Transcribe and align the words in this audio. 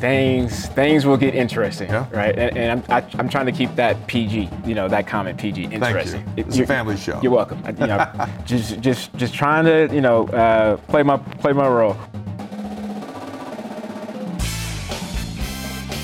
things 0.00 0.66
things 0.68 1.06
will 1.06 1.16
get 1.16 1.34
interesting, 1.34 1.88
yeah. 1.88 2.06
right? 2.12 2.38
And, 2.38 2.56
and 2.56 2.72
I'm 2.72 2.92
I, 2.92 2.98
am 3.00 3.10
i 3.14 3.18
am 3.20 3.28
trying 3.28 3.46
to 3.46 3.52
keep 3.52 3.74
that 3.76 4.06
PG, 4.06 4.50
you 4.66 4.74
know, 4.74 4.88
that 4.88 5.06
comment 5.06 5.38
PG 5.38 5.64
interesting. 5.64 6.24
Thank 6.24 6.38
you. 6.38 6.44
It's 6.44 6.58
a 6.58 6.66
family 6.66 6.96
show. 6.96 7.20
You're 7.22 7.32
welcome. 7.32 7.62
You 7.78 7.86
know, 7.86 8.28
just 8.44 8.80
just 8.80 9.14
just 9.16 9.34
trying 9.34 9.64
to 9.64 9.94
you 9.94 10.00
know 10.00 10.26
uh, 10.28 10.76
play 10.88 11.02
my 11.02 11.16
play 11.16 11.52
my 11.52 11.68
role. 11.68 11.96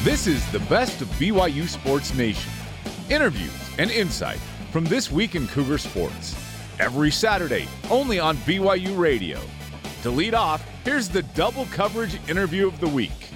This 0.02 0.26
is 0.26 0.44
the 0.50 0.58
best 0.60 1.00
of 1.00 1.08
BYU 1.10 1.68
Sports 1.68 2.12
Nation. 2.14 2.50
Interviews 3.08 3.52
and 3.78 3.90
insight 3.90 4.38
from 4.72 4.84
this 4.84 5.12
week 5.12 5.34
in 5.34 5.46
Cougar 5.46 5.78
Sports. 5.78 6.34
Every 6.80 7.10
Saturday, 7.10 7.68
only 7.90 8.18
on 8.18 8.36
BYU 8.38 8.98
Radio. 8.98 9.38
To 10.02 10.10
lead 10.10 10.34
off, 10.34 10.66
here's 10.84 11.08
the 11.08 11.22
double 11.34 11.66
coverage 11.66 12.18
interview 12.28 12.66
of 12.66 12.80
the 12.80 12.88
week. 12.88 13.31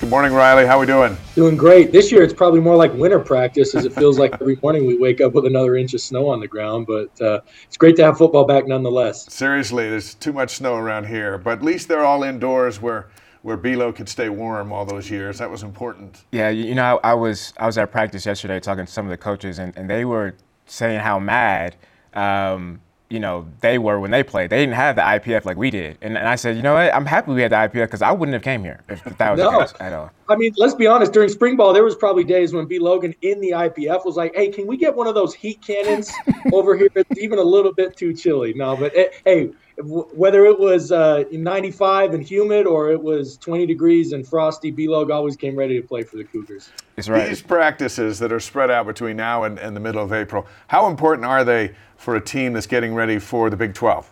Good 0.00 0.10
morning, 0.10 0.32
Riley. 0.32 0.66
How 0.66 0.76
are 0.76 0.80
we 0.80 0.86
doing? 0.86 1.16
Doing 1.34 1.56
great. 1.56 1.92
This 1.92 2.12
year, 2.12 2.22
it's 2.22 2.34
probably 2.34 2.60
more 2.60 2.76
like 2.76 2.92
winter 2.94 3.20
practice, 3.20 3.74
as 3.74 3.84
it 3.84 3.92
feels 3.92 4.18
like 4.18 4.32
every 4.34 4.58
morning 4.62 4.86
we 4.86 4.98
wake 4.98 5.20
up 5.20 5.32
with 5.32 5.46
another 5.46 5.76
inch 5.76 5.94
of 5.94 6.00
snow 6.00 6.28
on 6.28 6.40
the 6.40 6.48
ground. 6.48 6.86
But 6.86 7.20
uh, 7.22 7.40
it's 7.64 7.76
great 7.76 7.96
to 7.96 8.04
have 8.04 8.18
football 8.18 8.44
back, 8.44 8.66
nonetheless. 8.66 9.32
Seriously, 9.32 9.88
there's 9.88 10.14
too 10.14 10.32
much 10.32 10.56
snow 10.56 10.74
around 10.74 11.06
here, 11.06 11.38
but 11.38 11.58
at 11.58 11.64
least 11.64 11.88
they're 11.88 12.04
all 12.04 12.22
indoors 12.22 12.80
where 12.80 13.08
where 13.42 13.58
Belo 13.58 13.94
could 13.94 14.08
stay 14.08 14.30
warm 14.30 14.72
all 14.72 14.86
those 14.86 15.10
years. 15.10 15.38
That 15.38 15.50
was 15.50 15.62
important. 15.62 16.24
Yeah, 16.32 16.48
you 16.48 16.74
know, 16.74 16.98
I, 17.04 17.10
I, 17.10 17.14
was 17.14 17.52
I 17.58 17.66
was 17.66 17.76
at 17.76 17.92
practice 17.92 18.24
yesterday 18.24 18.58
talking 18.58 18.86
to 18.86 18.90
some 18.90 19.04
of 19.04 19.10
the 19.10 19.18
coaches, 19.18 19.58
and, 19.58 19.76
and 19.76 19.88
they 19.88 20.06
were 20.06 20.34
saying 20.64 21.00
how 21.00 21.18
mad, 21.18 21.76
um, 22.14 22.80
you 23.10 23.20
know, 23.20 23.46
they 23.60 23.78
were 23.78 24.00
when 24.00 24.10
they 24.10 24.22
played. 24.22 24.50
They 24.50 24.58
didn't 24.58 24.74
have 24.74 24.96
the 24.96 25.02
IPF 25.02 25.44
like 25.44 25.56
we 25.56 25.70
did, 25.70 25.98
and, 26.00 26.16
and 26.16 26.26
I 26.26 26.36
said, 26.36 26.56
you 26.56 26.62
know 26.62 26.74
what, 26.74 26.92
I'm 26.94 27.06
happy 27.06 27.32
we 27.32 27.42
had 27.42 27.52
the 27.52 27.56
IPF 27.56 27.86
because 27.86 28.02
I 28.02 28.12
wouldn't 28.12 28.32
have 28.32 28.42
came 28.42 28.64
here 28.64 28.80
if, 28.88 29.06
if 29.06 29.18
that 29.18 29.30
was 29.32 29.38
no. 29.38 29.52
the 29.52 29.58
case 29.58 29.74
at 29.80 29.92
all. 29.92 30.10
I 30.28 30.36
mean, 30.36 30.54
let's 30.56 30.74
be 30.74 30.86
honest. 30.86 31.12
During 31.12 31.28
spring 31.28 31.56
ball, 31.56 31.72
there 31.72 31.84
was 31.84 31.94
probably 31.94 32.24
days 32.24 32.52
when 32.52 32.66
B 32.66 32.78
Logan 32.78 33.14
in 33.22 33.40
the 33.40 33.50
IPF 33.50 34.04
was 34.04 34.16
like, 34.16 34.34
"Hey, 34.34 34.48
can 34.48 34.66
we 34.66 34.76
get 34.76 34.94
one 34.94 35.06
of 35.06 35.14
those 35.14 35.34
heat 35.34 35.60
cannons 35.60 36.12
over 36.52 36.76
here? 36.76 36.88
It's 36.94 37.20
even 37.20 37.38
a 37.38 37.42
little 37.42 37.72
bit 37.72 37.96
too 37.96 38.14
chilly." 38.14 38.54
No, 38.54 38.76
but 38.76 38.96
eh, 38.96 39.08
hey 39.24 39.50
whether 39.76 40.46
it 40.46 40.58
was 40.58 40.92
uh, 40.92 41.24
95 41.32 42.14
and 42.14 42.22
humid 42.22 42.66
or 42.66 42.90
it 42.90 43.02
was 43.02 43.36
20 43.38 43.66
degrees 43.66 44.12
and 44.12 44.26
frosty, 44.26 44.70
B-Log 44.70 45.10
always 45.10 45.36
came 45.36 45.56
ready 45.56 45.80
to 45.80 45.86
play 45.86 46.04
for 46.04 46.16
the 46.16 46.24
Cougars. 46.24 46.70
That's 46.94 47.08
right. 47.08 47.28
These 47.28 47.42
practices 47.42 48.20
that 48.20 48.32
are 48.32 48.40
spread 48.40 48.70
out 48.70 48.86
between 48.86 49.16
now 49.16 49.42
and, 49.44 49.58
and 49.58 49.74
the 49.74 49.80
middle 49.80 50.02
of 50.02 50.12
April, 50.12 50.46
how 50.68 50.88
important 50.88 51.26
are 51.26 51.44
they 51.44 51.74
for 51.96 52.14
a 52.14 52.20
team 52.20 52.52
that's 52.52 52.66
getting 52.66 52.94
ready 52.94 53.18
for 53.18 53.50
the 53.50 53.56
Big 53.56 53.74
12? 53.74 54.10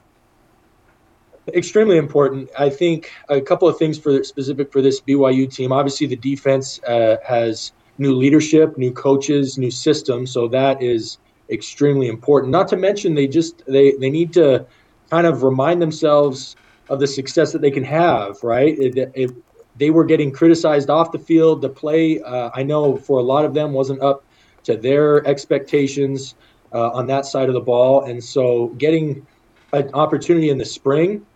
Extremely 1.55 1.97
important. 1.97 2.51
I 2.59 2.69
think 2.69 3.11
a 3.29 3.41
couple 3.41 3.69
of 3.69 3.77
things 3.77 3.99
for 3.99 4.23
specific 4.25 4.73
for 4.73 4.81
this 4.83 5.01
BYU 5.01 5.53
team. 5.53 5.73
Obviously, 5.73 6.07
the 6.07 6.17
defense 6.17 6.81
uh, 6.85 7.17
has 7.27 7.73
new 7.99 8.15
leadership, 8.15 8.79
new 8.79 8.93
coaches, 8.93 9.59
new 9.59 9.71
system, 9.71 10.27
so 10.27 10.47
that 10.49 10.81
is 10.81 11.19
extremely 11.51 12.07
important. 12.07 12.53
Not 12.53 12.69
to 12.69 12.77
mention, 12.77 13.15
they 13.15 13.27
just 13.27 13.65
they 13.67 13.93
they 13.93 14.09
need 14.09 14.33
to 14.35 14.65
kind 15.13 15.27
of 15.27 15.43
remind 15.43 15.83
themselves 15.83 16.57
of 16.89 16.99
the 16.99 17.07
success 17.07 17.53
that 17.53 17.61
they 17.61 17.71
can 17.71 17.85
have, 17.85 18.35
right? 18.43 18.79
It, 18.79 19.13
it, 19.15 19.31
they 19.77 19.91
were 19.91 20.07
getting 20.07 20.33
criticized 20.33 20.89
off 20.89 21.13
the 21.13 21.19
field. 21.19 21.61
The 21.61 21.69
play, 21.69 22.19
uh, 22.23 22.49
I 22.55 22.63
know 22.63 22.97
for 22.97 23.19
a 23.19 23.23
lot 23.23 23.45
of 23.45 23.53
them, 23.53 23.75
wasn't 23.75 24.01
up 24.01 24.25
to 24.65 24.75
their 24.75 25.27
expectations 25.27 26.35
uh, 26.73 26.93
on 26.93 27.07
that 27.09 27.27
side 27.27 27.49
of 27.49 27.55
the 27.55 27.61
ball. 27.61 28.05
And 28.05 28.25
so 28.25 28.69
getting 28.79 29.27
an 29.75 29.91
opportunity 29.93 30.49
in 30.49 30.57
the 30.57 30.65
spring 30.65 31.27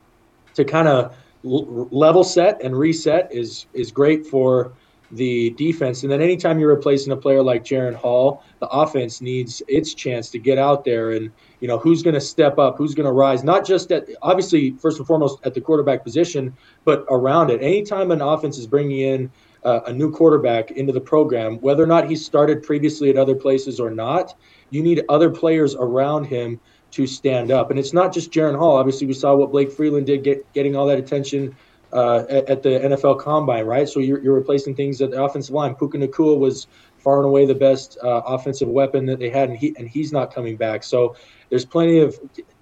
to 0.55 0.65
kind 0.65 0.89
of 0.89 1.15
l- 1.45 1.87
level 1.91 2.25
set 2.25 2.63
and 2.65 2.75
reset 2.75 3.29
is 3.31 3.67
is 3.75 3.91
great 3.93 4.27
for 4.27 4.73
the 5.13 5.51
defense. 5.51 6.03
And 6.03 6.11
then 6.11 6.21
anytime 6.21 6.59
you're 6.59 6.75
replacing 6.75 7.13
a 7.13 7.17
player 7.17 7.43
like 7.43 7.65
Jaren 7.65 7.95
Hall, 7.95 8.43
the 8.61 8.67
offense 8.69 9.21
needs 9.21 9.63
its 9.69 9.95
chance 9.95 10.31
to 10.31 10.39
get 10.39 10.59
out 10.59 10.85
there 10.85 11.13
and 11.13 11.31
you 11.61 11.69
know 11.69 11.79
who's 11.79 12.03
going 12.03 12.15
to 12.15 12.21
step 12.21 12.59
up, 12.59 12.77
who's 12.77 12.95
going 12.95 13.07
to 13.07 13.13
rise, 13.13 13.45
not 13.45 13.65
just 13.65 13.93
at 13.93 14.09
obviously 14.23 14.73
first 14.73 14.99
and 14.99 15.07
foremost 15.07 15.39
at 15.45 15.55
the 15.55 15.61
quarterback 15.61 16.03
position, 16.03 16.55
but 16.85 17.05
around 17.09 17.51
it. 17.51 17.63
Anytime 17.63 18.11
an 18.11 18.21
offense 18.21 18.59
is 18.59 18.67
bringing 18.67 19.01
in 19.01 19.31
uh, 19.65 19.81
a 19.87 19.93
new 19.93 20.11
quarterback 20.11 20.71
into 20.73 20.93
the 20.93 21.01
program, 21.01 21.57
whether 21.61 21.83
or 21.83 21.87
not 21.87 22.09
he 22.09 22.17
started 22.17 22.63
previously 22.63 23.11
at 23.11 23.17
other 23.17 23.35
places 23.35 23.81
or 23.81 23.91
not, 23.91 24.35
you 24.71 24.83
need 24.83 25.03
other 25.09 25.31
players 25.31 25.75
around 25.75 26.25
him 26.25 26.61
to 26.93 27.07
stand 27.07 27.51
up. 27.51 27.71
And 27.71 27.79
it's 27.79 27.93
not 27.93 28.13
just 28.13 28.31
Jaren 28.31 28.57
Hall. 28.57 28.77
Obviously, 28.77 29.07
we 29.07 29.13
saw 29.13 29.35
what 29.35 29.51
Blake 29.51 29.71
Freeland 29.73 30.07
did, 30.07 30.23
get, 30.23 30.53
getting 30.53 30.77
all 30.77 30.87
that 30.87 30.99
attention 30.99 31.55
uh, 31.97 32.27
at, 32.29 32.63
the 32.63 32.69
NFL 32.69 33.21
Combine, 33.21 33.65
right? 33.65 33.89
So 33.89 34.01
you're, 34.01 34.23
you're 34.23 34.35
replacing 34.35 34.75
things 34.75 35.01
at 35.01 35.13
the 35.13 35.23
offensive 35.23 35.55
line. 35.55 35.75
Puka 35.75 35.97
Nacua 35.97 36.39
was 36.39 36.67
far 36.99 37.17
and 37.17 37.27
away 37.27 37.47
the 37.47 37.55
best 37.55 37.97
uh, 38.03 38.21
offensive 38.27 38.69
weapon 38.69 39.07
that 39.07 39.19
they 39.19 39.31
had, 39.31 39.49
and 39.49 39.59
he 39.59 39.75
and 39.79 39.89
he's 39.89 40.13
not 40.13 40.35
coming 40.35 40.57
back. 40.57 40.85
So 40.85 41.17
there's 41.49 41.65
plenty 41.65 42.01
of 42.01 42.19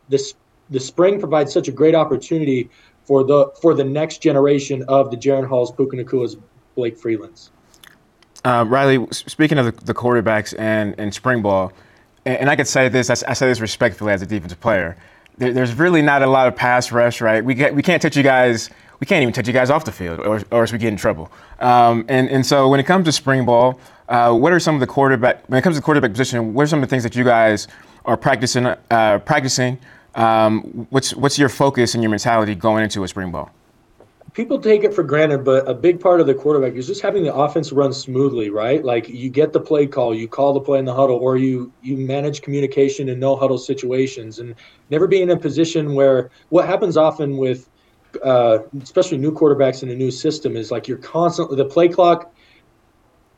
this. 0.09 0.35
The 0.71 0.79
spring 0.79 1.19
provides 1.19 1.53
such 1.53 1.67
a 1.67 1.73
great 1.73 1.97
opportunity 1.97 2.71
for 3.03 3.25
the 3.25 3.51
for 3.61 3.75
the 3.75 3.83
next 3.83 4.19
generation 4.19 4.85
of 4.87 5.11
the 5.11 5.17
Jaren 5.17 5.49
Halls, 5.49 5.73
Puka 5.73 5.97
Nacuas, 5.97 6.41
Blake 6.77 6.97
Freelands. 6.97 7.51
Uh, 8.45 8.65
Riley, 8.69 9.05
speaking 9.11 9.59
of 9.59 9.65
the, 9.65 9.85
the, 9.87 9.95
quarterbacks 9.95 10.55
and, 10.59 10.95
and 10.99 11.15
spring 11.15 11.41
ball, 11.41 11.73
and, 12.27 12.41
and 12.41 12.51
I 12.51 12.57
could 12.57 12.69
say 12.69 12.91
this, 12.91 13.09
I, 13.09 13.31
I, 13.31 13.33
say 13.33 13.47
this 13.47 13.59
respectfully 13.59 14.13
as 14.13 14.21
a 14.21 14.27
defensive 14.27 14.61
player. 14.61 14.99
There, 15.39 15.51
there's 15.51 15.73
really 15.73 16.03
not 16.03 16.21
a 16.23 16.27
lot 16.27 16.47
of 16.47 16.55
pass 16.55 16.93
rush, 16.93 17.23
right? 17.23 17.43
We 17.43 17.55
get, 17.55 17.75
we 17.75 17.83
can't 17.83 18.03
touch 18.03 18.19
you 18.19 18.23
guys 18.23 18.69
we 19.05 19.07
can't 19.07 19.21
even 19.21 19.35
touch 19.35 19.47
you 19.47 19.53
guys 19.53 19.69
off 19.69 19.85
the 19.85 19.93
field, 19.93 20.19
or, 20.21 20.41
or 20.51 20.63
else 20.63 20.73
we 20.73 20.79
get 20.79 20.89
in 20.89 20.97
trouble. 20.97 21.31
Um, 21.61 22.07
and, 22.09 22.27
and 22.31 22.47
so 22.47 22.71
when 22.71 22.81
it 22.81 22.85
comes 22.85 23.05
to 23.05 23.13
spring 23.13 23.45
ball, 23.45 23.79
uh, 24.09 24.33
what 24.33 24.51
are 24.51 24.59
some 24.59 24.75
of 24.75 24.81
the 24.81 24.87
quarterback, 24.87 25.47
when 25.47 25.59
it 25.59 25.63
comes 25.63 25.77
to 25.77 25.83
quarterback 25.83 26.13
position, 26.13 26.55
what 26.55 26.63
are 26.63 26.67
some 26.69 26.83
of 26.83 26.89
the 26.89 26.91
things 26.91 27.03
that 27.03 27.15
you 27.15 27.23
guys 27.23 27.69
are 28.07 28.17
practicing, 28.17 28.65
uh, 28.65 29.19
practicing 29.27 29.79
um, 30.15 30.87
what's, 30.89 31.15
what's 31.15 31.39
your 31.39 31.51
focus 31.51 31.93
and 31.93 32.03
your 32.03 32.09
mentality 32.09 32.55
going 32.55 32.83
into 32.83 33.05
a 33.05 33.09
spring 33.09 33.31
ball? 33.31 33.51
people 34.33 34.61
take 34.61 34.83
it 34.83 34.93
for 34.93 35.05
granted, 35.05 35.45
but 35.45 35.69
a 35.69 35.75
big 35.75 36.01
part 36.01 36.21
of 36.21 36.27
the 36.27 36.35
quarterback 36.35 36.75
is 36.75 36.89
just 36.89 37.01
having 37.01 37.23
the 37.23 37.33
offense 37.33 37.71
run 37.71 37.93
smoothly, 37.93 38.51
right? 38.51 38.85
Like 38.85 39.09
you 39.09 39.31
get 39.31 39.53
the 39.53 39.61
play 39.61 39.87
call, 39.87 40.13
you 40.13 40.27
call 40.27 40.53
the 40.53 40.61
play 40.61 40.81
in 40.81 40.85
the 40.85 40.93
huddle, 40.93 41.17
or 41.19 41.37
you 41.37 41.73
you 41.83 41.97
manage 41.97 42.43
communication 42.43 43.09
in 43.09 43.21
no 43.21 43.37
huddle 43.37 43.59
situations, 43.59 44.41
and 44.41 44.57
never 44.91 45.07
be 45.07 45.23
in 45.23 45.31
a 45.31 45.37
position 45.37 45.95
where 45.95 46.31
what 46.49 46.67
happens 46.67 46.97
often 46.97 47.37
with 47.37 47.69
uh, 48.23 48.59
especially 48.83 49.19
new 49.19 49.33
quarterbacks 49.33 49.83
in 49.83 49.91
a 49.91 49.95
new 49.95 50.11
system, 50.11 50.57
is 50.57 50.71
like 50.71 50.89
you're 50.89 50.99
constantly 50.99 51.57
the 51.57 51.65
play 51.65 51.89
clock. 51.89 52.33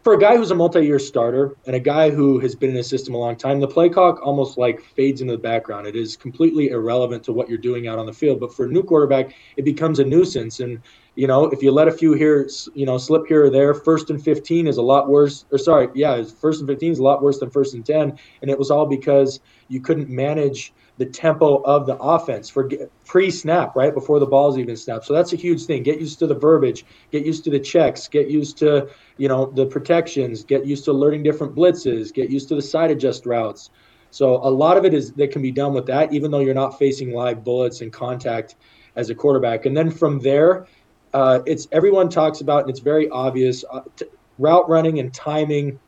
For 0.02 0.14
a 0.14 0.18
guy 0.18 0.36
who's 0.36 0.52
a 0.52 0.54
multi-year 0.54 1.00
starter 1.00 1.56
and 1.66 1.74
a 1.74 1.80
guy 1.80 2.10
who 2.10 2.38
has 2.38 2.54
been 2.54 2.70
in 2.70 2.76
a 2.76 2.84
system 2.84 3.14
a 3.14 3.18
long 3.18 3.34
time, 3.34 3.58
the 3.58 3.66
play 3.66 3.88
clock 3.88 4.20
almost 4.22 4.56
like 4.56 4.80
fades 4.80 5.20
into 5.20 5.32
the 5.32 5.38
background. 5.38 5.88
It 5.88 5.96
is 5.96 6.16
completely 6.16 6.68
irrelevant 6.68 7.24
to 7.24 7.32
what 7.32 7.48
you're 7.48 7.58
doing 7.58 7.88
out 7.88 7.98
on 7.98 8.06
the 8.06 8.12
field. 8.12 8.38
But 8.38 8.54
for 8.54 8.66
a 8.66 8.68
new 8.68 8.84
quarterback, 8.84 9.34
it 9.56 9.64
becomes 9.64 9.98
a 9.98 10.04
nuisance. 10.04 10.60
And 10.60 10.80
you 11.16 11.26
know, 11.26 11.46
if 11.46 11.62
you 11.62 11.72
let 11.72 11.88
a 11.88 11.92
few 11.92 12.12
here, 12.12 12.48
you 12.74 12.86
know, 12.86 12.98
slip 12.98 13.26
here 13.26 13.46
or 13.46 13.50
there, 13.50 13.74
first 13.74 14.10
and 14.10 14.22
15 14.22 14.68
is 14.68 14.76
a 14.76 14.82
lot 14.82 15.08
worse. 15.08 15.44
Or 15.50 15.58
sorry, 15.58 15.88
yeah, 15.94 16.22
first 16.22 16.60
and 16.60 16.68
15 16.68 16.92
is 16.92 16.98
a 16.98 17.02
lot 17.02 17.22
worse 17.22 17.40
than 17.40 17.50
first 17.50 17.74
and 17.74 17.84
10. 17.84 18.16
And 18.42 18.50
it 18.50 18.58
was 18.58 18.70
all 18.70 18.86
because 18.86 19.40
you 19.68 19.80
couldn't 19.80 20.08
manage 20.08 20.72
the 20.98 21.06
tempo 21.06 21.62
of 21.62 21.86
the 21.86 21.96
offense 21.96 22.48
for 22.48 22.70
pre-snap, 23.04 23.76
right 23.76 23.92
before 23.92 24.18
the 24.18 24.26
ball's 24.26 24.58
even 24.58 24.76
snapped. 24.76 25.04
So 25.04 25.12
that's 25.12 25.32
a 25.32 25.36
huge 25.36 25.64
thing. 25.64 25.82
Get 25.82 26.00
used 26.00 26.18
to 26.20 26.26
the 26.26 26.34
verbiage. 26.34 26.84
Get 27.12 27.26
used 27.26 27.44
to 27.44 27.50
the 27.50 27.60
checks. 27.60 28.08
Get 28.08 28.28
used 28.28 28.56
to 28.58 28.88
you 29.18 29.28
know 29.28 29.46
the 29.46 29.66
protections. 29.66 30.44
Get 30.44 30.64
used 30.64 30.84
to 30.86 30.92
learning 30.92 31.22
different 31.22 31.54
blitzes. 31.54 32.12
Get 32.12 32.30
used 32.30 32.48
to 32.48 32.54
the 32.54 32.62
side 32.62 32.90
adjust 32.90 33.26
routes. 33.26 33.70
So 34.10 34.36
a 34.36 34.48
lot 34.48 34.78
of 34.78 34.84
it 34.84 34.94
is 34.94 35.12
that 35.12 35.30
can 35.32 35.42
be 35.42 35.52
done 35.52 35.74
with 35.74 35.86
that, 35.86 36.12
even 36.12 36.30
though 36.30 36.40
you're 36.40 36.54
not 36.54 36.78
facing 36.78 37.12
live 37.12 37.44
bullets 37.44 37.82
and 37.82 37.92
contact 37.92 38.56
as 38.94 39.10
a 39.10 39.14
quarterback. 39.14 39.66
And 39.66 39.76
then 39.76 39.90
from 39.90 40.20
there, 40.20 40.66
uh, 41.12 41.40
it's 41.44 41.68
everyone 41.72 42.08
talks 42.08 42.40
about, 42.40 42.62
and 42.62 42.70
it's 42.70 42.80
very 42.80 43.08
obvious, 43.10 43.64
uh, 43.70 43.82
t- 43.96 44.06
route 44.38 44.68
running 44.68 45.00
and 45.00 45.12
timing 45.12 45.78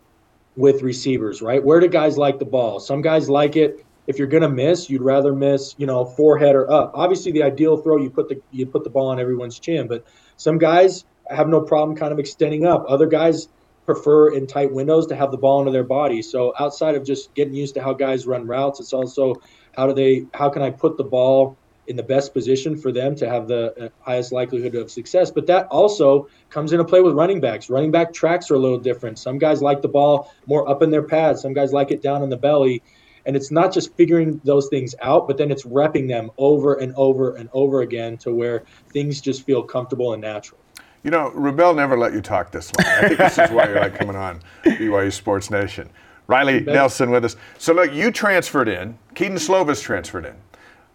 with 0.57 0.83
receivers, 0.83 1.41
right? 1.41 1.65
Where 1.65 1.81
do 1.81 1.89
guys 1.89 2.19
like 2.19 2.39
the 2.39 2.45
ball? 2.45 2.81
Some 2.81 3.01
guys 3.01 3.31
like 3.31 3.57
it 3.57 3.87
if 4.09 4.19
you're 4.19 4.27
going 4.27 4.43
to 4.43 4.49
miss, 4.49 4.89
you'd 4.89 5.03
rather 5.03 5.35
miss, 5.35 5.75
you 5.77 5.87
know, 5.87 6.05
forehead 6.05 6.57
or 6.57 6.69
up. 6.71 6.93
Obviously, 6.95 7.31
the 7.31 7.43
ideal 7.43 7.77
throw 7.77 7.99
you 7.99 8.11
put 8.11 8.29
the 8.29 8.41
you 8.51 8.67
put 8.67 8.83
the 8.83 8.91
ball 8.91 9.09
on 9.09 9.21
everyone's 9.21 9.61
chin, 9.61 9.87
but 9.87 10.05
some 10.39 10.57
guys 10.57 11.05
have 11.31 11.47
no 11.47 11.61
problem 11.61 11.97
kind 11.97 12.11
of 12.11 12.19
extending 12.19 12.67
up. 12.67 12.87
Other 12.89 13.07
guys 13.07 13.49
prefer 13.85 14.35
in 14.35 14.47
tight 14.47 14.73
windows 14.73 15.07
to 15.09 15.15
have 15.15 15.31
the 15.31 15.37
ball 15.37 15.61
into 15.61 15.73
their 15.73 15.85
body. 15.85 16.23
So 16.23 16.55
outside 16.59 16.95
of 16.95 17.05
just 17.05 17.33
getting 17.35 17.55
used 17.55 17.75
to 17.75 17.83
how 17.83 17.93
guys 17.93 18.27
run 18.27 18.47
routes, 18.47 18.81
it's 18.81 18.95
also 18.95 19.35
how 19.77 19.87
do 19.87 19.93
they 19.93 20.27
how 20.33 20.49
can 20.49 20.63
I 20.63 20.71
put 20.71 20.97
the 20.97 21.05
ball 21.05 21.59
in 21.87 21.97
the 21.97 22.03
best 22.03 22.33
position 22.33 22.77
for 22.77 22.93
them 22.93 23.15
to 23.17 23.29
have 23.29 23.49
the 23.49 23.75
uh, 23.79 23.89
highest 24.01 24.31
likelihood 24.31 24.75
of 24.75 24.91
success. 24.91 25.31
But 25.31 25.47
that 25.47 25.67
also 25.67 26.29
comes 26.51 26.73
into 26.73 26.85
play 26.85 27.01
with 27.01 27.15
running 27.15 27.41
backs. 27.41 27.69
Running 27.69 27.91
back 27.91 28.13
tracks 28.13 28.51
are 28.51 28.55
a 28.55 28.59
little 28.59 28.79
different. 28.79 29.19
Some 29.19 29.39
guys 29.39 29.61
like 29.63 29.83
the 29.83 29.89
ball 29.89 30.33
more 30.47 30.69
up 30.69 30.83
in 30.83 30.91
their 30.91 31.03
pads. 31.03 31.43
Some 31.43 31.55
guys 31.55 31.73
like 31.73 31.91
it 31.91 32.03
down 32.03 32.23
in 32.23 32.29
the 32.29 32.37
belly. 32.37 32.83
And 33.29 33.37
it's 33.37 33.51
not 33.51 33.75
just 33.75 33.95
figuring 33.95 34.41
those 34.43 34.69
things 34.69 34.95
out, 35.03 35.29
but 35.29 35.37
then 35.37 35.51
it's 35.51 35.65
repping 35.65 36.09
them 36.09 36.31
over 36.39 36.77
and 36.77 36.95
over 36.97 37.37
and 37.37 37.51
over 37.53 37.83
again 37.83 38.17
to 38.19 38.35
where 38.35 38.65
things 38.89 39.21
just 39.21 39.45
feel 39.45 39.63
comfortable 39.63 40.15
and 40.15 40.23
natural. 40.23 40.59
You 41.05 41.11
know, 41.11 41.31
Rubel 41.37 41.77
never 41.77 41.99
let 41.99 42.15
you 42.15 42.23
talk 42.23 42.51
this 42.51 42.73
long. 42.75 42.87
I 42.87 43.09
think 43.09 43.19
this 43.19 43.39
is 43.39 43.51
why 43.51 43.69
you 43.69 43.75
like 43.75 43.95
coming 43.99 44.17
on 44.17 44.41
BYU 44.65 45.13
Sports 45.13 45.51
Nation. 45.51 45.91
Riley 46.27 46.61
Nelson 46.61 47.11
with 47.11 47.23
us. 47.27 47.37
So 47.59 47.75
look, 47.75 47.93
you 47.93 48.11
transferred 48.11 48.69
in. 48.69 48.99
Kedon 49.15 49.37
Slovis 49.37 49.83
transferred 49.83 50.25
in. 50.25 50.35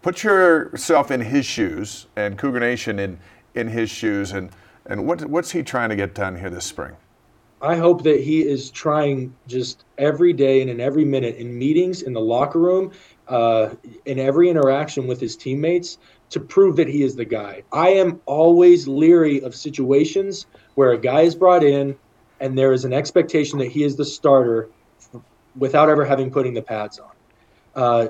Put 0.02 0.24
yourself 0.24 1.12
in 1.12 1.20
his 1.20 1.46
shoes 1.46 2.08
and 2.16 2.36
Cougar 2.36 2.60
Nation 2.60 2.98
in 2.98 3.18
in 3.54 3.68
his 3.68 3.90
shoes, 3.90 4.32
and 4.32 4.50
and 4.86 5.06
what 5.06 5.24
what's 5.26 5.52
he 5.52 5.62
trying 5.62 5.88
to 5.90 5.96
get 5.96 6.14
done 6.14 6.36
here 6.36 6.50
this 6.50 6.64
spring? 6.64 6.96
I 7.64 7.76
hope 7.76 8.02
that 8.02 8.20
he 8.20 8.42
is 8.46 8.70
trying 8.70 9.34
just 9.46 9.86
every 9.96 10.34
day 10.34 10.60
and 10.60 10.68
in 10.68 10.80
every 10.80 11.04
minute 11.06 11.36
in 11.36 11.58
meetings 11.58 12.02
in 12.02 12.12
the 12.12 12.20
locker 12.20 12.58
room, 12.58 12.92
uh, 13.26 13.70
in 14.04 14.18
every 14.18 14.50
interaction 14.50 15.06
with 15.06 15.18
his 15.18 15.34
teammates 15.34 15.96
to 16.28 16.40
prove 16.40 16.76
that 16.76 16.88
he 16.88 17.02
is 17.02 17.16
the 17.16 17.24
guy. 17.24 17.62
I 17.72 17.88
am 17.88 18.20
always 18.26 18.86
leery 18.86 19.40
of 19.40 19.54
situations 19.54 20.44
where 20.74 20.92
a 20.92 20.98
guy 20.98 21.22
is 21.22 21.34
brought 21.34 21.64
in 21.64 21.96
and 22.38 22.58
there 22.58 22.74
is 22.74 22.84
an 22.84 22.92
expectation 22.92 23.58
that 23.60 23.68
he 23.68 23.82
is 23.82 23.96
the 23.96 24.04
starter 24.04 24.68
without 25.56 25.88
ever 25.88 26.04
having 26.04 26.30
putting 26.30 26.52
the 26.52 26.62
pads 26.62 26.98
on. 26.98 27.12
Uh, 27.74 28.08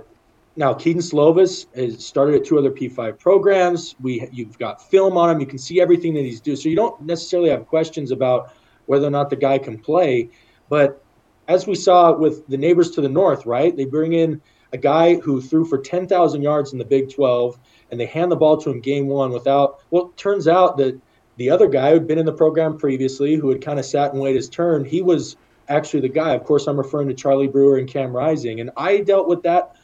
now, 0.57 0.75
Kedon 0.75 1.01
Slovis 1.01 1.67
has 1.77 2.05
started 2.05 2.35
at 2.35 2.45
two 2.45 2.59
other 2.59 2.73
P5 2.73 3.21
programs. 3.21 3.95
We 4.01 4.29
you've 4.33 4.59
got 4.59 4.83
film 4.91 5.17
on 5.17 5.31
him. 5.31 5.39
You 5.39 5.47
can 5.47 5.59
see 5.59 5.81
everything 5.81 6.13
that 6.15 6.23
he's 6.23 6.41
doing. 6.41 6.57
So 6.57 6.69
you 6.69 6.77
don't 6.77 7.01
necessarily 7.03 7.51
have 7.51 7.67
questions 7.67 8.11
about 8.11 8.53
whether 8.87 9.07
or 9.07 9.11
not 9.11 9.31
the 9.31 9.37
guy 9.37 9.59
can 9.59 9.79
play. 9.79 10.31
But 10.69 11.03
as 11.49 11.67
we 11.67 11.75
saw 11.75 12.17
with 12.17 12.47
the 12.49 12.57
neighbors 12.57 12.91
to 12.93 13.01
the 13.01 13.09
north, 13.09 13.47
right? 13.47 13.77
They 13.77 13.85
bring 13.85 14.13
in 14.13 14.41
a 14.73 14.79
guy 14.79 15.17
who 15.17 15.41
threw 15.41 15.65
for 15.65 15.79
10,000 15.79 16.43
yards 16.43 16.73
in 16.73 16.79
the 16.79 16.85
Big 16.85 17.15
12, 17.15 17.59
and 17.91 18.01
they 18.01 18.07
hand 18.07 18.33
the 18.33 18.37
ball 18.37 18.57
to 18.59 18.71
him 18.71 18.81
game 18.81 19.07
one 19.07 19.31
without. 19.31 19.81
Well, 19.91 20.13
turns 20.17 20.49
out 20.49 20.77
that 20.79 21.01
the 21.37 21.51
other 21.51 21.69
guy 21.69 21.93
who'd 21.93 22.07
been 22.07 22.19
in 22.19 22.27
the 22.27 22.33
program 22.33 22.77
previously, 22.77 23.37
who 23.37 23.51
had 23.51 23.63
kind 23.63 23.79
of 23.79 23.85
sat 23.85 24.13
and 24.13 24.21
waited 24.21 24.37
his 24.37 24.49
turn, 24.49 24.85
he 24.85 25.03
was 25.03 25.37
actually 25.69 26.01
the 26.01 26.09
guy. 26.09 26.35
Of 26.35 26.45
course, 26.45 26.67
I'm 26.67 26.77
referring 26.77 27.09
to 27.09 27.15
Charlie 27.15 27.49
Brewer 27.49 27.79
and 27.79 27.89
Cam 27.89 28.15
Rising, 28.15 28.61
and 28.61 28.71
I 28.77 29.01
dealt 29.01 29.29
with 29.29 29.43
that 29.43 29.77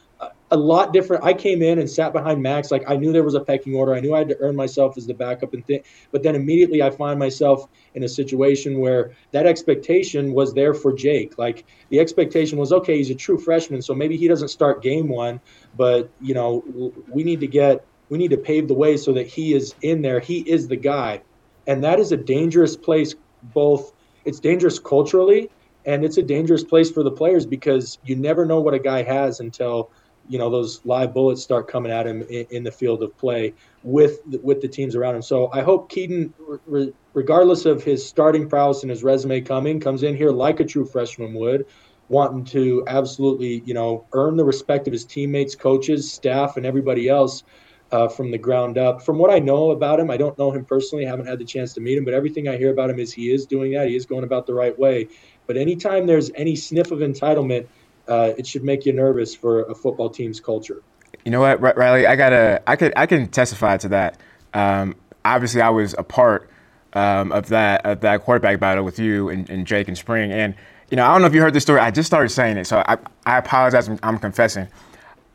a 0.51 0.57
lot 0.57 0.91
different. 0.91 1.23
I 1.23 1.33
came 1.33 1.61
in 1.61 1.79
and 1.79 1.89
sat 1.89 2.11
behind 2.11 2.41
Max. 2.41 2.71
Like 2.71 2.83
I 2.87 2.97
knew 2.97 3.13
there 3.13 3.23
was 3.23 3.35
a 3.35 3.39
pecking 3.39 3.73
order. 3.73 3.95
I 3.95 4.01
knew 4.01 4.13
I 4.13 4.19
had 4.19 4.29
to 4.29 4.37
earn 4.41 4.55
myself 4.55 4.97
as 4.97 5.07
the 5.07 5.13
backup 5.13 5.53
and 5.53 5.65
think. 5.65 5.85
But 6.11 6.23
then 6.23 6.35
immediately 6.35 6.83
I 6.83 6.89
find 6.89 7.17
myself 7.17 7.69
in 7.95 8.03
a 8.03 8.09
situation 8.09 8.79
where 8.79 9.11
that 9.31 9.45
expectation 9.45 10.33
was 10.33 10.53
there 10.53 10.73
for 10.73 10.93
Jake. 10.93 11.37
Like 11.37 11.65
the 11.89 11.99
expectation 11.99 12.57
was, 12.57 12.73
okay, 12.73 12.97
he's 12.97 13.09
a 13.09 13.15
true 13.15 13.37
freshman, 13.37 13.81
so 13.81 13.95
maybe 13.95 14.17
he 14.17 14.27
doesn't 14.27 14.49
start 14.49 14.83
game 14.83 15.07
one, 15.07 15.39
but 15.77 16.09
you 16.19 16.33
know, 16.33 16.63
we 17.09 17.23
need 17.23 17.39
to 17.39 17.47
get, 17.47 17.85
we 18.09 18.17
need 18.17 18.31
to 18.31 18.37
pave 18.37 18.67
the 18.67 18.73
way 18.73 18.97
so 18.97 19.13
that 19.13 19.27
he 19.27 19.53
is 19.53 19.73
in 19.81 20.01
there. 20.01 20.19
He 20.19 20.39
is 20.39 20.67
the 20.67 20.75
guy, 20.75 21.21
and 21.67 21.81
that 21.83 21.97
is 21.99 22.11
a 22.11 22.17
dangerous 22.17 22.75
place. 22.75 23.15
Both, 23.53 23.93
it's 24.25 24.39
dangerous 24.39 24.79
culturally, 24.79 25.49
and 25.85 26.03
it's 26.03 26.17
a 26.17 26.23
dangerous 26.23 26.63
place 26.63 26.91
for 26.91 27.03
the 27.03 27.11
players 27.11 27.45
because 27.45 27.97
you 28.03 28.17
never 28.17 28.45
know 28.45 28.59
what 28.59 28.73
a 28.73 28.79
guy 28.79 29.01
has 29.01 29.39
until 29.39 29.89
you 30.27 30.37
know 30.37 30.49
those 30.49 30.81
live 30.85 31.13
bullets 31.13 31.43
start 31.43 31.67
coming 31.67 31.91
at 31.91 32.07
him 32.07 32.21
in, 32.23 32.45
in 32.49 32.63
the 32.63 32.71
field 32.71 33.03
of 33.03 33.15
play 33.17 33.53
with 33.83 34.19
with 34.41 34.61
the 34.61 34.67
teams 34.67 34.95
around 34.95 35.15
him. 35.15 35.21
So 35.21 35.49
I 35.51 35.61
hope 35.61 35.89
Kedon, 35.89 36.33
re- 36.65 36.93
regardless 37.13 37.65
of 37.65 37.83
his 37.83 38.07
starting 38.07 38.49
prowess 38.49 38.83
and 38.83 38.89
his 38.89 39.03
resume 39.03 39.41
coming, 39.41 39.79
comes 39.79 40.03
in 40.03 40.15
here 40.15 40.31
like 40.31 40.59
a 40.59 40.65
true 40.65 40.85
freshman 40.85 41.33
would, 41.33 41.65
wanting 42.09 42.45
to 42.45 42.83
absolutely 42.87 43.61
you 43.65 43.73
know 43.73 44.05
earn 44.13 44.37
the 44.37 44.45
respect 44.45 44.87
of 44.87 44.93
his 44.93 45.05
teammates, 45.05 45.55
coaches, 45.55 46.11
staff, 46.11 46.57
and 46.57 46.65
everybody 46.65 47.09
else. 47.09 47.43
Uh, 47.93 48.07
from 48.07 48.31
the 48.31 48.37
ground 48.37 48.77
up. 48.77 49.01
From 49.01 49.17
what 49.17 49.29
I 49.29 49.39
know 49.39 49.71
about 49.71 49.99
him, 49.99 50.09
I 50.09 50.15
don't 50.15 50.37
know 50.37 50.49
him 50.49 50.63
personally, 50.63 51.03
haven't 51.03 51.25
had 51.25 51.39
the 51.39 51.43
chance 51.43 51.73
to 51.73 51.81
meet 51.81 51.97
him, 51.97 52.05
but 52.05 52.13
everything 52.13 52.47
I 52.47 52.55
hear 52.55 52.71
about 52.71 52.89
him 52.89 52.99
is 52.99 53.11
he 53.11 53.29
is 53.29 53.45
doing 53.45 53.73
that. 53.73 53.89
He 53.89 53.97
is 53.97 54.05
going 54.05 54.23
about 54.23 54.45
the 54.45 54.53
right 54.53 54.79
way. 54.79 55.09
But 55.45 55.57
anytime 55.57 56.05
there's 56.05 56.31
any 56.35 56.55
sniff 56.55 56.91
of 56.91 56.99
entitlement, 56.99 57.67
uh, 58.07 58.33
it 58.37 58.47
should 58.47 58.63
make 58.63 58.85
you 58.85 58.93
nervous 58.93 59.35
for 59.35 59.63
a 59.63 59.75
football 59.75 60.09
team's 60.09 60.39
culture. 60.39 60.81
You 61.25 61.31
know 61.31 61.41
what, 61.41 61.61
Riley? 61.61 62.07
I 62.07 62.15
gotta, 62.15 62.61
I 62.65 62.75
could, 62.75 62.93
I 62.95 63.05
can 63.05 63.27
testify 63.27 63.77
to 63.77 63.89
that. 63.89 64.17
Um, 64.53 64.95
obviously, 65.23 65.61
I 65.61 65.69
was 65.69 65.93
a 65.97 66.03
part 66.03 66.49
um, 66.93 67.31
of 67.31 67.47
that 67.49 67.85
of 67.85 68.01
that 68.01 68.21
quarterback 68.21 68.59
battle 68.59 68.83
with 68.83 68.99
you 68.99 69.29
and, 69.29 69.49
and, 69.49 69.65
Jake 69.65 69.87
and 69.87 69.97
Spring. 69.97 70.31
And 70.31 70.55
you 70.89 70.97
know, 70.97 71.05
I 71.05 71.11
don't 71.13 71.21
know 71.21 71.27
if 71.27 71.33
you 71.33 71.41
heard 71.41 71.53
this 71.53 71.63
story. 71.63 71.79
I 71.79 71.91
just 71.91 72.07
started 72.07 72.29
saying 72.29 72.57
it, 72.57 72.65
so 72.65 72.83
I, 72.85 72.97
I 73.25 73.37
apologize. 73.37 73.87
I'm, 73.87 73.99
I'm 74.03 74.19
confessing. 74.19 74.67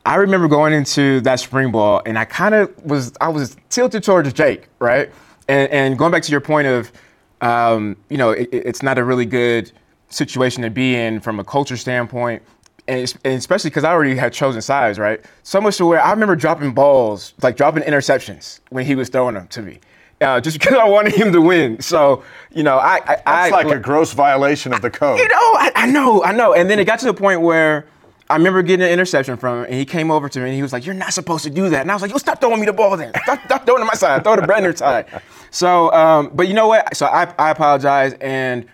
I 0.04 0.16
remember 0.16 0.46
going 0.46 0.72
into 0.72 1.20
that 1.22 1.40
spring 1.40 1.72
ball, 1.72 2.02
and 2.06 2.19
I 2.19 2.24
kind 2.24 2.54
of 2.54 2.84
was, 2.84 3.12
I 3.20 3.28
was 3.28 3.56
tilted 3.70 4.04
towards 4.04 4.32
Jake, 4.32 4.69
right? 4.78 5.10
And, 5.48 5.70
and 5.72 5.98
going 5.98 6.12
back 6.12 6.22
to 6.22 6.30
your 6.30 6.40
point 6.40 6.69
of, 6.69 6.92
um, 7.40 7.96
you 8.08 8.16
know, 8.16 8.30
it, 8.30 8.48
it's 8.52 8.84
not 8.84 8.98
a 8.98 9.04
really 9.04 9.26
good 9.26 9.72
situation 10.08 10.62
to 10.62 10.70
be 10.70 10.94
in 10.94 11.19
from 11.19 11.40
a 11.40 11.44
culture 11.44 11.76
standpoint 11.76 12.42
and, 12.88 13.14
especially 13.24 13.70
because 13.70 13.84
I 13.84 13.90
already 13.90 14.16
had 14.16 14.32
chosen 14.32 14.62
sides, 14.62 14.98
right? 14.98 15.24
So 15.42 15.60
much 15.60 15.76
to 15.78 15.86
where 15.86 16.02
I 16.02 16.10
remember 16.10 16.36
dropping 16.36 16.72
balls, 16.72 17.34
like 17.42 17.56
dropping 17.56 17.82
interceptions 17.82 18.60
when 18.70 18.84
he 18.84 18.94
was 18.94 19.08
throwing 19.08 19.34
them 19.34 19.48
to 19.48 19.62
me. 19.62 19.80
Uh, 20.20 20.40
just 20.40 20.58
because 20.60 20.76
I 20.76 20.88
wanted 20.88 21.14
him 21.14 21.32
to 21.32 21.40
win. 21.40 21.80
So, 21.80 22.22
you 22.52 22.62
know, 22.62 22.78
I. 22.78 22.96
I 22.96 23.00
That's 23.06 23.22
I, 23.26 23.50
like 23.50 23.68
a 23.68 23.78
gross 23.78 24.12
violation 24.12 24.72
of 24.72 24.80
the 24.80 24.90
code. 24.90 25.18
You 25.18 25.28
know, 25.28 25.34
I, 25.34 25.72
I, 25.74 25.86
know, 25.86 26.22
I 26.22 26.32
know. 26.32 26.54
And 26.54 26.70
then 26.70 26.78
it 26.78 26.84
got 26.84 27.00
to 27.00 27.06
the 27.06 27.14
point 27.14 27.42
where 27.42 27.86
I 28.28 28.36
remember 28.36 28.62
getting 28.62 28.84
an 28.84 28.92
interception 28.92 29.36
from 29.36 29.58
him, 29.58 29.64
and 29.66 29.74
he 29.74 29.84
came 29.84 30.10
over 30.10 30.28
to 30.28 30.38
me 30.40 30.46
and 30.46 30.54
he 30.54 30.62
was 30.62 30.72
like, 30.72 30.84
You're 30.84 30.94
not 30.94 31.12
supposed 31.12 31.44
to 31.44 31.50
do 31.50 31.68
that. 31.68 31.82
And 31.82 31.90
I 31.90 31.94
was 31.94 32.02
like, 32.02 32.10
Yo, 32.10 32.18
stop 32.18 32.40
throwing 32.40 32.60
me 32.60 32.66
the 32.66 32.72
ball 32.72 32.96
then. 32.96 33.12
Stop, 33.22 33.40
stop 33.44 33.66
throwing 33.66 33.82
to 33.82 33.86
my 33.86 33.94
side. 33.94 34.24
Throw 34.24 34.36
to 34.36 34.42
Brenner's 34.42 34.78
side. 34.78 35.06
So, 35.50 35.92
um, 35.92 36.30
but 36.34 36.48
you 36.48 36.54
know 36.54 36.66
what? 36.66 36.96
So 36.96 37.06
I, 37.06 37.32
I 37.38 37.50
apologize. 37.50 38.14
And 38.14 38.66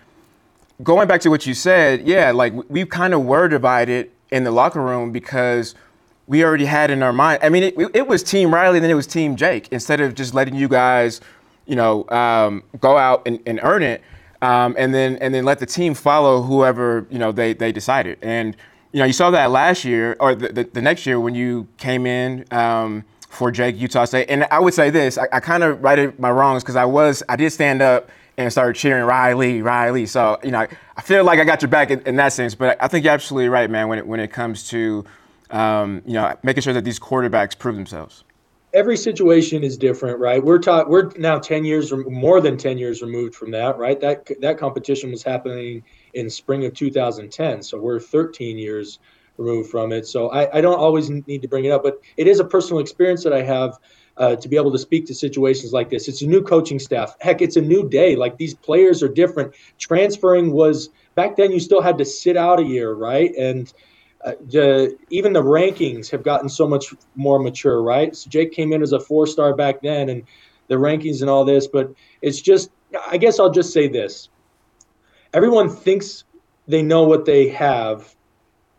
going 0.83 1.07
back 1.07 1.21
to 1.21 1.29
what 1.29 1.45
you 1.45 1.53
said, 1.53 2.07
yeah, 2.07 2.31
like 2.31 2.53
we 2.69 2.85
kind 2.85 3.13
of 3.13 3.23
were 3.23 3.47
divided 3.47 4.11
in 4.31 4.43
the 4.43 4.51
locker 4.51 4.81
room 4.81 5.11
because 5.11 5.75
we 6.27 6.43
already 6.43 6.65
had 6.65 6.89
in 6.89 7.03
our 7.03 7.13
mind. 7.13 7.39
I 7.43 7.49
mean, 7.49 7.63
it, 7.63 7.75
it 7.93 8.07
was 8.07 8.23
Team 8.23 8.53
Riley, 8.53 8.77
and 8.77 8.83
then 8.83 8.91
it 8.91 8.95
was 8.95 9.07
Team 9.07 9.35
Jake. 9.35 9.67
Instead 9.71 10.01
of 10.01 10.15
just 10.15 10.33
letting 10.33 10.55
you 10.55 10.67
guys, 10.67 11.21
you 11.65 11.75
know, 11.75 12.07
um, 12.09 12.63
go 12.79 12.97
out 12.97 13.23
and, 13.25 13.39
and 13.45 13.59
earn 13.63 13.83
it, 13.83 14.01
um, 14.41 14.75
and 14.77 14.93
then 14.93 15.17
and 15.17 15.33
then 15.33 15.45
let 15.45 15.59
the 15.59 15.65
team 15.65 15.93
follow 15.93 16.41
whoever 16.41 17.05
you 17.09 17.19
know 17.19 17.31
they 17.31 17.53
they 17.53 17.71
decided. 17.71 18.17
And 18.21 18.55
you 18.91 18.99
know, 18.99 19.05
you 19.05 19.13
saw 19.13 19.31
that 19.31 19.51
last 19.51 19.83
year 19.83 20.15
or 20.19 20.35
the, 20.35 20.49
the, 20.49 20.63
the 20.65 20.81
next 20.81 21.05
year 21.05 21.19
when 21.19 21.35
you 21.35 21.67
came 21.77 22.05
in. 22.05 22.45
Um, 22.51 23.05
for 23.29 23.49
Jake, 23.49 23.79
Utah 23.79 24.05
State, 24.05 24.27
and 24.29 24.43
I 24.51 24.59
would 24.59 24.75
say 24.75 24.91
this: 24.91 25.17
I, 25.17 25.27
I 25.33 25.39
kind 25.39 25.63
of 25.63 25.81
righted 25.81 26.19
my 26.19 26.29
wrongs 26.29 26.61
because 26.61 26.75
I 26.75 26.85
was, 26.85 27.23
I 27.27 27.35
did 27.35 27.49
stand 27.49 27.81
up 27.81 28.11
and 28.37 28.51
started 28.51 28.75
cheering 28.75 29.05
Riley, 29.05 29.61
Riley. 29.61 30.05
So, 30.05 30.39
you 30.43 30.51
know, 30.51 30.65
I 30.97 31.01
feel 31.01 31.23
like 31.23 31.39
I 31.39 31.43
got 31.43 31.61
your 31.61 31.69
back 31.69 31.91
in, 31.91 32.01
in 32.01 32.15
that 32.17 32.33
sense. 32.33 32.55
But 32.55 32.81
I 32.81 32.87
think 32.87 33.05
you're 33.05 33.13
absolutely 33.13 33.49
right, 33.49 33.69
man, 33.69 33.87
when 33.87 33.99
it, 33.99 34.07
when 34.07 34.19
it 34.19 34.31
comes 34.31 34.67
to, 34.69 35.05
um, 35.51 36.01
you 36.05 36.13
know, 36.13 36.35
making 36.43 36.63
sure 36.63 36.73
that 36.73 36.83
these 36.83 36.99
quarterbacks 36.99 37.57
prove 37.57 37.75
themselves. 37.75 38.23
Every 38.73 38.97
situation 38.97 39.63
is 39.63 39.77
different, 39.77 40.17
right? 40.17 40.43
We're 40.43 40.57
taught 40.57 40.89
we're 40.89 41.11
now 41.15 41.37
10 41.37 41.63
years 41.63 41.91
or 41.91 41.97
more 42.09 42.41
than 42.41 42.57
10 42.57 42.79
years 42.79 43.03
removed 43.03 43.35
from 43.35 43.51
that, 43.51 43.77
right? 43.77 43.99
That 43.99 44.27
that 44.41 44.57
competition 44.57 45.11
was 45.11 45.21
happening 45.21 45.83
in 46.15 46.27
spring 46.27 46.65
of 46.65 46.73
2010. 46.73 47.61
So 47.61 47.77
we're 47.77 47.99
13 47.99 48.57
years 48.57 48.97
removed 49.37 49.69
from 49.69 49.91
it. 49.91 50.07
So 50.07 50.29
I, 50.29 50.57
I 50.57 50.61
don't 50.61 50.79
always 50.79 51.09
need 51.09 51.43
to 51.43 51.47
bring 51.47 51.65
it 51.65 51.71
up, 51.71 51.83
but 51.83 51.99
it 52.17 52.27
is 52.27 52.39
a 52.39 52.45
personal 52.45 52.79
experience 52.79 53.23
that 53.23 53.33
I 53.33 53.43
have 53.43 53.77
uh, 54.17 54.35
to 54.35 54.47
be 54.47 54.55
able 54.55 54.71
to 54.71 54.77
speak 54.77 55.05
to 55.07 55.15
situations 55.15 55.73
like 55.73 55.89
this. 55.89 56.07
It's 56.07 56.21
a 56.21 56.27
new 56.27 56.41
coaching 56.41 56.79
staff. 56.79 57.15
Heck, 57.19 57.41
it's 57.41 57.55
a 57.55 57.61
new 57.61 57.87
day. 57.89 58.15
Like 58.15 58.37
these 58.37 58.53
players 58.53 59.01
are 59.01 59.07
different. 59.07 59.53
Transferring 59.79 60.51
was 60.51 60.89
back 61.15 61.35
then. 61.35 61.51
You 61.51 61.59
still 61.59 61.81
had 61.81 61.97
to 61.97 62.05
sit 62.05 62.37
out 62.37 62.59
a 62.59 62.63
year, 62.63 62.93
right? 62.93 63.33
And 63.35 63.73
uh, 64.23 64.33
the, 64.49 64.97
even 65.09 65.33
the 65.33 65.41
rankings 65.41 66.09
have 66.11 66.23
gotten 66.23 66.47
so 66.47 66.67
much 66.67 66.93
more 67.15 67.39
mature, 67.39 67.81
right? 67.81 68.15
So 68.15 68.29
Jake 68.29 68.51
came 68.51 68.71
in 68.71 68.81
as 68.81 68.93
a 68.93 68.99
four 68.99 69.27
star 69.27 69.55
back 69.55 69.81
then, 69.81 70.09
and 70.09 70.23
the 70.67 70.75
rankings 70.75 71.21
and 71.21 71.29
all 71.29 71.43
this. 71.43 71.67
But 71.67 71.93
it's 72.21 72.39
just, 72.39 72.69
I 73.09 73.17
guess 73.17 73.39
I'll 73.39 73.51
just 73.51 73.73
say 73.73 73.87
this: 73.87 74.29
everyone 75.33 75.69
thinks 75.69 76.23
they 76.67 76.81
know 76.81 77.03
what 77.03 77.25
they 77.25 77.49
have, 77.49 78.15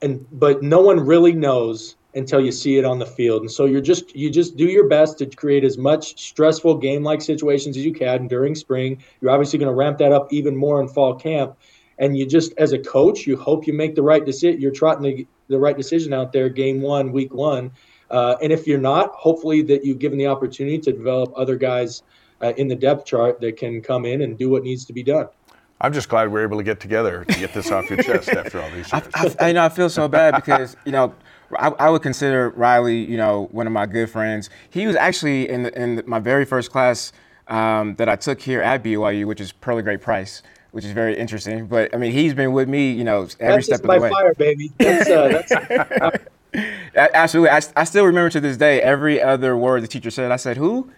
and 0.01 0.27
but 0.33 0.63
no 0.63 0.81
one 0.81 1.01
really 1.01 1.33
knows 1.33 1.97
until 2.15 2.41
you 2.41 2.53
see 2.53 2.77
it 2.77 2.85
on 2.85 2.99
the 2.99 3.07
field. 3.07 3.43
And 3.43 3.51
so 3.51 3.65
you're 3.65 3.81
just 3.81 4.15
you 4.15 4.31
just 4.31 4.57
do 4.57 4.65
your 4.65 4.89
best 4.89 5.19
to 5.19 5.27
create 5.27 5.65
as 5.65 5.77
much 5.77 6.21
stressful 6.21 6.77
game-like 6.77 7.21
situations 7.21 7.77
as 7.77 7.85
you 7.85 7.93
can 7.93 8.29
during 8.29 8.55
spring. 8.55 9.03
You're 9.21 9.31
obviously 9.31 9.59
going 9.59 9.71
to 9.71 9.75
ramp 9.75 9.99
that 9.99 10.13
up 10.13 10.33
even 10.33 10.57
more 10.57 10.81
in 10.81 10.89
fall 10.89 11.15
camp. 11.15 11.57
And 11.99 12.17
you 12.17 12.27
just 12.27 12.53
as 12.59 12.73
a 12.73 12.79
coach, 12.79 13.27
you 13.27 13.37
hope 13.37 13.67
you 13.67 13.73
make 13.73 13.95
the 13.95 14.03
right 14.03 14.25
decision. 14.25 14.61
You're 14.61 14.73
trotting 14.73 15.03
the, 15.03 15.27
the 15.49 15.59
right 15.59 15.77
decision 15.77 16.13
out 16.13 16.33
there 16.33 16.49
game 16.49 16.81
one, 16.81 17.13
week 17.13 17.33
one. 17.35 17.73
Uh, 18.11 18.37
and 18.43 18.53
if 18.53 18.67
you're 18.67 18.79
not, 18.79 19.13
hopefully 19.15 19.63
that 19.63 19.85
you've 19.85 19.99
given 19.99 20.19
the 20.19 20.27
opportunity 20.27 20.79
to 20.79 20.93
develop 20.93 21.33
other 21.37 21.57
guys 21.57 22.03
uh, 22.43 22.53
in 22.57 22.69
the 22.69 22.77
depth 22.77 23.07
chart 23.07 23.41
that 23.41 23.57
can 23.57 23.81
come 23.81 24.05
in 24.05 24.23
and 24.23 24.39
do 24.39 24.51
what 24.51 24.63
needs 24.63 24.85
to 24.85 24.93
be 24.93 25.03
done. 25.03 25.27
I'm 25.81 25.93
just 25.93 26.09
glad 26.09 26.31
we're 26.31 26.43
able 26.43 26.57
to 26.59 26.63
get 26.63 26.81
together 26.81 27.25
to 27.25 27.39
get 27.39 27.53
this 27.53 27.71
off 27.71 27.91
your 27.91 28.03
chest 28.03 28.29
after 28.31 28.61
all 28.61 28.71
these 28.71 28.91
years. 28.93 29.05
I, 29.15 29.35
I, 29.41 29.49
I, 29.49 29.53
know 29.53 29.65
I 29.65 29.69
feel 29.69 29.91
so 29.91 30.09
bad 30.09 30.35
because 30.37 30.77
you 30.85 30.93
know 30.93 31.15
I, 31.59 31.69
I, 31.69 31.91
would 31.91 32.03
consider 32.03 32.51
Riley, 32.51 33.05
you 33.05 33.17
know, 33.17 33.49
one 33.53 33.67
of 33.67 33.73
my 33.73 33.87
good 33.87 34.11
friends. 34.11 34.51
He 34.71 34.87
was 34.87 34.97
actually 34.97 35.49
in 35.49 35.65
the, 35.65 35.81
in 35.81 35.97
the, 35.97 36.03
my 36.05 36.19
very 36.19 36.45
first 36.45 36.71
class 36.71 37.13
um, 37.49 37.95
that 37.97 38.09
I 38.09 38.17
took 38.17 38.41
here 38.41 38.63
at 38.63 38.83
BYU, 38.83 39.27
which 39.27 39.41
is 39.41 39.53
Pearl 39.53 39.79
of 39.79 39.85
Great 39.85 40.01
Price, 40.01 40.43
which 40.73 40.85
is 40.85 40.93
very 40.93 41.17
interesting. 41.17 41.67
But 41.67 41.95
I 41.95 41.99
mean, 41.99 42.13
he's 42.13 42.35
been 42.35 42.53
with 42.53 42.69
me, 42.69 42.93
you 42.93 43.05
know, 43.05 43.29
every 43.41 43.57
That's 43.57 43.67
step 43.67 43.81
of 43.81 43.91
the 43.91 44.01
way. 44.01 44.11
fire, 44.11 44.35
baby. 44.35 44.73
That's, 44.79 45.11
uh, 45.11 45.43
that's, 45.49 46.25
Absolutely. 46.95 47.51
I, 47.51 47.61
I 47.77 47.85
still 47.85 48.05
remember 48.07 48.31
to 48.31 48.41
this 48.41 48.57
day 48.57 48.81
every 48.81 49.21
other 49.21 49.57
word 49.57 49.83
the 49.83 49.89
teacher 49.89 50.11
said. 50.11 50.31
I 50.31 50.37
said, 50.37 50.57
who? 50.57 50.91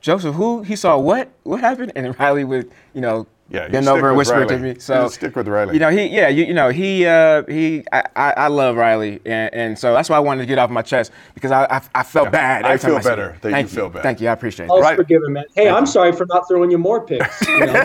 Joseph, 0.00 0.34
who? 0.34 0.62
He 0.62 0.76
saw 0.76 0.98
what? 0.98 1.30
What 1.44 1.60
happened? 1.60 1.92
And 1.96 2.18
Riley 2.18 2.44
would, 2.44 2.70
you 2.92 3.00
know, 3.00 3.26
Yeah, 3.50 3.66
you 3.66 3.72
bend 3.72 3.84
stick 3.84 3.96
over 3.96 4.08
and 4.08 4.16
with 4.16 4.28
whisper 4.28 4.42
it 4.42 4.48
to 4.48 4.58
me. 4.58 4.78
So 4.78 5.02
You 5.02 5.08
stick 5.10 5.36
with 5.36 5.48
Riley. 5.48 5.74
You 5.74 5.80
know, 5.80 5.90
he, 5.90 6.06
yeah, 6.06 6.28
you, 6.28 6.44
you 6.46 6.54
know, 6.54 6.70
he, 6.70 7.04
uh, 7.04 7.42
he, 7.44 7.84
I, 7.92 8.02
I, 8.16 8.32
I 8.32 8.46
love 8.48 8.76
Riley, 8.76 9.20
and, 9.26 9.52
and 9.52 9.78
so 9.78 9.92
that's 9.92 10.08
why 10.08 10.16
I 10.16 10.20
wanted 10.20 10.42
to 10.42 10.46
get 10.46 10.58
off 10.58 10.70
my 10.70 10.80
chest 10.80 11.12
because 11.34 11.50
I, 11.50 11.64
I, 11.66 11.82
I 11.94 12.02
felt 12.04 12.32
bad. 12.32 12.64
I 12.64 12.78
feel 12.78 13.00
better 13.00 13.30
it. 13.30 13.42
that 13.42 13.48
you 13.48 13.54
Thank 13.54 13.68
feel 13.68 13.90
bad. 13.90 14.02
Thank 14.02 14.22
you. 14.22 14.28
I 14.28 14.32
appreciate 14.32 14.70
I'll 14.70 14.78
it. 14.78 14.80
Right. 14.80 14.96
forgive 14.96 15.22
him, 15.22 15.34
man. 15.34 15.44
Hey, 15.54 15.68
I'm 15.68 15.84
sorry 15.84 16.12
for 16.12 16.24
not 16.26 16.48
throwing 16.48 16.70
you 16.70 16.78
more 16.78 17.04
picks. 17.04 17.44
You 17.54 17.66
know, 17.66 17.82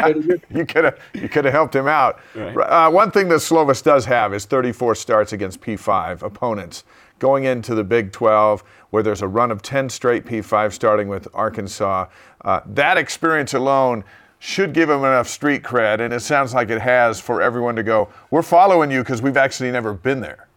could've 0.00 0.44
you 0.50 0.66
could 0.66 0.84
have 0.84 0.98
you 1.14 1.28
could 1.28 1.44
have 1.44 1.54
helped 1.54 1.76
him 1.76 1.86
out. 1.86 2.20
Right. 2.34 2.56
Uh, 2.56 2.90
one 2.90 3.10
thing 3.10 3.28
that 3.28 3.36
Slovis 3.36 3.82
does 3.82 4.04
have 4.06 4.34
is 4.34 4.44
34 4.44 4.96
starts 4.96 5.32
against 5.32 5.60
P5 5.60 6.22
opponents. 6.22 6.84
Going 7.20 7.44
into 7.44 7.76
the 7.76 7.84
Big 7.84 8.10
12, 8.10 8.64
where 8.90 9.02
there's 9.02 9.22
a 9.22 9.28
run 9.28 9.52
of 9.52 9.62
10 9.62 9.88
straight 9.88 10.24
P5 10.26 10.72
starting 10.72 11.08
with 11.08 11.28
Arkansas, 11.32 12.06
uh, 12.44 12.60
that 12.66 12.98
experience 12.98 13.54
alone 13.54 14.04
should 14.44 14.74
give 14.74 14.90
him 14.90 14.98
enough 14.98 15.26
street 15.26 15.62
cred, 15.62 16.00
and 16.00 16.12
it 16.12 16.20
sounds 16.20 16.52
like 16.52 16.68
it 16.68 16.82
has 16.82 17.18
for 17.18 17.40
everyone 17.40 17.74
to 17.76 17.82
go. 17.82 18.10
We're 18.30 18.42
following 18.42 18.90
you 18.90 19.00
because 19.00 19.22
we've 19.22 19.38
actually 19.38 19.70
never 19.70 19.94
been 19.94 20.20
there. 20.20 20.48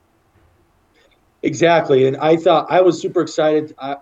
Exactly, 1.42 2.06
and 2.06 2.18
I 2.18 2.36
thought 2.36 2.68
I 2.70 2.82
was 2.82 3.02
super 3.02 3.22
excited. 3.22 3.74
I, 3.80 3.96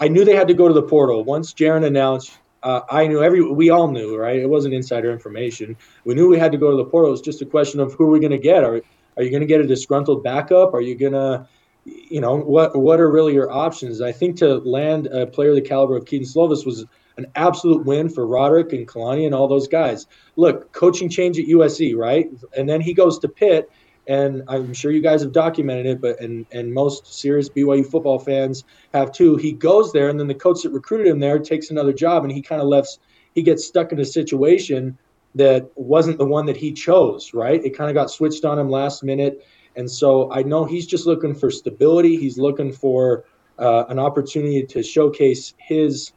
I 0.00 0.08
knew 0.08 0.24
they 0.24 0.34
had 0.34 0.48
to 0.48 0.54
go 0.54 0.68
to 0.68 0.72
the 0.72 0.82
portal 0.82 1.22
once 1.22 1.52
Jaren 1.52 1.84
announced. 1.84 2.38
Uh, 2.62 2.80
I 2.90 3.06
knew 3.06 3.22
every 3.22 3.42
we 3.42 3.68
all 3.68 3.88
knew, 3.88 4.16
right? 4.16 4.36
It 4.36 4.48
wasn't 4.48 4.72
insider 4.72 5.12
information. 5.12 5.76
We 6.04 6.14
knew 6.14 6.26
we 6.26 6.38
had 6.38 6.50
to 6.52 6.58
go 6.58 6.70
to 6.70 6.76
the 6.78 6.86
portal. 6.86 7.10
It 7.10 7.12
was 7.12 7.20
just 7.20 7.42
a 7.42 7.46
question 7.46 7.80
of 7.80 7.92
who 7.92 8.04
are 8.04 8.10
we 8.10 8.20
going 8.20 8.32
to 8.32 8.38
get. 8.38 8.64
Are 8.64 8.80
are 9.18 9.22
you 9.22 9.30
going 9.30 9.42
to 9.42 9.46
get 9.46 9.60
a 9.60 9.66
disgruntled 9.66 10.22
backup? 10.22 10.72
Are 10.72 10.80
you 10.80 10.94
going 10.94 11.12
to, 11.12 11.46
you 11.84 12.22
know, 12.22 12.38
what 12.38 12.74
what 12.74 13.00
are 13.00 13.10
really 13.10 13.34
your 13.34 13.50
options? 13.50 14.00
I 14.00 14.12
think 14.12 14.38
to 14.38 14.56
land 14.60 15.08
a 15.08 15.26
player 15.26 15.54
the 15.54 15.60
caliber 15.60 15.94
of 15.96 16.06
Kedon 16.06 16.26
Slovis 16.26 16.64
was 16.64 16.86
an 17.18 17.26
absolute 17.34 17.84
win 17.84 18.08
for 18.08 18.26
Roderick 18.26 18.72
and 18.72 18.88
Kalani 18.88 19.26
and 19.26 19.34
all 19.34 19.48
those 19.48 19.68
guys. 19.68 20.06
Look, 20.36 20.72
coaching 20.72 21.10
change 21.10 21.38
at 21.38 21.46
USC, 21.46 21.94
right? 21.94 22.30
And 22.56 22.68
then 22.68 22.80
he 22.80 22.94
goes 22.94 23.18
to 23.18 23.28
Pitt 23.28 23.70
and 24.08 24.42
I'm 24.48 24.72
sure 24.72 24.90
you 24.90 25.02
guys 25.02 25.20
have 25.20 25.32
documented 25.32 25.86
it, 25.86 26.00
but 26.00 26.18
and 26.20 26.46
and 26.50 26.72
most 26.72 27.06
serious 27.06 27.48
BYU 27.50 27.88
football 27.88 28.18
fans 28.18 28.64
have 28.94 29.12
too. 29.12 29.36
He 29.36 29.52
goes 29.52 29.92
there, 29.92 30.08
and 30.08 30.18
then 30.18 30.26
the 30.26 30.34
coach 30.34 30.62
that 30.62 30.70
recruited 30.70 31.06
him 31.06 31.20
there 31.20 31.38
takes 31.38 31.70
another 31.70 31.92
job, 31.92 32.24
and 32.24 32.32
he 32.32 32.40
kind 32.40 32.62
of 32.62 32.68
left. 32.68 32.98
He 33.34 33.42
gets 33.42 33.66
stuck 33.66 33.92
in 33.92 34.00
a 34.00 34.04
situation 34.04 34.98
that 35.34 35.70
wasn't 35.76 36.16
the 36.16 36.24
one 36.24 36.46
that 36.46 36.56
he 36.56 36.72
chose. 36.72 37.34
Right? 37.34 37.62
It 37.62 37.76
kind 37.76 37.90
of 37.90 37.94
got 37.94 38.10
switched 38.10 38.46
on 38.46 38.58
him 38.58 38.70
last 38.70 39.04
minute, 39.04 39.46
and 39.76 39.90
so 39.90 40.32
I 40.32 40.42
know 40.42 40.64
he's 40.64 40.86
just 40.86 41.06
looking 41.06 41.34
for 41.34 41.50
stability. 41.50 42.16
He's 42.16 42.38
looking 42.38 42.72
for 42.72 43.24
uh, 43.58 43.84
an 43.90 43.98
opportunity 43.98 44.64
to 44.64 44.82
showcase 44.82 45.52
his 45.58 46.12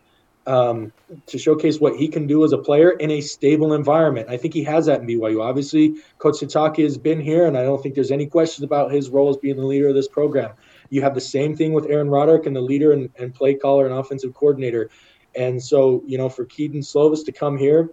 um, 0.48 0.92
to 1.28 1.38
showcase 1.38 1.80
what 1.80 1.96
he 1.96 2.08
can 2.08 2.26
do 2.26 2.44
as 2.44 2.52
a 2.52 2.58
player 2.58 2.92
in 2.92 3.12
a 3.12 3.22
stable 3.22 3.74
environment. 3.74 4.30
I 4.30 4.38
think 4.38 4.54
he 4.54 4.64
has 4.64 4.88
that 4.88 5.02
in 5.02 5.08
BYU. 5.08 5.44
Obviously, 5.44 5.96
Coach 6.18 6.36
Sitake 6.36 6.84
has 6.84 6.98
been 6.98 7.20
here, 7.20 7.46
and 7.46 7.58
I 7.58 7.64
don't 7.64 7.82
think 7.82 7.96
there's 7.96 8.12
any 8.12 8.26
questions 8.26 8.64
about 8.64 8.92
his 8.92 9.10
role 9.10 9.30
as 9.30 9.38
being 9.38 9.58
the 9.58 9.66
leader 9.66 9.90
of 9.90 9.96
this 9.96 10.08
program. 10.08 10.52
You 10.90 11.02
have 11.02 11.14
the 11.14 11.22
same 11.22 11.56
thing 11.56 11.74
with 11.74 11.86
Aaron 11.86 12.10
Roderick 12.10 12.46
and 12.46 12.56
the 12.56 12.62
leader 12.62 12.92
and, 12.92 13.10
and 13.18 13.34
play 13.34 13.54
caller 13.54 13.86
and 13.86 13.94
offensive 13.94 14.34
coordinator. 14.34 14.90
And 15.36 15.62
so, 15.62 16.04
you 16.06 16.18
know, 16.18 16.28
for 16.28 16.46
Kedon 16.46 16.82
Slovis 16.82 17.24
to 17.26 17.32
come 17.32 17.58
here 17.58 17.90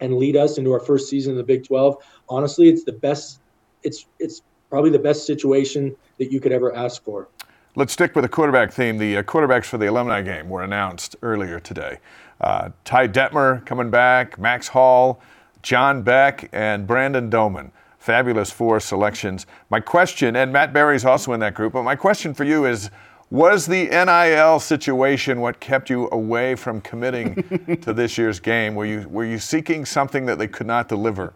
and 0.00 0.16
lead 0.16 0.36
us 0.36 0.58
into 0.58 0.72
our 0.72 0.80
first 0.80 1.08
season 1.08 1.32
in 1.32 1.38
the 1.38 1.44
Big 1.44 1.66
12, 1.66 1.96
honestly, 2.28 2.68
it's 2.68 2.84
the 2.84 2.92
best. 2.92 3.40
It's 3.82 4.06
it's 4.18 4.42
probably 4.68 4.90
the 4.90 4.98
best 4.98 5.26
situation 5.26 5.94
that 6.18 6.32
you 6.32 6.40
could 6.40 6.52
ever 6.52 6.74
ask 6.74 7.02
for. 7.04 7.28
Let's 7.76 7.92
stick 7.92 8.14
with 8.14 8.22
the 8.22 8.28
quarterback 8.28 8.72
theme. 8.72 8.98
The 8.98 9.16
uh, 9.16 9.22
quarterbacks 9.24 9.64
for 9.64 9.78
the 9.78 9.90
alumni 9.90 10.22
game 10.22 10.48
were 10.48 10.62
announced 10.62 11.16
earlier 11.22 11.58
today. 11.58 11.98
Uh, 12.40 12.68
Ty 12.84 13.08
Detmer 13.08 13.66
coming 13.66 13.90
back, 13.90 14.38
Max 14.38 14.68
Hall, 14.68 15.20
John 15.60 16.02
Beck, 16.02 16.48
and 16.52 16.86
Brandon 16.86 17.28
Doman. 17.28 17.72
Fabulous 17.98 18.52
four 18.52 18.78
selections. 18.78 19.46
My 19.70 19.80
question, 19.80 20.36
and 20.36 20.52
Matt 20.52 20.72
Barry's 20.72 21.04
also 21.04 21.32
in 21.32 21.40
that 21.40 21.54
group, 21.54 21.72
but 21.72 21.82
my 21.82 21.96
question 21.96 22.32
for 22.32 22.44
you 22.44 22.64
is 22.64 22.90
was 23.32 23.66
the 23.66 23.86
NIL 23.86 24.60
situation 24.60 25.40
what 25.40 25.58
kept 25.58 25.90
you 25.90 26.08
away 26.12 26.54
from 26.54 26.80
committing 26.80 27.34
to 27.82 27.92
this 27.92 28.16
year's 28.16 28.38
game? 28.38 28.76
Were 28.76 28.86
you, 28.86 29.08
were 29.08 29.24
you 29.24 29.40
seeking 29.40 29.84
something 29.84 30.26
that 30.26 30.38
they 30.38 30.46
could 30.46 30.68
not 30.68 30.88
deliver? 30.88 31.32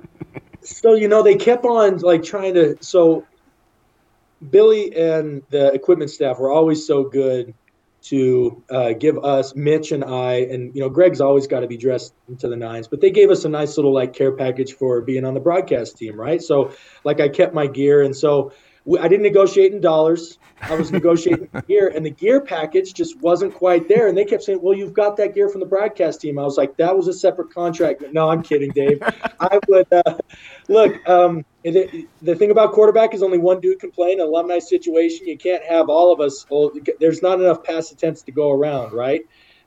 So 0.62 0.94
you 0.94 1.08
know 1.08 1.24
they 1.24 1.34
kept 1.34 1.64
on 1.64 1.98
like 1.98 2.22
trying 2.22 2.54
to. 2.54 2.76
So 2.80 3.26
Billy 4.50 4.94
and 4.94 5.42
the 5.50 5.72
equipment 5.72 6.10
staff 6.10 6.38
were 6.38 6.50
always 6.50 6.86
so 6.86 7.04
good 7.04 7.54
to 8.00 8.62
uh, 8.70 8.92
give 8.92 9.18
us 9.24 9.54
Mitch 9.54 9.92
and 9.92 10.04
I, 10.04 10.34
and 10.34 10.74
you 10.74 10.80
know 10.80 10.88
Greg's 10.88 11.20
always 11.20 11.46
got 11.46 11.60
to 11.60 11.66
be 11.66 11.76
dressed 11.76 12.14
into 12.28 12.48
the 12.48 12.56
nines, 12.56 12.88
but 12.88 13.00
they 13.00 13.10
gave 13.10 13.30
us 13.30 13.44
a 13.44 13.48
nice 13.48 13.76
little 13.76 13.92
like 13.92 14.12
care 14.12 14.32
package 14.32 14.74
for 14.74 15.00
being 15.00 15.24
on 15.24 15.34
the 15.34 15.40
broadcast 15.40 15.98
team, 15.98 16.18
right? 16.18 16.40
So 16.40 16.72
like 17.04 17.20
I 17.20 17.28
kept 17.28 17.54
my 17.54 17.66
gear, 17.66 18.02
and 18.02 18.16
so 18.16 18.52
we, 18.84 18.98
I 18.98 19.08
didn't 19.08 19.24
negotiate 19.24 19.72
in 19.72 19.80
dollars. 19.80 20.38
I 20.62 20.74
was 20.74 20.92
negotiating 20.92 21.50
gear, 21.68 21.88
and 21.94 22.06
the 22.06 22.10
gear 22.10 22.40
package 22.40 22.94
just 22.94 23.20
wasn't 23.20 23.54
quite 23.54 23.88
there. 23.88 24.08
And 24.08 24.16
they 24.16 24.24
kept 24.24 24.44
saying, 24.44 24.60
"Well, 24.62 24.76
you've 24.76 24.94
got 24.94 25.16
that 25.16 25.34
gear 25.34 25.48
from 25.48 25.60
the 25.60 25.66
broadcast 25.66 26.20
team." 26.20 26.38
I 26.38 26.44
was 26.44 26.56
like, 26.56 26.76
"That 26.76 26.96
was 26.96 27.08
a 27.08 27.12
separate 27.12 27.52
contract." 27.52 28.02
No, 28.12 28.30
I'm 28.30 28.42
kidding, 28.42 28.70
Dave. 28.70 29.02
I 29.40 29.58
would 29.68 29.92
uh, 29.92 30.16
look. 30.68 31.08
Um, 31.08 31.44
the, 31.64 32.06
the 32.22 32.34
thing 32.34 32.50
about 32.50 32.72
quarterback 32.72 33.14
is 33.14 33.22
only 33.22 33.38
one 33.38 33.60
dude 33.60 33.80
can 33.80 33.90
play 33.90 34.12
in 34.12 34.20
an 34.20 34.26
alumni 34.26 34.58
situation. 34.58 35.26
You 35.26 35.36
can't 35.36 35.64
have 35.64 35.88
all 35.88 36.12
of 36.12 36.20
us. 36.20 36.46
Well, 36.50 36.72
there's 37.00 37.22
not 37.22 37.40
enough 37.40 37.64
pass 37.64 37.90
attempts 37.90 38.22
to 38.22 38.32
go 38.32 38.50
around, 38.50 38.92
right? 38.92 39.22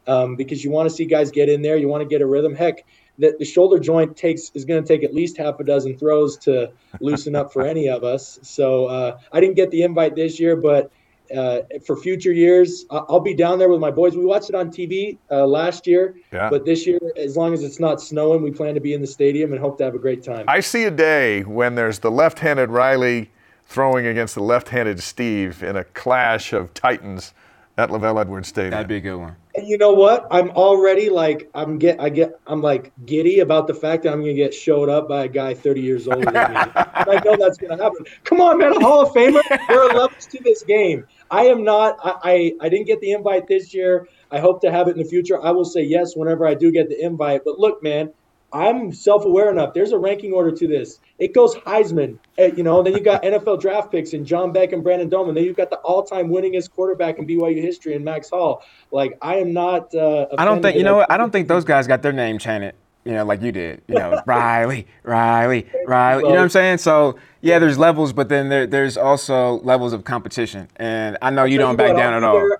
Um, 0.08 0.36
because 0.36 0.64
you 0.64 0.72
want 0.72 0.90
to 0.90 0.96
see 0.96 1.06
guys 1.06 1.30
get 1.32 1.50
in 1.50 1.62
there. 1.62 1.78
You 1.78 1.88
want 1.88 2.02
to 2.02 2.08
get 2.08 2.22
a 2.22 2.26
rhythm. 2.26 2.56
Heck, 2.56 2.86
the, 3.20 3.36
the 3.38 3.46
shoulder 3.46 3.78
joint 3.78 4.18
takes 4.18 4.52
is 4.56 4.66
going 4.66 4.84
to 4.84 4.88
take 4.88 5.04
at 5.04 5.14
least 5.14 5.38
half 5.38 5.60
a 5.60 5.64
dozen 5.64 5.98
throws 5.98 6.38
to 6.38 6.72
loosen 7.02 7.36
up 7.36 7.54
for 7.54 7.62
any 7.62 7.88
of 7.88 8.04
us. 8.04 8.40
So 8.42 8.86
uh, 8.86 9.20
I 9.32 9.40
didn't 9.40 9.56
get 9.56 9.70
the 9.70 9.84
invite 9.84 10.16
this 10.16 10.40
year, 10.40 10.56
but 10.56 10.92
uh, 11.36 11.62
for 11.86 11.96
future 11.96 12.32
years, 12.34 12.86
I- 12.90 13.04
I'll 13.10 13.20
be 13.20 13.34
down 13.34 13.60
there 13.60 13.70
with 13.70 13.80
my 13.80 13.92
boys. 13.92 14.16
We 14.16 14.26
watched 14.26 14.50
it 14.50 14.56
on 14.56 14.70
TV 14.72 15.18
uh, 15.30 15.46
last 15.46 15.88
year, 15.88 16.16
Yeah. 16.32 16.50
but 16.50 16.66
this 16.66 16.86
year, 16.88 17.00
as 17.18 17.36
long 17.38 17.54
as 17.54 17.64
it's 17.64 17.80
not 17.80 18.02
snowing, 18.02 18.42
we 18.44 18.52
plan 18.52 18.74
to 18.76 18.82
be 18.82 18.94
in 18.94 19.02
the 19.02 19.08
stadium 19.08 19.52
and 19.52 19.60
hope 19.62 19.78
to 19.80 19.84
have 19.84 19.96
a 19.96 20.00
great 20.00 20.24
time. 20.24 20.46
I 20.48 20.60
see 20.60 20.84
a 20.86 20.92
day 20.92 21.42
when 21.44 21.76
there's 21.76 22.00
the 22.00 22.12
left 22.12 22.40
handed 22.40 22.70
Riley 22.70 23.32
throwing 23.66 24.06
against 24.06 24.36
the 24.36 24.44
left 24.44 24.70
handed 24.70 25.02
Steve 25.02 25.64
in 25.64 25.76
a 25.76 25.84
clash 25.84 26.52
of 26.54 26.74
titans 26.74 27.34
at 27.78 27.90
LaVell 27.90 28.20
Edwards 28.20 28.50
Stadium. 28.50 28.72
That'd 28.72 28.88
be 28.88 28.98
a 28.98 29.02
good 29.02 29.16
one. 29.16 29.36
And 29.56 29.68
you 29.68 29.78
know 29.78 29.92
what? 29.94 30.28
I'm 30.32 30.50
already 30.52 31.10
like 31.10 31.50
I'm 31.54 31.78
get 31.78 32.00
I 32.00 32.10
get 32.10 32.40
I'm 32.48 32.62
like 32.62 32.92
giddy 33.06 33.40
about 33.40 33.68
the 33.68 33.74
fact 33.74 34.04
that 34.04 34.14
I'm 34.14 34.22
gonna 34.22 34.34
get 34.34 34.54
showed 34.54 34.88
up 34.88 35.10
by 35.10 35.26
a 35.26 35.28
guy 35.28 35.54
30 35.54 35.82
years 35.82 36.08
older 36.08 36.32
than 36.32 36.52
me. 36.54 36.58
I 36.76 37.22
know 37.26 37.36
that's 37.38 37.58
gonna 37.58 37.82
happen. 37.82 38.06
Come 38.24 38.40
on, 38.40 38.58
man, 38.60 38.74
a 38.74 38.80
Hall 38.80 39.02
of 39.02 39.10
Famer. 39.14 39.42
There 39.68 39.82
are 39.82 39.94
levels 39.94 40.26
to 40.28 40.40
this 40.44 40.64
game. 40.64 41.06
I 41.32 41.46
am 41.46 41.64
not. 41.64 41.98
I, 42.04 42.14
I 42.24 42.54
I 42.66 42.70
didn't 42.70 42.88
get 42.88 43.00
the 43.00 43.12
invite 43.14 43.48
this 43.48 43.74
year. 43.74 44.08
I 44.30 44.40
hope 44.40 44.62
to 44.62 44.72
have 44.72 44.88
it 44.88 44.92
in 44.92 44.98
the 44.98 45.10
future. 45.10 45.42
I 45.42 45.52
will 45.52 45.66
say 45.66 45.82
yes 45.82 46.16
whenever 46.16 46.46
I 46.46 46.54
do 46.54 46.72
get 46.72 46.90
the 46.90 47.04
invite. 47.04 47.42
But 47.46 47.58
look, 47.58 47.82
man, 47.82 48.12
I'm 48.54 48.92
self-aware 48.92 49.50
enough. 49.50 49.74
There's 49.74 49.94
a 49.94 49.98
ranking 49.98 50.34
order 50.34 50.52
to 50.52 50.68
this. 50.68 51.00
It 51.20 51.34
goes 51.34 51.56
Heisman, 51.56 52.18
eh, 52.38 52.52
you 52.56 52.64
know. 52.64 52.84
Then 52.84 52.94
you 52.94 53.00
got 53.00 53.24
NFL 53.24 53.62
draft 53.62 53.92
picks 53.92 54.12
and 54.14 54.26
John 54.26 54.52
Beck 54.52 54.74
and 54.74 54.84
Brandon 54.84 55.08
Doman. 55.08 55.36
Then 55.36 55.46
you've 55.46 55.56
got 55.56 55.70
the 55.70 55.78
all-time 55.78 56.30
winningest 56.30 56.72
quarterback 56.72 57.18
in 57.18 57.26
BYU 57.26 57.62
history 57.62 57.96
and 57.96 58.04
Max 58.04 58.30
Hall. 58.30 58.64
Like 58.92 59.18
I 59.22 59.36
am 59.36 59.54
not. 59.54 59.96
Uh, 59.96 60.28
I 60.38 60.44
don't 60.44 60.62
think 60.62 60.78
you 60.78 60.84
know 60.84 60.98
what. 60.98 61.12
I 61.12 61.18
don't 61.18 61.32
think 61.32 61.48
those 61.48 61.64
guys 61.64 61.88
got 61.88 62.02
their 62.02 62.14
name 62.14 62.40
chanted. 62.40 62.76
You 63.04 63.14
know, 63.14 63.26
like 63.26 63.42
you 63.42 63.52
did. 63.52 63.82
You 63.88 63.96
know, 63.96 64.22
Riley, 64.26 64.88
Riley, 65.04 65.66
Riley. 65.86 66.24
You 66.24 66.30
know 66.30 66.36
what 66.36 66.42
I'm 66.44 66.50
saying? 66.50 66.78
So 66.80 67.18
yeah, 67.42 67.58
there's 67.60 67.78
levels, 67.80 68.14
but 68.14 68.30
then 68.30 68.50
there, 68.50 68.68
there's 68.68 68.96
also 68.98 69.54
levels 69.62 69.94
of 69.94 70.04
competition, 70.04 70.68
and 70.76 71.18
I 71.22 71.30
know 71.32 71.46
you 71.46 71.58
don't 71.58 71.76
back 71.76 71.94
what, 71.94 71.98
down 71.98 72.14
I'll 72.14 72.18
at 72.18 72.24
all. 72.24 72.34
there- 72.36 72.58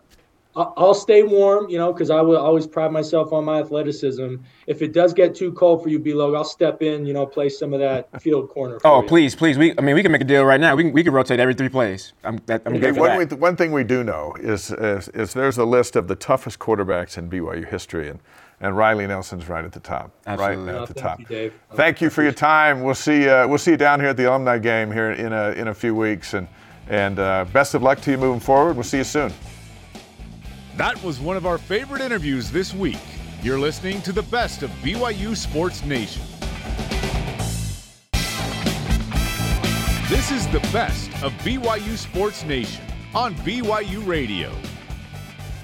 I'll 0.54 0.74
I'll 0.76 0.94
stay 0.94 1.24
warm, 1.24 1.70
you 1.70 1.78
know, 1.78 1.94
because 1.94 2.10
I 2.10 2.20
will 2.20 2.36
always 2.36 2.68
pride 2.68 2.92
myself 2.92 3.32
on 3.32 3.46
my 3.46 3.62
athleticism. 3.62 4.36
If 4.68 4.82
it 4.82 4.92
does 4.92 5.14
get 5.14 5.34
too 5.34 5.54
cold 5.54 5.82
for 5.82 5.88
you, 5.88 5.98
B-Log, 5.98 6.36
I'll 6.36 6.44
step 6.44 6.82
in, 6.82 7.06
you 7.06 7.14
know, 7.14 7.26
play 7.26 7.48
some 7.48 7.72
of 7.72 7.80
that 7.80 8.10
field 8.22 8.50
corner. 8.50 8.78
For 8.82 8.86
Oh, 8.88 9.02
you. 9.02 9.08
please, 9.08 9.34
please. 9.34 9.58
We, 9.58 9.74
I 9.78 9.82
mean, 9.82 9.96
we 9.96 10.04
can 10.04 10.12
make 10.12 10.20
a 10.20 10.26
deal 10.26 10.44
right 10.44 10.60
now. 10.60 10.76
We 10.76 10.84
can, 10.84 10.92
we 10.92 11.06
can 11.06 11.14
rotate 11.14 11.40
every 11.40 11.54
three 11.54 11.70
plays. 11.70 12.12
I'm, 12.26 12.42
that, 12.48 12.64
I'm 12.66 12.74
Okay, 12.74 12.82
good 12.82 12.96
for 12.96 13.00
one, 13.00 13.18
that. 13.20 13.30
we, 13.32 13.36
one 13.38 13.56
thing 13.56 13.72
we 13.72 13.86
do 13.86 14.04
know 14.04 14.36
is, 14.42 14.72
is, 14.72 15.08
is 15.10 15.32
there's 15.32 15.58
a 15.58 15.64
list 15.64 15.96
of 15.96 16.10
the 16.10 16.16
toughest 16.16 16.60
quarterbacks 16.60 17.18
in 17.18 17.30
BYU 17.30 17.66
history, 17.66 18.10
and, 18.10 18.20
and 18.62 18.78
Riley 18.78 19.08
Nelson's 19.08 19.50
right 19.50 19.66
at 19.66 19.72
the 19.72 19.80
top. 19.80 20.12
Absolutely. 20.26 20.72
Right 20.72 20.82
at 20.82 20.88
the 20.88 20.94
thank 20.94 21.06
top. 21.06 21.20
you, 21.20 21.26
Dave. 21.26 21.54
Thank 21.74 22.00
you 22.00 22.10
for 22.10 22.24
your 22.24 22.32
time. 22.32 22.84
We'll 22.84 22.96
see, 22.96 23.28
uh, 23.28 23.48
we'll 23.48 23.58
see 23.58 23.72
you 23.72 23.78
down 23.78 24.00
here 24.00 24.10
at 24.10 24.18
the 24.18 24.30
alumni 24.30 24.60
game 24.60 24.92
here 24.92 25.12
in 25.12 25.34
a, 25.34 25.50
in 25.52 25.68
a 25.68 25.74
few 25.74 25.96
weeks, 25.96 26.36
and, 26.36 26.48
and 26.88 27.20
uh, 27.20 27.46
best 27.52 27.74
of 27.74 27.82
luck 27.82 28.00
to 28.02 28.12
you 28.12 28.18
moving 28.18 28.40
forward. 28.40 28.76
We'll 28.76 28.84
see 28.84 29.00
you 29.00 29.04
soon. 29.04 29.34
That 30.78 31.02
was 31.04 31.20
one 31.20 31.38
of 31.38 31.46
our 31.46 31.58
favorite 31.58 32.02
interviews 32.02 32.52
this 32.52 32.74
week. 32.74 33.00
You're 33.42 33.60
listening 33.60 34.02
to 34.04 34.12
the 34.12 34.24
best 34.24 34.62
of 34.62 34.70
BYU 34.84 35.36
Sports 35.36 35.84
Nation. 35.84 36.22
This 40.08 40.32
is 40.32 40.48
the 40.50 40.60
best 40.72 41.10
of 41.24 41.34
BYU 41.44 41.98
Sports 41.98 42.44
Nation 42.44 42.84
on 43.16 43.34
BYU 43.36 44.06
Radio. 44.06 44.52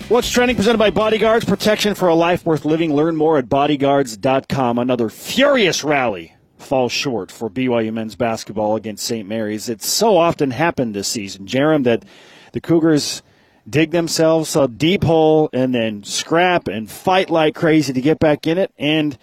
What's 0.10 0.30
trending 0.30 0.56
presented 0.56 0.78
by 0.78 0.90
Bodyguards 0.90 1.44
Protection 1.44 1.94
for 1.94 2.08
a 2.08 2.16
Life 2.16 2.46
Worth 2.46 2.64
Living. 2.64 2.94
Learn 2.96 3.18
more 3.18 3.38
at 3.38 3.50
bodyguards.com. 3.50 4.80
Another 4.80 5.10
furious 5.10 5.84
rally 5.84 6.34
falls 6.58 6.94
short 6.94 7.30
for 7.30 7.50
BYU 7.50 7.92
men's 7.92 8.16
basketball 8.16 8.78
against 8.78 9.06
St. 9.06 9.28
Mary's. 9.28 9.68
It's 9.68 9.86
so 9.86 10.16
often 10.16 10.52
happened 10.52 10.94
this 10.94 11.10
season, 11.10 11.46
Jarom, 11.46 11.84
that 11.84 12.06
the 12.54 12.62
Cougars 12.62 13.22
dig 13.70 13.92
themselves 13.92 14.56
a 14.56 14.70
deep 14.70 15.04
hole 15.04 15.50
and 15.52 15.76
then 15.76 16.06
scrap 16.06 16.70
and 16.70 16.90
fight 16.90 17.30
like 17.30 17.54
crazy 17.54 17.92
to 17.92 18.00
get 18.00 18.18
back 18.18 18.48
in 18.48 18.58
it 18.58 18.72
and 18.80 19.18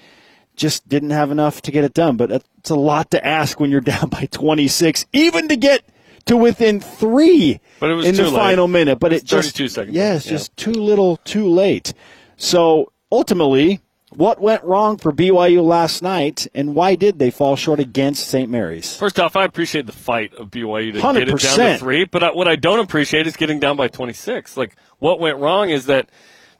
just 0.54 0.86
didn't 0.86 1.10
have 1.10 1.30
enough 1.30 1.62
to 1.62 1.70
get 1.70 1.84
it 1.84 1.94
done. 1.94 2.18
But 2.18 2.30
it's 2.30 2.68
a 2.68 2.74
lot 2.74 3.10
to 3.12 3.26
ask 3.26 3.58
when 3.58 3.70
you're 3.70 3.80
down 3.80 4.10
by 4.10 4.28
26, 4.30 5.06
even 5.14 5.48
to 5.48 5.56
get 5.56 5.82
to 6.26 6.36
within 6.36 6.80
three 6.80 7.60
but 7.80 7.90
it 7.90 7.94
was 7.94 8.06
in 8.06 8.14
the 8.16 8.24
late. 8.24 8.32
final 8.32 8.68
minute. 8.68 8.98
But 8.98 9.12
it, 9.12 9.24
just 9.24 9.56
32 9.56 9.68
seconds. 9.68 9.96
Yeah, 9.96 10.18
just 10.18 10.56
too 10.56 10.72
little, 10.72 11.18
too 11.18 11.48
late. 11.48 11.92
So 12.36 12.92
ultimately, 13.10 13.80
what 14.10 14.40
went 14.40 14.62
wrong 14.64 14.96
for 14.96 15.12
BYU 15.12 15.64
last 15.64 16.02
night, 16.02 16.46
and 16.54 16.74
why 16.74 16.94
did 16.94 17.18
they 17.18 17.30
fall 17.30 17.56
short 17.56 17.80
against 17.80 18.28
St. 18.28 18.48
Mary's? 18.48 18.96
First 18.96 19.18
off, 19.18 19.36
I 19.36 19.44
appreciate 19.44 19.86
the 19.86 19.92
fight 19.92 20.34
of 20.34 20.50
BYU 20.50 20.92
to 20.92 21.00
get 21.00 21.28
it 21.28 21.40
down 21.40 21.58
to 21.58 21.78
three, 21.78 22.04
but 22.04 22.22
I, 22.22 22.30
what 22.32 22.48
I 22.48 22.56
don't 22.56 22.80
appreciate 22.80 23.26
is 23.26 23.36
getting 23.36 23.60
down 23.60 23.76
by 23.76 23.88
26. 23.88 24.56
Like, 24.56 24.76
what 24.98 25.20
went 25.20 25.38
wrong 25.38 25.70
is 25.70 25.86
that 25.86 26.10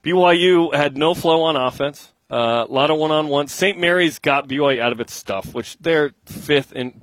BYU 0.03 0.75
had 0.75 0.97
no 0.97 1.15
flow 1.15 1.43
on 1.43 1.57
offense, 1.57 2.13
uh, 2.31 2.67
a 2.69 2.73
lot 2.73 2.91
of 2.91 2.99
one-on-one. 2.99 3.47
St. 3.49 3.79
Mary's 3.79 4.19
got 4.19 4.49
BYU 4.49 4.81
out 4.81 4.93
of 4.93 5.01
its 5.01 5.15
stuff, 5.15 5.55
which 5.55 5.79
they're 5.79 6.13
fifth 6.27 6.73
in 6.73 7.01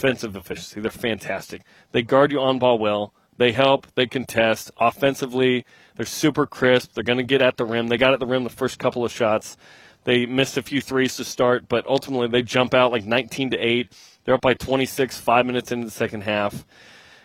defensive 0.00 0.34
efficiency. 0.34 0.80
They're 0.80 0.90
fantastic. 0.90 1.62
They 1.92 2.00
guard 2.00 2.32
you 2.32 2.40
on 2.40 2.58
ball 2.58 2.78
well. 2.78 3.12
They 3.36 3.52
help. 3.52 3.86
They 3.94 4.06
contest. 4.06 4.70
Offensively, 4.78 5.66
they're 5.96 6.06
super 6.06 6.46
crisp. 6.46 6.94
They're 6.94 7.04
going 7.04 7.18
to 7.18 7.22
get 7.22 7.42
at 7.42 7.58
the 7.58 7.66
rim. 7.66 7.88
They 7.88 7.98
got 7.98 8.14
at 8.14 8.20
the 8.20 8.26
rim 8.26 8.44
the 8.44 8.50
first 8.50 8.78
couple 8.78 9.04
of 9.04 9.12
shots. 9.12 9.58
They 10.04 10.24
missed 10.24 10.56
a 10.56 10.62
few 10.62 10.80
threes 10.80 11.16
to 11.16 11.24
start, 11.24 11.68
but 11.68 11.86
ultimately 11.86 12.28
they 12.28 12.42
jump 12.42 12.72
out 12.72 12.92
like 12.92 13.04
19 13.04 13.50
to 13.50 13.58
8. 13.58 13.92
They're 14.24 14.34
up 14.34 14.40
by 14.40 14.54
26, 14.54 15.18
five 15.18 15.44
minutes 15.44 15.70
into 15.70 15.84
the 15.84 15.90
second 15.90 16.22
half. 16.22 16.64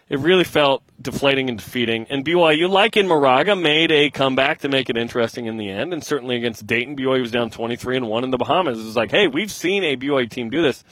It 0.10 0.20
really 0.20 0.44
felt 0.44 0.84
deflating 1.02 1.50
and 1.50 1.58
defeating. 1.58 2.06
And 2.10 2.26
BYU, 2.26 2.70
like 2.70 2.98
in 2.98 3.08
Moraga, 3.08 3.56
made 3.56 3.92
a 3.92 4.10
comeback 4.10 4.60
to 4.60 4.70
make 4.70 4.90
it 4.90 4.98
interesting 4.98 5.46
in 5.46 5.56
the 5.58 5.70
end. 5.70 5.94
And 5.94 6.04
certainly 6.04 6.36
against 6.36 6.68
Dayton, 6.68 6.98
BYU 6.98 7.22
was 7.22 7.32
down 7.32 7.50
23 7.50 7.98
and 7.98 8.08
1 8.08 8.24
in 8.26 8.32
the 8.32 8.38
Bahamas. 8.38 8.80
It 8.80 8.84
was 8.84 8.98
like, 8.98 9.12
hey, 9.12 9.28
we've 9.28 9.52
seen 9.52 9.84
a 9.84 9.96
BYU 9.96 10.30
team 10.30 10.50
do 10.50 10.62
this. 10.62 10.84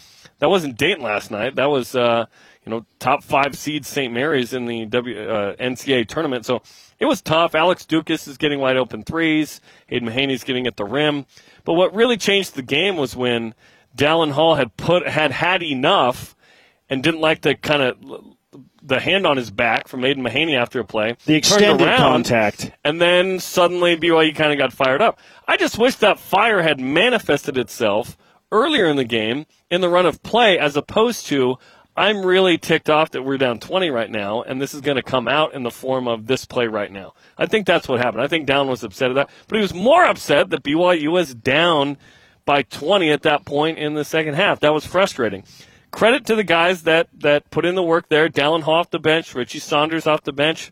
That 0.44 0.50
wasn't 0.50 0.78
Dayton 0.78 1.02
last 1.02 1.32
night. 1.32 1.56
That 1.56 1.70
was, 1.70 1.96
uh, 1.96 2.26
you 2.66 2.70
know, 2.70 2.86
top 3.00 3.24
five 3.24 3.58
seed 3.58 3.86
St. 3.86 4.12
Mary's 4.12 4.52
in 4.52 4.66
the 4.66 4.86
w, 4.86 5.18
uh, 5.18 5.56
NCAA 5.56 6.06
tournament. 6.06 6.46
So 6.46 6.62
it 7.00 7.06
was 7.06 7.22
tough. 7.22 7.56
Alex 7.56 7.86
Ducas 7.86 8.28
is 8.28 8.38
getting 8.38 8.60
wide 8.60 8.76
open 8.76 9.04
threes. 9.04 9.62
Aidan 9.88 10.10
Mahaney's 10.10 10.44
getting 10.44 10.68
at 10.68 10.76
the 10.76 10.84
rim. 10.84 11.28
But 11.64 11.76
what 11.76 11.96
really 11.96 12.18
changed 12.18 12.56
the 12.56 12.62
game 12.62 12.98
was 12.98 13.16
when 13.16 13.56
Dallin 13.96 14.34
Hall 14.34 14.56
had 14.56 14.76
put 14.76 15.08
had 15.08 15.32
had 15.32 15.64
enough 15.64 16.36
and 16.90 17.02
didn't 17.02 17.22
like 17.22 17.40
the 17.40 17.56
kind 17.56 17.82
of 17.82 17.96
the 18.82 19.00
hand 19.00 19.26
on 19.26 19.38
his 19.38 19.50
back 19.50 19.88
from 19.88 20.04
Aidan 20.04 20.26
Mahaney 20.26 20.58
after 20.58 20.82
a 20.82 20.84
play. 20.84 21.16
The 21.26 21.36
extended 21.36 21.88
around, 21.88 22.00
contact. 22.26 22.70
and 22.84 23.00
then 23.00 23.40
suddenly 23.40 23.96
BYU 23.96 24.36
kind 24.36 24.52
of 24.52 24.58
got 24.58 24.74
fired 24.74 25.02
up. 25.02 25.20
I 25.48 25.56
just 25.56 25.78
wish 25.78 25.96
that 25.96 26.20
fire 26.20 26.62
had 26.62 26.82
manifested 26.82 27.58
itself 27.58 28.18
earlier 28.52 28.88
in 28.88 28.98
the 28.98 29.06
game 29.06 29.46
in 29.74 29.82
the 29.82 29.90
run 29.90 30.06
of 30.06 30.22
play 30.22 30.60
as 30.60 30.78
opposed 30.78 31.26
to 31.26 31.58
I'm 31.96 32.26
really 32.26 32.58
ticked 32.58 32.90
off 32.90 33.12
that 33.12 33.24
we're 33.24 33.38
down 33.38 33.60
20 33.60 33.90
right 33.90 34.10
now, 34.10 34.42
and 34.42 34.62
this 34.62 34.74
is 34.74 34.82
going 34.82 34.98
to 34.98 35.04
come 35.04 35.28
out 35.28 35.54
in 35.54 35.64
the 35.64 35.72
form 35.72 36.08
of 36.08 36.26
this 36.26 36.46
play 36.46 36.68
right 36.68 36.92
now. 36.92 37.14
I 37.38 37.46
think 37.46 37.68
that's 37.68 37.88
what 37.88 38.00
happened. 38.00 38.24
I 38.24 38.28
think 38.28 38.48
Down 38.48 38.68
was 38.68 38.84
upset 38.84 39.12
at 39.12 39.16
that, 39.16 39.30
but 39.48 39.58
he 39.58 39.62
was 39.62 39.74
more 39.74 40.04
upset 40.04 40.50
that 40.50 40.64
BYU 40.64 41.12
was 41.12 41.36
down 41.36 41.98
by 42.46 42.64
20 42.64 43.12
at 43.12 43.22
that 43.24 43.46
point 43.46 43.78
in 43.78 43.94
the 43.94 44.06
second 44.06 44.34
half. 44.36 44.60
That 44.60 44.74
was 44.74 44.86
frustrating. 44.86 45.44
Credit 45.92 46.26
to 46.26 46.36
the 46.36 46.44
guys 46.44 46.84
that, 46.84 47.10
that 47.20 47.52
put 47.52 47.66
in 47.66 47.76
the 47.76 47.84
work 47.84 48.10
there. 48.10 48.28
Dallin 48.28 48.68
off 48.68 48.90
the 48.90 49.00
bench, 49.00 49.36
Richie 49.36 49.60
Saunders 49.60 50.08
off 50.08 50.24
the 50.24 50.34
bench. 50.34 50.72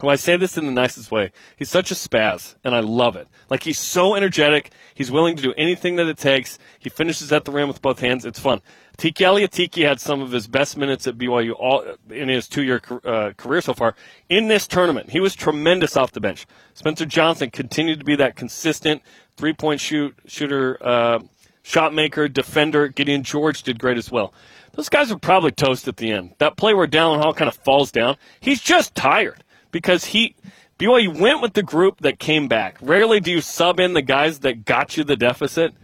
Well, 0.00 0.12
I 0.12 0.16
say 0.16 0.36
this 0.36 0.56
in 0.56 0.66
the 0.66 0.72
nicest 0.72 1.10
way. 1.10 1.32
He's 1.56 1.70
such 1.70 1.90
a 1.90 1.94
spaz, 1.94 2.54
and 2.62 2.74
I 2.74 2.80
love 2.80 3.16
it. 3.16 3.26
Like 3.50 3.64
he's 3.64 3.80
so 3.80 4.14
energetic. 4.14 4.70
He's 4.98 5.12
willing 5.12 5.36
to 5.36 5.42
do 5.44 5.54
anything 5.56 5.94
that 5.94 6.08
it 6.08 6.18
takes. 6.18 6.58
He 6.80 6.88
finishes 6.88 7.32
at 7.32 7.44
the 7.44 7.52
rim 7.52 7.68
with 7.68 7.80
both 7.80 8.00
hands. 8.00 8.24
It's 8.24 8.40
fun. 8.40 8.60
Tiki 8.96 9.22
Aliatiki 9.22 9.86
had 9.86 10.00
some 10.00 10.20
of 10.20 10.32
his 10.32 10.48
best 10.48 10.76
minutes 10.76 11.06
at 11.06 11.16
BYU 11.16 11.52
all 11.56 11.84
in 12.10 12.28
his 12.28 12.48
two-year 12.48 12.82
uh, 13.04 13.30
career 13.36 13.60
so 13.60 13.74
far 13.74 13.94
in 14.28 14.48
this 14.48 14.66
tournament. 14.66 15.10
He 15.10 15.20
was 15.20 15.36
tremendous 15.36 15.96
off 15.96 16.10
the 16.10 16.20
bench. 16.20 16.48
Spencer 16.74 17.06
Johnson 17.06 17.52
continued 17.52 18.00
to 18.00 18.04
be 18.04 18.16
that 18.16 18.34
consistent 18.34 19.02
three-point 19.36 19.80
shoot 19.80 20.16
shooter, 20.26 20.84
uh, 20.84 21.20
shot 21.62 21.94
maker, 21.94 22.26
defender. 22.26 22.88
Gideon 22.88 23.22
George 23.22 23.62
did 23.62 23.78
great 23.78 23.98
as 23.98 24.10
well. 24.10 24.34
Those 24.72 24.88
guys 24.88 25.12
were 25.12 25.18
probably 25.20 25.52
toast 25.52 25.86
at 25.86 25.98
the 25.98 26.10
end. 26.10 26.34
That 26.38 26.56
play 26.56 26.74
where 26.74 26.88
Dallin 26.88 27.22
Hall 27.22 27.34
kind 27.34 27.48
of 27.48 27.54
falls 27.54 27.92
down, 27.92 28.16
he's 28.40 28.60
just 28.60 28.96
tired 28.96 29.44
because 29.70 30.06
he 30.06 30.34
BYU 30.78 31.18
went 31.18 31.42
with 31.42 31.54
the 31.54 31.62
group 31.62 32.00
that 32.00 32.18
came 32.18 32.46
back. 32.46 32.78
Rarely 32.80 33.18
do 33.20 33.30
you 33.30 33.40
sub 33.40 33.80
in 33.80 33.94
the 33.94 34.02
guys 34.02 34.40
that 34.40 34.64
got 34.64 34.96
you 34.96 35.04
the 35.04 35.16
deficit. 35.16 35.74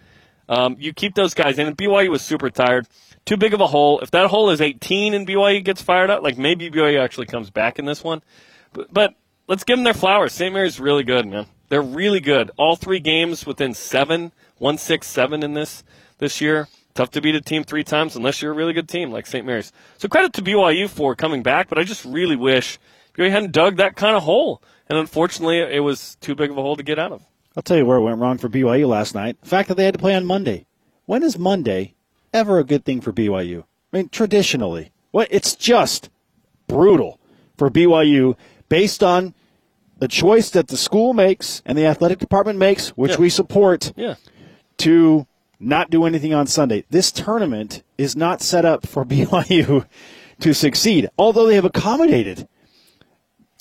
Um, 0.49 0.77
you 0.79 0.93
keep 0.93 1.15
those 1.15 1.35
guys 1.35 1.59
in. 1.59 1.67
And 1.67 1.77
BYU 1.77 2.11
was 2.11 2.23
super 2.23 2.49
tired. 2.49 2.87
Too 3.25 3.37
big 3.37 3.55
of 3.55 3.61
a 3.61 3.67
hole. 3.67 4.01
If 4.01 4.11
that 4.13 4.29
hole 4.29 4.51
is 4.51 4.61
18 4.61 5.15
and 5.15 5.27
BYU 5.27 5.65
gets 5.65 5.83
fired 5.83 6.11
up, 6.11 6.23
like 6.23 6.39
maybe 6.39 6.71
BYU 6.71 7.01
actually 7.01 7.27
comes 7.27 7.51
back 7.51 7.79
in 7.79 7.87
this 7.87 8.05
one. 8.05 8.23
But, 8.73 8.93
but 8.93 9.15
let's 9.49 9.65
give 9.65 9.77
them 9.77 9.85
their 9.85 9.95
flowers. 9.95 10.33
St. 10.33 10.53
Mary's 10.53 10.79
really 10.79 11.03
good, 11.03 11.27
man. 11.27 11.47
They're 11.71 11.83
really 11.83 12.21
good. 12.21 12.51
All 12.57 12.77
three 12.77 13.01
games 13.01 13.47
within 13.47 13.75
seven, 13.75 14.33
one, 14.59 14.79
six, 14.79 15.07
seven 15.07 15.43
in 15.43 15.55
this 15.55 15.83
this 16.19 16.41
year. 16.41 16.69
Tough 16.95 17.11
to 17.13 17.21
beat 17.21 17.35
a 17.35 17.41
team 17.41 17.65
three 17.65 17.83
times 17.83 18.15
unless 18.15 18.41
you're 18.41 18.53
a 18.53 18.55
really 18.55 18.73
good 18.73 18.89
team 18.89 19.11
like 19.11 19.27
St. 19.27 19.45
Mary's. 19.45 19.73
So 19.99 20.07
credit 20.07 20.33
to 20.35 20.43
BYU 20.43 20.89
for 20.89 21.17
coming 21.17 21.43
back, 21.43 21.69
but 21.69 21.79
I 21.79 21.83
just 21.83 22.05
really 22.05 22.37
wish 22.37 22.79
BYU 23.17 23.31
hadn't 23.31 23.53
dug 23.53 23.79
that 23.79 23.97
kind 23.97 24.17
of 24.17 24.23
hole. 24.23 24.63
And 24.89 24.99
unfortunately, 24.99 25.59
it 25.59 25.81
was 25.83 26.17
too 26.21 26.35
big 26.35 26.51
of 26.51 26.59
a 26.59 26.63
hole 26.63 26.77
to 26.77 26.83
get 26.83 26.99
out 26.99 27.13
of. 27.13 27.23
I'll 27.57 27.63
tell 27.63 27.77
you 27.77 27.87
where 27.87 27.97
it 27.99 28.03
went 28.03 28.19
wrong 28.19 28.39
for 28.39 28.49
BYU 28.49 28.89
last 28.89 29.15
night. 29.15 29.37
The 29.41 29.49
fact 29.49 29.69
that 29.69 29.77
they 29.77 29.85
had 29.85 29.95
to 29.95 30.01
play 30.01 30.15
on 30.15 30.27
Monday. 30.27 30.67
When 31.07 31.23
is 31.23 31.39
Monday 31.39 31.95
ever 32.33 32.59
a 32.59 32.65
good 32.65 32.85
thing 32.85 33.01
for 33.01 33.13
BYU? 33.13 33.65
I 33.93 33.97
mean, 33.97 34.09
traditionally, 34.09 34.91
well, 35.13 35.27
it's 35.31 35.55
just 35.55 36.11
brutal 36.67 37.19
for 37.57 37.71
BYU 37.71 38.37
based 38.69 39.03
on 39.03 39.35
the 39.99 40.09
choice 40.09 40.51
that 40.51 40.69
the 40.69 40.77
school 40.77 41.13
makes 41.15 41.63
and 41.65 41.79
the 41.79 41.87
athletic 41.87 42.19
department 42.19 42.59
makes, 42.59 42.89
which 42.91 43.13
Yeah. 43.13 43.19
we 43.19 43.31
support, 43.31 43.93
Yeah. 43.97 44.17
to 44.79 45.27
not 45.61 45.89
do 45.91 46.05
anything 46.05 46.35
on 46.35 46.47
Sunday. 46.49 46.85
This 46.91 47.13
tournament 47.13 47.83
is 47.97 48.17
not 48.17 48.43
set 48.43 48.65
up 48.65 48.87
for 48.87 49.05
BYU 49.07 49.87
to 50.41 50.53
succeed, 50.53 51.09
although 51.17 51.47
they 51.47 51.55
have 51.55 51.65
accommodated 51.65 52.49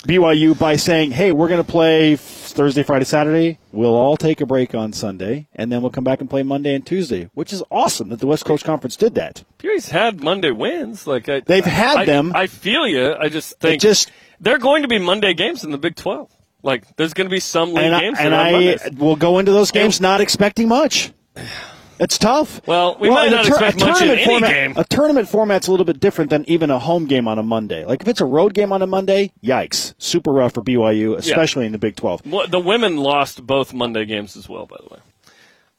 BYU 0.03 0.57
by 0.57 0.75
saying, 0.75 1.11
hey, 1.11 1.31
we're 1.31 1.47
going 1.47 1.63
to 1.63 1.69
play 1.69 2.15
Thursday, 2.17 2.83
Friday, 2.83 3.05
Saturday. 3.05 3.57
We'll 3.71 3.95
all 3.95 4.17
take 4.17 4.41
a 4.41 4.45
break 4.45 4.75
on 4.75 4.91
Sunday, 4.93 5.47
and 5.55 5.71
then 5.71 5.81
we'll 5.81 5.91
come 5.91 6.03
back 6.03 6.19
and 6.21 6.29
play 6.29 6.43
Monday 6.43 6.75
and 6.75 6.85
Tuesday, 6.85 7.29
which 7.33 7.53
is 7.53 7.63
awesome 7.71 8.09
that 8.09 8.19
the 8.19 8.27
West 8.27 8.43
Coast 8.45 8.65
Conference 8.65 8.95
did 8.97 9.15
that. 9.15 9.43
BYU's 9.59 9.89
had 9.89 10.21
Monday 10.21 10.51
wins. 10.51 11.07
Like 11.07 11.29
I, 11.29 11.39
They've 11.39 11.63
had 11.65 11.97
I- 11.97 12.05
them. 12.05 12.33
I 12.35 12.47
feel 12.47 12.85
you. 12.85 13.15
I 13.15 13.29
just 13.29 13.59
think 13.59 13.81
just- 13.81 14.11
they're 14.41 14.59
going 14.59 14.81
to 14.81 14.87
be 14.89 14.99
Monday 14.99 15.33
games 15.33 15.63
in 15.63 15.71
the 15.71 15.77
Big 15.77 15.95
12. 15.95 16.29
Like 16.63 16.95
there's 16.97 17.13
going 17.13 17.27
to 17.27 17.33
be 17.33 17.39
some 17.39 17.73
league 17.73 17.85
And 17.85 17.95
I, 17.95 17.99
games 18.01 18.17
and 18.19 18.33
are 18.33 18.39
on 18.39 18.45
I 18.47 18.51
Mondays. 18.51 18.81
will 18.97 19.15
go 19.15 19.39
into 19.39 19.51
those 19.51 19.71
games 19.71 19.99
not 20.01 20.21
expecting 20.21 20.67
much. 20.67 21.11
It's 21.99 22.17
tough. 22.17 22.65
Well, 22.67 22.97
we 22.99 23.10
might 23.10 23.27
a 23.27 23.32
not 23.32 23.45
tur- 23.45 23.51
expect 23.53 23.79
much 23.79 23.88
in 24.01 24.08
tournament 24.08 24.19
any 24.19 24.25
format, 24.25 24.49
game. 24.51 24.73
A 24.77 24.84
tournament 24.84 25.29
format's 25.29 25.67
a 25.67 25.71
little 25.71 25.86
bit 25.86 25.99
different 25.99 26.29
than 26.32 26.43
even 26.49 26.69
a 26.71 26.79
home 26.79 27.06
game 27.06 27.27
on 27.27 27.38
a 27.39 27.43
Monday. 27.43 27.86
Like 27.86 28.01
if 28.01 28.08
it's 28.08 28.21
a 28.21 28.25
road 28.25 28.53
game 28.53 28.71
on 28.73 28.82
a 28.82 28.88
Monday, 28.88 29.32
yikes, 29.43 29.93
super 29.97 30.32
rough 30.32 30.53
for 30.56 30.62
BYU, 30.63 31.17
especially 31.17 31.65
in 31.65 31.71
the 31.71 31.77
Big 31.77 31.95
12. 31.95 32.25
Well, 32.25 32.47
the 32.47 32.60
women 32.60 32.97
lost 32.97 33.45
both 33.45 33.73
Monday 33.73 34.06
games 34.06 34.36
as 34.36 34.49
well, 34.49 34.65
by 34.65 34.77
the 34.82 34.93
way. 34.93 34.99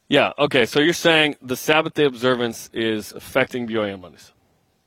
Yeah. 0.09 0.33
Okay. 0.38 0.66
So 0.66 0.81
you're 0.81 0.92
saying 0.92 1.37
the 1.42 1.57
Sabbath 1.57 1.94
day 1.94 2.05
observance 2.05 2.70
is 2.72 3.12
affecting 3.12 3.66
BYU 3.66 3.94
on 3.94 4.00
Mondays. 4.03 4.31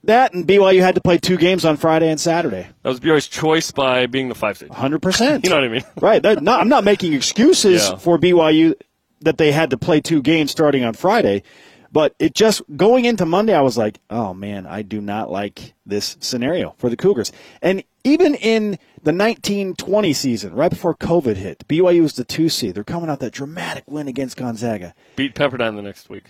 That 0.03 0.33
and 0.33 0.47
BYU 0.47 0.79
had 0.81 0.95
to 0.95 1.01
play 1.01 1.17
two 1.17 1.35
games 1.37 1.65
on 1.65 1.75
Friday 1.75 2.09
and 2.09 2.19
Saturday. 2.19 2.67
That 2.83 2.89
was 2.89 2.99
BYU's 2.99 3.27
choice 3.27 3.71
by 3.71 4.05
being 4.05 4.29
the 4.29 4.35
five 4.35 4.57
seed. 4.57 4.69
100%. 4.69 5.43
You 5.43 5.49
know 5.49 5.55
what 5.57 5.65
I 5.65 5.67
mean? 5.67 5.83
Right. 5.99 6.23
Not- 6.41 6.61
I'm 6.61 6.69
not 6.69 6.83
making 6.85 7.13
excuses 7.13 7.89
Yeah. 7.89 7.97
for 7.97 8.17
BYU 8.17 8.75
that 9.21 9.37
they 9.37 9.51
had 9.51 9.69
to 9.71 9.77
play 9.77 10.01
two 10.01 10.21
games 10.21 10.51
starting 10.51 10.83
on 10.83 10.93
Friday, 10.93 11.43
but 11.91 12.15
it 12.19 12.33
just 12.33 12.61
going 12.75 13.05
into 13.05 13.25
Monday, 13.25 13.53
I 13.53 13.61
was 13.61 13.77
like, 13.77 13.99
oh 14.09 14.33
man, 14.33 14.65
I 14.67 14.81
do 14.81 15.01
not 15.01 15.31
like 15.31 15.73
this 15.85 16.17
scenario 16.19 16.75
for 16.77 16.89
the 16.89 16.97
Cougars. 16.97 17.31
And 17.61 17.83
even 18.03 18.35
in 18.35 18.77
The 19.03 19.13
1920 19.13 20.11
season, 20.13 20.53
right 20.53 20.69
before 20.69 20.93
COVID 20.95 21.35
hit, 21.37 21.65
BYU 21.67 22.01
was 22.01 22.13
the 22.13 22.23
two 22.25 22.49
seed. 22.49 22.75
They're 22.75 22.83
coming 22.83 23.09
out 23.09 23.19
that 23.21 23.31
dramatic 23.31 23.85
win 23.87 24.07
against 24.07 24.35
Gonzaga. 24.37 24.93
Beat 25.15 25.33
Pepperdine 25.33 25.75
the 25.75 25.81
next 25.81 26.09
week. 26.09 26.25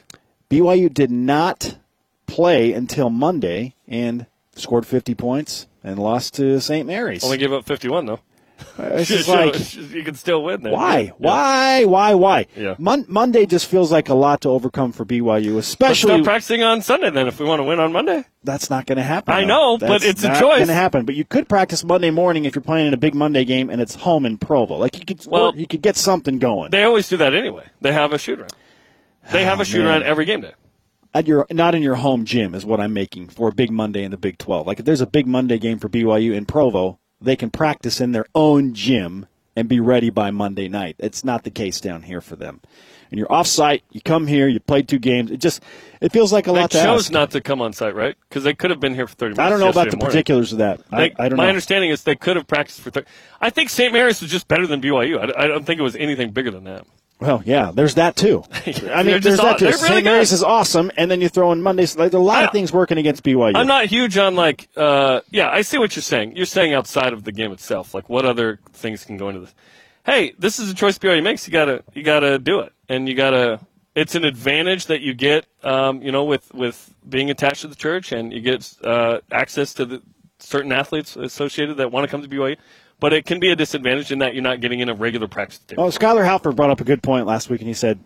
BYU 0.50 0.94
did 0.94 1.10
not 1.12 1.78
play 2.28 2.74
until 2.74 3.10
Monday 3.10 3.74
and 3.88 4.28
scored 4.56 4.86
50 4.86 5.16
points 5.16 5.68
and 5.84 5.98
lost 5.98 6.36
to 6.36 6.60
St. 6.60 6.86
Mary's. 6.86 7.24
Only 7.24 7.38
gave 7.38 7.52
up 7.52 7.66
51 7.66 8.06
though. 8.06 8.20
It's 8.80 9.10
just 9.10 9.28
like, 9.30 9.76
you 9.94 10.04
can 10.04 10.16
still 10.16 10.44
win 10.44 10.62
there. 10.64 10.74
why? 10.74 11.00
Yeah. 11.00 11.12
Why? 11.18 11.86
Why? 11.86 12.14
Why? 12.16 12.46
Yeah. 12.56 12.76
Mon- 12.80 13.06
Monday 13.08 13.46
just 13.46 13.68
feels 13.68 13.92
like 13.92 14.10
a 14.10 14.14
lot 14.14 14.42
to 14.42 14.50
overcome 14.50 14.92
for 14.92 15.06
BYU, 15.06 15.58
especially 15.58 16.12
start 16.14 16.24
practicing 16.24 16.64
on 16.64 16.82
Sunday 16.82 17.10
then 17.10 17.28
if 17.28 17.40
we 17.40 17.46
want 17.46 17.60
to 17.60 17.64
win 17.64 17.80
on 17.80 17.92
Monday. 17.92 18.24
that's 18.44 18.70
not 18.70 18.86
going 18.86 18.98
to 18.98 19.04
happen. 19.04 19.34
I 19.34 19.44
know, 19.44 19.78
but 19.78 19.88
That's 20.02 20.06
it's 20.06 20.24
a 20.24 20.28
choice. 20.30 20.42
not 20.42 20.56
going 20.56 20.68
to 20.68 20.74
happen. 20.74 21.06
But 21.06 21.16
you 21.16 21.26
could 21.26 21.48
practice 21.50 21.84
Monday 21.84 22.10
morning 22.12 22.46
if 22.46 22.56
you're 22.56 22.62
playing 22.64 22.88
in 22.88 22.94
a 22.94 22.98
big 22.98 23.14
Monday 23.14 23.46
game 23.46 23.70
and 23.70 23.80
it's 23.82 23.96
home 23.96 24.26
in 24.26 24.38
Provo. 24.38 24.78
Like 24.78 24.98
you 25.00 25.06
could, 25.06 25.26
Well, 25.28 25.56
you 25.56 25.68
could 25.68 25.82
get 25.82 25.96
something 25.96 26.40
going. 26.40 26.72
They 26.72 26.84
always 26.84 27.08
do 27.10 27.18
that 27.18 27.34
anyway. 27.34 27.66
They 27.82 27.94
have 27.94 28.14
a 28.14 28.18
shoot 28.18 28.40
around. 28.40 28.54
They 29.32 29.44
have 29.44 29.60
a 29.60 29.66
shoot 29.66 29.82
Oh, 29.86 29.88
around 29.88 30.04
every 30.04 30.26
game 30.26 30.42
day. 30.42 30.54
At 31.14 31.26
your 31.28 31.48
not 31.52 31.74
in 31.74 31.82
your 31.82 31.96
home 31.96 32.26
gym 32.26 32.54
is 32.54 32.66
what 32.66 32.80
I'm 32.80 32.94
making 32.94 33.30
for 33.30 33.50
a 33.50 33.52
big 33.52 33.72
Monday 33.72 34.04
in 34.04 34.12
the 34.12 34.18
Big 34.18 34.38
12. 34.38 34.68
Like 34.68 34.80
if 34.80 34.86
there's 34.86 35.02
a 35.02 35.08
big 35.08 35.26
Monday 35.28 35.58
game 35.58 35.80
for 35.80 35.90
BYU 35.90 36.34
in 36.36 36.46
Provo, 36.46 37.00
they 37.22 37.36
can 37.36 37.50
practice 37.50 38.00
in 38.02 38.12
their 38.12 38.26
own 38.36 38.74
gym 38.74 39.26
and 39.56 39.68
be 39.68 39.80
ready 39.80 40.10
by 40.10 40.30
Monday 40.32 40.68
night. 40.68 40.96
It's 41.00 41.24
not 41.24 41.44
the 41.44 41.50
case 41.50 41.80
down 41.82 42.04
here 42.04 42.22
for 42.22 42.36
them. 42.36 42.62
And 43.10 43.18
you're 43.18 43.32
off 43.32 43.48
site, 43.48 43.84
you 43.92 44.02
come 44.02 44.28
here, 44.28 44.48
you 44.50 44.60
play 44.60 44.82
two 44.82 45.00
games. 45.00 45.32
It 45.32 45.38
just 45.38 45.64
it 46.02 46.12
feels 46.12 46.34
like 46.34 46.46
a 46.48 46.52
They 46.52 46.60
lot 46.60 46.72
to 46.72 46.82
chose 46.84 47.10
not 47.10 47.32
to 47.32 47.42
come 47.42 47.62
on 47.62 47.72
site, 47.72 47.96
right? 47.96 48.16
Because 48.28 48.44
they 48.44 48.54
could 48.54 48.70
have 48.70 48.82
been 48.82 48.94
here 48.94 49.08
for 49.08 49.16
30 49.16 49.30
minutes. 49.36 49.40
I 49.40 49.50
don't 49.50 49.60
know 49.62 49.70
about 49.70 49.90
the 49.90 49.96
morning. 49.98 50.12
particulars 50.12 50.52
of 50.52 50.58
that. 50.60 50.82
I, 50.92 50.98
They- 51.10 51.16
I 51.18 51.30
don't 51.30 51.38
my 51.38 51.44
know. 51.44 51.50
understanding 51.50 51.90
is 51.90 52.04
they 52.04 52.18
could 52.18 52.36
have 52.36 52.48
practiced 52.48 52.82
for 52.82 52.92
30. 52.92 53.08
I 53.40 53.50
think 53.50 53.70
St. 53.70 53.94
Mary's 53.94 54.22
was 54.22 54.30
just 54.30 54.48
better 54.50 54.68
than 54.68 54.82
BYU. 54.82 55.20
I, 55.20 55.46
I 55.46 55.48
don't 55.48 55.66
think 55.66 55.80
it 55.80 55.84
was 55.84 55.96
anything 55.96 56.32
bigger 56.32 56.52
than 56.52 56.66
that. 56.66 56.86
Well, 57.20 57.42
yeah, 57.46 57.72
there's 57.74 57.96
that 57.96 58.16
too. 58.16 58.44
I 58.52 59.02
mean, 59.04 59.22
there's 59.22 59.38
that 59.38 59.58
too. 59.58 59.66
really 59.66 59.78
St. 59.78 60.04
Mary's 60.04 60.32
is 60.32 60.44
awesome, 60.44 60.92
and 60.98 61.10
then 61.10 61.20
you 61.20 61.30
throw 61.30 61.52
in 61.52 61.64
Mondays. 61.64 61.98
Like, 61.98 62.12
there 62.12 62.20
are 62.20 62.24
a 62.24 62.26
lot 62.26 62.44
of 62.44 62.52
things 62.52 62.72
working 62.72 63.00
against 63.00 63.24
BYU. 63.24 63.56
I'm 63.56 63.66
not 63.66 63.86
huge 63.88 64.18
on 64.18 64.36
like, 64.36 64.70
uh, 64.78 65.22
yeah, 65.32 65.50
I 65.50 65.62
see 65.62 65.80
what 65.80 65.96
you're 65.96 66.04
saying. 66.04 66.36
You're 66.36 66.46
saying 66.46 66.74
outside 66.74 67.14
of 67.14 67.24
the 67.24 67.32
game 67.32 67.52
itself, 67.52 67.96
like 67.96 68.08
what 68.08 68.26
other 68.26 68.60
things 68.72 69.04
can 69.04 69.18
go 69.18 69.30
into 69.30 69.42
this? 69.42 69.56
Hey, 70.06 70.34
this 70.38 70.60
is 70.60 70.70
a 70.70 70.76
choice 70.76 70.98
BYU 71.00 71.24
makes. 71.24 71.48
You 71.48 71.52
gotta, 71.54 71.84
you 71.94 72.04
gotta 72.04 72.38
do 72.38 72.60
it, 72.60 72.74
and 72.88 73.10
you 73.10 73.16
gotta. 73.16 73.62
It's 73.96 74.14
an 74.14 74.24
advantage 74.24 74.86
that 74.86 75.02
you 75.02 75.16
get, 75.16 75.48
um, 75.64 76.04
you 76.04 76.12
know, 76.12 76.24
with 76.24 76.54
with 76.54 76.94
being 77.10 77.32
attached 77.32 77.62
to 77.62 77.68
the 77.68 77.76
church, 77.76 78.12
and 78.12 78.32
you 78.32 78.42
get 78.42 78.72
uh, 78.84 79.22
access 79.32 79.74
to 79.76 79.86
the 79.86 80.04
certain 80.38 80.72
athletes 80.72 81.16
associated 81.16 81.78
that 81.78 81.92
want 81.92 82.04
to 82.04 82.12
come 82.12 82.22
to 82.22 82.28
BYU. 82.28 82.58
But 83.00 83.14
it 83.14 83.26
can 83.26 83.40
be 83.40 83.52
a 83.52 83.56
disadvantage 83.56 84.12
in 84.12 84.20
that 84.20 84.34
you're 84.34 84.44
not 84.44 84.60
getting 84.60 84.80
in 84.80 84.90
a 84.90 84.94
regular 84.96 85.28
practice. 85.28 85.60
Day. 85.60 85.76
Oh, 85.78 85.90
Skylar 85.90 86.26
Halford 86.26 86.56
brought 86.56 86.72
up 86.72 86.82
a 86.82 86.84
good 86.84 87.04
point 87.04 87.28
last 87.28 87.50
week, 87.50 87.62
and 87.62 87.68
he 87.68 87.74
said 87.76 88.00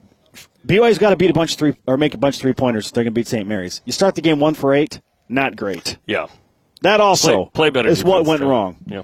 BYU's 0.65 0.97
got 0.97 1.11
to 1.11 1.15
beat 1.15 1.29
a 1.29 1.33
bunch 1.33 1.53
of 1.53 1.59
three 1.59 1.75
or 1.87 1.97
make 1.97 2.13
a 2.13 2.17
bunch 2.17 2.35
of 2.35 2.41
three 2.41 2.53
pointers. 2.53 2.87
if 2.87 2.93
They're 2.93 3.03
going 3.03 3.13
to 3.13 3.19
beat 3.19 3.27
St. 3.27 3.47
Mary's. 3.47 3.81
You 3.85 3.93
start 3.93 4.15
the 4.15 4.21
game 4.21 4.39
one 4.39 4.53
for 4.53 4.73
eight, 4.73 4.99
not 5.29 5.55
great. 5.55 5.97
Yeah, 6.05 6.27
That 6.81 6.99
also 6.99 7.45
play, 7.45 7.51
play 7.53 7.69
better. 7.69 7.89
is 7.89 8.03
what 8.03 8.25
went 8.25 8.41
too. 8.41 8.47
wrong. 8.49 8.77
Yeah. 8.85 9.03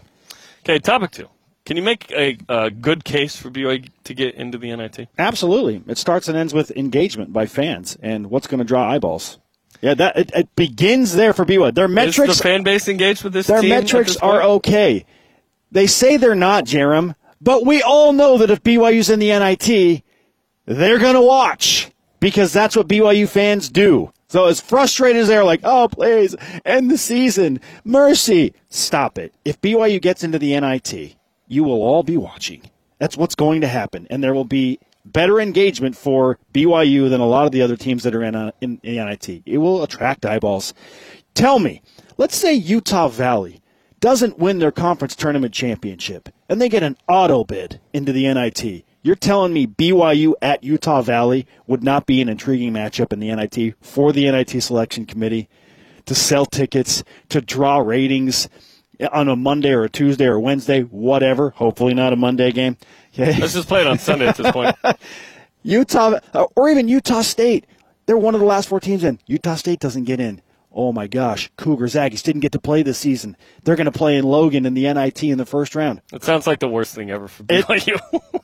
Okay, 0.64 0.80
topic 0.80 1.12
two. 1.12 1.30
Can 1.66 1.76
you 1.78 1.84
make 1.84 2.12
a, 2.12 2.38
a 2.48 2.70
good 2.70 3.04
case 3.04 3.36
for 3.36 3.50
BYU 3.50 3.90
to 4.06 4.14
get 4.14 4.36
into 4.36 4.58
the 4.58 4.74
NIT? 4.76 5.08
Absolutely, 5.18 5.84
it 5.88 5.98
starts 5.98 6.28
and 6.28 6.38
ends 6.38 6.54
with 6.54 6.72
engagement 6.72 7.32
by 7.34 7.46
fans 7.46 7.98
and 8.02 8.30
what's 8.30 8.48
going 8.48 8.60
to 8.60 8.64
draw 8.66 8.90
eyeballs. 8.90 9.38
Yeah, 9.82 9.94
that 9.94 10.18
it, 10.18 10.32
it 10.34 10.56
begins 10.56 11.14
there 11.16 11.34
for 11.34 11.46
BYU. 11.46 11.74
Their 11.74 11.86
Is 11.86 11.92
metrics 11.92 12.38
the 12.38 12.44
fan 12.44 12.64
base 12.64 12.88
engaged 12.88 13.24
with 13.24 13.34
this 13.34 13.48
Their 13.48 13.62
metrics 13.62 14.14
this 14.14 14.18
are 14.22 14.42
okay. 14.44 15.06
They 15.72 15.88
say 15.88 16.18
they're 16.18 16.36
not, 16.36 16.66
Jerem, 16.66 17.16
but 17.42 17.66
we 17.66 17.82
all 17.82 18.14
know 18.14 18.38
that 18.38 18.50
if 18.50 18.64
BYU's 18.64 19.10
in 19.10 19.20
the 19.20 19.30
NIT, 19.30 20.04
they're 20.66 21.00
going 21.00 21.16
to 21.16 21.22
watch 21.22 21.92
because 22.20 22.52
that's 22.54 22.76
what 22.76 22.88
BYU 22.88 23.28
fans 23.28 23.70
do. 23.70 24.12
So 24.30 24.46
as 24.48 24.60
frustrated 24.60 25.22
as 25.22 25.28
they're 25.30 25.44
like, 25.44 25.62
oh, 25.64 25.88
please, 25.88 26.36
end 26.66 26.92
the 26.92 26.98
season. 26.98 27.62
Mercy. 27.86 28.54
Stop 28.70 29.18
it. 29.18 29.34
If 29.46 29.62
BYU 29.62 30.02
gets 30.02 30.24
into 30.24 30.40
the 30.40 30.60
NIT, 30.60 31.16
you 31.48 31.64
will 31.64 31.82
all 31.82 32.04
be 32.04 32.18
watching. 32.18 32.62
That's 33.00 33.16
what's 33.16 33.36
going 33.36 33.62
to 33.62 33.68
happen. 33.68 34.08
And 34.10 34.22
there 34.22 34.34
will 34.34 34.44
be 34.44 34.80
better 35.06 35.40
engagement 35.40 35.96
for 35.96 36.38
BYU 36.54 37.10
than 37.10 37.22
a 37.22 37.28
lot 37.28 37.46
of 37.46 37.54
the 37.54 37.62
other 37.62 37.78
teams 37.78 38.04
that 38.04 38.16
are 38.16 38.24
in, 38.24 38.36
uh, 38.36 38.52
in, 38.60 38.80
in 38.84 38.96
the 38.98 39.06
NIT. 39.06 39.44
It 39.46 39.60
will 39.60 39.84
attract 39.84 40.26
eyeballs. 40.26 40.74
Tell 41.34 41.60
me, 41.60 41.82
let's 42.18 42.36
say 42.36 42.54
Utah 42.54 43.08
Valley 43.08 43.62
doesn't 44.00 44.38
win 44.38 44.60
their 44.60 44.72
conference 44.72 45.16
tournament 45.16 45.54
championship 45.54 46.30
and 46.50 46.62
they 46.62 46.70
get 46.70 46.84
an 46.84 46.98
auto 47.08 47.44
bid 47.44 47.80
into 47.94 48.12
the 48.12 48.32
NIT. 48.32 48.86
You're 49.02 49.16
telling 49.16 49.54
me 49.54 49.68
BYU 49.68 50.34
at 50.42 50.64
Utah 50.64 51.02
Valley 51.02 51.48
would 51.66 51.84
not 51.84 52.06
be 52.06 52.22
an 52.22 52.30
intriguing 52.30 52.74
matchup 52.74 53.14
in 53.14 53.20
the 53.20 53.34
NIT 53.34 53.76
for 53.82 54.12
the 54.12 54.30
NIT 54.30 54.62
selection 54.62 55.06
committee 55.06 55.50
to 56.06 56.16
sell 56.16 56.46
tickets, 56.46 57.04
to 57.30 57.42
draw 57.42 57.78
ratings 57.80 58.50
on 59.12 59.28
a 59.28 59.36
Monday 59.36 59.72
or 59.72 59.84
a 59.84 59.90
Tuesday 59.90 60.26
or 60.26 60.40
Wednesday, 60.40 60.82
whatever. 60.82 61.52
Hopefully 61.52 61.94
not 61.94 62.14
a 62.14 62.16
Monday 62.16 62.52
game. 62.52 62.78
Okay. 63.14 63.38
Let's 63.40 63.54
just 63.54 63.68
play 63.68 63.82
it 63.82 63.88
on 63.88 64.00
Sunday 64.00 64.28
at 64.28 64.36
this 64.36 64.52
point. 64.52 64.76
Utah 65.64 66.20
uh, 66.34 66.46
or 66.56 66.70
even 66.70 66.88
Utah 66.88 67.22
State. 67.22 67.66
They're 68.06 68.18
one 68.18 68.36
of 68.36 68.40
the 68.40 68.48
last 68.48 68.70
four 68.70 68.80
teams 68.80 69.04
in. 69.04 69.20
Utah 69.28 69.56
State 69.56 69.80
doesn't 69.80 70.06
get 70.06 70.20
in. 70.20 70.42
Oh 70.80 70.94
my 70.94 71.08
gosh, 71.08 71.50
Cougars 71.58 71.96
Aggies 71.96 72.22
didn't 72.22 72.42
get 72.42 72.52
to 72.52 72.60
play 72.60 72.84
this 72.84 73.00
season. 73.00 73.36
They're 73.64 73.76
going 73.76 73.86
to 73.86 73.92
play 73.92 74.16
in 74.16 74.24
Logan 74.24 74.66
in 74.68 74.76
the 74.76 74.84
NIT 74.94 75.24
in 75.24 75.40
the 75.40 75.46
first 75.46 75.74
round. 75.76 76.02
It 76.14 76.24
sounds 76.24 76.46
like 76.46 76.60
the 76.60 76.68
worst 76.70 76.94
thing 76.94 77.10
ever 77.10 77.28
for 77.28 77.44
It- 77.50 77.66
BYU. 77.66 78.00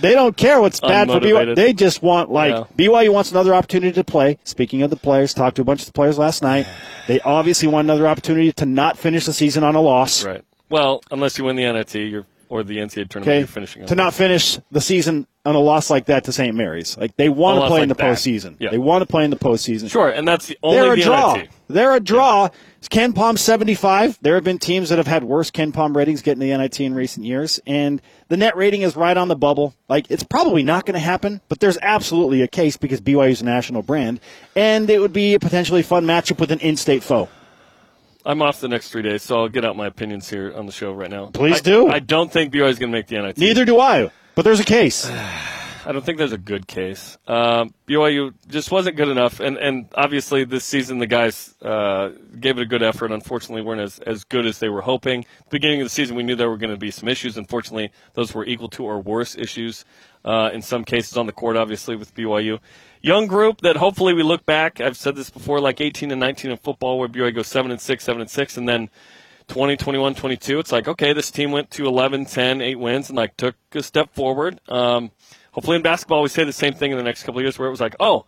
They 0.00 0.12
don't 0.14 0.36
care 0.36 0.60
what's 0.60 0.78
bad 0.80 1.08
for 1.08 1.18
BYU. 1.18 1.56
They 1.56 1.72
just 1.72 2.02
want 2.02 2.30
like 2.30 2.52
Yeah. 2.52 2.64
BYU 2.76 3.12
wants 3.12 3.32
another 3.32 3.52
opportunity 3.52 3.92
to 3.94 4.04
play. 4.04 4.38
Speaking 4.44 4.82
of 4.82 4.90
the 4.90 4.96
players, 4.96 5.34
talked 5.34 5.56
to 5.56 5.62
a 5.62 5.64
bunch 5.64 5.80
of 5.80 5.86
the 5.86 5.92
players 5.92 6.18
last 6.18 6.42
night. 6.42 6.66
They 7.08 7.18
obviously 7.20 7.66
want 7.66 7.86
another 7.86 8.06
opportunity 8.06 8.52
to 8.52 8.64
not 8.64 8.96
finish 8.96 9.26
the 9.26 9.32
season 9.32 9.64
on 9.64 9.74
a 9.74 9.80
loss. 9.80 10.24
right. 10.24 10.44
Well, 10.70 11.02
unless 11.10 11.36
you 11.36 11.42
win 11.44 11.56
the 11.56 11.64
NIT 11.70 11.94
you're, 11.96 12.24
or 12.52 12.62
the 12.62 12.76
NCAA 12.76 13.08
tournament, 13.08 13.26
Okay, 13.26 13.38
you're 13.38 13.46
finishing 13.46 13.86
to 13.86 13.94
not 13.94 14.12
finish 14.12 14.58
the 14.70 14.80
season 14.80 15.26
on 15.46 15.54
a 15.54 15.58
loss 15.58 15.88
like 15.88 16.04
that 16.06 16.24
to 16.24 16.32
St. 16.32 16.54
Mary's. 16.54 16.98
Like 16.98 17.16
they 17.16 17.30
want 17.30 17.56
to 17.60 17.66
play 17.66 17.70
like 17.70 17.82
in 17.84 17.88
the 17.88 17.94
that. 17.94 18.14
postseason. 18.14 18.56
Yeah. 18.58 18.68
They 18.70 18.76
want 18.76 19.00
to 19.00 19.06
play 19.06 19.24
in 19.24 19.30
the 19.30 19.38
postseason. 19.38 19.90
Sure, 19.90 20.10
and 20.10 20.28
that's 20.28 20.48
the 20.48 20.58
only 20.62 20.76
They're 20.76 20.92
a 20.92 21.00
draw. 21.00 21.42
They're 21.68 21.96
a 21.96 22.00
draw. 22.00 22.50
KenPom 22.82 23.38
75. 23.38 24.18
There 24.20 24.34
have 24.34 24.44
been 24.44 24.58
teams 24.58 24.90
that 24.90 24.98
have 24.98 25.06
had 25.06 25.24
worse 25.24 25.50
KenPom 25.50 25.96
ratings 25.96 26.20
getting 26.20 26.40
the 26.40 26.54
NIT 26.54 26.78
in 26.80 26.94
recent 26.94 27.24
years, 27.24 27.58
and 27.66 28.02
the 28.28 28.36
net 28.36 28.54
rating 28.54 28.82
is 28.82 28.96
right 28.96 29.16
on 29.16 29.28
the 29.28 29.36
bubble. 29.36 29.74
Like 29.88 30.10
it's 30.10 30.22
probably 30.24 30.62
not 30.62 30.84
going 30.84 30.94
to 30.94 31.00
happen, 31.00 31.40
but 31.48 31.58
there's 31.60 31.78
absolutely 31.80 32.42
a 32.42 32.48
case 32.48 32.76
because 32.76 33.00
BYU 33.00 33.30
is 33.30 33.40
a 33.40 33.46
national 33.46 33.80
brand, 33.80 34.20
and 34.54 34.90
it 34.90 35.00
would 35.00 35.14
be 35.14 35.32
a 35.32 35.40
potentially 35.40 35.82
fun 35.82 36.04
matchup 36.04 36.38
with 36.38 36.52
an 36.52 36.58
in-state 36.58 37.02
foe. 37.02 37.30
I'm 38.24 38.42
off 38.42 38.60
the 38.60 38.68
next 38.68 38.90
three 38.90 39.02
days, 39.02 39.22
so 39.22 39.40
I'll 39.40 39.48
get 39.48 39.64
out 39.64 39.76
my 39.76 39.86
opinions 39.86 40.28
here 40.28 40.52
on 40.54 40.66
the 40.66 40.72
show 40.72 40.92
right 40.92 41.10
now. 41.10 41.26
Please 41.26 41.58
I- 41.58 41.60
do. 41.60 41.88
I 41.88 41.98
don't 41.98 42.30
think 42.30 42.52
BYU 42.52 42.68
is 42.68 42.78
going 42.78 42.92
to 42.92 42.96
make 42.98 43.06
the 43.08 43.20
NIT. 43.20 43.38
Neither 43.38 43.64
do 43.64 43.80
I, 43.80 44.10
but 44.34 44.44
there's 44.44 44.60
a 44.60 44.64
case. 44.64 45.10
I 45.84 45.90
don't 45.90 46.04
think 46.04 46.18
there's 46.18 46.32
a 46.32 46.38
good 46.38 46.68
case. 46.68 47.18
Um, 47.26 47.74
BYU 47.88 48.34
just 48.46 48.70
wasn't 48.70 48.96
good 48.96 49.08
enough, 49.08 49.40
and, 49.40 49.56
and 49.56 49.88
obviously 49.96 50.44
this 50.44 50.64
season 50.64 50.98
the 50.98 51.08
guys 51.08 51.56
uh, 51.60 52.10
gave 52.38 52.56
it 52.58 52.62
a 52.62 52.66
good 52.66 52.84
effort. 52.84 53.10
Unfortunately, 53.10 53.62
weren't 53.62 53.80
as, 53.80 53.98
as 53.98 54.22
good 54.22 54.46
as 54.46 54.60
they 54.60 54.68
were 54.68 54.82
hoping. 54.82 55.24
Beginning 55.50 55.80
of 55.80 55.86
the 55.86 55.90
season, 55.90 56.14
we 56.14 56.22
knew 56.22 56.36
there 56.36 56.48
were 56.48 56.56
going 56.56 56.70
to 56.70 56.76
be 56.76 56.92
some 56.92 57.08
issues. 57.08 57.36
Unfortunately, 57.36 57.90
those 58.14 58.32
were 58.32 58.46
equal 58.46 58.68
to 58.68 58.84
or 58.84 59.00
worse 59.00 59.36
issues 59.36 59.84
uh, 60.24 60.50
in 60.52 60.62
some 60.62 60.84
cases 60.84 61.16
on 61.16 61.26
the 61.26 61.32
court. 61.32 61.56
Obviously, 61.56 61.96
with 61.96 62.14
BYU, 62.14 62.60
young 63.02 63.26
group 63.26 63.60
that 63.60 63.76
hopefully 63.76 64.14
we 64.14 64.22
look 64.22 64.46
back. 64.46 64.80
I've 64.80 64.96
said 64.96 65.16
this 65.16 65.28
before, 65.28 65.60
like 65.60 65.80
18 65.80 66.10
and 66.10 66.20
19 66.20 66.50
in 66.50 66.56
football, 66.56 66.98
where 66.98 67.08
BYU 67.08 67.34
goes 67.34 67.48
seven 67.48 67.70
and 67.70 67.80
six, 67.80 68.04
seven 68.04 68.20
and 68.20 68.30
six, 68.30 68.56
and 68.56 68.68
then 68.68 68.88
20, 69.48 69.76
21, 69.76 70.14
22. 70.14 70.58
It's 70.60 70.72
like, 70.72 70.88
okay, 70.88 71.12
this 71.12 71.30
team 71.30 71.50
went 71.50 71.70
to 71.72 71.86
11, 71.86 72.26
10, 72.26 72.60
8 72.62 72.74
wins 72.76 73.08
and 73.08 73.16
like 73.16 73.36
took 73.36 73.56
a 73.72 73.82
step 73.82 74.14
forward. 74.14 74.60
Um, 74.68 75.10
hopefully 75.50 75.76
in 75.76 75.82
basketball, 75.82 76.22
we 76.22 76.28
say 76.28 76.44
the 76.44 76.52
same 76.52 76.74
thing 76.74 76.92
in 76.92 76.96
the 76.96 77.04
next 77.04 77.24
couple 77.24 77.40
of 77.40 77.44
years 77.44 77.58
where 77.58 77.68
it 77.68 77.72
was 77.72 77.80
like, 77.80 77.96
oh, 78.00 78.24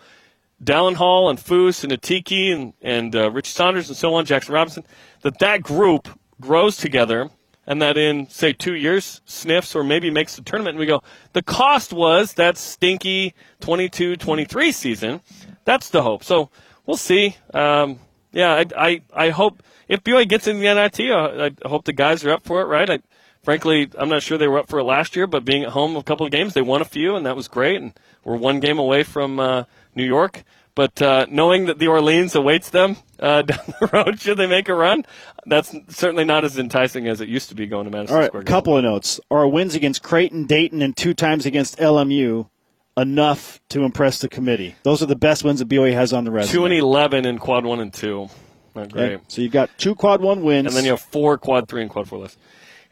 Dallin 0.63 0.95
Hall 0.95 1.31
and 1.31 1.39
Foose 1.39 1.85
and 1.85 1.93
Atiki 1.93 2.53
and, 2.53 2.75
and 2.81 3.15
uh, 3.15 3.31
Rich 3.31 3.53
Saunders 3.53 3.89
and 3.89 3.97
so 3.97 4.15
on, 4.15 4.25
Jackson 4.25 4.55
Robinson, 4.55 4.85
that 5.23 5.39
that 5.39 5.63
group 5.63 6.09
grows 6.41 6.77
together 6.77 7.31
and 7.67 7.81
that 7.83 7.97
in, 7.97 8.29
say, 8.29 8.53
two 8.53 8.75
years 8.75 9.21
sniffs 9.25 9.75
or 9.75 9.85
maybe 9.85 10.11
makes 10.11 10.37
the 10.37 10.43
tournament. 10.43 10.75
And 10.75 10.81
we 10.81 10.87
go, 10.87 11.03
the 11.33 11.43
cost 11.43 11.93
was 11.93 12.35
that 12.35 12.57
stinky 12.57 13.35
22 13.61 14.17
23 14.17 14.73
season. 14.73 15.21
That's 15.65 15.91
the 15.91 16.03
hope. 16.03 16.25
So 16.25 16.51
we'll 16.87 16.97
see. 16.97 17.37
Um, 17.53 17.99
yeah, 18.33 18.53
I, 18.53 18.67
I, 18.77 19.03
I 19.15 19.31
hope 19.31 19.63
if 19.89 20.03
BYU 20.03 20.29
gets 20.29 20.47
in 20.47 20.59
the 20.59 20.75
NIT, 20.75 21.11
uh, 21.11 21.51
I 21.65 21.69
hope 21.69 21.85
the 21.85 21.93
guys 21.93 22.25
are 22.25 22.33
up 22.33 22.45
for 22.45 22.61
it, 22.61 22.67
right? 22.67 22.89
I, 22.91 22.99
frankly, 23.43 23.91
I'm 23.97 24.09
not 24.09 24.23
sure 24.23 24.39
they 24.39 24.49
were 24.49 24.59
up 24.59 24.69
for 24.69 24.79
it 24.81 24.85
last 24.85 25.15
year, 25.15 25.27
but 25.27 25.45
being 25.45 25.63
at 25.63 25.71
home 25.71 25.97
a 25.97 26.03
couple 26.03 26.27
of 26.27 26.33
games, 26.33 26.55
they 26.55 26.63
won 26.63 26.81
a 26.81 26.87
few, 26.87 27.15
and 27.15 27.25
that 27.27 27.37
was 27.37 27.49
great. 27.49 27.81
And 27.81 27.93
we're 28.25 28.37
one 28.37 28.61
game 28.61 28.79
away 28.79 29.03
from 29.03 29.39
uh, 29.39 29.65
New 29.95 30.05
York. 30.05 30.43
But 30.75 31.01
uh, 31.01 31.27
knowing 31.31 31.67
that 31.67 31.79
the 31.79 31.87
Orleans 31.87 32.35
awaits 32.35 32.71
them 32.71 32.97
uh, 33.21 33.43
down 33.43 33.59
the 33.81 33.89
road, 33.93 34.21
should 34.21 34.37
they 34.39 34.47
make 34.49 34.69
a 34.69 34.75
run, 34.75 35.05
that's 35.47 35.75
certainly 35.89 36.25
not 36.25 36.45
as 36.45 36.59
enticing 36.59 37.07
as 37.07 37.21
it 37.21 37.29
used 37.29 37.49
to 37.51 37.55
be 37.55 37.67
going 37.67 37.85
to 37.85 37.91
Madison 37.91 38.15
All 38.17 38.21
right, 38.21 38.29
Square 38.29 38.41
a 38.43 38.45
Garden. 38.45 38.53
couple 38.61 38.77
of 38.79 38.85
notes. 38.85 39.21
Are 39.31 39.47
wins 39.47 39.75
against 39.77 40.03
Creighton, 40.03 40.47
Dayton, 40.47 40.83
and 40.83 40.97
two 40.97 41.15
times 41.15 41.47
against 41.47 41.79
LMU 41.79 42.49
enough 42.97 43.61
to 43.69 43.83
impress 43.83 44.19
the 44.21 44.29
committee? 44.29 44.75
Those 44.83 45.01
are 45.03 45.07
the 45.07 45.17
best 45.17 45.45
wins 45.45 45.61
that 45.61 45.69
BYU 45.69 45.93
has 45.93 46.13
on 46.13 46.25
the 46.25 46.31
resume. 46.33 46.53
Two 46.53 46.65
and 46.65 46.75
eleven 46.75 47.25
in 47.25 47.39
quad 47.39 47.65
one 47.65 47.79
and 47.81 47.93
two. 47.93 48.29
Not 48.75 48.93
great. 48.93 49.13
Okay, 49.13 49.23
So 49.29 49.43
you've 49.43 49.53
got 49.53 49.71
two 49.79 49.95
quad 49.95 50.21
one 50.21 50.43
wins. 50.43 50.67
And 50.67 50.75
then 50.77 50.85
you 50.85 50.91
have 50.91 51.01
four 51.01 51.39
quad 51.39 51.69
three 51.69 51.83
and 51.83 51.91
quad 51.91 52.09
four 52.09 52.19
lists. 52.19 52.37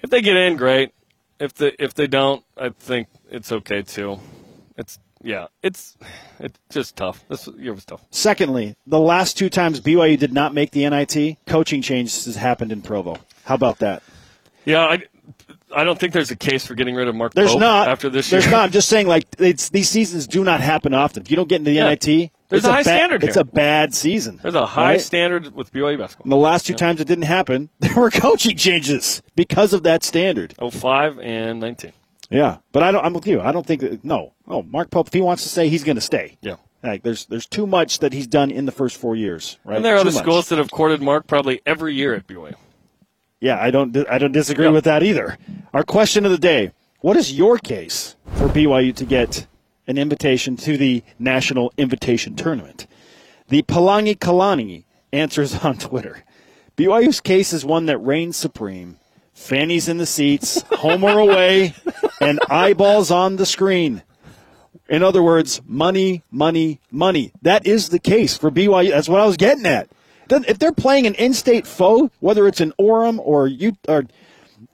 If 0.01 0.11
they 0.11 0.21
get 0.23 0.37
in, 0.37 0.57
great. 0.57 0.93
If 1.41 1.55
they 1.55 1.75
if 1.81 1.95
they 1.95 2.07
don't, 2.07 2.45
I 2.57 2.69
think 2.69 3.09
it's 3.29 3.51
okay 3.51 3.83
too. 3.83 4.21
It's 4.77 4.99
yeah, 5.23 5.47
it's 5.63 5.97
it's 6.41 6.59
just 6.71 6.97
tough. 6.97 7.25
This 7.29 7.49
year 7.59 7.73
was 7.73 7.85
tough. 7.85 8.03
Secondly, 8.11 8.77
the 8.87 9.01
last 9.01 9.37
two 9.39 9.49
times 9.49 9.81
BYU 9.81 10.19
did 10.19 10.33
not 10.33 10.55
make 10.55 10.71
the 10.73 10.89
NIT, 10.89 11.39
coaching 11.47 11.83
changes 11.83 12.25
has 12.27 12.37
happened 12.37 12.73
in 12.73 12.83
Provo. 12.83 13.17
How 13.45 13.55
about 13.55 13.79
that? 13.79 14.03
Yeah, 14.65 14.81
I, 14.85 15.03
I 15.75 15.85
don't 15.85 15.99
think 15.99 16.13
there's 16.13 16.31
a 16.31 16.37
case 16.37 16.67
for 16.67 16.75
getting 16.75 16.95
rid 16.95 17.09
of 17.09 17.15
Mark. 17.15 17.35
There's 17.35 17.51
Pope 17.53 17.61
not 17.61 17.89
after 17.89 18.09
this 18.11 18.31
There's 18.31 18.45
year. 18.45 18.53
not. 18.53 18.65
I'm 18.65 18.71
just 18.71 18.89
saying, 18.89 19.07
like 19.09 19.25
it's 19.39 19.71
these 19.71 19.89
seasons 19.89 20.27
do 20.27 20.45
not 20.45 20.61
happen 20.61 20.95
often. 20.95 21.23
If 21.23 21.31
you 21.31 21.37
don't 21.37 21.49
get 21.49 21.57
into 21.57 21.71
the 21.71 21.77
Yeah. 21.77 21.89
NIT, 21.89 22.05
There's 22.49 22.61
it's 22.61 22.67
a 22.67 22.73
high 22.73 22.81
ba- 22.81 22.85
standard 22.85 23.25
It's 23.25 23.35
here. 23.35 23.41
a 23.43 23.45
bad 23.45 23.95
season. 23.95 24.39
There's 24.43 24.55
a 24.55 24.67
high 24.67 24.93
right? 24.93 25.01
standard 25.01 25.55
with 25.55 25.73
BYU 25.73 25.99
basketball. 25.99 26.25
And 26.25 26.33
the 26.33 26.37
last 26.37 26.67
two 26.67 26.75
times 26.75 27.01
it 27.01 27.09
didn't 27.09 27.25
happen, 27.25 27.71
there 27.81 27.95
were 27.95 28.11
coaching 28.11 28.57
changes 28.57 29.23
because 29.35 29.73
of 29.73 29.83
that 29.85 30.05
standard. 30.05 30.55
05 30.61 31.19
and 31.19 31.59
19. 31.61 31.93
Yeah, 32.33 32.59
but 32.73 32.83
I 32.83 32.91
don't. 32.93 33.05
I'm 33.05 33.13
with 33.15 33.27
you. 33.27 33.41
I 33.41 33.53
don't 33.53 33.67
think 33.67 33.81
that. 33.83 34.05
No. 34.05 34.33
Oh, 34.49 34.63
Mark 34.63 34.91
Pope. 34.91 35.09
If 35.09 35.13
he 35.13 35.21
wants 35.21 35.43
to 35.43 35.49
stay, 35.49 35.69
he's 35.69 35.85
going 35.85 35.97
to 35.97 36.01
stay. 36.03 36.37
Yeah. 36.41 36.57
Like 36.83 37.03
there's 37.03 37.27
there's 37.27 37.47
too 37.47 37.67
much 37.67 37.99
that 38.01 38.13
he's 38.13 38.27
done 38.27 38.51
in 38.51 38.67
the 38.67 38.73
first 38.73 38.97
four 38.97 39.15
years. 39.15 39.59
Right. 39.65 39.77
And 39.77 39.85
there 39.85 39.95
are 39.95 39.99
Too 39.99 40.09
other 40.09 40.13
much. 40.15 40.23
schools 40.25 40.49
that 40.49 40.59
have 40.59 40.71
courted 40.71 41.01
Mark 41.03 41.27
probably 41.27 41.61
every 41.67 41.95
year 41.95 42.15
at 42.15 42.27
BYU. 42.27 42.55
Yeah, 43.41 43.61
I 43.61 43.71
don't. 43.71 43.97
I 44.09 44.19
don't 44.19 44.33
disagree 44.33 44.67
Yeah. 44.67 44.73
with 44.73 44.85
that 44.85 45.03
either. 45.03 45.37
Our 45.73 45.85
question 45.85 46.25
of 46.25 46.31
the 46.33 46.39
day: 46.39 46.73
What 47.01 47.17
is 47.17 47.33
your 47.33 47.59
case 47.59 48.17
for 48.35 48.49
BYU 48.49 48.95
to 48.97 49.05
get 49.05 49.47
an 49.87 49.99
invitation 49.99 50.57
to 50.57 50.77
the 50.77 51.03
National 51.19 51.73
Invitation 51.77 52.35
Tournament? 52.37 52.87
The 53.49 53.63
Palangi 53.63 54.17
Kalani 54.17 54.85
answers 55.13 55.55
on 55.65 55.77
Twitter. 55.79 56.25
BYU's 56.77 57.21
case 57.21 57.53
is 57.53 57.65
one 57.65 57.87
that 57.87 57.99
reigns 57.99 58.37
supreme. 58.37 58.97
Fannies 59.43 59.89
in 59.89 59.99
the 59.99 60.07
seats, 60.07 60.63
home 60.71 61.03
or 61.03 61.19
away, 61.19 61.75
and 62.21 62.39
eyeballs 62.49 63.11
on 63.11 63.37
the 63.37 63.45
screen. 63.45 64.03
In 64.89 65.03
other 65.03 65.23
words, 65.23 65.61
money, 65.67 66.23
money, 66.31 66.81
money. 66.93 67.33
That 67.43 67.67
is 67.67 67.89
the 67.89 67.99
case 67.99 68.37
for 68.37 68.53
BYU. 68.53 68.91
That's 68.91 69.09
what 69.09 69.21
I 69.21 69.27
was 69.27 69.37
getting 69.37 69.67
at. 69.67 69.89
If 70.31 70.59
they're 70.59 70.73
playing 70.73 71.07
an 71.07 71.15
in-state 71.15 71.67
foe, 71.67 72.11
whether 72.21 72.47
it's 72.47 72.61
in 72.61 72.73
Orem 72.79 73.19
or 73.19 73.49
you 73.49 73.77
or 73.89 74.05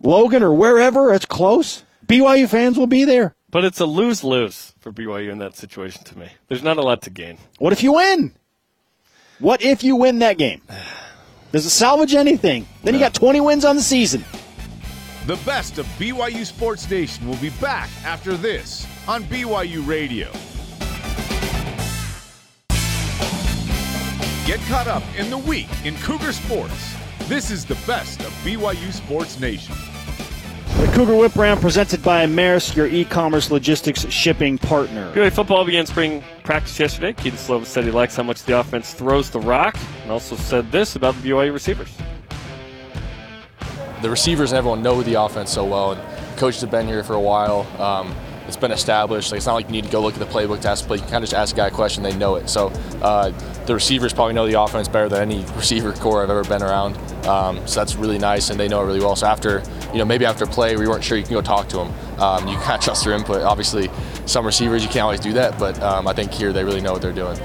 Logan 0.02 0.42
or 0.42 0.52
wherever, 0.52 1.14
it's 1.14 1.24
close. 1.24 1.82
BYU 2.06 2.48
fans 2.48 2.78
will 2.78 2.86
be 2.86 3.04
there. 3.04 3.34
But 3.50 3.64
it's 3.64 3.80
a 3.80 3.86
lose 3.86 4.22
lose 4.22 4.74
for 4.80 4.92
BYU 4.92 5.30
in 5.30 5.38
that 5.38 5.56
situation 5.56 6.04
to 6.04 6.18
me. 6.18 6.28
There's 6.48 6.62
not 6.62 6.76
a 6.76 6.82
lot 6.82 7.02
to 7.02 7.10
gain. 7.10 7.38
What 7.58 7.72
if 7.72 7.82
you 7.82 7.94
win? 7.94 8.32
What 9.38 9.62
if 9.62 9.82
you 9.82 9.96
win 9.96 10.18
that 10.18 10.36
game? 10.36 10.60
Does 11.52 11.64
it 11.64 11.70
salvage 11.70 12.14
anything? 12.14 12.68
Then 12.84 12.92
you 12.92 13.00
got 13.00 13.14
20 13.14 13.40
wins 13.40 13.64
on 13.64 13.76
the 13.76 13.82
season. 13.82 14.22
The 15.28 15.36
best 15.44 15.76
of 15.76 15.84
BYU 15.98 16.46
Sports 16.46 16.88
Nation 16.88 17.28
will 17.28 17.36
be 17.36 17.50
back 17.60 17.90
after 18.02 18.34
this 18.34 18.86
on 19.06 19.24
BYU 19.24 19.86
Radio. 19.86 20.32
Get 24.46 24.58
caught 24.70 24.86
up 24.86 25.02
in 25.18 25.28
the 25.28 25.36
week 25.36 25.68
in 25.84 25.96
Cougar 25.96 26.32
Sports. 26.32 26.94
This 27.26 27.50
is 27.50 27.66
the 27.66 27.74
best 27.86 28.20
of 28.20 28.32
BYU 28.42 28.90
Sports 28.90 29.38
Nation. 29.38 29.74
The 30.78 30.90
Cougar 30.94 31.14
Whip 31.14 31.36
Round 31.36 31.60
presented 31.60 32.02
by 32.02 32.24
Maersk, 32.24 32.74
your 32.74 32.86
e-commerce 32.86 33.50
logistics 33.50 34.10
shipping 34.10 34.56
partner. 34.56 35.12
BYU 35.12 35.30
football 35.30 35.66
began 35.66 35.84
spring 35.84 36.24
practice 36.42 36.80
yesterday. 36.80 37.12
Kedon 37.12 37.38
Slova 37.38 37.66
said 37.66 37.84
he 37.84 37.90
likes 37.90 38.16
how 38.16 38.22
much 38.22 38.44
the 38.44 38.58
offense 38.58 38.94
throws 38.94 39.28
the 39.28 39.40
rock, 39.40 39.76
and 40.04 40.10
also 40.10 40.36
said 40.36 40.72
this 40.72 40.96
about 40.96 41.14
the 41.16 41.28
BYU 41.28 41.52
receivers. 41.52 41.90
The 44.02 44.10
receivers 44.10 44.52
and 44.52 44.58
everyone 44.58 44.82
know 44.82 45.02
the 45.02 45.14
offense 45.14 45.52
so 45.52 45.64
well, 45.64 45.92
and 45.92 46.36
coaches 46.38 46.60
have 46.60 46.70
been 46.70 46.86
here 46.86 47.02
for 47.02 47.14
a 47.14 47.20
while. 47.20 47.66
Um, 47.80 48.14
it's 48.48 48.56
been 48.56 48.72
established. 48.72 49.30
Like 49.30 49.38
it's 49.38 49.46
not 49.46 49.54
like 49.54 49.66
you 49.66 49.72
need 49.72 49.84
to 49.84 49.90
go 49.90 50.00
look 50.00 50.14
at 50.14 50.20
the 50.20 50.26
playbook 50.26 50.62
to 50.62 50.68
ask 50.70 50.86
play. 50.86 50.96
You 50.96 51.02
can 51.02 51.10
kind 51.10 51.22
of 51.22 51.28
just 51.28 51.38
ask 51.38 51.54
a 51.54 51.58
guy 51.58 51.66
a 51.66 51.70
question, 51.70 52.02
they 52.02 52.16
know 52.16 52.36
it. 52.36 52.48
So 52.48 52.68
uh, 53.02 53.30
the 53.66 53.74
receivers 53.74 54.14
probably 54.14 54.32
know 54.32 54.46
the 54.46 54.60
offense 54.60 54.88
better 54.88 55.08
than 55.08 55.30
any 55.30 55.44
receiver 55.56 55.92
core 55.92 56.22
I've 56.22 56.30
ever 56.30 56.44
been 56.44 56.62
around. 56.62 56.96
Um, 57.26 57.64
so 57.66 57.80
that's 57.80 57.96
really 57.96 58.18
nice, 58.18 58.48
and 58.48 58.58
they 58.58 58.66
know 58.66 58.82
it 58.82 58.86
really 58.86 59.00
well. 59.00 59.16
So 59.16 59.26
after, 59.26 59.62
you 59.92 59.98
know, 59.98 60.06
maybe 60.06 60.24
after 60.24 60.44
a 60.44 60.48
play 60.48 60.72
you 60.72 60.78
weren't 60.78 61.04
sure, 61.04 61.18
you 61.18 61.24
can 61.24 61.34
go 61.34 61.42
talk 61.42 61.68
to 61.68 61.76
them. 61.76 61.92
Um, 62.18 62.48
you 62.48 62.56
kind 62.60 62.78
of 62.78 62.80
trust 62.80 63.04
their 63.04 63.12
input. 63.12 63.42
Obviously, 63.42 63.90
some 64.24 64.46
receivers 64.46 64.82
you 64.82 64.88
can't 64.88 65.04
always 65.04 65.20
do 65.20 65.34
that, 65.34 65.58
but 65.58 65.80
um, 65.82 66.08
I 66.08 66.14
think 66.14 66.32
here 66.32 66.52
they 66.52 66.64
really 66.64 66.80
know 66.80 66.92
what 66.92 67.02
they're 67.02 67.12
doing. 67.12 67.38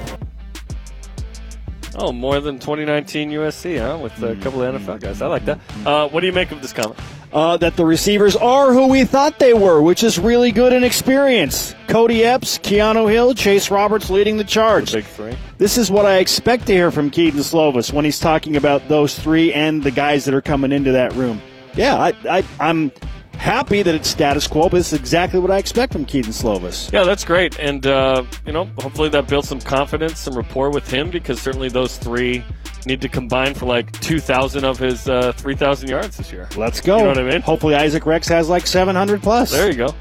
Oh, 1.96 2.12
more 2.12 2.40
than 2.40 2.60
2019 2.60 3.32
USC, 3.32 3.80
huh? 3.80 3.98
With 3.98 4.22
a 4.24 4.36
couple 4.38 4.64
of 4.64 4.76
NFL 4.76 5.00
guys. 5.00 5.22
I 5.22 5.28
like 5.28 5.46
that. 5.46 5.60
Uh, 5.86 6.08
what 6.10 6.22
do 6.22 6.28
you 6.28 6.34
make 6.34 6.52
of 6.52 6.62
this 6.62 6.74
comment? 6.74 7.00
uh, 7.34 7.58
that 7.58 7.76
the 7.76 7.86
receivers 7.86 8.36
are 8.36 8.74
who 8.74 8.88
we 8.88 9.04
thought 9.04 9.40
they 9.40 9.54
were, 9.54 9.82
which 9.82 10.04
is 10.04 10.20
really 10.20 10.52
good 10.52 10.72
and 10.72 10.86
experience. 10.86 11.74
Kody 11.88 12.24
Epps, 12.24 12.60
Keanu 12.60 13.12
Hill, 13.12 13.34
Chase 13.34 13.72
Roberts 13.72 14.10
leading 14.10 14.38
the 14.38 14.44
charge. 14.44 14.94
Big 14.94 15.06
three. 15.06 15.36
This 15.58 15.78
is 15.78 15.90
what 15.90 16.06
I 16.06 16.18
expect 16.18 16.68
to 16.68 16.74
hear 16.74 16.92
from 16.92 17.10
Kedon 17.10 17.40
Slovis 17.40 17.92
when 17.92 18.06
he's 18.06 18.20
talking 18.20 18.56
about 18.56 18.88
those 18.88 19.18
three 19.18 19.52
and 19.54 19.84
the 19.84 19.92
guys 19.92 20.26
that 20.26 20.34
are 20.34 20.42
coming 20.42 20.72
into 20.72 20.92
that 20.92 21.14
room. 21.14 21.42
Yeah, 21.76 21.96
I, 21.96 22.14
I, 22.30 22.44
I'm 22.60 22.92
happy 23.36 23.84
that 23.84 23.94
it's 23.94 24.08
status 24.10 24.48
quo, 24.48 24.70
but 24.70 24.80
it's 24.80 24.94
exactly 24.94 25.40
what 25.40 25.52
I 25.52 25.58
expect 25.58 25.94
from 25.94 26.06
Kedon 26.06 26.32
Slovis. 26.32 26.92
Yeah, 26.92 27.04
that's 27.04 27.26
great. 27.26 27.60
And, 27.60 27.86
uh, 27.86 28.24
you 28.46 28.54
know, 28.54 28.66
hopefully 28.80 29.10
that 29.10 29.28
builds 29.28 29.48
some 29.50 29.60
confidence, 29.60 30.20
some 30.20 30.36
rapport 30.36 30.70
with 30.70 30.90
him 30.90 31.10
because 31.10 31.42
certainly 31.42 31.70
those 31.70 31.98
three 31.98 32.44
need 32.86 33.02
to 33.02 33.10
combine 33.10 33.54
for 33.54 33.66
like 33.66 33.92
2,000 34.02 34.64
of 34.66 34.78
his 34.78 35.08
uh, 35.08 35.32
3,000 35.34 35.90
yards 35.90 36.18
this 36.18 36.32
year. 36.32 36.48
Let's 36.58 36.82
go. 36.82 36.98
You 36.98 37.04
know 37.04 37.10
what 37.10 37.18
I 37.20 37.24
mean? 37.24 37.42
Hopefully 37.42 37.76
Isaac 37.76 38.06
Rex 38.06 38.28
has 38.28 38.50
like 38.50 38.68
700 38.68 39.22
plus. 39.22 39.52
There 39.52 39.70
you 39.70 39.78
go. 39.78 39.96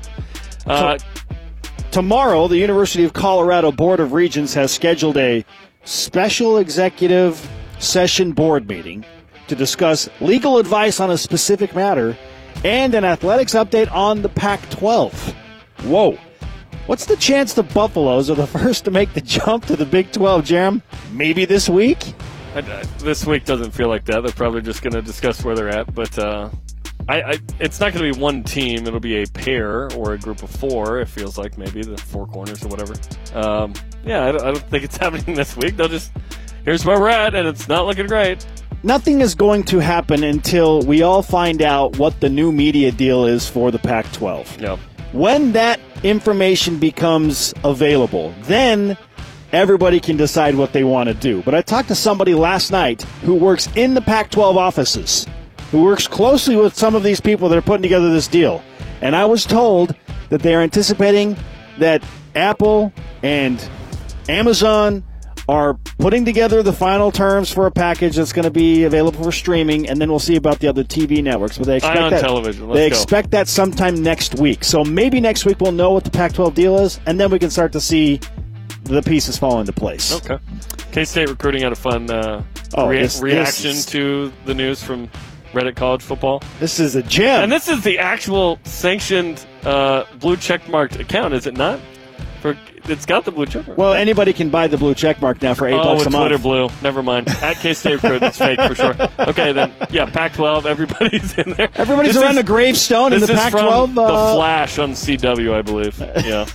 Uh, 0.67 0.99
Tomorrow, 1.93 2.49
the 2.49 2.57
University 2.57 3.05
of 3.05 3.13
Colorado 3.13 3.71
Board 3.71 4.01
of 4.01 4.15
Regents 4.15 4.55
has 4.55 4.73
scheduled 4.73 5.19
a 5.19 5.45
special 5.85 6.57
executive 6.57 7.47
session 7.81 8.33
board 8.33 8.67
meeting 8.67 9.05
to 9.49 9.55
discuss 9.55 10.09
legal 10.23 10.57
advice 10.57 11.01
on 11.01 11.11
a 11.11 11.19
specific 11.19 11.75
matter 11.75 12.17
and 12.65 12.95
an 12.95 13.05
athletics 13.05 13.55
update 13.55 13.91
on 13.93 14.23
the 14.23 14.29
Pac 14.29 14.69
12. 14.71 15.35
Whoa. 15.85 16.19
What's 16.87 17.07
the 17.07 17.17
chance 17.17 17.53
the 17.55 17.63
Buffaloes 17.63 18.31
are 18.31 18.35
the 18.35 18.47
first 18.59 18.85
to 18.87 18.91
make 18.91 19.13
the 19.15 19.21
jump 19.21 19.67
to 19.67 19.77
the 19.77 19.87
Big 19.87 20.13
12, 20.13 20.45
Jerem? 20.45 20.83
Maybe 21.13 21.45
this 21.45 21.69
week? 21.69 22.15
I, 22.55 22.59
I, 22.59 22.83
this 22.99 23.25
week 23.25 23.45
doesn't 23.45 23.71
feel 23.71 23.89
like 23.89 24.05
that. 24.07 24.23
They're 24.23 24.33
probably 24.33 24.63
just 24.63 24.83
going 24.83 24.93
to 24.93 25.03
discuss 25.03 25.45
where 25.45 25.55
they're 25.55 25.69
at. 25.69 25.95
But 25.95 26.19
uh, 26.19 26.51
I, 27.09 27.39
it's 27.59 27.81
not 27.81 27.93
going 27.93 28.13
to 28.13 28.17
be 28.17 28.23
one 28.23 28.43
team. 28.45 28.87
It'll 28.87 29.01
be 29.01 29.23
a 29.23 29.27
pair 29.27 29.93
or 29.95 30.13
a 30.13 30.19
group 30.19 30.43
of 30.43 30.51
four. 30.51 31.01
It 31.01 31.09
feels 31.09 31.37
like 31.37 31.59
maybe 31.59 31.83
the 31.83 31.97
four 31.97 32.27
corners 32.27 32.65
or 32.65 32.69
whatever. 32.69 32.95
Um, 33.35 33.75
yeah, 34.05 34.27
I 34.27 34.33
don't, 34.33 34.43
I 34.43 34.51
don't 34.53 34.69
think 34.69 34.85
it's 34.85 34.97
happening 34.99 35.35
this 35.35 35.57
week. 35.57 35.77
They'll 35.77 35.89
just 35.89 36.13
here's 36.65 36.85
where 36.85 37.01
we're 37.01 37.09
at, 37.09 37.35
and 37.35 37.49
it's 37.49 37.69
not 37.69 37.87
looking 37.87 38.07
great. 38.07 38.47
Nothing 38.85 39.21
is 39.21 39.37
going 39.37 39.63
to 39.65 39.79
happen 39.79 40.25
until 40.25 40.83
we 40.83 41.03
all 41.03 41.23
find 41.23 41.63
out 41.63 41.99
what 41.99 42.19
the 42.21 42.29
new 42.29 42.51
media 42.51 42.91
deal 42.91 43.27
is 43.27 43.49
for 43.49 43.71
the 43.71 43.79
Pac 43.79 44.11
12. 44.13 44.61
Yep. 44.61 44.79
When 45.13 45.53
that 45.53 45.79
information 46.03 46.79
becomes 46.79 47.55
available, 47.63 48.35
then 48.43 48.97
everybody 49.53 50.01
can 50.01 50.17
decide 50.17 50.57
what 50.57 50.73
they 50.73 50.83
want 50.83 51.09
to 51.09 51.15
do. 51.15 51.43
But 51.43 51.55
I 51.55 51.63
talked 51.63 51.89
to 51.89 51.95
somebody 51.95 52.35
last 52.35 52.73
night 52.73 53.03
who 53.23 53.37
works 53.37 53.69
in 53.77 53.95
the 53.95 54.01
Pac 54.01 54.31
12 54.31 54.57
offices, 54.57 55.29
who 55.71 55.85
works 55.85 56.09
closely 56.09 56.57
with 56.57 56.75
some 56.75 56.97
of 56.97 57.05
these 57.05 57.21
people 57.21 57.49
that 57.51 57.59
are 57.59 57.63
putting 57.63 57.83
together 57.83 58.11
this 58.13 58.27
deal. 58.27 58.65
And 59.01 59.15
I 59.15 59.27
was 59.27 59.45
told 59.45 59.95
that 60.31 60.43
they 60.43 60.57
are 60.57 60.61
anticipating 60.61 61.37
that 61.79 62.03
Apple 62.35 62.93
and 63.23 63.65
Amazon 64.29 65.05
are 65.53 65.75
putting 65.99 66.25
together 66.25 66.63
the 66.63 66.73
final 66.73 67.13
terms 67.13 67.53
for 67.53 67.67
a 67.67 67.71
package 67.71 68.17
that's 68.17 68.33
going 68.33 68.45
to 68.45 68.51
be 68.51 68.85
available 68.85 69.23
for 69.23 69.33
streaming, 69.33 69.89
and 69.89 70.01
then 70.01 70.09
we'll 70.09 70.19
see 70.19 70.37
about 70.37 70.59
the 70.61 70.69
other 70.69 70.83
TV 70.83 71.23
networks. 71.23 71.59
But 71.59 71.67
they 71.67 71.77
expect 71.77 72.11
that 72.11 72.21
television, 72.21 72.69
let's 72.69 72.77
they 72.79 72.89
go. 72.89 72.97
expect 72.97 73.31
that 73.33 73.49
sometime 73.49 74.03
next 74.03 74.37
week. 74.37 74.65
So 74.65 74.83
maybe 74.85 75.21
next 75.21 75.45
week 75.45 75.61
we'll 75.61 75.73
know 75.73 75.91
what 75.93 76.05
the 76.05 76.11
Pac-12 76.11 76.55
deal 76.55 76.79
is, 76.79 77.01
and 77.07 77.21
then 77.21 77.31
we 77.31 77.39
can 77.39 77.51
start 77.51 77.73
to 77.73 77.81
see 77.81 78.19
the 78.85 79.03
pieces 79.03 79.39
fall 79.39 79.61
into 79.61 79.73
place. 79.73 80.13
Okay. 80.15 80.39
K 80.91 81.05
State 81.05 81.29
recruiting 81.29 81.63
had 81.63 81.73
a 81.73 81.77
fun 81.77 82.11
uh, 82.11 82.43
Oh, 82.75 82.89
rea- 82.89 83.03
this- 83.03 83.15
this 83.15 83.23
reaction 83.23 83.71
is- 83.73 83.87
to 83.87 84.33
the 84.47 84.55
news 84.55 84.83
from 84.83 85.09
Reddit 85.53 85.77
College 85.77 86.03
Football. 86.03 86.43
This 86.61 86.81
is 86.81 86.97
a 86.97 87.03
gem. 87.03 87.43
And 87.45 87.53
this 87.53 87.69
is 87.69 87.83
the 87.83 87.99
actual 87.99 88.59
sanctioned 88.65 89.45
uh, 89.65 90.05
blue 90.19 90.37
check 90.39 90.67
marked 90.69 90.97
account, 90.99 91.35
is 91.35 91.47
it 91.47 91.55
not? 91.57 91.79
For 92.43 92.59
it's 92.87 93.07
got 93.07 93.25
the 93.25 93.31
blue 93.31 93.47
check 93.47 93.69
mark. 93.69 93.79
Well, 93.79 93.95
anybody 93.95 94.33
can 94.33 94.51
buy 94.51 94.67
the 94.67 94.77
blue 94.77 94.95
check 94.95 95.23
mark 95.23 95.41
now 95.41 95.55
for 95.55 95.69
eight 95.69 95.75
oh, 95.75 95.85
bucks 95.95 96.07
a 96.07 96.11
month. 96.11 96.29
Twitter 96.29 96.43
blue. 96.43 96.69
Never 96.83 97.01
mind. 97.01 97.29
At 97.29 97.57
K 97.59 97.73
State 97.73 98.01
Crew, 98.01 98.19
that's 98.19 98.37
fake 98.37 98.61
for 98.61 98.75
sure. 98.75 98.97
Okay, 99.21 99.53
then 99.53 99.73
yeah, 99.91 100.07
Pac-12. 100.11 100.67
Everybody's 100.67 101.39
in 101.39 101.53
there. 101.53 101.69
Everybody's 101.77 102.15
This 102.15 102.23
around 102.23 102.33
is- 102.33 102.39
a 102.39 102.43
gravestone 102.43 103.13
in 103.13 103.21
the 103.21 103.33
is 103.33 103.39
Pac-12. 103.39 103.85
from 103.85 103.95
The 103.95 104.03
uh, 104.03 104.35
Flash 104.35 104.79
on 104.81 104.91
CW, 104.91 105.55
I 105.55 105.63
believe. 105.63 105.99
Yeah. 106.25 106.47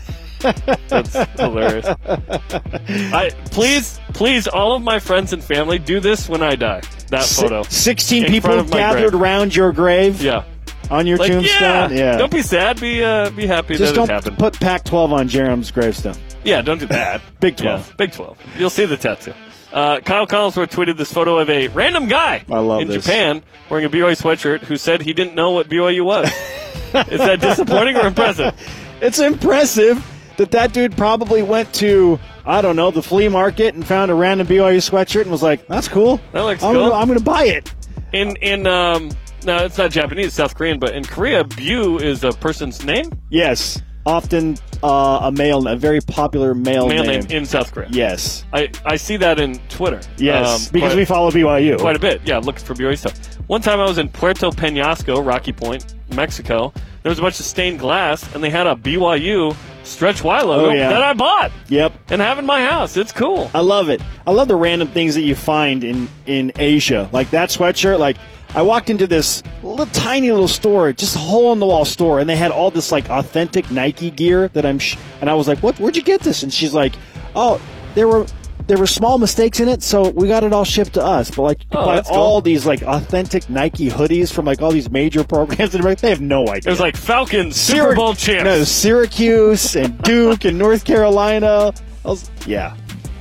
That's 0.89 1.13
hilarious. 1.39 1.87
I 1.87 3.31
please, 3.45 3.99
please, 4.13 4.47
all 4.47 4.75
of 4.75 4.83
my 4.83 4.99
friends 4.99 5.33
and 5.33 5.43
family 5.43 5.79
do 5.79 5.99
this 5.99 6.27
when 6.29 6.43
I 6.43 6.55
die. 6.55 6.81
That 7.09 7.23
photo. 7.23 7.63
Sixteen 7.63 8.25
In 8.25 8.31
people 8.31 8.49
front 8.49 8.59
of 8.59 8.69
my 8.69 8.77
gathered 8.77 9.15
around 9.15 9.55
your 9.55 9.71
grave 9.71 10.21
Yeah. 10.21 10.43
On 10.89 11.05
your 11.07 11.17
Like 11.17 11.29
yeah. 11.29 11.35
tombstone. 11.35 11.97
Yeah. 11.97 12.17
Don't 12.17 12.31
be 12.31 12.41
sad. 12.41 12.79
Be 12.79 13.03
uh, 13.03 13.29
be 13.31 13.45
happy 13.45 13.75
Just 13.75 13.93
that 13.93 13.95
don't 13.95 14.09
it 14.09 14.13
happened. 14.13 14.37
put 14.37 14.59
Pac-12 14.59 15.11
on 15.11 15.27
Jerem's 15.27 15.71
gravestone. 15.71 16.15
Yeah, 16.43 16.61
don't 16.61 16.79
do 16.79 16.85
that. 16.87 17.21
Big 17.39 17.57
12. 17.57 17.87
Yeah, 17.89 17.93
Big 17.97 18.11
12. 18.13 18.37
You'll 18.57 18.69
see 18.69 18.85
the 18.85 18.97
tattoo. 18.97 19.33
Uh, 19.73 19.99
Kyle 19.99 20.25
Collinsworth 20.25 20.71
tweeted 20.71 20.97
this 20.97 21.11
photo 21.11 21.37
of 21.39 21.49
a 21.49 21.67
random 21.67 22.07
guy 22.07 22.43
in 22.47 22.87
this. 22.87 23.03
Japan 23.03 23.43
wearing 23.69 23.85
a 23.85 23.89
BYU 23.89 24.15
sweatshirt 24.19 24.61
who 24.61 24.77
said 24.77 25.01
he 25.01 25.11
didn't 25.13 25.35
know 25.35 25.51
what 25.51 25.67
BYU 25.67 26.05
was. 26.05 26.27
Is 27.11 27.19
that 27.19 27.41
disappointing 27.41 27.97
or 27.97 28.07
impressive? 28.07 28.53
It's 28.99 29.19
impressive 29.19 30.03
that 30.37 30.49
that 30.51 30.73
dude 30.73 30.97
probably 30.97 31.43
went 31.43 31.71
to 31.75 32.19
I 32.47 32.61
don't 32.63 32.75
know 32.75 32.89
the 32.89 33.03
flea 33.03 33.27
market 33.27 33.75
and 33.75 33.85
found 33.85 34.09
a 34.09 34.15
random 34.15 34.47
BYU 34.47 34.77
sweatshirt 34.77 35.21
and 35.21 35.31
was 35.31 35.43
like, 35.43 35.67
"That's 35.67 35.87
cool. 35.87 36.19
That 36.31 36.41
looks 36.41 36.63
I'm 36.63 36.73
cool." 36.73 36.89
Gonna, 36.89 36.95
I'm 36.95 37.07
going 37.07 37.19
to 37.19 37.23
buy 37.23 37.43
it." 37.43 37.71
In 38.13 38.35
in 38.37 38.65
um, 38.65 39.11
no, 39.47 39.65
it's 39.65 39.77
not 39.77 39.89
Japanese, 39.91 40.33
South 40.33 40.53
Korean, 40.55 40.77
but 40.79 40.93
in 40.93 41.03
Korea, 41.03 41.43
Bu 41.43 41.97
is 41.97 42.23
a 42.23 42.31
person's 42.33 42.83
name, 42.85 43.09
Yes, 43.29 43.81
often 44.05 44.57
uh, 44.83 45.19
a 45.23 45.31
male, 45.31 45.67
a 45.67 45.75
very 45.75 45.99
popular 46.01 46.53
male, 46.53 46.87
male 46.87 47.03
name. 47.03 47.25
in 47.29 47.45
South 47.45 47.71
Korea. 47.73 47.87
Yes, 47.91 48.45
I, 48.53 48.69
I 48.85 48.95
see 48.95 49.17
that 49.17 49.39
in 49.39 49.57
Twitter. 49.69 49.99
yes, 50.17 50.67
um, 50.67 50.73
because 50.73 50.89
quite- 50.91 50.97
we 50.97 51.05
follow 51.05 51.31
BYU. 51.31 51.79
quite 51.79 51.95
a 51.95 51.99
bit. 51.99 52.21
Yeah, 52.25 52.37
looking 52.37 52.63
for 52.63 52.73
BYU 52.75 52.97
stuff. 52.97 53.13
One 53.47 53.61
time 53.61 53.79
I 53.79 53.85
was 53.85 53.97
in 53.97 54.09
Puerto 54.09 54.49
Penasco, 54.49 55.25
Rocky 55.25 55.53
Point, 55.53 55.95
Mexico. 56.13 56.73
There 57.03 57.09
was 57.09 57.19
a 57.19 57.21
bunch 57.21 57.39
of 57.39 57.45
stained 57.45 57.79
glass, 57.79 58.33
and 58.35 58.43
they 58.43 58.49
had 58.49 58.67
a 58.67 58.75
BYU 58.75 59.55
Stretch 59.83 60.21
Y 60.21 60.41
logo 60.41 60.69
Oh, 60.69 60.73
yeah. 60.73 60.89
that 60.89 61.01
I 61.01 61.13
bought 61.13 61.49
Yep. 61.69 61.93
and 62.09 62.21
have 62.21 62.37
in 62.39 62.45
my 62.45 62.61
house. 62.65 62.97
It's 62.97 63.13
cool. 63.13 63.49
I 63.53 63.61
love 63.61 63.87
it. 63.87 64.01
I 64.25 64.31
love 64.31 64.49
the 64.49 64.55
random 64.57 64.89
things 64.89 65.15
that 65.15 65.21
you 65.21 65.33
find 65.33 65.85
in 65.85 66.09
in 66.25 66.51
Asia, 66.57 67.09
like 67.13 67.29
that 67.29 67.49
sweatshirt. 67.49 67.97
Like 67.97 68.17
I 68.57 68.63
walked 68.63 68.89
into 68.89 69.05
this 69.05 69.43
little 69.61 69.85
tiny 69.87 70.31
little 70.31 70.47
store, 70.47 70.91
just 70.91 71.15
a 71.15 71.19
hole 71.19 71.53
in 71.53 71.59
the 71.59 71.65
wall 71.67 71.85
store, 71.85 72.19
and 72.19 72.27
they 72.29 72.35
had 72.35 72.51
all 72.51 72.71
this 72.71 72.91
like 72.91 73.07
authentic 73.09 73.69
Nike 73.69 74.09
gear 74.09 74.47
that 74.49 74.65
I'm. 74.65 74.79
Sh- 74.79 74.97
and 75.21 75.29
I 75.29 75.35
was 75.35 75.47
like, 75.47 75.59
"What? 75.59 75.79
Where'd 75.79 75.95
you 75.95 76.01
get 76.01 76.21
this?" 76.21 76.41
And 76.43 76.51
she's 76.51 76.73
like, 76.73 76.93
"Oh, 77.35 77.61
there 77.95 78.07
were." 78.07 78.25
There 78.65 78.77
were 78.77 78.85
small 78.87 79.17
mistakes 79.17 79.61
in 79.61 79.69
it, 79.69 79.81
so 79.81 80.09
we 80.09 80.27
got 80.27 80.43
it 80.43 80.51
all 80.51 80.65
shipped 80.65 80.95
to 80.95 81.01
us. 81.01 81.31
But 81.31 81.41
like, 81.43 81.61
Oh, 81.71 81.85
buy 81.85 81.95
that's 81.95 82.09
cool. 82.09 82.17
all 82.17 82.41
these 82.41 82.65
like 82.65 82.81
authentic 82.81 83.49
Nike 83.49 83.89
hoodies 83.89 84.29
from 84.33 84.43
like 84.43 84.61
all 84.61 84.71
these 84.71 84.89
major 84.91 85.23
programs, 85.35 85.73
and 85.73 85.81
they 85.85 86.09
have 86.09 86.19
no 86.19 86.41
idea. 86.49 86.67
It 86.67 86.69
was 86.71 86.81
like 86.81 86.97
Falcons 86.97 87.55
Super 87.55 87.93
Syrac- 87.93 87.95
Bowl 87.95 88.13
champs. 88.13 88.43
No, 88.43 88.63
Syracuse 88.65 89.75
and 89.77 89.97
Duke 90.03 90.43
and 90.43 90.57
North 90.59 90.83
Carolina. 90.83 91.73
Was, 92.03 92.29
yeah. 92.45 92.75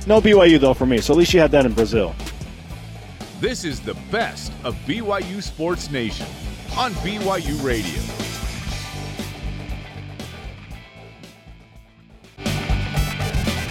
No 0.05 0.19
BYU 0.19 0.59
though 0.59 0.73
for 0.73 0.85
me. 0.85 0.97
So 0.97 1.13
at 1.13 1.17
least 1.17 1.33
you 1.33 1.39
had 1.39 1.51
that 1.51 1.65
in 1.65 1.71
Brazil. 1.71 2.13
This 3.39 3.63
is 3.63 3.79
the 3.79 3.93
best 4.09 4.51
of 4.63 4.75
BYU 4.87 5.43
Sports 5.43 5.91
Nation 5.91 6.25
on 6.75 6.91
BYU 6.93 7.63
Radio. 7.63 8.01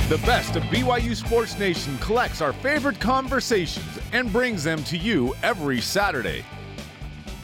The 0.08 0.24
best 0.24 0.54
of 0.54 0.62
BYU 0.64 1.16
Sports 1.16 1.58
Nation 1.58 1.98
collects 1.98 2.40
our 2.40 2.52
favorite 2.52 3.00
conversations 3.00 3.98
and 4.12 4.32
brings 4.32 4.62
them 4.62 4.84
to 4.84 4.96
you 4.96 5.34
every 5.42 5.80
Saturday. 5.80 6.44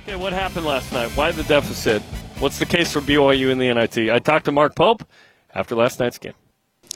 Okay, 0.04 0.14
what 0.14 0.32
happened 0.32 0.64
last 0.64 0.92
night? 0.92 1.10
Why 1.16 1.32
the 1.32 1.42
deficit? 1.42 2.02
What's 2.38 2.60
the 2.60 2.66
case 2.66 2.92
for 2.92 3.00
BYU 3.00 3.50
in 3.50 3.58
the 3.58 3.74
NIT? 3.74 4.12
I 4.12 4.20
talked 4.20 4.44
to 4.44 4.52
Mark 4.52 4.76
Pope 4.76 5.02
after 5.56 5.74
last 5.74 5.98
night's 5.98 6.18
game. 6.18 6.34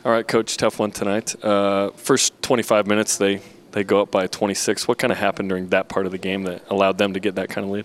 All 0.04 0.12
right, 0.12 0.26
coach, 0.26 0.56
tough 0.56 0.78
one 0.78 0.92
tonight. 0.92 1.34
Uh, 1.44 1.90
first 1.96 2.40
25 2.42 2.86
minutes, 2.86 3.18
they 3.18 3.40
they 3.76 3.84
go 3.84 4.00
up 4.00 4.10
by 4.10 4.26
26. 4.26 4.88
What 4.88 4.96
kind 4.96 5.12
of 5.12 5.18
happened 5.18 5.50
during 5.50 5.68
that 5.68 5.90
part 5.90 6.06
of 6.06 6.12
the 6.12 6.16
game 6.16 6.44
that 6.44 6.62
allowed 6.70 6.96
them 6.96 7.12
to 7.12 7.20
get 7.20 7.34
that 7.34 7.50
kind 7.50 7.66
of 7.66 7.70
lead? 7.70 7.84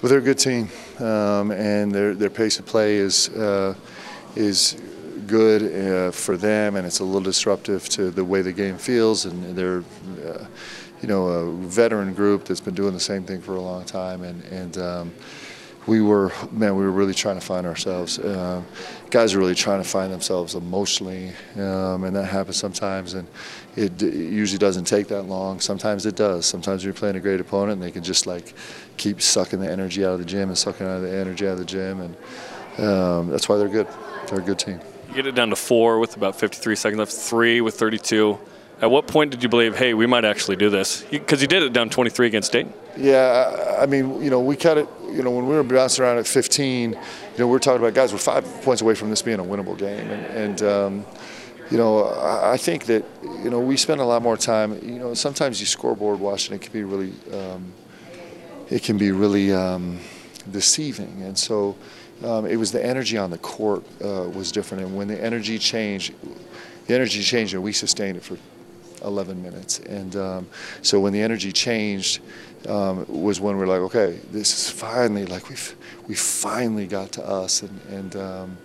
Well, 0.00 0.08
they're 0.08 0.20
a 0.20 0.22
good 0.22 0.38
team, 0.38 0.70
um, 0.98 1.50
and 1.50 1.92
their 1.92 2.14
their 2.14 2.30
pace 2.30 2.58
of 2.58 2.64
play 2.64 2.96
is 2.96 3.28
uh, 3.28 3.74
is 4.34 4.80
good 5.26 5.60
uh, 5.62 6.10
for 6.10 6.38
them, 6.38 6.76
and 6.76 6.86
it's 6.86 7.00
a 7.00 7.04
little 7.04 7.20
disruptive 7.20 7.86
to 7.90 8.10
the 8.10 8.24
way 8.24 8.40
the 8.40 8.52
game 8.52 8.78
feels. 8.78 9.26
And 9.26 9.54
they're, 9.54 9.84
uh, 10.26 10.46
you 11.02 11.08
know, 11.08 11.26
a 11.26 11.52
veteran 11.52 12.14
group 12.14 12.46
that's 12.46 12.62
been 12.62 12.74
doing 12.74 12.94
the 12.94 13.00
same 13.00 13.24
thing 13.24 13.42
for 13.42 13.56
a 13.56 13.60
long 13.60 13.84
time, 13.84 14.22
and 14.22 14.42
and. 14.44 14.78
Um, 14.78 15.12
we 15.88 16.02
were, 16.02 16.30
man, 16.52 16.76
we 16.76 16.84
were 16.84 16.90
really 16.90 17.14
trying 17.14 17.40
to 17.40 17.44
find 17.44 17.66
ourselves. 17.66 18.18
Um, 18.18 18.66
guys 19.08 19.34
are 19.34 19.38
really 19.38 19.54
trying 19.54 19.82
to 19.82 19.88
find 19.88 20.12
themselves 20.12 20.54
emotionally, 20.54 21.32
um, 21.56 22.04
and 22.04 22.14
that 22.14 22.26
happens 22.26 22.58
sometimes. 22.58 23.14
And 23.14 23.26
it, 23.78 24.02
usually 24.02 24.58
doesn't 24.58 24.84
take 24.84 25.08
that 25.08 25.22
long. 25.22 25.60
Sometimes 25.60 26.06
it 26.06 26.16
does. 26.16 26.46
Sometimes 26.46 26.84
you're 26.84 26.94
playing 26.94 27.16
a 27.16 27.20
great 27.20 27.40
opponent, 27.40 27.74
and 27.74 27.82
they 27.82 27.90
can 27.90 28.02
just 28.02 28.26
like 28.26 28.54
keep 28.96 29.20
sucking 29.22 29.60
the 29.60 29.70
energy 29.70 30.04
out 30.04 30.12
of 30.12 30.18
the 30.18 30.24
gym 30.24 30.48
and 30.48 30.58
sucking 30.58 30.86
out 30.86 30.96
of 30.96 31.02
the 31.02 31.14
energy 31.14 31.46
out 31.46 31.52
of 31.52 31.58
the 31.58 31.64
gym, 31.64 32.00
and 32.00 32.16
um, 32.84 33.28
that's 33.28 33.48
why 33.48 33.56
they're 33.56 33.68
good. 33.68 33.86
They're 34.28 34.40
a 34.40 34.42
good 34.42 34.58
team. 34.58 34.80
You 35.08 35.14
get 35.14 35.26
it 35.26 35.34
down 35.34 35.50
to 35.50 35.56
four 35.56 35.98
with 35.98 36.16
about 36.16 36.38
53 36.38 36.76
seconds 36.76 36.98
left, 36.98 37.12
three 37.12 37.60
with 37.60 37.78
32. 37.78 38.38
At 38.80 38.90
what 38.90 39.08
point 39.08 39.32
did 39.32 39.42
you 39.42 39.48
believe, 39.48 39.76
hey, 39.76 39.94
we 39.94 40.06
might 40.06 40.24
actually 40.24 40.56
do 40.56 40.70
this? 40.70 41.02
Because 41.02 41.42
you 41.42 41.48
did 41.48 41.64
it 41.64 41.72
down 41.72 41.90
23 41.90 42.28
against 42.28 42.52
Dayton. 42.52 42.72
Yeah, 42.96 43.76
I 43.78 43.82
I 43.82 43.86
mean, 43.86 44.22
you 44.22 44.30
know, 44.30 44.40
we 44.40 44.56
cut 44.56 44.78
it. 44.78 44.88
You 45.10 45.22
know, 45.22 45.30
when 45.30 45.48
we 45.48 45.54
were 45.54 45.62
bouncing 45.62 46.04
around 46.04 46.18
at 46.18 46.26
15, 46.26 46.90
you 46.90 46.98
know, 47.38 47.46
we 47.46 47.52
were 47.52 47.58
talking 47.58 47.80
about 47.80 47.94
guys. 47.94 48.12
We're 48.12 48.18
five 48.18 48.44
points 48.62 48.82
away 48.82 48.94
from 48.94 49.10
this 49.10 49.22
being 49.22 49.40
a 49.40 49.44
winnable 49.44 49.78
game, 49.78 50.10
and, 50.10 50.26
and 50.26 50.62
um, 50.62 51.06
you 51.70 51.76
know, 51.76 52.08
I 52.42 52.56
think 52.56 52.86
that 52.86 53.04
you 53.22 53.50
know 53.50 53.60
we 53.60 53.76
spend 53.76 54.00
a 54.00 54.04
lot 54.04 54.22
more 54.22 54.36
time. 54.36 54.78
You 54.82 54.98
know, 54.98 55.14
sometimes 55.14 55.60
you 55.60 55.66
scoreboard 55.66 56.18
watching 56.18 56.54
it 56.54 56.62
can 56.62 56.72
be 56.72 56.82
really, 56.82 57.12
um, 57.32 57.72
it 58.70 58.82
can 58.82 58.96
be 58.96 59.12
really 59.12 59.52
um, 59.52 59.98
deceiving, 60.50 61.22
and 61.22 61.36
so 61.36 61.76
um, 62.24 62.46
it 62.46 62.56
was 62.56 62.72
the 62.72 62.84
energy 62.84 63.18
on 63.18 63.30
the 63.30 63.38
court 63.38 63.84
uh, 64.02 64.28
was 64.34 64.50
different, 64.50 64.84
and 64.84 64.96
when 64.96 65.08
the 65.08 65.22
energy 65.22 65.58
changed, 65.58 66.14
the 66.86 66.94
energy 66.94 67.22
changed, 67.22 67.54
and 67.54 67.62
we 67.62 67.72
sustained 67.72 68.16
it 68.16 68.22
for 68.22 68.38
11 69.04 69.42
minutes. 69.42 69.78
And 69.80 70.16
um, 70.16 70.48
so 70.82 71.00
when 71.00 71.12
the 71.12 71.20
energy 71.20 71.52
changed, 71.52 72.20
um, 72.66 73.06
was 73.08 73.40
when 73.40 73.56
we're 73.56 73.66
like, 73.66 73.80
okay, 73.80 74.18
this 74.32 74.52
is 74.52 74.70
finally 74.70 75.26
like 75.26 75.48
we've 75.48 75.76
we 76.08 76.14
finally 76.14 76.86
got 76.86 77.12
to 77.12 77.24
us, 77.24 77.62
and 77.62 77.80
and 77.90 78.16
um, 78.16 78.58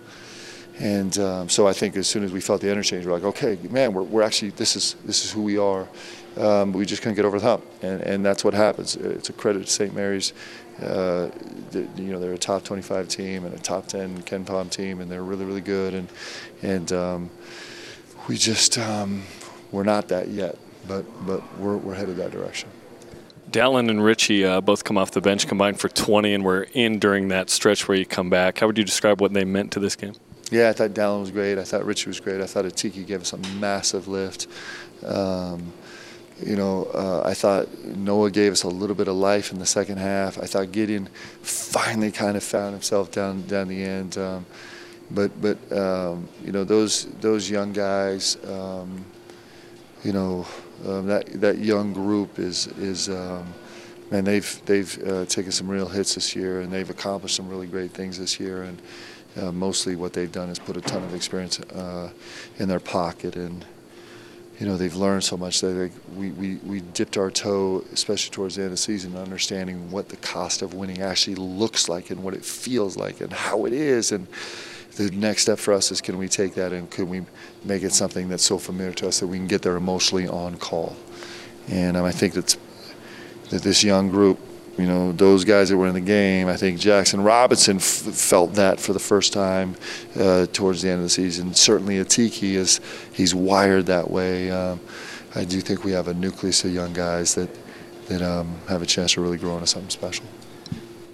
and 0.78 1.16
um, 1.18 1.48
so 1.48 1.68
I 1.68 1.72
think 1.72 1.96
as 1.96 2.08
soon 2.08 2.24
as 2.24 2.32
we 2.32 2.40
felt 2.40 2.60
the 2.60 2.70
interchange, 2.70 3.06
we're 3.06 3.12
like, 3.12 3.24
okay, 3.24 3.58
man, 3.70 3.92
we're, 3.92 4.02
we're 4.02 4.22
actually 4.22 4.50
this 4.50 4.74
is 4.74 4.96
this 5.04 5.24
is 5.24 5.32
who 5.32 5.42
we 5.42 5.56
are. 5.56 5.88
Um, 6.36 6.72
we 6.72 6.84
just 6.84 7.00
couldn't 7.00 7.14
get 7.14 7.24
over 7.24 7.38
the 7.38 7.46
hump, 7.46 7.64
and, 7.80 8.00
and 8.00 8.24
that's 8.24 8.42
what 8.42 8.54
happens. 8.54 8.96
It's 8.96 9.30
a 9.30 9.32
credit 9.32 9.66
to 9.66 9.70
St. 9.70 9.94
Mary's. 9.94 10.32
Uh, 10.82 11.30
th- 11.70 11.88
you 11.96 12.06
know, 12.06 12.18
they're 12.18 12.32
a 12.32 12.38
top 12.38 12.64
25 12.64 13.06
team 13.06 13.44
and 13.44 13.54
a 13.54 13.58
top 13.58 13.86
10 13.86 14.22
KenPom 14.22 14.68
team, 14.68 15.00
and 15.00 15.08
they're 15.08 15.22
really, 15.22 15.44
really 15.44 15.60
good. 15.60 15.94
And 15.94 16.08
and 16.62 16.92
um, 16.92 17.30
we 18.26 18.36
just 18.36 18.76
um, 18.78 19.22
we're 19.70 19.84
not 19.84 20.08
that 20.08 20.28
yet, 20.28 20.58
but 20.88 21.04
but 21.24 21.42
we're 21.58 21.76
we're 21.76 21.94
headed 21.94 22.16
that 22.16 22.32
direction. 22.32 22.68
Dallin 23.50 23.88
and 23.88 24.02
Richie 24.02 24.44
uh, 24.44 24.60
both 24.60 24.82
come 24.82 24.98
off 24.98 25.12
the 25.12 25.20
bench 25.20 25.46
combined 25.46 25.78
for 25.78 25.88
20 25.88 26.34
and 26.34 26.44
were 26.44 26.66
in 26.72 26.98
during 26.98 27.28
that 27.28 27.50
stretch 27.50 27.86
where 27.86 27.96
you 27.96 28.04
come 28.04 28.28
back. 28.28 28.58
How 28.58 28.66
would 28.66 28.76
you 28.76 28.82
describe 28.82 29.20
what 29.20 29.32
they 29.32 29.44
meant 29.44 29.70
to 29.72 29.78
this 29.78 29.94
game? 29.94 30.14
Yeah, 30.50 30.68
I 30.68 30.72
thought 30.72 30.90
Dallin 30.90 31.20
was 31.20 31.30
great. 31.30 31.58
I 31.58 31.64
thought 31.64 31.84
Richie 31.84 32.08
was 32.08 32.20
great. 32.20 32.40
I 32.40 32.46
thought 32.46 32.64
Atiki 32.64 33.06
gave 33.06 33.22
us 33.22 33.32
a 33.32 33.38
massive 33.58 34.08
lift. 34.08 34.46
Um, 35.04 35.72
you 36.44 36.56
know, 36.56 36.84
uh, 36.92 37.22
I 37.24 37.34
thought 37.34 37.68
Noah 37.84 38.30
gave 38.30 38.52
us 38.52 38.64
a 38.64 38.68
little 38.68 38.96
bit 38.96 39.08
of 39.08 39.14
life 39.14 39.52
in 39.52 39.58
the 39.58 39.66
second 39.66 39.98
half. 39.98 40.38
I 40.38 40.46
thought 40.46 40.72
Gideon 40.72 41.08
finally 41.42 42.10
kind 42.10 42.36
of 42.36 42.42
found 42.42 42.72
himself 42.72 43.10
down 43.10 43.46
down 43.46 43.68
the 43.68 43.82
end. 43.82 44.18
Um, 44.18 44.44
but 45.10 45.30
but 45.40 45.72
um, 45.72 46.28
you 46.44 46.52
know 46.52 46.64
those 46.64 47.06
those 47.20 47.48
young 47.48 47.72
guys, 47.72 48.36
um, 48.46 49.04
you 50.02 50.12
know 50.12 50.46
um, 50.86 51.06
that 51.06 51.40
that 51.40 51.58
young 51.58 51.92
group 51.92 52.38
is 52.38 52.66
is 52.78 53.08
man 54.10 54.24
they've 54.24 54.60
they've 54.66 55.02
uh, 55.06 55.24
taken 55.26 55.52
some 55.52 55.68
real 55.68 55.88
hits 55.88 56.14
this 56.14 56.36
year 56.36 56.60
and 56.60 56.72
they've 56.72 56.90
accomplished 56.90 57.36
some 57.36 57.48
really 57.48 57.66
great 57.66 57.90
things 57.92 58.18
this 58.18 58.38
year 58.38 58.62
and 58.62 58.80
uh, 59.40 59.52
mostly 59.52 59.96
what 59.96 60.12
they've 60.12 60.32
done 60.32 60.48
is 60.48 60.58
put 60.58 60.76
a 60.76 60.80
ton 60.80 61.02
of 61.02 61.14
experience 61.14 61.60
uh, 61.60 62.10
in 62.58 62.68
their 62.68 62.80
pocket 62.80 63.36
and 63.36 63.64
you 64.60 64.66
know 64.66 64.76
they've 64.76 64.94
learned 64.94 65.24
so 65.24 65.36
much 65.36 65.60
that 65.60 65.90
we, 66.14 66.30
we, 66.30 66.56
we 66.56 66.80
dipped 66.80 67.16
our 67.16 67.30
toe 67.30 67.84
especially 67.92 68.30
towards 68.30 68.54
the 68.54 68.62
end 68.62 68.66
of 68.66 68.72
the 68.72 68.76
season 68.76 69.16
understanding 69.16 69.90
what 69.90 70.08
the 70.08 70.16
cost 70.18 70.62
of 70.62 70.74
winning 70.74 71.02
actually 71.02 71.34
looks 71.34 71.88
like 71.88 72.10
and 72.10 72.22
what 72.22 72.34
it 72.34 72.44
feels 72.44 72.96
like 72.96 73.20
and 73.20 73.32
how 73.32 73.64
it 73.64 73.72
is 73.72 74.12
and 74.12 74.28
the 74.96 75.10
next 75.10 75.42
step 75.42 75.58
for 75.58 75.74
us 75.74 75.90
is 75.90 76.00
can 76.00 76.18
we 76.18 76.28
take 76.28 76.54
that 76.54 76.72
and 76.72 76.88
can 76.90 77.08
we 77.08 77.22
make 77.64 77.82
it 77.82 77.92
something 77.92 78.28
that's 78.28 78.44
so 78.44 78.58
familiar 78.58 78.92
to 78.92 79.08
us 79.08 79.20
that 79.20 79.26
we 79.26 79.38
can 79.38 79.48
get 79.48 79.62
there 79.62 79.76
emotionally 79.76 80.28
on 80.28 80.56
call. 80.56 80.96
And 81.68 81.96
um, 81.96 82.04
I 82.04 82.12
think 82.12 82.34
that's 82.34 82.56
that 83.50 83.62
this 83.62 83.82
young 83.82 84.08
group, 84.08 84.38
you 84.76 84.86
know, 84.86 85.12
those 85.12 85.44
guys 85.44 85.68
that 85.68 85.76
were 85.76 85.86
in 85.86 85.94
the 85.94 86.00
game, 86.00 86.48
I 86.48 86.56
think 86.56 86.80
Jackson 86.80 87.22
Robinson 87.22 87.76
f- 87.76 87.82
felt 87.82 88.54
that 88.54 88.80
for 88.80 88.92
the 88.92 88.98
first 88.98 89.32
time 89.32 89.76
uh, 90.18 90.46
towards 90.52 90.82
the 90.82 90.88
end 90.88 90.98
of 90.98 91.04
the 91.04 91.10
season. 91.10 91.54
Certainly, 91.54 91.96
Atiki 91.96 92.54
is 92.54 92.80
he's 93.12 93.34
wired 93.34 93.86
that 93.86 94.10
way. 94.10 94.50
Um, 94.50 94.80
I 95.36 95.44
do 95.44 95.60
think 95.60 95.84
we 95.84 95.92
have 95.92 96.08
a 96.08 96.14
nucleus 96.14 96.64
of 96.64 96.72
young 96.72 96.92
guys 96.92 97.34
that 97.34 97.48
that 98.08 98.20
um, 98.20 98.56
have 98.68 98.82
a 98.82 98.86
chance 98.86 99.12
to 99.12 99.20
really 99.20 99.38
grow 99.38 99.54
into 99.54 99.66
something 99.66 99.90
special. 99.90 100.24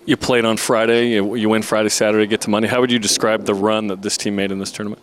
You 0.07 0.17
played 0.17 0.45
on 0.45 0.57
Friday. 0.57 1.11
You, 1.11 1.35
you 1.35 1.49
win 1.49 1.63
Friday, 1.63 1.91
Saturday, 1.91 2.27
get 2.27 2.41
to 2.43 2.51
Monday. 2.51 2.69
How 2.69 2.81
would 2.81 2.91
you 2.91 2.99
describe 2.99 3.45
the 3.45 3.55
run 3.55 3.89
that 3.89 4.03
this 4.03 4.17
team 4.17 4.37
made 4.37 4.51
in 4.51 4.59
this 4.59 4.73
tournament? 4.73 5.03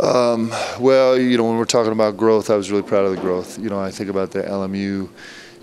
Um, 0.00 0.50
well, 0.80 1.18
you 1.18 1.36
know, 1.36 1.44
when 1.44 1.58
we're 1.58 1.66
talking 1.66 1.92
about 1.92 2.16
growth, 2.16 2.48
I 2.48 2.56
was 2.56 2.70
really 2.70 2.82
proud 2.82 3.04
of 3.04 3.10
the 3.14 3.20
growth. 3.20 3.58
You 3.58 3.68
know, 3.68 3.78
I 3.78 3.90
think 3.90 4.08
about 4.08 4.30
the 4.30 4.42
LMU 4.42 5.10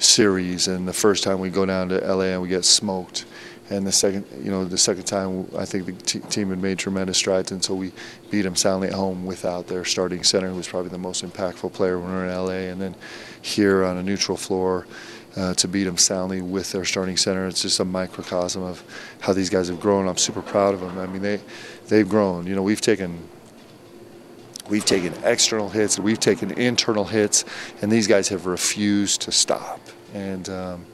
series 0.02 0.68
and 0.68 0.88
the 0.88 0.94
first 0.94 1.24
time 1.24 1.40
we 1.40 1.50
go 1.50 1.66
down 1.66 1.90
to 1.90 2.00
LA 2.00 2.26
and 2.26 2.42
we 2.42 2.48
get 2.48 2.66
smoked. 2.66 3.26
And 3.70 3.88
the 3.88 3.92
second, 3.92 4.26
you 4.44 4.52
know, 4.52 4.66
the 4.66 4.78
second 4.78 5.06
time, 5.06 5.50
I 5.58 5.64
think 5.64 5.86
the 5.86 6.20
team 6.20 6.50
had 6.50 6.62
made 6.62 6.78
tremendous 6.78 7.18
strides, 7.18 7.54
so 7.66 7.74
we 7.74 7.94
beat 8.30 8.42
them 8.42 8.58
soundly 8.58 8.90
at 8.90 8.94
home 8.94 9.26
without 9.26 9.68
their 9.68 9.86
starting 9.86 10.24
center, 10.24 10.50
who 10.50 10.58
was 10.58 10.68
probably 10.68 10.90
the 10.90 10.98
most 10.98 11.24
impactful 11.24 11.72
player 11.72 11.98
when 11.98 12.10
we 12.10 12.16
were 12.16 12.26
in 12.26 12.36
LA. 12.36 12.70
And 12.70 12.82
then 12.82 12.96
here 13.42 13.86
on 13.86 13.96
a 13.96 14.04
neutral 14.04 14.36
floor, 14.36 14.88
uh, 15.36 15.54
to 15.54 15.68
beat 15.68 15.86
them 15.86 15.98
soundly 15.98 16.42
with 16.42 16.72
their 16.72 16.86
starting 16.86 17.18
center. 17.18 17.48
It's 17.48 17.62
just 17.62 17.80
a 17.80 17.86
microcosm 17.86 18.64
of 18.64 18.84
how 19.22 19.34
these 19.34 19.50
guys 19.50 19.70
have 19.70 19.80
grown. 19.80 20.08
I'm 20.08 20.18
super 20.18 20.42
proud 20.42 20.74
of 20.74 20.82
them. 20.82 20.98
I 20.98 21.06
mean, 21.06 21.22
they 21.22 21.40
they've 21.88 22.08
grown. 22.08 22.48
You 22.48 22.56
know, 22.56 22.64
we've 22.64 22.82
taken 22.82 23.18
we've 24.70 24.86
taken 24.86 25.14
external 25.24 25.70
hits, 25.70 26.00
we've 26.00 26.20
taken 26.20 26.52
internal 26.52 27.06
hits, 27.06 27.46
and 27.82 27.92
these 27.92 28.08
guys 28.08 28.30
have 28.30 28.46
refused 28.46 29.22
to 29.22 29.32
stop. 29.32 29.81
And 30.14 30.50
um, 30.50 30.86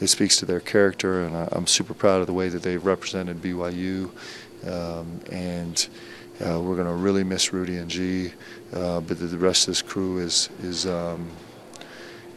it 0.00 0.08
speaks 0.08 0.36
to 0.38 0.46
their 0.46 0.60
character, 0.60 1.24
and 1.24 1.36
I, 1.36 1.48
am 1.52 1.66
super 1.66 1.94
proud 1.94 2.20
of 2.20 2.26
the 2.26 2.32
way 2.32 2.48
that 2.48 2.62
they've 2.62 2.84
represented 2.84 3.42
BYU. 3.42 4.10
Um, 4.66 5.20
and 5.30 5.88
uh, 6.40 6.60
we're 6.60 6.76
going 6.76 6.86
to 6.86 6.92
really 6.92 7.24
miss 7.24 7.52
Rudy 7.52 7.78
and 7.78 7.90
G, 7.90 8.32
uh, 8.72 9.00
but 9.00 9.18
the, 9.18 9.26
the, 9.26 9.38
rest 9.38 9.66
of 9.66 9.72
this 9.72 9.82
crew 9.82 10.18
is 10.18 10.48
is 10.62 10.86
um, 10.86 11.28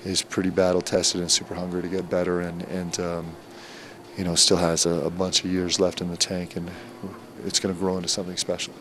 is 0.05 0.21
pretty 0.21 0.49
battle 0.49 0.81
tested 0.81 1.21
and 1.21 1.31
super 1.31 1.53
hungry 1.53 1.81
to 1.83 1.87
get 1.87 2.09
better, 2.09 2.41
and 2.41 2.63
and 2.63 2.99
um, 2.99 3.35
you 4.17 4.23
know 4.23 4.33
still 4.33 4.57
has 4.57 4.85
a, 4.85 4.89
a, 4.89 5.09
bunch 5.09 5.43
of 5.43 5.51
years 5.51 5.79
left 5.79 6.01
in 6.01 6.09
the 6.09 6.17
tank, 6.17 6.55
and 6.55 6.69
it's 7.45 7.59
going 7.59 7.73
to 7.73 7.79
grow 7.79 7.95
into 7.95 8.09
something 8.09 8.37
special. 8.37 8.73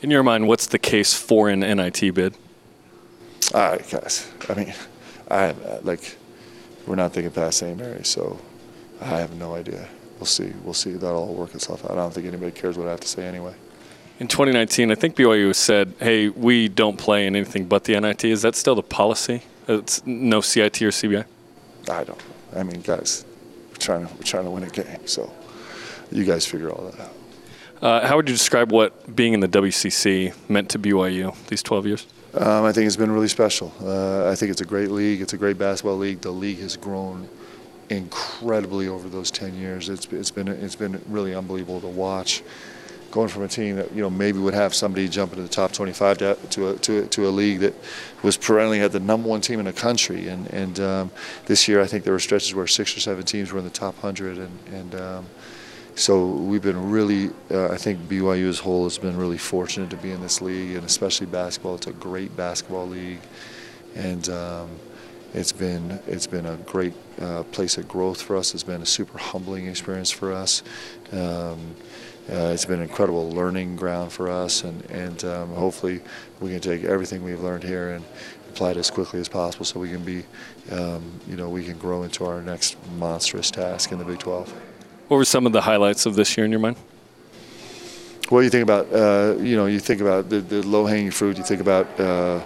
In 0.00 0.10
your 0.10 0.22
mind, 0.22 0.48
what's 0.48 0.66
the 0.66 0.78
case 0.78 1.12
for 1.12 1.50
an 1.50 1.60
NIT 1.60 2.14
bid? 2.14 2.34
All 3.54 3.60
right, 3.60 3.90
guys. 3.90 4.30
I 4.48 4.54
mean, 4.54 4.74
I 5.30 5.54
like 5.82 6.16
we're 6.86 6.96
not 6.96 7.12
thinking 7.12 7.30
past 7.32 7.58
St. 7.58 7.78
Mary's, 7.78 8.08
so 8.08 8.38
I 9.00 9.18
have 9.18 9.34
no 9.34 9.54
idea. 9.54 9.88
We'll 10.18 10.26
see. 10.26 10.52
We'll 10.64 10.74
see. 10.74 10.92
That'll 10.92 11.18
all 11.18 11.34
work 11.34 11.54
itself 11.54 11.84
out. 11.84 11.92
I 11.92 11.96
don't 11.96 12.12
think 12.14 12.26
anybody 12.26 12.52
cares 12.52 12.78
what 12.78 12.86
I 12.86 12.90
have 12.92 13.00
to 13.00 13.08
say 13.08 13.26
anyway. 13.26 13.54
In 14.20 14.28
2019, 14.28 14.92
I 14.92 14.94
think 14.94 15.16
BYU 15.16 15.54
said, 15.54 15.94
"Hey, 15.98 16.28
we 16.28 16.68
don't 16.68 16.96
play 16.96 17.26
in 17.26 17.34
anything 17.34 17.64
but 17.64 17.84
the 17.84 17.98
NIT." 17.98 18.24
Is 18.24 18.42
that 18.42 18.54
still 18.54 18.74
the 18.74 18.82
policy? 18.82 19.42
It's 19.66 20.04
no 20.06 20.40
CIT 20.40 20.82
or 20.82 20.90
CBI. 20.90 21.24
I 21.90 22.04
don't. 22.04 22.20
I 22.54 22.62
mean, 22.62 22.82
guys, 22.82 23.24
we're 23.70 23.76
trying 23.76 24.06
to 24.06 24.14
we're 24.14 24.22
trying 24.22 24.44
to 24.44 24.50
win 24.50 24.62
a 24.62 24.68
game, 24.68 25.06
so 25.06 25.32
you 26.10 26.24
guys 26.24 26.46
figure 26.46 26.70
all 26.70 26.90
that 26.90 27.00
out. 27.00 27.12
Uh, 27.82 28.06
how 28.06 28.16
would 28.16 28.28
you 28.28 28.34
describe 28.34 28.70
what 28.70 29.16
being 29.16 29.32
in 29.32 29.40
the 29.40 29.48
WCC 29.48 30.32
meant 30.48 30.68
to 30.70 30.78
BYU 30.78 31.34
these 31.48 31.64
12 31.64 31.86
years? 31.86 32.06
Um, 32.34 32.64
I 32.64 32.72
think 32.72 32.86
it's 32.86 32.96
been 32.96 33.10
really 33.10 33.28
special. 33.28 33.72
Uh, 33.82 34.30
I 34.30 34.34
think 34.34 34.50
it's 34.50 34.62
a 34.62 34.66
great 34.66 34.90
league. 34.90 35.20
It's 35.20 35.34
a 35.34 35.36
great 35.36 35.58
basketball 35.58 35.98
league. 35.98 36.22
The 36.22 36.30
league 36.30 36.60
has 36.60 36.76
grown 36.76 37.28
incredibly 37.90 38.88
over 38.88 39.08
those 39.08 39.30
10 39.30 39.54
years. 39.54 39.90
It's, 39.90 40.06
it's 40.06 40.30
been 40.30 40.48
it's 40.48 40.76
been 40.76 41.02
really 41.08 41.34
unbelievable 41.34 41.80
to 41.82 41.88
watch 41.88 42.42
going 43.12 43.28
from 43.28 43.42
a 43.42 43.48
team 43.48 43.76
that 43.76 43.92
you 43.92 44.00
know 44.00 44.08
maybe 44.08 44.38
would 44.38 44.54
have 44.54 44.74
somebody 44.74 45.06
jump 45.06 45.32
into 45.32 45.42
the 45.42 45.48
top 45.48 45.70
25 45.72 46.18
to, 46.18 46.34
to, 46.48 46.68
a, 46.70 46.76
to, 46.76 46.98
a, 47.02 47.06
to 47.06 47.28
a 47.28 47.30
league 47.30 47.60
that 47.60 47.74
was 48.22 48.38
perennially 48.38 48.78
had 48.78 48.90
the 48.90 49.00
number 49.00 49.28
one 49.28 49.40
team 49.40 49.60
in 49.60 49.66
the 49.66 49.72
country. 49.72 50.28
And, 50.28 50.48
and 50.48 50.80
um, 50.80 51.10
this 51.44 51.68
year, 51.68 51.82
I 51.82 51.86
think 51.86 52.04
there 52.04 52.14
were 52.14 52.18
stretches 52.18 52.54
where 52.54 52.66
six 52.66 52.96
or 52.96 53.00
seven 53.00 53.24
teams 53.24 53.52
were 53.52 53.58
in 53.58 53.64
the 53.64 53.70
top 53.70 53.94
100. 54.02 54.38
And, 54.38 54.58
and 54.72 54.94
um, 54.94 55.26
so 55.94 56.26
we've 56.26 56.62
been 56.62 56.90
really, 56.90 57.30
uh, 57.50 57.68
I 57.68 57.76
think 57.76 58.00
BYU 58.08 58.48
as 58.48 58.60
a 58.60 58.62
whole 58.62 58.84
has 58.84 58.98
been 58.98 59.16
really 59.16 59.38
fortunate 59.38 59.90
to 59.90 59.96
be 59.96 60.10
in 60.10 60.20
this 60.20 60.40
league, 60.40 60.76
and 60.76 60.84
especially 60.84 61.26
basketball. 61.26 61.74
It's 61.74 61.86
a 61.86 61.92
great 61.92 62.34
basketball 62.36 62.88
league, 62.88 63.20
and 63.94 64.26
um, 64.30 64.70
it's 65.34 65.52
been 65.52 66.00
it's 66.06 66.26
been 66.26 66.46
a 66.46 66.56
great 66.56 66.94
uh, 67.20 67.42
place 67.44 67.76
of 67.76 67.88
growth 67.88 68.22
for 68.22 68.36
us. 68.36 68.54
It's 68.54 68.62
been 68.62 68.82
a 68.82 68.86
super 68.86 69.18
humbling 69.18 69.66
experience 69.66 70.10
for 70.10 70.32
us. 70.32 70.62
Um, 71.12 71.74
uh, 72.30 72.52
it's 72.54 72.64
been 72.64 72.78
an 72.78 72.88
incredible 72.88 73.30
learning 73.30 73.76
ground 73.76 74.12
for 74.12 74.30
us, 74.30 74.62
and, 74.62 74.80
and 74.90 75.24
um, 75.24 75.48
hopefully 75.54 76.00
we 76.40 76.50
can 76.50 76.60
take 76.60 76.84
everything 76.84 77.24
we've 77.24 77.40
learned 77.40 77.64
here 77.64 77.90
and 77.94 78.04
apply 78.48 78.70
it 78.70 78.76
as 78.76 78.92
quickly 78.92 79.18
as 79.18 79.28
possible 79.28 79.64
so 79.64 79.80
we 79.80 79.90
can 79.90 80.04
be, 80.04 80.24
um, 80.70 81.02
you 81.26 81.36
know, 81.36 81.48
we 81.48 81.64
can 81.64 81.76
grow 81.78 82.04
into 82.04 82.24
our 82.24 82.40
next 82.40 82.76
monstrous 82.96 83.50
task 83.50 83.90
in 83.90 83.98
the 83.98 84.04
Big 84.04 84.20
12. 84.20 84.71
What 85.12 85.18
were 85.18 85.26
some 85.26 85.44
of 85.44 85.52
the 85.52 85.60
highlights 85.60 86.06
of 86.06 86.14
this 86.14 86.38
year 86.38 86.46
in 86.46 86.50
your 86.50 86.58
mind? 86.58 86.76
Well, 88.30 88.42
you 88.42 88.48
think 88.48 88.62
about, 88.62 88.90
uh, 88.90 89.36
you 89.42 89.56
know, 89.56 89.66
you 89.66 89.78
think 89.78 90.00
about 90.00 90.30
the, 90.30 90.40
the 90.40 90.66
low-hanging 90.66 91.10
fruit. 91.10 91.36
You 91.36 91.44
think 91.44 91.60
about 91.60 92.00
uh, 92.00 92.42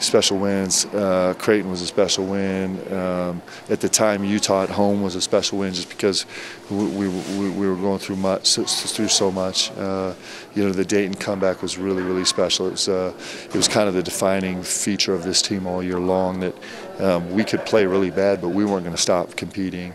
special 0.00 0.36
wins. 0.38 0.86
Uh, 0.86 1.34
Creighton 1.38 1.70
was 1.70 1.82
a 1.82 1.86
special 1.86 2.26
win. 2.26 2.80
Um, 2.92 3.40
at 3.68 3.80
the 3.80 3.88
time, 3.88 4.24
Utah 4.24 4.64
at 4.64 4.70
home 4.70 5.02
was 5.02 5.14
a 5.14 5.20
special 5.20 5.58
win 5.58 5.72
just 5.72 5.88
because 5.88 6.26
we, 6.68 7.06
we, 7.06 7.50
we 7.50 7.68
were 7.68 7.76
going 7.76 8.00
through 8.00 8.16
much 8.16 8.56
through 8.56 9.06
so 9.06 9.30
much. 9.30 9.70
Uh, 9.76 10.12
you 10.56 10.64
know, 10.64 10.72
the 10.72 10.84
Dayton 10.84 11.14
comeback 11.14 11.62
was 11.62 11.78
really 11.78 12.02
really 12.02 12.24
special. 12.24 12.66
It 12.66 12.72
was 12.72 12.88
uh, 12.88 13.12
it 13.44 13.54
was 13.54 13.68
kind 13.68 13.86
of 13.86 13.94
the 13.94 14.02
defining 14.02 14.64
feature 14.64 15.14
of 15.14 15.22
this 15.22 15.40
team 15.42 15.64
all 15.64 15.80
year 15.80 16.00
long 16.00 16.40
that 16.40 16.54
um, 16.98 17.30
we 17.30 17.44
could 17.44 17.64
play 17.64 17.86
really 17.86 18.10
bad, 18.10 18.40
but 18.40 18.48
we 18.48 18.64
weren't 18.64 18.82
going 18.82 18.96
to 18.96 19.00
stop 19.00 19.36
competing. 19.36 19.94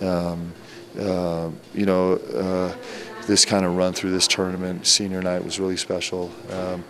Um, 0.00 0.52
uh, 0.98 1.50
you 1.74 1.86
know 1.86 2.14
uh, 2.14 2.74
this 3.26 3.44
kind 3.44 3.64
of 3.64 3.76
run 3.76 3.92
through 3.92 4.10
this 4.10 4.26
tournament, 4.26 4.86
senior 4.86 5.22
night 5.22 5.44
was 5.44 5.58
really 5.58 5.76
special. 5.76 6.30
Um, 6.50 6.84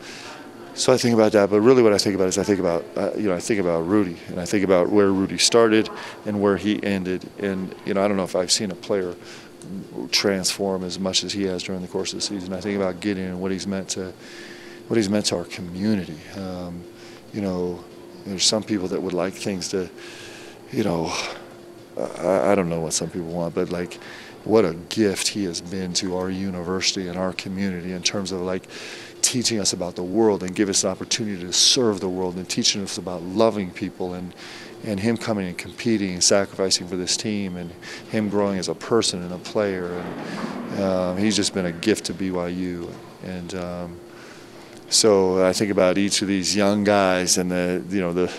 so 0.74 0.92
I 0.92 0.98
think 0.98 1.14
about 1.14 1.32
that, 1.32 1.48
but 1.48 1.62
really 1.62 1.82
what 1.82 1.94
I 1.94 1.98
think 1.98 2.14
about 2.14 2.28
is 2.28 2.36
I 2.36 2.42
think 2.42 2.61
about 2.61 2.84
uh, 2.96 3.12
you 3.16 3.28
know 3.28 3.34
I 3.34 3.40
think 3.40 3.61
about 3.61 3.86
Rudy 3.86 4.18
and 4.28 4.38
I 4.38 4.44
think 4.44 4.64
about 4.64 4.90
where 4.90 5.11
Rudy 5.11 5.38
started 5.38 5.88
and 6.26 6.40
where 6.40 6.57
he 6.57 6.82
ended, 6.82 7.28
and 7.38 7.74
you 7.84 7.94
know 7.94 8.04
I 8.04 8.09
don't 8.09 8.16
know 8.16 8.24
if 8.24 8.36
I've 8.36 8.52
seen 8.52 8.70
a 8.70 8.74
player 8.74 9.14
transform 10.12 10.84
as 10.84 10.98
much 10.98 11.24
as 11.24 11.32
he 11.32 11.44
has 11.44 11.62
during 11.62 11.82
the 11.82 11.88
course 11.88 12.12
of 12.12 12.18
the 12.18 12.22
season. 12.22 12.52
I 12.52 12.61
think 12.61 12.76
about 12.76 13.00
Gideon 13.00 13.30
and 13.30 13.40
what 13.40 13.50
he's 13.50 13.66
meant 13.66 13.88
to 13.90 14.12
what 14.88 14.96
he's 14.96 15.09
meant 15.09 15.26
to 15.26 15.36
our 15.36 15.44
community. 15.44 16.18
Um, 16.36 16.84
you 17.32 17.40
know, 17.40 17.82
there's 18.24 18.44
some 18.44 18.62
people 18.62 18.88
that 18.88 19.02
would 19.02 19.12
like 19.12 19.34
things 19.34 19.68
to, 19.68 19.88
you 20.72 20.84
know, 20.84 21.12
I, 21.99 22.53
I 22.53 22.55
don't 22.55 22.68
know 22.68 22.80
what 22.80 22.92
some 22.92 23.11
people 23.11 23.28
want, 23.28 23.55
but 23.55 23.70
like 23.70 23.99
what 24.44 24.64
a 24.64 24.74
gift 24.88 25.28
he 25.28 25.44
has 25.44 25.61
been 25.61 25.92
to 25.94 26.16
our 26.16 26.30
university 26.30 27.09
and 27.09 27.18
our 27.18 27.32
community 27.32 27.92
in 27.92 28.03
terms 28.03 28.30
of 28.32 28.42
like 28.42 28.68
teaching 29.22 29.59
us 29.59 29.72
about 29.72 29.97
the 29.97 30.03
world 30.03 30.42
and 30.42 30.55
give 30.55 30.68
us 30.68 30.84
an 30.84 30.90
opportunity 30.90 31.40
to 31.42 31.53
serve 31.53 31.99
the 32.01 32.09
world 32.09 32.36
and 32.36 32.49
teaching 32.49 32.82
us 32.82 32.97
about 32.99 33.22
loving 33.22 33.70
people 33.70 34.14
and 34.14 34.34
and 34.84 35.01
him 35.01 35.16
coming 35.16 35.49
and 35.49 35.59
competing 35.59 36.12
and 36.12 36.22
sacrificing 36.22 36.86
for 36.86 36.97
this 36.97 37.16
team 37.16 37.57
and 37.57 37.72
him 38.11 38.28
growing 38.28 38.59
as 38.59 38.68
a 38.68 38.74
person 38.74 39.22
and 39.22 39.32
a 39.32 39.38
player. 39.38 39.88
And 39.88 40.80
um, 40.80 41.16
he's 41.16 41.34
just 41.34 41.55
been 41.55 41.66
a 41.66 41.72
gift 41.72 42.05
to 42.07 42.14
BYU 42.14 42.88
and 43.24 43.55
um, 43.55 43.97
so 44.88 45.44
I 45.44 45.53
think 45.53 45.72
about 45.72 45.99
each 45.99 46.22
of 46.22 46.28
these 46.28 46.55
young 46.55 46.84
guys 46.84 47.38
and 47.38 47.51
the 47.51 47.82
you 47.90 48.01
know 48.01 48.12
the 48.12 48.32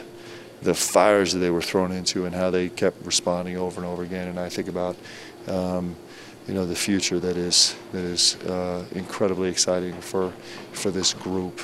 the 0.62 0.74
fires 0.74 1.34
that 1.34 1.39
they 1.39 1.49
were 1.49 1.62
thrown 1.62 1.91
into 1.91 2.26
and 2.26 2.34
how 2.34 2.49
they 2.49 2.70
kept 2.70 3.05
responding 3.05 3.58
over 3.58 3.80
and 3.80 3.89
over 3.89 4.03
again 4.03 4.28
and 4.28 4.39
I 4.39 4.49
think 4.49 4.68
about 4.68 4.95
um, 5.47 5.95
you 6.47 6.53
know 6.53 6.66
the 6.66 6.76
future 6.76 7.20
that 7.20 7.38
is 7.38 7.76
that 7.91 8.03
is 8.03 8.36
uh, 8.45 8.86
incredibly 8.93 9.49
exciting 9.49 9.93
for 10.01 10.32
for 10.72 10.91
this 10.91 11.14
group. 11.14 11.62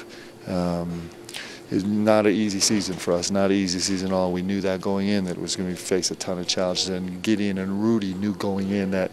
Um, 0.48 1.10
it's 1.72 1.86
not 1.86 2.28
an 2.28 2.34
easy 2.34 2.60
season 2.60 2.96
for 2.96 3.14
us, 3.14 3.32
not 3.32 3.50
an 3.50 3.58
easy 3.58 3.80
season 3.80 4.10
at 4.10 4.14
all. 4.14 4.32
We 4.32 4.41
knew 4.41 4.62
that 4.62 4.82
going 4.82 5.08
in 5.08 5.24
that 5.24 5.38
it 5.38 5.41
was 5.41 5.56
going 5.56 5.70
to 5.70 5.76
face 5.76 6.12
a 6.12 6.16
ton 6.16 6.38
of 6.38 6.48
challenges, 6.48 6.89
and 6.89 7.22
Gideon 7.24 7.58
and 7.58 7.82
Rudy 7.82 8.14
knew 8.14 8.36
going 8.36 8.70
in 8.70 8.91
that 8.91 9.12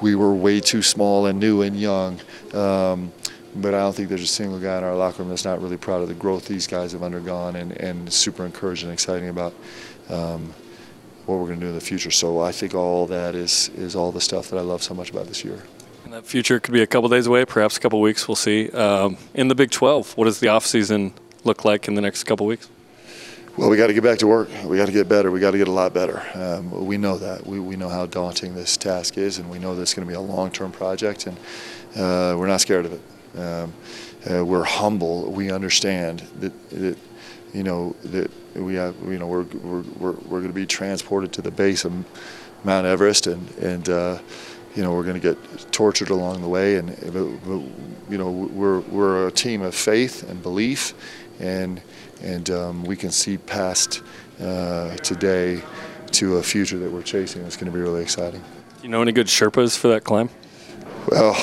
we 0.00 0.14
were 0.14 0.32
way 0.32 0.60
too 0.60 0.82
small 0.82 1.26
and 1.26 1.38
new 1.38 1.62
and 1.62 1.78
young. 1.78 2.20
Um, 2.52 3.12
but 3.54 3.74
I 3.74 3.80
don't 3.80 3.94
think 3.94 4.08
there's 4.08 4.22
a 4.22 4.26
single 4.26 4.58
guy 4.58 4.78
in 4.78 4.84
our 4.84 4.96
locker 4.96 5.22
room 5.22 5.28
that's 5.28 5.44
not 5.44 5.60
really 5.60 5.76
proud 5.76 6.02
of 6.02 6.08
the 6.08 6.14
growth 6.14 6.46
these 6.46 6.66
guys 6.66 6.92
have 6.92 7.02
undergone 7.02 7.56
and, 7.56 7.72
and 7.72 8.12
super 8.12 8.44
encouraged 8.44 8.82
and 8.84 8.92
exciting 8.92 9.28
about 9.28 9.54
um, 10.08 10.52
what 11.26 11.38
we're 11.38 11.46
going 11.46 11.60
to 11.60 11.66
do 11.66 11.68
in 11.70 11.74
the 11.74 11.80
future. 11.80 12.10
So 12.10 12.40
I 12.40 12.52
think 12.52 12.74
all 12.74 13.06
that 13.06 13.34
is 13.34 13.70
is 13.76 13.94
all 13.94 14.12
the 14.12 14.20
stuff 14.20 14.50
that 14.50 14.58
I 14.58 14.62
love 14.62 14.82
so 14.82 14.94
much 14.94 15.10
about 15.10 15.26
this 15.26 15.44
year. 15.44 15.62
And 16.04 16.12
that 16.12 16.26
future 16.26 16.60
could 16.60 16.74
be 16.74 16.82
a 16.82 16.86
couple 16.86 17.08
days 17.08 17.26
away, 17.26 17.44
perhaps 17.44 17.76
a 17.76 17.80
couple 17.80 18.00
weeks. 18.00 18.28
We'll 18.28 18.36
see. 18.36 18.70
Um, 18.70 19.16
in 19.32 19.48
the 19.48 19.54
Big 19.54 19.70
12, 19.70 20.16
what 20.18 20.24
does 20.24 20.40
the 20.40 20.48
offseason 20.48 21.12
look 21.44 21.64
like 21.64 21.88
in 21.88 21.94
the 21.94 22.02
next 22.02 22.24
couple 22.24 22.44
weeks? 22.44 22.68
Well, 23.56 23.70
we 23.70 23.76
got 23.76 23.86
to 23.86 23.94
get 23.94 24.02
back 24.02 24.18
to 24.18 24.26
work. 24.26 24.48
We 24.64 24.76
got 24.76 24.86
to 24.86 24.92
get 24.92 25.08
better. 25.08 25.30
We 25.30 25.38
got 25.38 25.52
to 25.52 25.58
get 25.58 25.68
a 25.68 25.72
lot 25.72 25.94
better. 25.94 26.22
Um, 26.34 26.86
we 26.86 26.98
know 26.98 27.16
that. 27.18 27.46
We, 27.46 27.60
we 27.60 27.76
know 27.76 27.88
how 27.88 28.04
daunting 28.04 28.54
this 28.54 28.76
task 28.76 29.16
is, 29.16 29.38
and 29.38 29.48
we 29.48 29.60
know 29.60 29.76
this 29.76 29.90
is 29.90 29.94
going 29.94 30.06
to 30.06 30.10
be 30.10 30.16
a 30.16 30.20
long-term 30.20 30.72
project, 30.72 31.28
and 31.28 31.38
uh, 31.96 32.36
we're 32.36 32.48
not 32.48 32.60
scared 32.60 32.84
of 32.84 32.92
it. 32.92 33.00
Um, 33.36 33.72
uh, 34.30 34.44
we're 34.44 34.64
humble. 34.64 35.30
We 35.30 35.50
understand 35.50 36.20
that, 36.40 36.70
that, 36.70 36.96
you 37.52 37.62
know, 37.62 37.94
that 38.04 38.30
we 38.54 38.74
have, 38.74 38.94
you 39.02 39.18
know, 39.18 39.26
we're 39.26 39.42
we're 39.42 39.82
we're, 39.98 40.12
we're 40.12 40.40
going 40.40 40.48
to 40.48 40.52
be 40.52 40.66
transported 40.66 41.32
to 41.34 41.42
the 41.42 41.50
base 41.50 41.84
of 41.84 41.92
Mount 42.64 42.86
Everest, 42.86 43.26
and 43.26 43.48
and 43.58 43.88
uh, 43.88 44.18
you 44.74 44.82
know 44.82 44.94
we're 44.94 45.02
going 45.02 45.20
to 45.20 45.34
get 45.34 45.72
tortured 45.72 46.10
along 46.10 46.40
the 46.40 46.48
way, 46.48 46.76
and 46.76 46.90
you 48.08 48.18
know 48.18 48.30
we're 48.30 48.80
we're 48.80 49.28
a 49.28 49.32
team 49.32 49.62
of 49.62 49.74
faith 49.74 50.28
and 50.28 50.42
belief, 50.42 50.94
and 51.40 51.80
and 52.22 52.50
um, 52.50 52.84
we 52.84 52.96
can 52.96 53.10
see 53.10 53.36
past 53.36 54.02
uh, 54.40 54.96
today 54.96 55.62
to 56.12 56.36
a 56.36 56.42
future 56.42 56.78
that 56.78 56.90
we're 56.90 57.02
chasing. 57.02 57.44
It's 57.44 57.56
going 57.56 57.70
to 57.70 57.76
be 57.76 57.82
really 57.82 58.02
exciting. 58.02 58.42
You 58.82 58.88
know 58.88 59.02
any 59.02 59.12
good 59.12 59.26
Sherpas 59.26 59.76
for 59.76 59.88
that 59.88 60.04
climb? 60.04 60.30
Well, 61.08 61.34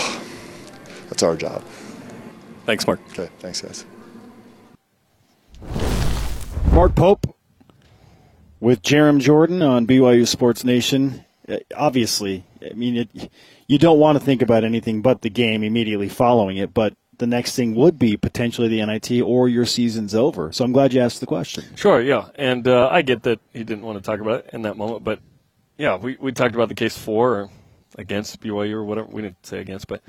that's 1.10 1.24
our 1.24 1.36
job. 1.36 1.64
Thanks, 2.66 2.86
Mark. 2.86 3.00
Okay, 3.12 3.30
thanks, 3.40 3.62
guys. 3.62 3.86
Mark 6.72 6.96
Pope 6.96 7.36
with 8.60 8.82
Jarom 8.82 9.20
Jordan 9.20 9.62
on 9.62 9.86
BYU 9.86 10.28
Sports 10.28 10.64
Nation. 10.64 11.26
Uh, 11.50 11.58
obviously, 11.76 12.46
I 12.70 12.74
mean, 12.74 12.98
it, 12.98 13.32
you 13.68 13.78
don't 13.78 14.00
want 14.00 14.18
to 14.18 14.24
think 14.24 14.42
about 14.42 14.64
anything 14.64 15.02
but 15.02 15.22
the 15.22 15.30
game 15.30 15.64
immediately 15.64 16.08
following 16.08 16.58
it, 16.58 16.74
but 16.74 16.94
the 17.18 17.28
next 17.28 17.56
thing 17.56 17.76
would 17.76 18.00
be 18.00 18.18
potentially 18.18 18.68
the 18.68 18.84
NIT 18.86 19.22
or 19.22 19.48
your 19.48 19.66
season's 19.66 20.16
over. 20.16 20.52
So 20.52 20.64
I'm 20.64 20.72
glad 20.72 20.94
you 20.94 21.02
asked 21.02 21.20
the 21.20 21.26
question. 21.26 21.64
Sure, 21.76 22.02
yeah. 22.02 22.30
And 22.36 22.68
uh, 22.68 22.90
I 22.90 23.02
get 23.02 23.24
that 23.24 23.40
he 23.54 23.64
didn't 23.64 23.84
want 23.84 23.98
to 23.98 24.04
talk 24.04 24.20
about 24.20 24.46
it 24.46 24.50
in 24.54 24.64
that 24.64 24.78
moment, 24.78 25.04
but 25.04 25.20
yeah, 25.78 25.98
we, 25.98 26.18
we 26.20 26.32
talked 26.32 26.56
about 26.56 26.70
the 26.70 26.76
case 26.76 26.98
for 26.98 27.34
or 27.34 27.50
against 27.98 28.42
BYU 28.42 28.74
or 28.74 28.84
whatever. 28.84 29.08
We 29.08 29.24
didn't 29.24 29.46
say 29.46 29.60
against, 29.60 29.88
but 29.88 30.02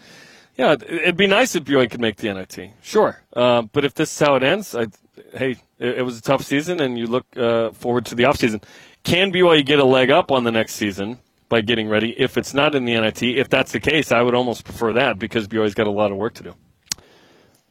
yeah, 0.57 0.73
it'd 0.73 1.17
be 1.17 1.27
nice 1.27 1.55
if 1.55 1.65
BYU 1.65 1.91
could 1.91 2.01
make 2.01 2.17
the 2.17 2.33
NIT. 2.33 2.73
Sure. 2.83 3.21
Uh, 3.35 3.63
but 3.63 3.85
if 3.85 3.95
this 3.95 4.13
is 4.13 4.19
how 4.19 4.35
it 4.35 4.43
ends, 4.43 4.75
I, 4.75 4.87
hey, 5.35 5.57
it, 5.79 5.99
it, 5.99 6.03
was 6.03 6.19
a 6.19 6.23
tough 6.23 6.43
season 6.43 6.81
and 6.81 6.99
you 6.99 7.07
look 7.07 7.27
uh, 7.37 7.71
forward 7.71 8.07
to 8.07 8.15
the 8.15 8.25
offseason. 8.25 8.63
Can 9.03 9.33
BYU 9.33 9.65
get 9.65 9.79
a 9.79 9.85
leg 9.85 10.11
up 10.11 10.31
on 10.31 10.45
the 10.45 10.53
next 10.53 10.75
season 10.75 11.19
by 11.49 11.63
getting 11.63 11.89
ready 11.89 12.15
if 12.19 12.37
it's 12.37 12.53
not 12.53 12.75
in 12.75 12.85
the 12.85 13.01
NIT? 13.01 13.23
If 13.23 13.49
that's 13.49 13.73
the 13.73 13.81
case, 13.81 14.13
I 14.13 14.23
would 14.23 14.35
almost 14.35 14.65
prefer 14.65 14.93
that 14.95 15.19
because 15.19 15.49
BYU's 15.49 15.75
got 15.75 15.87
a 15.87 15.91
lot 15.91 16.11
of 16.11 16.19
work 16.19 16.35
to 16.35 16.43
do. 16.43 16.55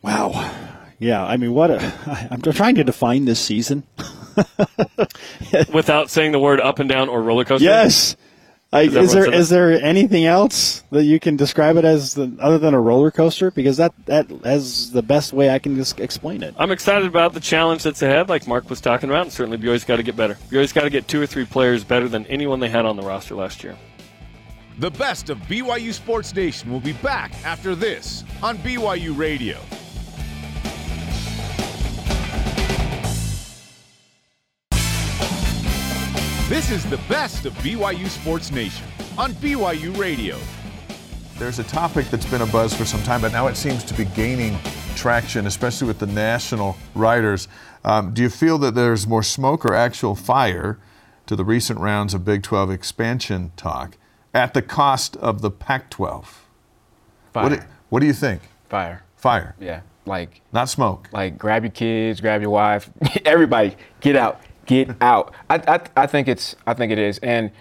Wow. 0.02 0.52
Yeah, 0.98 1.24
I 1.26 1.38
mean, 1.38 1.54
what 1.54 1.72
a, 1.72 2.28
I'm 2.32 2.42
trying 2.42 2.76
to 2.76 2.84
define 2.84 3.26
this 3.26 3.40
season. 3.40 3.84
Without 5.74 6.10
saying 6.10 6.32
the 6.32 6.40
word 6.40 6.60
up 6.60 6.80
and 6.80 6.90
down 6.90 7.10
or 7.10 7.22
roller 7.22 7.46
coaster? 7.46 7.66
Yes. 7.66 8.16
I, 8.74 8.84
is, 8.84 8.96
is 8.96 9.12
there 9.12 9.34
is 9.34 9.50
there 9.50 9.72
anything 9.84 10.26
else 10.26 10.82
that 10.92 11.04
you 11.04 11.20
can 11.20 11.36
describe 11.36 11.76
it 11.76 11.84
as 11.84 12.14
the, 12.14 12.34
other 12.40 12.58
than 12.58 12.74
a 12.74 12.80
roller 12.80 13.12
coaster? 13.12 13.52
Because 13.52 13.76
that 13.78 13.94
that 14.06 14.32
is 14.46 14.92
the 14.92 15.02
best 15.02 15.34
way 15.34 15.50
I 15.50 15.60
can 15.60 15.76
just 15.76 16.00
explain 16.00 16.42
it. 16.42 16.56
I'm 16.58 16.72
excited 16.72 17.06
about 17.06 17.34
the 17.34 17.42
challenge 17.42 17.84
that's 17.84 18.02
ahead, 18.02 18.30
like 18.30 18.48
Mark 18.48 18.70
was 18.70 18.80
talking 18.80 19.10
about, 19.10 19.24
and 19.24 19.32
certainly 19.34 19.58
BYU's 19.58 19.84
got 19.84 19.98
to 19.98 20.04
get 20.04 20.16
better. 20.16 20.36
BYU's 20.50 20.72
got 20.72 20.84
to 20.84 20.90
get 20.90 21.10
two 21.10 21.22
or 21.22 21.26
three 21.28 21.46
players 21.46 21.84
better 21.84 22.08
than 22.08 22.26
anyone 22.28 22.62
they 22.62 22.70
had 22.70 22.86
on 22.86 22.96
the 22.96 23.04
roster 23.04 23.36
last 23.36 23.62
year. 23.62 23.76
The 24.80 24.92
best 24.92 25.30
of 25.30 25.38
BYU 25.40 25.92
Sports 25.92 26.34
Nation 26.34 26.72
will 26.72 26.80
be 26.80 26.94
back 26.94 27.34
after 27.44 27.76
this 27.76 28.24
on 28.42 28.58
BYU 28.60 29.18
Radio. 29.18 29.60
This 36.52 36.70
is 36.70 36.84
the 36.89 36.97
best 37.08 37.45
of 37.45 37.54
BYU 37.60 38.10
Sports 38.10 38.52
Nation 38.52 38.86
on 39.18 39.32
BYU 39.36 39.97
Radio. 39.97 40.38
There's 41.38 41.60
a 41.60 41.64
topic 41.64 42.08
that's 42.08 42.26
been 42.26 42.41
a 42.41 42.45
buzz 42.45 42.74
for 42.74 42.84
some 42.84 43.02
time, 43.04 43.22
but 43.22 43.32
now 43.32 43.47
it 43.47 43.56
seems 43.56 43.86
to 43.86 43.93
be 43.93 44.04
gaining 44.04 44.60
traction, 44.93 45.47
especially 45.47 45.88
with 45.88 45.99
the 45.99 46.08
national 46.08 46.76
writers. 46.93 47.47
Um, 47.86 48.14
do 48.14 48.22
you 48.22 48.30
feel 48.30 48.58
that 48.58 48.76
there's 48.76 49.08
more 49.08 49.24
smoke 49.24 49.64
or 49.64 49.74
actual 49.74 50.14
fire 50.14 50.78
to 51.28 51.38
the 51.38 51.45
recent 51.45 51.80
rounds 51.80 52.14
of 52.14 52.26
Big 52.26 52.43
12 52.43 52.70
expansion 52.70 53.54
talk 53.56 53.95
at 54.34 54.54
the 54.54 54.62
cost 54.62 55.16
of 55.16 55.41
the 55.41 55.52
Pac 55.52 55.89
12? 55.89 56.45
Fire. 57.32 57.43
What 57.43 57.49
do, 57.49 57.66
what 57.88 57.99
do 58.02 58.08
you 58.08 58.14
think? 58.14 58.41
Fire. 58.68 59.04
Fire. 59.16 59.56
Yeah. 59.58 59.84
Like, 60.06 60.41
not 60.52 60.68
smoke. 60.68 61.08
Like, 61.14 61.38
grab 61.38 61.64
your 61.64 61.72
kids, 61.72 62.20
grab 62.20 62.41
your 62.41 62.52
wife, 62.52 62.89
everybody, 63.26 63.78
get 64.02 64.18
out 64.18 64.41
get 64.72 64.96
out. 65.02 65.34
I, 65.50 65.56
I, 65.68 65.80
I 66.04 66.08
think 66.08 66.28
it's 66.28 66.56
I 66.66 66.74
think 66.74 66.92
it 66.92 67.00
is. 67.00 67.18
And 67.20 67.52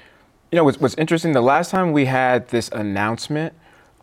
you 0.53 0.57
know 0.57 0.65
what's, 0.65 0.79
what's 0.79 0.95
interesting? 0.95 1.33
The 1.33 1.41
last 1.41 1.71
time 1.71 1.93
we 1.93 2.07
had 2.07 2.49
this 2.49 2.69
announcement 2.71 3.53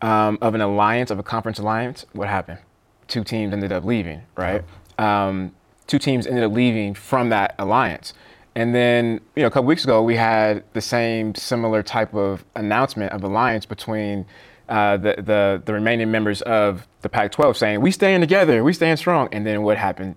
um, 0.02 0.38
of 0.40 0.54
an 0.54 0.60
alliance, 0.60 1.10
of 1.10 1.18
a 1.18 1.22
conference 1.22 1.58
alliance, 1.58 2.04
what 2.12 2.28
happened? 2.28 2.58
Two 3.06 3.24
teams 3.24 3.52
ended 3.52 3.72
up 3.72 3.84
leaving, 3.84 4.22
right? 4.36 4.62
Um, 4.98 5.54
two 5.86 5.98
teams 5.98 6.26
ended 6.26 6.44
up 6.44 6.52
leaving 6.52 6.94
from 6.94 7.30
that 7.30 7.54
alliance. 7.58 8.12
And 8.54 8.74
then, 8.74 9.20
you 9.36 9.42
know, 9.42 9.46
a 9.46 9.50
couple 9.50 9.66
weeks 9.66 9.84
ago, 9.84 10.02
we 10.02 10.16
had 10.16 10.64
the 10.72 10.80
same 10.80 11.34
similar 11.34 11.82
type 11.82 12.14
of 12.14 12.44
announcement 12.56 13.12
of 13.12 13.22
alliance 13.22 13.64
between 13.64 14.26
uh, 14.68 14.96
the, 14.98 15.14
the, 15.18 15.62
the 15.64 15.72
remaining 15.72 16.10
members 16.10 16.42
of 16.42 16.86
the 17.00 17.08
Pac-12 17.08 17.56
saying 17.56 17.80
we 17.80 17.90
stand 17.90 18.22
together, 18.22 18.62
we 18.64 18.72
stand 18.72 18.98
strong. 18.98 19.28
And 19.32 19.46
then 19.46 19.62
what 19.62 19.78
happened 19.78 20.16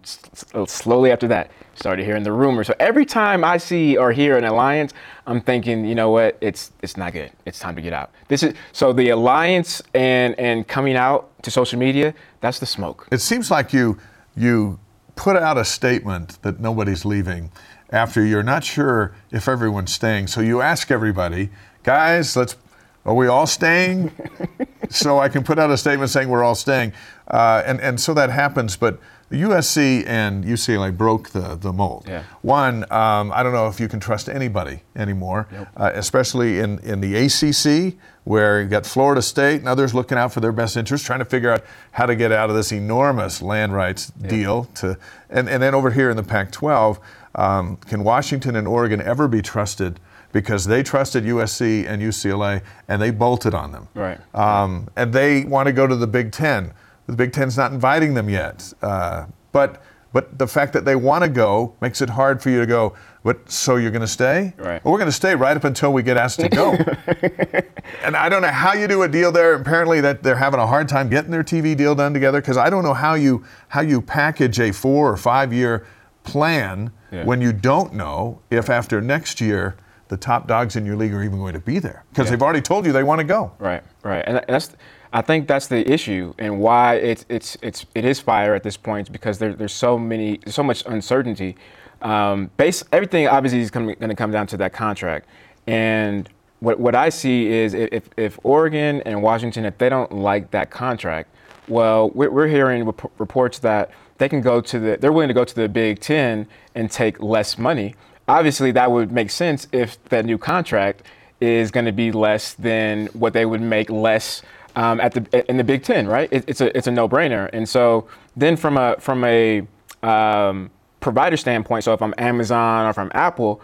slowly 0.65 1.11
after 1.11 1.27
that? 1.29 1.51
Started 1.81 2.05
hearing 2.05 2.21
the 2.21 2.31
rumors. 2.31 2.67
So 2.67 2.75
every 2.79 3.05
time 3.05 3.43
I 3.43 3.57
see 3.57 3.97
or 3.97 4.11
hear 4.11 4.37
an 4.37 4.43
alliance, 4.43 4.93
I'm 5.25 5.41
thinking, 5.41 5.83
you 5.83 5.95
know 5.95 6.11
what? 6.11 6.37
It's 6.39 6.71
it's 6.83 6.95
not 6.95 7.11
good. 7.11 7.31
It's 7.47 7.57
time 7.57 7.75
to 7.75 7.81
get 7.81 7.91
out. 7.91 8.11
This 8.27 8.43
is 8.43 8.53
so 8.71 8.93
the 8.93 9.09
alliance 9.09 9.81
and 9.95 10.39
and 10.39 10.67
coming 10.67 10.95
out 10.95 11.31
to 11.41 11.49
social 11.49 11.79
media. 11.79 12.13
That's 12.39 12.59
the 12.59 12.67
smoke. 12.67 13.07
It 13.11 13.17
seems 13.17 13.49
like 13.49 13.73
you 13.73 13.97
you 14.37 14.77
put 15.15 15.35
out 15.35 15.57
a 15.57 15.65
statement 15.65 16.39
that 16.43 16.59
nobody's 16.59 17.03
leaving 17.03 17.51
after 17.89 18.23
you're 18.23 18.43
not 18.43 18.63
sure 18.63 19.15
if 19.31 19.47
everyone's 19.47 19.91
staying. 19.91 20.27
So 20.27 20.39
you 20.39 20.61
ask 20.61 20.91
everybody, 20.91 21.49
guys, 21.81 22.37
let's 22.37 22.57
are 23.05 23.15
we 23.15 23.25
all 23.25 23.47
staying? 23.47 24.11
so 24.91 25.17
I 25.17 25.29
can 25.29 25.43
put 25.43 25.57
out 25.57 25.71
a 25.71 25.77
statement 25.77 26.11
saying 26.11 26.29
we're 26.29 26.43
all 26.43 26.53
staying. 26.53 26.93
Uh, 27.27 27.63
and, 27.65 27.81
and 27.81 27.99
so 27.99 28.13
that 28.13 28.29
happens, 28.29 28.77
but 28.77 28.99
USC 29.31 30.05
and 30.05 30.43
UCLA 30.43 30.95
broke 30.95 31.29
the, 31.29 31.55
the 31.55 31.71
mold. 31.71 32.05
Yeah. 32.07 32.23
One, 32.41 32.83
um, 32.91 33.31
I 33.33 33.43
don't 33.43 33.53
know 33.53 33.67
if 33.67 33.79
you 33.79 33.87
can 33.87 33.99
trust 33.99 34.29
anybody 34.29 34.81
anymore, 34.95 35.47
nope. 35.51 35.67
uh, 35.77 35.91
especially 35.93 36.59
in, 36.59 36.79
in 36.79 37.01
the 37.01 37.15
ACC, 37.15 37.97
where 38.23 38.61
you've 38.61 38.69
got 38.69 38.85
Florida 38.85 39.21
State 39.21 39.59
and 39.59 39.67
others 39.67 39.93
looking 39.93 40.17
out 40.17 40.33
for 40.33 40.39
their 40.39 40.51
best 40.51 40.77
interests, 40.77 41.05
trying 41.05 41.19
to 41.19 41.25
figure 41.25 41.51
out 41.51 41.63
how 41.91 42.05
to 42.05 42.15
get 42.15 42.31
out 42.31 42.49
of 42.49 42.55
this 42.55 42.71
enormous 42.71 43.41
land 43.41 43.73
rights 43.73 44.11
yeah. 44.21 44.27
deal. 44.29 44.63
To, 44.75 44.97
and, 45.29 45.49
and 45.49 45.61
then 45.61 45.73
over 45.73 45.91
here 45.91 46.09
in 46.09 46.17
the 46.17 46.23
Pac 46.23 46.51
12, 46.51 46.99
um, 47.35 47.77
can 47.77 48.03
Washington 48.03 48.55
and 48.55 48.67
Oregon 48.67 49.01
ever 49.01 49.27
be 49.27 49.41
trusted? 49.41 49.99
because 50.33 50.65
they 50.65 50.83
trusted 50.83 51.23
USC 51.23 51.85
and 51.87 52.01
UCLA 52.01 52.61
and 52.87 53.01
they 53.01 53.11
bolted 53.11 53.53
on 53.53 53.71
them. 53.71 53.87
Right. 53.93 54.19
Um, 54.33 54.87
and 54.95 55.13
they 55.13 55.43
want 55.43 55.67
to 55.67 55.73
go 55.73 55.87
to 55.87 55.95
the 55.95 56.07
Big 56.07 56.31
Ten. 56.31 56.73
The 57.11 57.17
Big 57.17 57.33
Ten's 57.33 57.57
not 57.57 57.71
inviting 57.73 58.13
them 58.13 58.29
yet. 58.29 58.73
Uh, 58.81 59.25
but 59.51 59.83
but 60.13 60.37
the 60.37 60.47
fact 60.47 60.73
that 60.73 60.83
they 60.83 60.95
want 60.95 61.23
to 61.23 61.29
go 61.29 61.75
makes 61.79 62.01
it 62.01 62.09
hard 62.09 62.41
for 62.41 62.49
you 62.49 62.59
to 62.59 62.65
go. 62.65 62.95
But 63.23 63.49
so 63.51 63.75
you're 63.75 63.91
going 63.91 64.01
to 64.01 64.07
stay? 64.07 64.53
Right. 64.57 64.83
Well, 64.83 64.91
we're 64.91 64.97
going 64.97 65.09
to 65.09 65.15
stay 65.15 65.35
right 65.35 65.55
up 65.55 65.63
until 65.63 65.93
we 65.93 66.03
get 66.03 66.17
asked 66.17 66.39
to 66.39 66.49
go. 66.49 66.73
and 68.03 68.17
I 68.17 68.27
don't 68.27 68.41
know 68.41 68.49
how 68.49 68.73
you 68.73 68.87
do 68.87 69.03
a 69.03 69.07
deal 69.07 69.31
there. 69.31 69.53
Apparently, 69.53 70.01
that 70.01 70.23
they're 70.23 70.35
having 70.35 70.59
a 70.59 70.67
hard 70.67 70.89
time 70.89 71.09
getting 71.09 71.31
their 71.31 71.43
TV 71.43 71.77
deal 71.77 71.95
done 71.95 72.13
together 72.13 72.41
because 72.41 72.57
I 72.57 72.69
don't 72.69 72.83
know 72.83 72.93
how 72.93 73.13
you 73.13 73.45
how 73.69 73.81
you 73.81 74.01
package 74.01 74.59
a 74.59 74.71
four 74.71 75.11
or 75.11 75.17
five 75.17 75.53
year 75.53 75.85
plan 76.23 76.91
yeah. 77.11 77.23
when 77.23 77.41
you 77.41 77.53
don't 77.53 77.93
know 77.93 78.41
if 78.49 78.69
after 78.69 79.01
next 79.01 79.41
year 79.41 79.75
the 80.09 80.17
top 80.17 80.47
dogs 80.47 80.75
in 80.75 80.85
your 80.85 80.95
league 80.95 81.13
are 81.13 81.23
even 81.23 81.39
going 81.39 81.53
to 81.53 81.59
be 81.59 81.79
there 81.79 82.03
because 82.09 82.27
yeah. 82.27 82.31
they've 82.31 82.41
already 82.41 82.61
told 82.61 82.85
you 82.85 82.91
they 82.91 83.03
want 83.03 83.19
to 83.19 83.25
go. 83.25 83.53
Right, 83.59 83.83
right, 84.03 84.23
and 84.27 84.43
that's. 84.47 84.75
I 85.13 85.21
think 85.21 85.47
that's 85.47 85.67
the 85.67 85.89
issue 85.91 86.33
and 86.37 86.59
why 86.59 86.95
it's 86.95 87.25
it's 87.27 87.57
it's 87.61 87.85
it 87.95 88.05
is 88.05 88.19
fire 88.19 88.55
at 88.55 88.63
this 88.63 88.77
point 88.77 89.11
because 89.11 89.39
there, 89.39 89.53
there's 89.53 89.73
so 89.73 89.97
many 89.97 90.39
so 90.47 90.63
much 90.63 90.83
uncertainty. 90.85 91.55
Um, 92.01 92.49
base 92.57 92.83
everything 92.91 93.27
obviously 93.27 93.59
is 93.59 93.69
going 93.69 93.95
to 93.95 94.15
come 94.15 94.31
down 94.31 94.47
to 94.47 94.57
that 94.57 94.73
contract, 94.73 95.27
and 95.67 96.29
what 96.59 96.79
what 96.79 96.95
I 96.95 97.09
see 97.09 97.47
is 97.47 97.73
if 97.73 98.09
if 98.17 98.39
Oregon 98.43 99.01
and 99.01 99.21
Washington 99.21 99.65
if 99.65 99.77
they 99.77 99.89
don't 99.89 100.11
like 100.11 100.51
that 100.51 100.71
contract, 100.71 101.29
well 101.67 102.09
we're, 102.11 102.31
we're 102.31 102.47
hearing 102.47 102.85
rep- 102.85 103.11
reports 103.19 103.59
that 103.59 103.91
they 104.17 104.29
can 104.29 104.41
go 104.41 104.61
to 104.61 104.79
the 104.79 104.97
they're 104.97 105.11
willing 105.11 105.27
to 105.27 105.33
go 105.33 105.43
to 105.43 105.55
the 105.55 105.67
Big 105.67 105.99
Ten 105.99 106.47
and 106.73 106.89
take 106.89 107.21
less 107.21 107.57
money 107.57 107.95
obviously 108.27 108.71
that 108.71 108.91
would 108.91 109.11
make 109.11 109.29
sense 109.29 109.67
if 109.71 110.01
that 110.05 110.25
new 110.25 110.37
contract 110.37 111.03
is 111.41 111.71
going 111.71 111.85
to 111.85 111.91
be 111.91 112.11
less 112.11 112.53
than 112.53 113.07
what 113.07 113.33
they 113.33 113.45
would 113.45 113.61
make 113.61 113.89
less 113.89 114.41
um, 114.75 114.99
at 114.99 115.13
the 115.13 115.49
in 115.49 115.57
the 115.57 115.63
Big 115.63 115.83
Ten, 115.83 116.07
right? 116.07 116.29
It, 116.31 116.45
it's 116.47 116.61
a 116.61 116.75
it's 116.77 116.87
a 116.87 116.91
no-brainer. 116.91 117.49
And 117.53 117.67
so 117.67 118.07
then 118.35 118.55
from 118.55 118.77
a 118.77 118.95
from 118.99 119.23
a 119.23 119.67
um, 120.03 120.69
provider 120.99 121.37
standpoint, 121.37 121.83
so 121.83 121.93
if 121.93 122.01
I'm 122.01 122.13
Amazon 122.17 122.85
or 122.85 122.99
I'm 122.99 123.11
Apple, 123.13 123.61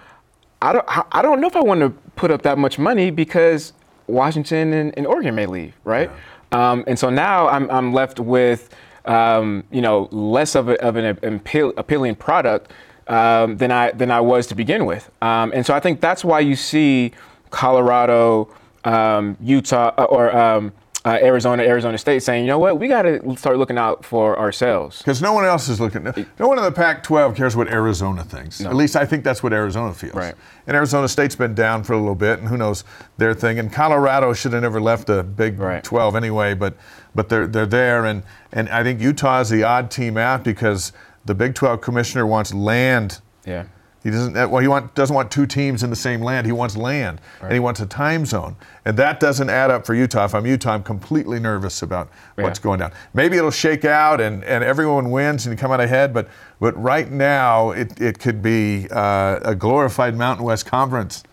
I 0.61 0.73
don't 0.73 0.85
I 0.87 1.21
don't 1.21 1.41
know 1.41 1.47
if 1.47 1.55
I 1.55 1.61
want 1.61 1.81
to 1.81 1.89
put 2.15 2.31
up 2.31 2.41
that 2.43 2.57
much 2.57 2.79
money 2.79 3.11
because 3.11 3.73
Washington 4.07 4.73
and, 4.73 4.93
and 4.97 5.05
Oregon 5.05 5.35
may 5.35 5.45
leave, 5.45 5.73
right? 5.83 6.09
Yeah. 6.09 6.71
Um, 6.71 6.83
and 6.87 6.97
so 6.97 7.09
now 7.09 7.47
I'm 7.47 7.69
I'm 7.69 7.93
left 7.93 8.19
with 8.19 8.73
um, 9.05 9.63
you 9.71 9.81
know 9.81 10.09
less 10.11 10.55
of, 10.55 10.69
a, 10.69 10.81
of 10.83 10.95
an 10.95 11.17
appeal, 11.23 11.73
appealing 11.77 12.15
product 12.15 12.71
um, 13.07 13.57
than 13.57 13.71
I 13.71 13.91
than 13.91 14.11
I 14.11 14.21
was 14.21 14.47
to 14.47 14.55
begin 14.55 14.85
with. 14.85 15.09
Um, 15.21 15.51
and 15.53 15.65
so 15.65 15.73
I 15.73 15.79
think 15.79 16.01
that's 16.01 16.23
why 16.23 16.39
you 16.39 16.55
see 16.55 17.11
Colorado, 17.49 18.49
um, 18.83 19.37
Utah, 19.41 19.93
uh, 19.97 20.03
or 20.05 20.35
um, 20.35 20.73
uh, 21.07 21.17
Arizona, 21.21 21.63
Arizona 21.63 21.97
State 21.97 22.21
saying, 22.21 22.43
you 22.43 22.49
know 22.49 22.59
what, 22.59 22.79
we 22.79 22.89
got 22.89 23.03
to 23.03 23.37
start 23.37 23.57
looking 23.57 23.77
out 23.77 24.03
for 24.03 24.37
ourselves. 24.37 24.97
Because 24.97 25.21
no 25.21 25.31
one 25.31 25.45
else 25.45 25.69
is 25.69 25.79
looking. 25.79 26.03
No 26.37 26.49
one 26.49 26.57
in 26.57 26.65
the 26.65 26.71
Pac-12 26.71 27.33
cares 27.33 27.55
what 27.55 27.69
Arizona 27.69 28.25
thinks. 28.25 28.59
No. 28.59 28.69
At 28.69 28.75
least 28.75 28.97
I 28.97 29.05
think 29.05 29.23
that's 29.23 29.41
what 29.41 29.53
Arizona 29.53 29.93
feels. 29.93 30.15
Right. 30.15 30.35
And 30.67 30.75
Arizona 30.75 31.07
State's 31.07 31.35
been 31.35 31.55
down 31.55 31.85
for 31.85 31.93
a 31.93 31.97
little 31.97 32.13
bit, 32.13 32.39
and 32.39 32.49
who 32.49 32.57
knows 32.57 32.83
their 33.15 33.33
thing. 33.33 33.57
And 33.57 33.71
Colorado 33.71 34.33
should 34.33 34.51
have 34.51 34.63
never 34.63 34.81
left 34.81 35.07
the 35.07 35.23
Big 35.23 35.57
right. 35.59 35.81
12 35.81 36.15
anyway, 36.15 36.53
but 36.53 36.75
but 37.15 37.29
they're 37.29 37.47
they're 37.47 37.65
there, 37.65 38.05
and 38.05 38.23
and 38.51 38.67
I 38.69 38.83
think 38.83 38.99
Utah 38.99 39.39
is 39.39 39.49
the 39.49 39.63
odd 39.63 39.89
team 39.89 40.17
out 40.17 40.43
because 40.43 40.91
the 41.25 41.33
Big 41.33 41.55
12 41.55 41.79
commissioner 41.79 42.27
wants 42.27 42.53
land. 42.53 43.21
Yeah. 43.45 43.65
He 44.03 44.11
doesn't. 44.11 44.33
Well, 44.33 44.61
he 44.61 44.67
want, 44.67 44.93
doesn't 44.95 45.15
want 45.15 45.31
two 45.31 45.45
teams 45.45 45.83
in 45.83 45.89
the 45.89 45.95
same 45.95 46.21
land. 46.21 46.45
He 46.45 46.51
wants 46.51 46.77
land, 46.77 47.19
right. 47.41 47.47
and 47.47 47.53
he 47.53 47.59
wants 47.59 47.79
a 47.79 47.85
time 47.85 48.25
zone, 48.25 48.55
and 48.85 48.95
that 48.97 49.19
doesn't 49.19 49.49
add 49.49 49.71
up 49.71 49.85
for 49.85 49.95
Utah. 49.95 50.25
If 50.25 50.35
I'm 50.35 50.45
Utah, 50.45 50.73
I'm 50.73 50.83
completely 50.83 51.39
nervous 51.39 51.81
about 51.81 52.09
yeah. 52.37 52.43
what's 52.43 52.59
going 52.59 52.79
down. 52.79 52.93
Maybe 53.13 53.37
it'll 53.37 53.51
shake 53.51 53.85
out, 53.85 54.21
and, 54.21 54.43
and 54.43 54.63
everyone 54.63 55.09
wins, 55.11 55.45
and 55.45 55.53
you 55.53 55.57
come 55.59 55.71
out 55.71 55.81
ahead. 55.81 56.13
But 56.13 56.29
but 56.59 56.81
right 56.81 57.11
now, 57.11 57.71
it 57.71 57.99
it 57.99 58.19
could 58.19 58.41
be 58.41 58.87
uh, 58.91 59.39
a 59.43 59.55
glorified 59.55 60.15
Mountain 60.15 60.45
West 60.45 60.65
Conference 60.65 61.23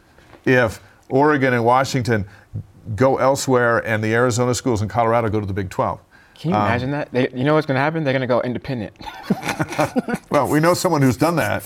if 0.45 0.81
Oregon 1.09 1.53
and 1.53 1.65
Washington 1.65 2.27
go 2.97 3.17
elsewhere, 3.19 3.79
and 3.87 4.03
the 4.03 4.15
Arizona 4.15 4.55
schools 4.55 4.83
in 4.83 4.89
Colorado 4.89 5.29
go 5.29 5.41
to 5.41 5.47
the 5.47 5.53
Big 5.53 5.71
12. 5.71 6.01
Can 6.35 6.51
you 6.51 6.57
um, 6.57 6.67
imagine 6.67 6.91
that? 6.91 7.13
They, 7.13 7.29
you 7.31 7.45
know 7.45 7.55
what's 7.55 7.67
going 7.67 7.77
to 7.77 7.81
happen? 7.81 8.05
They're 8.05 8.13
going 8.13 8.21
to 8.21 8.27
go 8.27 8.43
independent. 8.43 8.95
well, 10.31 10.49
we 10.49 10.61
know 10.61 10.75
someone 10.75 11.01
who's 11.01 11.17
done 11.17 11.37
that. 11.37 11.63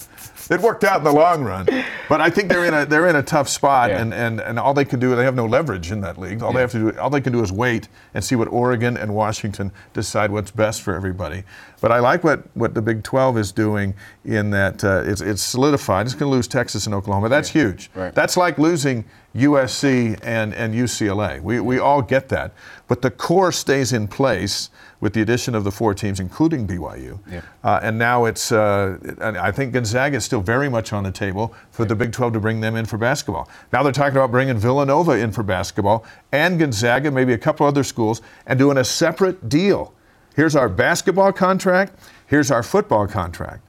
It 0.50 0.60
worked 0.60 0.84
out 0.84 0.98
in 0.98 1.04
the 1.04 1.12
long 1.12 1.44
run, 1.44 1.66
but 2.08 2.20
I 2.20 2.30
think 2.30 2.48
they're 2.48 2.64
in 2.64 2.74
a 2.74 2.86
they're 2.86 3.08
in 3.08 3.16
a 3.16 3.22
tough 3.22 3.48
spot, 3.48 3.90
yeah. 3.90 4.00
and, 4.00 4.14
and, 4.14 4.40
and 4.40 4.58
all 4.58 4.74
they 4.74 4.84
can 4.84 4.98
do 4.98 5.14
they 5.14 5.24
have 5.24 5.34
no 5.34 5.46
leverage 5.46 5.90
in 5.90 6.00
that 6.00 6.18
league. 6.18 6.42
All 6.42 6.50
yeah. 6.50 6.54
they 6.54 6.60
have 6.62 6.72
to 6.72 6.92
do 6.92 6.98
all 6.98 7.10
they 7.10 7.20
can 7.20 7.32
do 7.32 7.42
is 7.42 7.52
wait 7.52 7.88
and 8.14 8.24
see 8.24 8.34
what 8.34 8.48
Oregon 8.48 8.96
and 8.96 9.14
Washington 9.14 9.72
decide 9.92 10.30
what's 10.30 10.50
best 10.50 10.82
for 10.82 10.94
everybody. 10.94 11.44
But 11.80 11.92
I 11.92 12.00
like 12.00 12.24
what, 12.24 12.44
what 12.54 12.74
the 12.74 12.82
Big 12.82 13.04
12 13.04 13.38
is 13.38 13.52
doing 13.52 13.94
in 14.24 14.50
that 14.50 14.82
uh, 14.82 15.02
it's, 15.06 15.20
it's 15.20 15.42
solidified. 15.42 16.06
It's 16.06 16.14
going 16.14 16.30
to 16.30 16.36
lose 16.36 16.48
Texas 16.48 16.86
and 16.86 16.94
Oklahoma. 16.94 17.28
That's 17.28 17.54
yeah. 17.54 17.62
huge. 17.62 17.90
Right. 17.94 18.14
That's 18.14 18.36
like 18.36 18.58
losing 18.58 19.04
USC 19.34 20.18
and, 20.22 20.54
and 20.54 20.74
UCLA. 20.74 21.40
We, 21.40 21.60
we 21.60 21.78
all 21.78 22.02
get 22.02 22.28
that. 22.30 22.52
But 22.88 23.02
the 23.02 23.10
core 23.10 23.52
stays 23.52 23.92
in 23.92 24.08
place 24.08 24.70
with 25.00 25.12
the 25.12 25.22
addition 25.22 25.54
of 25.54 25.64
the 25.64 25.70
four 25.70 25.94
teams, 25.94 26.18
including 26.18 26.66
BYU. 26.66 27.18
Yeah. 27.30 27.40
Uh, 27.62 27.80
and 27.82 27.98
now 27.98 28.24
it's, 28.24 28.50
uh, 28.50 28.98
I 29.20 29.52
think 29.52 29.72
Gonzaga 29.72 30.16
is 30.16 30.24
still 30.24 30.40
very 30.40 30.68
much 30.68 30.92
on 30.92 31.04
the 31.04 31.12
table 31.12 31.54
for 31.70 31.84
the 31.84 31.94
Big 31.94 32.12
12 32.12 32.32
to 32.32 32.40
bring 32.40 32.60
them 32.60 32.74
in 32.74 32.84
for 32.84 32.98
basketball. 32.98 33.48
Now 33.72 33.82
they're 33.82 33.92
talking 33.92 34.16
about 34.16 34.30
bringing 34.30 34.58
Villanova 34.58 35.12
in 35.12 35.30
for 35.30 35.42
basketball 35.42 36.04
and 36.32 36.58
Gonzaga, 36.58 37.10
maybe 37.10 37.32
a 37.32 37.38
couple 37.38 37.66
other 37.66 37.84
schools, 37.84 38.22
and 38.46 38.58
doing 38.58 38.78
a 38.78 38.84
separate 38.84 39.48
deal. 39.48 39.94
Here's 40.34 40.56
our 40.56 40.68
basketball 40.68 41.32
contract, 41.32 41.94
here's 42.26 42.50
our 42.50 42.62
football 42.62 43.06
contract. 43.06 43.62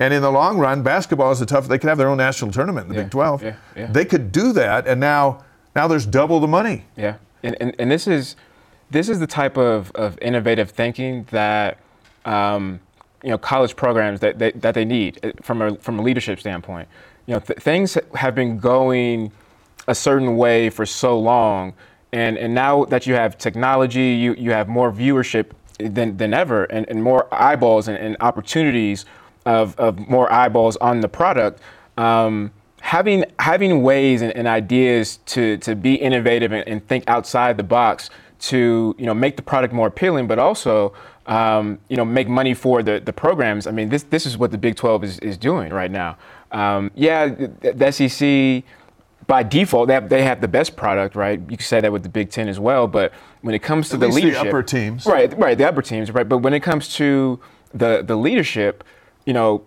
And 0.00 0.12
in 0.12 0.22
the 0.22 0.30
long 0.30 0.58
run, 0.58 0.82
basketball 0.82 1.30
is 1.30 1.40
a 1.40 1.46
tough. 1.46 1.68
They 1.68 1.78
could 1.78 1.88
have 1.88 1.98
their 1.98 2.08
own 2.08 2.18
national 2.18 2.50
tournament 2.50 2.88
in 2.88 2.92
the 2.92 2.98
yeah, 2.98 3.04
Big 3.04 3.12
12. 3.12 3.42
Yeah, 3.42 3.56
yeah. 3.76 3.86
They 3.86 4.04
could 4.04 4.32
do 4.32 4.52
that, 4.52 4.88
and 4.88 5.00
now 5.00 5.44
now 5.76 5.86
there's 5.86 6.04
double 6.04 6.40
the 6.40 6.48
money. 6.48 6.84
Yeah, 6.96 7.16
and, 7.42 7.56
and, 7.60 7.76
and 7.78 7.90
this 7.90 8.06
is 8.06 8.34
this 8.94 9.08
is 9.08 9.18
the 9.18 9.26
type 9.26 9.58
of, 9.58 9.90
of 9.96 10.16
innovative 10.22 10.70
thinking 10.70 11.24
that 11.32 11.78
um, 12.24 12.78
you 13.24 13.30
know 13.30 13.36
college 13.36 13.74
programs 13.74 14.20
that, 14.20 14.38
that, 14.38 14.62
that 14.62 14.74
they 14.74 14.84
need 14.84 15.18
uh, 15.24 15.32
from 15.42 15.60
a 15.60 15.76
from 15.78 15.98
a 15.98 16.02
leadership 16.02 16.38
standpoint. 16.38 16.88
You 17.26 17.34
know, 17.34 17.40
th- 17.40 17.58
things 17.58 17.98
have 18.14 18.36
been 18.36 18.58
going 18.58 19.32
a 19.88 19.96
certain 19.96 20.36
way 20.36 20.70
for 20.70 20.86
so 20.86 21.18
long, 21.18 21.74
and 22.12 22.38
and 22.38 22.54
now 22.54 22.84
that 22.84 23.04
you 23.04 23.14
have 23.14 23.36
technology, 23.36 24.12
you 24.12 24.34
you 24.34 24.52
have 24.52 24.68
more 24.68 24.92
viewership 24.92 25.50
than 25.78 26.16
than 26.16 26.32
ever, 26.32 26.64
and, 26.64 26.88
and 26.88 27.02
more 27.02 27.26
eyeballs 27.34 27.88
and, 27.88 27.98
and 27.98 28.16
opportunities 28.20 29.06
of, 29.44 29.76
of 29.78 30.08
more 30.08 30.32
eyeballs 30.32 30.76
on 30.76 31.00
the 31.00 31.08
product. 31.08 31.60
Um, 31.98 32.52
having 32.80 33.24
having 33.40 33.82
ways 33.82 34.22
and, 34.22 34.32
and, 34.36 34.46
ideas 34.46 35.18
to 35.26 35.56
to 35.58 35.74
be 35.74 35.94
innovative 35.94 36.52
and, 36.52 36.68
and, 36.68 36.86
think 36.86 37.02
outside 37.08 37.56
the 37.56 37.62
box 37.62 38.10
to 38.44 38.94
you 38.98 39.06
know 39.06 39.14
make 39.14 39.36
the 39.36 39.42
product 39.42 39.72
more 39.72 39.86
appealing, 39.86 40.26
but 40.26 40.38
also 40.38 40.92
um, 41.26 41.78
you 41.88 41.96
know 41.96 42.04
make 42.04 42.28
money 42.28 42.54
for 42.54 42.82
the, 42.82 43.00
the 43.00 43.12
programs. 43.12 43.66
I 43.66 43.70
mean, 43.70 43.88
this 43.88 44.02
this 44.04 44.26
is 44.26 44.36
what 44.36 44.50
the 44.50 44.58
Big 44.58 44.76
12 44.76 45.04
is, 45.04 45.18
is 45.20 45.36
doing 45.36 45.72
right 45.72 45.90
now. 45.90 46.16
Um, 46.52 46.90
yeah, 46.94 47.26
the, 47.26 47.72
the, 47.72 47.90
SEC 47.90 48.62
by 49.26 49.42
default 49.42 49.88
they 49.88 49.94
have, 49.94 50.08
they 50.08 50.22
have 50.22 50.40
the 50.40 50.48
best 50.48 50.76
product, 50.76 51.16
right? 51.16 51.40
You 51.48 51.56
could 51.56 51.66
say 51.66 51.80
that 51.80 51.90
with 51.90 52.02
the 52.02 52.08
Big 52.08 52.30
Ten 52.30 52.48
as 52.48 52.60
well. 52.60 52.86
But 52.86 53.12
when 53.40 53.54
it 53.54 53.62
comes 53.62 53.88
to 53.88 53.94
At 53.94 54.00
the 54.00 54.08
leadership, 54.08 54.42
the 54.42 54.48
upper 54.48 54.62
teams, 54.62 55.06
right, 55.06 55.36
right, 55.38 55.56
the 55.56 55.66
upper 55.66 55.82
teams, 55.82 56.10
right. 56.10 56.28
But 56.28 56.38
when 56.38 56.52
it 56.52 56.60
comes 56.60 56.94
to 56.96 57.40
the 57.72 58.02
the 58.02 58.16
leadership, 58.16 58.84
you 59.24 59.32
know, 59.32 59.64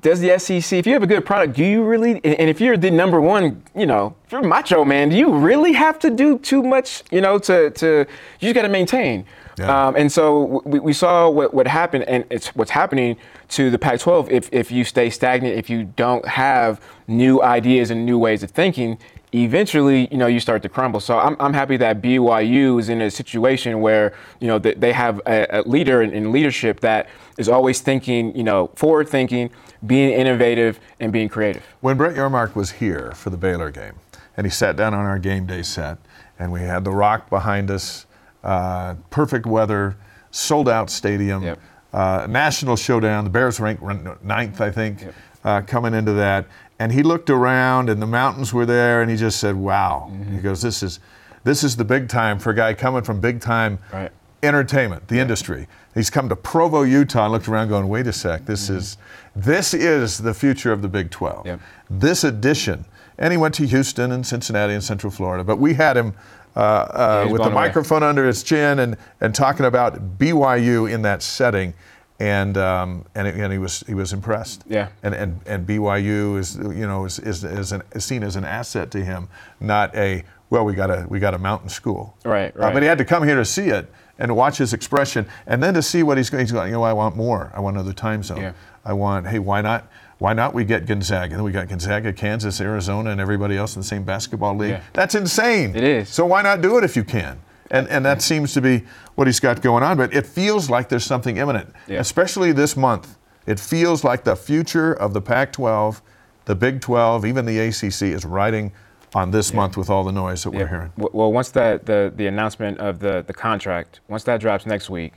does 0.00 0.18
the 0.20 0.36
SEC, 0.38 0.78
if 0.78 0.86
you 0.86 0.92
have 0.94 1.04
a 1.04 1.06
good 1.06 1.24
product, 1.24 1.54
do 1.54 1.64
you 1.64 1.84
really, 1.84 2.14
and 2.24 2.50
if 2.50 2.60
you're 2.60 2.76
the 2.76 2.90
number 2.90 3.20
one, 3.20 3.62
you 3.74 3.86
know, 3.86 4.16
if 4.24 4.32
you're 4.32 4.42
macho 4.42 4.84
man, 4.84 5.10
do 5.10 5.16
you 5.16 5.32
really 5.32 5.72
have 5.72 5.98
to 6.00 6.10
do 6.10 6.38
too 6.38 6.62
much, 6.62 7.04
you 7.12 7.20
know, 7.20 7.38
to, 7.38 7.70
to 7.70 7.88
you 7.88 8.06
just 8.40 8.54
got 8.54 8.62
to 8.62 8.68
maintain. 8.68 9.24
Yeah. 9.58 9.86
Um, 9.86 9.96
and 9.96 10.10
so 10.10 10.60
we, 10.64 10.80
we 10.80 10.92
saw 10.92 11.30
what, 11.30 11.54
what 11.54 11.68
happened, 11.68 12.04
and 12.04 12.24
it's 12.30 12.48
what's 12.48 12.72
happening 12.72 13.16
to 13.50 13.70
the 13.70 13.78
Pac 13.78 14.00
12 14.00 14.30
if, 14.30 14.52
if 14.52 14.72
you 14.72 14.84
stay 14.84 15.08
stagnant, 15.08 15.56
if 15.56 15.70
you 15.70 15.84
don't 15.84 16.26
have 16.26 16.80
new 17.06 17.40
ideas 17.40 17.90
and 17.90 18.04
new 18.04 18.18
ways 18.18 18.42
of 18.42 18.50
thinking, 18.50 18.98
eventually, 19.32 20.08
you 20.10 20.18
know, 20.18 20.26
you 20.26 20.40
start 20.40 20.62
to 20.62 20.68
crumble. 20.68 21.00
So 21.00 21.18
I'm, 21.18 21.36
I'm 21.38 21.52
happy 21.52 21.76
that 21.78 22.02
BYU 22.02 22.80
is 22.80 22.88
in 22.88 23.00
a 23.00 23.10
situation 23.10 23.80
where, 23.80 24.14
you 24.40 24.48
know, 24.48 24.58
they 24.58 24.92
have 24.92 25.20
a, 25.26 25.46
a 25.50 25.62
leader 25.62 26.02
in, 26.02 26.12
in, 26.12 26.32
leadership 26.32 26.80
that 26.80 27.08
is 27.38 27.48
always 27.48 27.80
thinking, 27.80 28.36
you 28.36 28.44
know, 28.44 28.70
forward 28.74 29.08
thinking, 29.08 29.50
being 29.84 30.10
innovative, 30.10 30.80
and 31.00 31.12
being 31.12 31.28
creative. 31.28 31.64
When 31.80 31.96
Brett 31.96 32.16
Yormark 32.16 32.54
was 32.54 32.72
here 32.72 33.12
for 33.12 33.30
the 33.30 33.36
Baylor 33.36 33.70
game, 33.70 33.94
and 34.36 34.46
he 34.46 34.50
sat 34.50 34.76
down 34.76 34.94
on 34.94 35.04
our 35.04 35.18
game 35.18 35.46
day 35.46 35.62
set, 35.62 35.98
and 36.38 36.52
we 36.52 36.60
had 36.60 36.84
the 36.84 36.90
rock 36.90 37.28
behind 37.30 37.70
us, 37.70 38.06
uh, 38.44 38.94
perfect 39.10 39.46
weather, 39.46 39.96
sold 40.30 40.68
out 40.68 40.90
stadium, 40.90 41.42
yep. 41.42 41.58
uh, 41.92 42.26
national 42.28 42.76
showdown. 42.76 43.24
The 43.24 43.30
Bears 43.30 43.58
ranked 43.58 43.82
ninth, 44.22 44.60
I 44.60 44.70
think, 44.70 45.02
yep. 45.02 45.14
uh, 45.44 45.60
coming 45.62 45.94
into 45.94 46.12
that 46.12 46.46
and 46.78 46.92
he 46.92 47.02
looked 47.02 47.30
around 47.30 47.88
and 47.88 48.00
the 48.00 48.06
mountains 48.06 48.52
were 48.52 48.66
there 48.66 49.02
and 49.02 49.10
he 49.10 49.16
just 49.16 49.38
said 49.38 49.56
wow 49.56 50.08
mm-hmm. 50.10 50.34
he 50.34 50.40
goes 50.40 50.62
this 50.62 50.82
is 50.82 51.00
this 51.44 51.62
is 51.62 51.76
the 51.76 51.84
big 51.84 52.08
time 52.08 52.38
for 52.38 52.50
a 52.50 52.54
guy 52.54 52.74
coming 52.74 53.02
from 53.02 53.20
big 53.20 53.40
time 53.40 53.78
right. 53.92 54.10
entertainment 54.42 55.08
the 55.08 55.16
yeah. 55.16 55.22
industry 55.22 55.66
he's 55.94 56.10
come 56.10 56.28
to 56.28 56.36
provo 56.36 56.82
utah 56.82 57.24
and 57.24 57.32
looked 57.32 57.48
around 57.48 57.68
going 57.68 57.88
wait 57.88 58.06
a 58.06 58.12
sec 58.12 58.44
this 58.46 58.66
mm-hmm. 58.66 58.76
is 58.76 58.98
this 59.36 59.74
is 59.74 60.18
the 60.18 60.34
future 60.34 60.72
of 60.72 60.82
the 60.82 60.88
big 60.88 61.10
12 61.10 61.46
yep. 61.46 61.60
this 61.90 62.24
addition 62.24 62.84
and 63.18 63.32
he 63.32 63.36
went 63.36 63.54
to 63.54 63.66
houston 63.66 64.12
and 64.12 64.26
cincinnati 64.26 64.72
and 64.72 64.82
central 64.82 65.10
florida 65.10 65.44
but 65.44 65.58
we 65.58 65.74
had 65.74 65.96
him 65.96 66.14
uh, 66.56 66.58
uh, 66.58 67.24
yeah, 67.26 67.32
with 67.32 67.42
the 67.42 67.50
microphone 67.50 68.02
under 68.02 68.26
his 68.26 68.42
chin 68.42 68.78
and, 68.78 68.96
and 69.20 69.34
talking 69.34 69.66
about 69.66 70.18
BYU 70.18 70.90
in 70.90 71.02
that 71.02 71.22
setting 71.22 71.74
and 72.18 72.56
um, 72.56 73.04
and, 73.14 73.28
and 73.28 73.52
he 73.52 73.58
was 73.58 73.80
he 73.80 73.94
was 73.94 74.12
impressed. 74.12 74.64
Yeah. 74.66 74.88
And 75.02 75.14
and, 75.14 75.40
and 75.46 75.66
BYU 75.66 76.38
is 76.38 76.56
you 76.56 76.86
know 76.86 77.04
is 77.04 77.18
is, 77.18 77.44
is, 77.44 77.72
an, 77.72 77.82
is 77.92 78.04
seen 78.04 78.22
as 78.22 78.36
an 78.36 78.44
asset 78.44 78.90
to 78.92 79.04
him, 79.04 79.28
not 79.60 79.94
a 79.94 80.24
well 80.48 80.64
we 80.64 80.74
got 80.74 80.90
a 80.90 81.06
we 81.08 81.20
got 81.20 81.34
a 81.34 81.38
mountain 81.38 81.68
school. 81.68 82.16
Right. 82.24 82.56
Right. 82.56 82.70
Uh, 82.70 82.72
but 82.72 82.82
he 82.82 82.88
had 82.88 82.98
to 82.98 83.04
come 83.04 83.22
here 83.22 83.36
to 83.36 83.44
see 83.44 83.68
it 83.68 83.92
and 84.18 84.34
watch 84.34 84.56
his 84.56 84.72
expression, 84.72 85.26
and 85.46 85.62
then 85.62 85.74
to 85.74 85.82
see 85.82 86.02
what 86.02 86.16
he's 86.16 86.30
going. 86.30 86.42
He's 86.42 86.52
going. 86.52 86.68
You 86.68 86.76
know, 86.76 86.82
I 86.82 86.94
want 86.94 87.16
more. 87.16 87.52
I 87.54 87.60
want 87.60 87.76
another 87.76 87.92
time 87.92 88.22
zone. 88.22 88.40
Yeah. 88.40 88.52
I 88.86 88.92
want. 88.92 89.26
Hey, 89.26 89.38
why 89.38 89.60
not? 89.60 89.90
Why 90.18 90.32
not 90.32 90.54
we 90.54 90.64
get 90.64 90.86
Gonzaga? 90.86 91.34
And 91.34 91.44
we 91.44 91.52
got 91.52 91.68
Gonzaga, 91.68 92.12
Kansas, 92.12 92.60
Arizona, 92.60 93.10
and 93.10 93.20
everybody 93.20 93.56
else 93.56 93.76
in 93.76 93.80
the 93.80 93.86
same 93.86 94.04
basketball 94.04 94.56
league. 94.56 94.70
Yeah. 94.70 94.82
That's 94.94 95.14
insane. 95.14 95.76
It 95.76 95.84
is. 95.84 96.08
So 96.08 96.24
why 96.24 96.40
not 96.40 96.62
do 96.62 96.78
it 96.78 96.84
if 96.84 96.96
you 96.96 97.04
can? 97.04 97.38
And, 97.70 97.86
and 97.88 98.04
that 98.06 98.22
seems 98.22 98.54
to 98.54 98.62
be 98.62 98.84
what 99.16 99.26
he's 99.26 99.40
got 99.40 99.60
going 99.60 99.82
on. 99.82 99.98
But 99.98 100.14
it 100.14 100.24
feels 100.24 100.70
like 100.70 100.88
there's 100.88 101.04
something 101.04 101.36
imminent, 101.36 101.70
yeah. 101.86 101.98
especially 101.98 102.52
this 102.52 102.76
month. 102.76 103.18
It 103.44 103.60
feels 103.60 104.04
like 104.04 104.24
the 104.24 104.36
future 104.36 104.94
of 104.94 105.12
the 105.12 105.20
Pac 105.20 105.52
12, 105.52 106.00
the 106.46 106.54
Big 106.54 106.80
12, 106.80 107.26
even 107.26 107.44
the 107.44 107.58
ACC 107.58 108.02
is 108.02 108.24
riding 108.24 108.72
on 109.14 109.30
this 109.30 109.52
month 109.52 109.76
with 109.76 109.90
all 109.90 110.04
the 110.04 110.12
noise 110.12 110.44
that 110.44 110.50
we're 110.50 110.66
hearing. 110.66 110.92
Well, 110.96 111.32
once 111.32 111.50
the, 111.50 111.80
the, 111.84 112.12
the 112.14 112.26
announcement 112.26 112.78
of 112.78 113.00
the, 113.00 113.22
the 113.26 113.34
contract, 113.34 114.00
once 114.08 114.24
that 114.24 114.40
drops 114.40 114.66
next 114.66 114.90
week, 114.90 115.14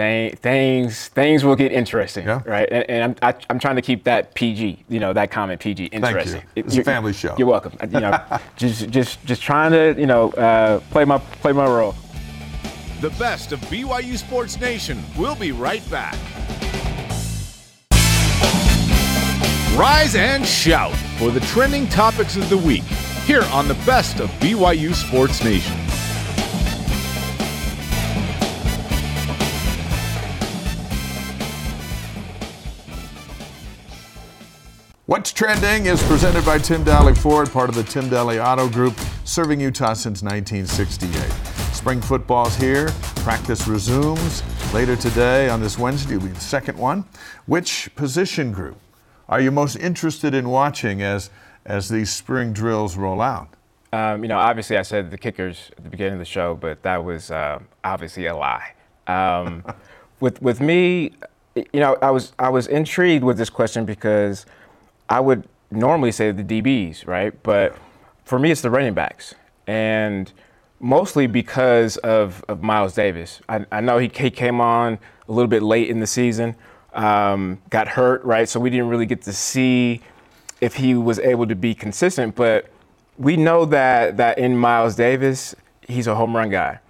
th- 0.00 0.34
things 0.36 1.08
things 1.08 1.44
will 1.44 1.56
get 1.56 1.72
interesting, 1.72 2.26
Yeah. 2.26 2.42
right? 2.46 2.68
And, 2.70 2.84
and 2.90 3.00
I'm 3.04 3.14
I, 3.22 3.34
I'm 3.50 3.58
trying 3.58 3.76
to 3.76 3.82
keep 3.82 4.04
that 4.04 4.34
PG, 4.34 4.84
you 4.88 4.98
know, 5.00 5.12
that 5.12 5.30
comment 5.30 5.60
PG, 5.60 5.86
interesting. 5.86 6.12
Thank 6.12 6.26
you. 6.26 6.62
interesting. 6.62 6.64
It's 6.66 6.76
a 6.76 6.84
family 6.84 7.12
show. 7.12 7.34
You're 7.38 7.48
welcome. 7.48 7.72
You 7.92 8.00
know, 8.00 8.18
just 8.56 8.88
just 8.90 9.24
just 9.26 9.42
trying 9.42 9.72
to 9.72 9.94
you 10.00 10.06
know 10.06 10.30
uh, 10.32 10.80
play 10.90 11.04
my 11.04 11.18
play 11.42 11.52
my 11.52 11.66
role. 11.66 11.94
The 13.00 13.10
best 13.10 13.52
of 13.52 13.60
BYU 13.72 14.16
Sports 14.18 14.60
Nation. 14.60 15.02
We'll 15.18 15.34
be 15.36 15.52
right 15.52 15.82
back. 15.90 16.16
Rise 19.76 20.14
and 20.14 20.44
shout 20.44 20.94
for 21.18 21.30
the 21.30 21.40
trending 21.40 21.86
topics 21.88 22.36
of 22.36 22.48
the 22.50 22.58
week 22.58 22.82
here 23.24 23.44
on 23.52 23.68
the 23.68 23.74
best 23.86 24.20
of 24.20 24.28
BYU 24.40 24.94
Sports 24.94 25.42
Nation. 25.42 25.74
What's 35.10 35.32
Trending 35.32 35.86
is 35.86 36.00
presented 36.04 36.46
by 36.46 36.58
Tim 36.58 36.84
Dahle 36.84 37.18
Ford, 37.18 37.50
part 37.50 37.68
of 37.68 37.74
the 37.74 37.82
Tim 37.82 38.04
Dahle 38.04 38.40
Auto 38.40 38.68
Group, 38.68 38.94
serving 39.24 39.60
Utah 39.60 39.92
since 39.92 40.22
1968. 40.22 41.12
Spring 41.74 42.00
football's 42.00 42.54
here. 42.54 42.90
Practice 43.16 43.66
resumes 43.66 44.44
later 44.72 44.94
today 44.94 45.48
on 45.48 45.60
this 45.60 45.76
Wednesday. 45.76 46.16
Will 46.16 46.28
be 46.28 46.28
the 46.28 46.38
second 46.38 46.78
one. 46.78 47.04
Which 47.46 47.90
position 47.96 48.52
group 48.52 48.76
are 49.28 49.40
you 49.40 49.50
most 49.50 49.74
interested 49.74 50.32
in 50.32 50.48
watching 50.48 51.02
as 51.02 51.28
as 51.66 51.88
these 51.88 52.12
spring 52.12 52.52
drills 52.52 52.96
roll 52.96 53.20
out? 53.20 53.48
Um, 53.92 54.22
you 54.22 54.28
know, 54.28 54.38
obviously, 54.38 54.78
I 54.78 54.82
said 54.82 55.10
the 55.10 55.18
kickers 55.18 55.72
at 55.76 55.82
the 55.82 55.90
beginning 55.90 56.12
of 56.12 56.18
the 56.20 56.24
show, 56.24 56.54
but 56.54 56.84
that 56.84 57.04
was 57.04 57.32
uh, 57.32 57.58
obviously 57.82 58.26
a 58.26 58.36
lie. 58.36 58.74
Um, 59.08 59.64
with 60.20 60.40
with 60.40 60.60
me, 60.60 61.14
you 61.56 61.80
know, 61.80 61.96
I 62.00 62.12
was 62.12 62.32
I 62.38 62.48
was 62.48 62.68
intrigued 62.68 63.24
with 63.24 63.38
this 63.38 63.50
question 63.50 63.84
because 63.84 64.46
I 65.10 65.20
would 65.20 65.46
normally 65.70 66.12
say 66.12 66.30
the 66.30 66.44
DBs, 66.44 67.06
right? 67.06 67.34
But 67.42 67.76
for 68.24 68.38
me, 68.38 68.50
it's 68.50 68.60
the 68.60 68.70
running 68.70 68.94
backs, 68.94 69.34
and 69.66 70.32
mostly 70.78 71.26
because 71.26 71.96
of, 71.98 72.44
of 72.48 72.62
Miles 72.62 72.94
Davis. 72.94 73.40
I, 73.48 73.66
I 73.70 73.80
know 73.80 73.98
he, 73.98 74.10
he 74.14 74.30
came 74.30 74.60
on 74.60 74.98
a 75.28 75.32
little 75.32 75.48
bit 75.48 75.62
late 75.62 75.90
in 75.90 76.00
the 76.00 76.06
season, 76.06 76.56
um, 76.94 77.60
got 77.68 77.88
hurt, 77.88 78.24
right? 78.24 78.48
So 78.48 78.58
we 78.58 78.70
didn't 78.70 78.88
really 78.88 79.06
get 79.06 79.22
to 79.22 79.32
see 79.32 80.00
if 80.60 80.76
he 80.76 80.94
was 80.94 81.18
able 81.18 81.46
to 81.46 81.54
be 81.54 81.74
consistent, 81.74 82.34
but 82.34 82.70
we 83.18 83.36
know 83.36 83.64
that 83.66 84.16
that 84.16 84.38
in 84.38 84.56
Miles 84.56 84.94
Davis, 84.94 85.54
he's 85.86 86.06
a 86.06 86.14
home 86.14 86.34
run 86.34 86.50
guy. 86.50 86.80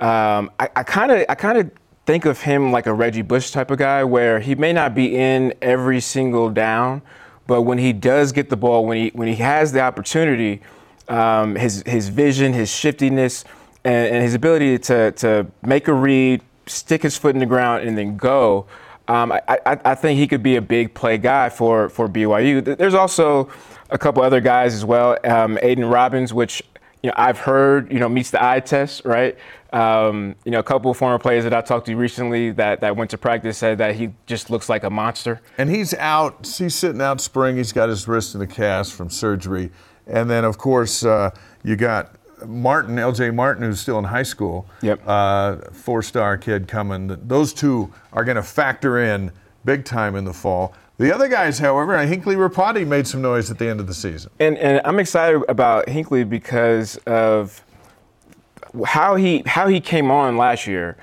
Um, 0.00 0.50
I 0.58 0.82
kind 0.82 1.12
of 1.12 1.24
I 1.28 1.34
kind 1.34 1.58
of 1.58 1.70
think 2.06 2.24
of 2.24 2.40
him 2.40 2.72
like 2.72 2.86
a 2.86 2.92
Reggie 2.92 3.22
Bush 3.22 3.50
type 3.50 3.70
of 3.70 3.78
guy, 3.78 4.04
where 4.04 4.40
he 4.40 4.54
may 4.54 4.72
not 4.72 4.94
be 4.94 5.16
in 5.16 5.54
every 5.62 6.00
single 6.00 6.50
down, 6.50 7.02
but 7.46 7.62
when 7.62 7.78
he 7.78 7.92
does 7.92 8.32
get 8.32 8.50
the 8.50 8.56
ball, 8.56 8.86
when 8.86 8.96
he 8.96 9.08
when 9.14 9.28
he 9.28 9.36
has 9.36 9.72
the 9.72 9.80
opportunity, 9.80 10.62
um, 11.08 11.56
his 11.56 11.82
his 11.86 12.08
vision, 12.08 12.52
his 12.52 12.70
shiftiness, 12.70 13.44
and, 13.84 14.14
and 14.14 14.22
his 14.22 14.34
ability 14.34 14.78
to 14.78 15.12
to 15.12 15.46
make 15.62 15.88
a 15.88 15.92
read, 15.92 16.42
stick 16.66 17.02
his 17.02 17.16
foot 17.16 17.34
in 17.34 17.40
the 17.40 17.46
ground, 17.46 17.86
and 17.86 17.96
then 17.96 18.16
go. 18.16 18.66
Um, 19.06 19.32
I, 19.32 19.42
I, 19.48 19.78
I 19.84 19.94
think 19.94 20.18
he 20.18 20.26
could 20.26 20.42
be 20.42 20.56
a 20.56 20.62
big 20.62 20.94
play 20.94 21.18
guy 21.18 21.50
for, 21.50 21.90
for 21.90 22.08
BYU. 22.08 22.78
There's 22.78 22.94
also 22.94 23.50
a 23.90 23.98
couple 23.98 24.22
other 24.22 24.40
guys 24.40 24.72
as 24.72 24.84
well. 24.84 25.18
Um, 25.24 25.58
Aidan 25.60 25.84
Robbins, 25.84 26.32
which 26.32 26.62
you 27.02 27.10
know 27.10 27.14
I've 27.16 27.38
heard 27.38 27.92
you 27.92 27.98
know 27.98 28.08
meets 28.08 28.30
the 28.30 28.42
eye 28.42 28.60
test, 28.60 29.04
right? 29.04 29.36
Um, 29.74 30.36
you 30.44 30.52
know, 30.52 30.60
a 30.60 30.62
couple 30.62 30.90
of 30.90 30.96
former 30.96 31.18
players 31.18 31.42
that 31.42 31.52
I 31.52 31.60
talked 31.60 31.86
to 31.86 31.96
recently 31.96 32.52
that, 32.52 32.80
that 32.80 32.96
went 32.96 33.10
to 33.10 33.18
practice 33.18 33.58
said 33.58 33.78
that 33.78 33.96
he 33.96 34.10
just 34.26 34.48
looks 34.48 34.68
like 34.68 34.84
a 34.84 34.90
monster. 34.90 35.40
And 35.58 35.68
he's 35.68 35.92
out. 35.94 36.46
He's 36.46 36.76
sitting 36.76 37.00
out 37.00 37.20
spring. 37.20 37.56
He's 37.56 37.72
got 37.72 37.88
his 37.88 38.06
wrist 38.06 38.36
in 38.36 38.40
a 38.40 38.46
cast 38.46 38.92
from 38.92 39.10
surgery. 39.10 39.72
And 40.06 40.30
then, 40.30 40.44
of 40.44 40.58
course, 40.58 41.04
uh, 41.04 41.30
you 41.64 41.74
got 41.74 42.14
Martin, 42.46 42.96
LJ 42.96 43.34
Martin, 43.34 43.64
who's 43.64 43.80
still 43.80 43.98
in 43.98 44.04
high 44.04 44.22
school. 44.22 44.66
Yep. 44.82 45.02
Uh, 45.06 45.56
four 45.72 46.02
star 46.02 46.38
kid 46.38 46.68
coming. 46.68 47.08
Those 47.26 47.52
two 47.52 47.92
are 48.12 48.24
going 48.24 48.36
to 48.36 48.42
factor 48.44 48.98
in 48.98 49.32
big 49.64 49.84
time 49.84 50.14
in 50.14 50.24
the 50.24 50.32
fall. 50.32 50.72
The 50.98 51.12
other 51.12 51.26
guys, 51.26 51.58
however, 51.58 51.98
Hinckley 52.06 52.36
Ropati 52.36 52.86
made 52.86 53.08
some 53.08 53.20
noise 53.20 53.50
at 53.50 53.58
the 53.58 53.68
end 53.68 53.80
of 53.80 53.88
the 53.88 53.94
season. 53.94 54.30
And, 54.38 54.56
and 54.58 54.80
I'm 54.84 55.00
excited 55.00 55.42
about 55.48 55.88
Hinckley 55.88 56.22
because 56.22 56.96
of 56.98 57.64
how 58.86 59.16
he 59.16 59.42
how 59.46 59.68
he 59.68 59.80
came 59.80 60.10
on 60.10 60.36
last 60.36 60.66
year. 60.66 60.96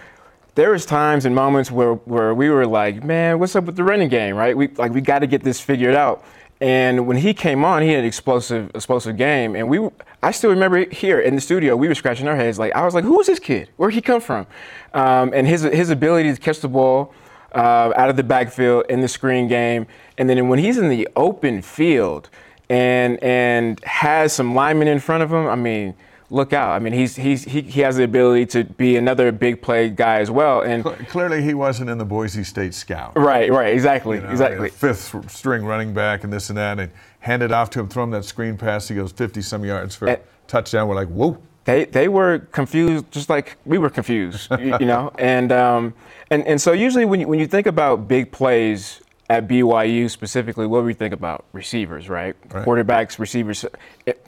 There 0.55 0.71
was 0.71 0.85
times 0.85 1.25
and 1.25 1.33
moments 1.33 1.71
where, 1.71 1.93
where 1.93 2.33
we 2.33 2.49
were 2.49 2.67
like, 2.67 3.05
man, 3.05 3.39
what's 3.39 3.55
up 3.55 3.63
with 3.63 3.77
the 3.77 3.85
running 3.85 4.09
game, 4.09 4.35
right? 4.35 4.55
We 4.55 4.67
like 4.69 4.91
we 4.91 5.01
got 5.01 5.19
to 5.19 5.27
get 5.27 5.43
this 5.43 5.61
figured 5.61 5.95
out. 5.95 6.23
And 6.59 7.07
when 7.07 7.17
he 7.17 7.33
came 7.33 7.65
on, 7.65 7.81
he 7.81 7.89
had 7.89 7.99
an 7.99 8.05
explosive, 8.05 8.69
explosive 8.75 9.17
game. 9.17 9.55
And 9.55 9.67
we, 9.67 9.89
I 10.21 10.29
still 10.29 10.51
remember 10.51 10.87
here 10.91 11.19
in 11.19 11.33
the 11.33 11.41
studio, 11.41 11.75
we 11.75 11.87
were 11.87 11.95
scratching 11.95 12.27
our 12.27 12.35
heads. 12.35 12.59
Like 12.59 12.75
I 12.75 12.85
was 12.85 12.93
like, 12.93 13.03
who 13.03 13.19
is 13.19 13.27
this 13.27 13.39
kid? 13.39 13.69
Where'd 13.77 13.95
he 13.95 14.01
come 14.01 14.21
from? 14.21 14.45
Um, 14.93 15.31
and 15.33 15.47
his 15.47 15.63
his 15.63 15.89
ability 15.89 16.33
to 16.33 16.39
catch 16.39 16.59
the 16.59 16.67
ball 16.67 17.13
uh, 17.53 17.93
out 17.95 18.09
of 18.09 18.17
the 18.17 18.23
backfield 18.23 18.85
in 18.89 19.01
the 19.01 19.07
screen 19.07 19.47
game, 19.47 19.87
and 20.17 20.29
then 20.29 20.47
when 20.49 20.59
he's 20.59 20.77
in 20.77 20.89
the 20.89 21.07
open 21.15 21.61
field 21.61 22.29
and 22.69 23.21
and 23.23 23.83
has 23.83 24.31
some 24.31 24.53
linemen 24.53 24.87
in 24.87 24.99
front 24.99 25.23
of 25.23 25.31
him, 25.31 25.47
I 25.47 25.55
mean. 25.55 25.95
Look 26.31 26.53
out! 26.53 26.71
I 26.71 26.79
mean, 26.79 26.93
he's 26.93 27.17
he's 27.17 27.43
he, 27.43 27.59
he 27.59 27.81
has 27.81 27.97
the 27.97 28.05
ability 28.05 28.45
to 28.47 28.63
be 28.63 28.95
another 28.95 29.33
big 29.33 29.61
play 29.61 29.89
guy 29.89 30.19
as 30.19 30.31
well. 30.31 30.61
And 30.61 30.85
clearly, 31.09 31.41
he 31.41 31.53
wasn't 31.53 31.89
in 31.89 31.97
the 31.97 32.05
Boise 32.05 32.45
State 32.45 32.73
Scout. 32.73 33.17
Right, 33.17 33.51
right, 33.51 33.73
exactly, 33.73 34.15
You 34.15 34.23
know, 34.23 34.29
exactly. 34.29 34.69
Fifth 34.69 35.29
string 35.29 35.65
running 35.65 35.93
back 35.93 36.23
and 36.23 36.31
this 36.31 36.49
and 36.49 36.57
that, 36.57 36.79
and 36.79 36.89
hand 37.19 37.43
it 37.43 37.51
off 37.51 37.69
to 37.71 37.81
him, 37.81 37.89
throw 37.89 38.05
him 38.05 38.11
that 38.11 38.23
screen 38.23 38.57
pass. 38.57 38.87
He 38.87 38.95
goes 38.95 39.11
50 39.11 39.41
some 39.41 39.65
yards 39.65 39.93
for 39.93 40.07
a 40.07 40.21
touchdown. 40.47 40.87
We're 40.87 40.95
like, 40.95 41.09
whoa. 41.09 41.37
they 41.65 41.83
they 41.83 42.07
were 42.07 42.39
confused 42.53 43.11
just 43.11 43.29
like 43.29 43.57
we 43.65 43.77
were 43.77 43.89
confused, 43.89 44.49
you, 44.57 44.77
you 44.79 44.85
know. 44.85 45.11
And 45.19 45.51
um, 45.51 45.93
and 46.29 46.47
and 46.47 46.61
so 46.61 46.71
usually 46.71 47.03
when 47.03 47.19
you, 47.19 47.27
when 47.27 47.39
you 47.39 47.47
think 47.47 47.67
about 47.67 48.07
big 48.07 48.31
plays 48.31 49.01
at 49.31 49.47
BYU 49.47 50.09
specifically, 50.09 50.67
what 50.67 50.81
do 50.81 50.85
we 50.85 50.93
think 50.93 51.13
about? 51.13 51.45
Receivers, 51.53 52.09
right? 52.09 52.35
Right. 52.51 52.65
Quarterbacks, 52.67 53.17
receivers. 53.17 53.63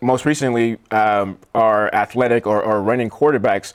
Most 0.01 0.25
recently, 0.25 0.77
um, 0.91 1.37
our 1.53 1.93
athletic 1.93 2.47
or, 2.47 2.63
or 2.63 2.81
running 2.81 3.09
quarterbacks 3.09 3.73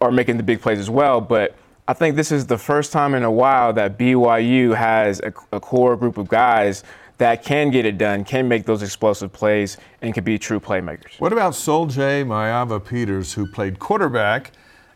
are 0.00 0.12
making 0.12 0.36
the 0.36 0.44
big 0.44 0.60
plays 0.60 0.78
as 0.78 0.88
well. 0.88 1.20
But 1.20 1.56
I 1.88 1.94
think 1.94 2.14
this 2.14 2.30
is 2.30 2.46
the 2.46 2.58
first 2.58 2.92
time 2.92 3.14
in 3.14 3.24
a 3.24 3.30
while 3.30 3.72
that 3.72 3.98
BYU 3.98 4.76
has 4.76 5.18
a, 5.20 5.32
a 5.50 5.58
core 5.58 5.96
group 5.96 6.16
of 6.16 6.28
guys 6.28 6.84
that 7.18 7.44
can 7.44 7.70
get 7.72 7.84
it 7.84 7.98
done, 7.98 8.24
can 8.24 8.46
make 8.46 8.64
those 8.64 8.84
explosive 8.84 9.32
plays, 9.32 9.78
and 10.00 10.14
can 10.14 10.22
be 10.22 10.38
true 10.38 10.60
playmakers. 10.60 11.18
What 11.18 11.32
about 11.32 11.56
Sol-Jay 11.56 12.22
Maiava-Peters, 12.24 13.32
who 13.34 13.48
played 13.50 13.80
quarterback 13.80 14.52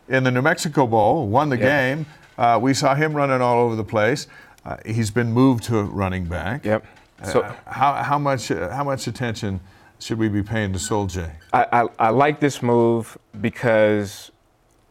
in 0.07 0.23
the 0.23 0.31
New 0.31 0.41
Mexico 0.41 0.87
Bowl, 0.87 1.27
won 1.27 1.49
the 1.49 1.57
Yeah. 1.57 1.93
game? 1.93 2.05
Uh, 2.37 2.57
we 2.61 2.73
saw 2.73 2.95
him 2.95 3.13
running 3.13 3.41
all 3.41 3.59
over 3.65 3.75
the 3.75 3.83
place. 3.83 4.27
Uh, 4.67 4.75
he's 4.85 5.09
been 5.11 5.31
moved 5.31 5.63
to 5.63 5.81
running 5.83 6.25
back. 6.25 6.65
Yep. 6.65 6.85
So- 7.23 7.41
Uh, 7.41 7.53
how, 7.65 7.93
how 8.03 8.19
much 8.19 8.51
uh, 8.51 8.69
how 8.69 8.83
much 8.83 9.07
attention 9.07 9.59
should 9.99 10.19
we 10.19 10.27
be 10.29 10.43
paying 10.43 10.73
to 10.73 10.79
Sol-Jay? 10.79 11.31
I, 11.53 11.65
I, 11.71 11.87
I 12.07 12.09
like 12.09 12.39
this 12.39 12.61
move 12.61 13.17
because 13.41 14.31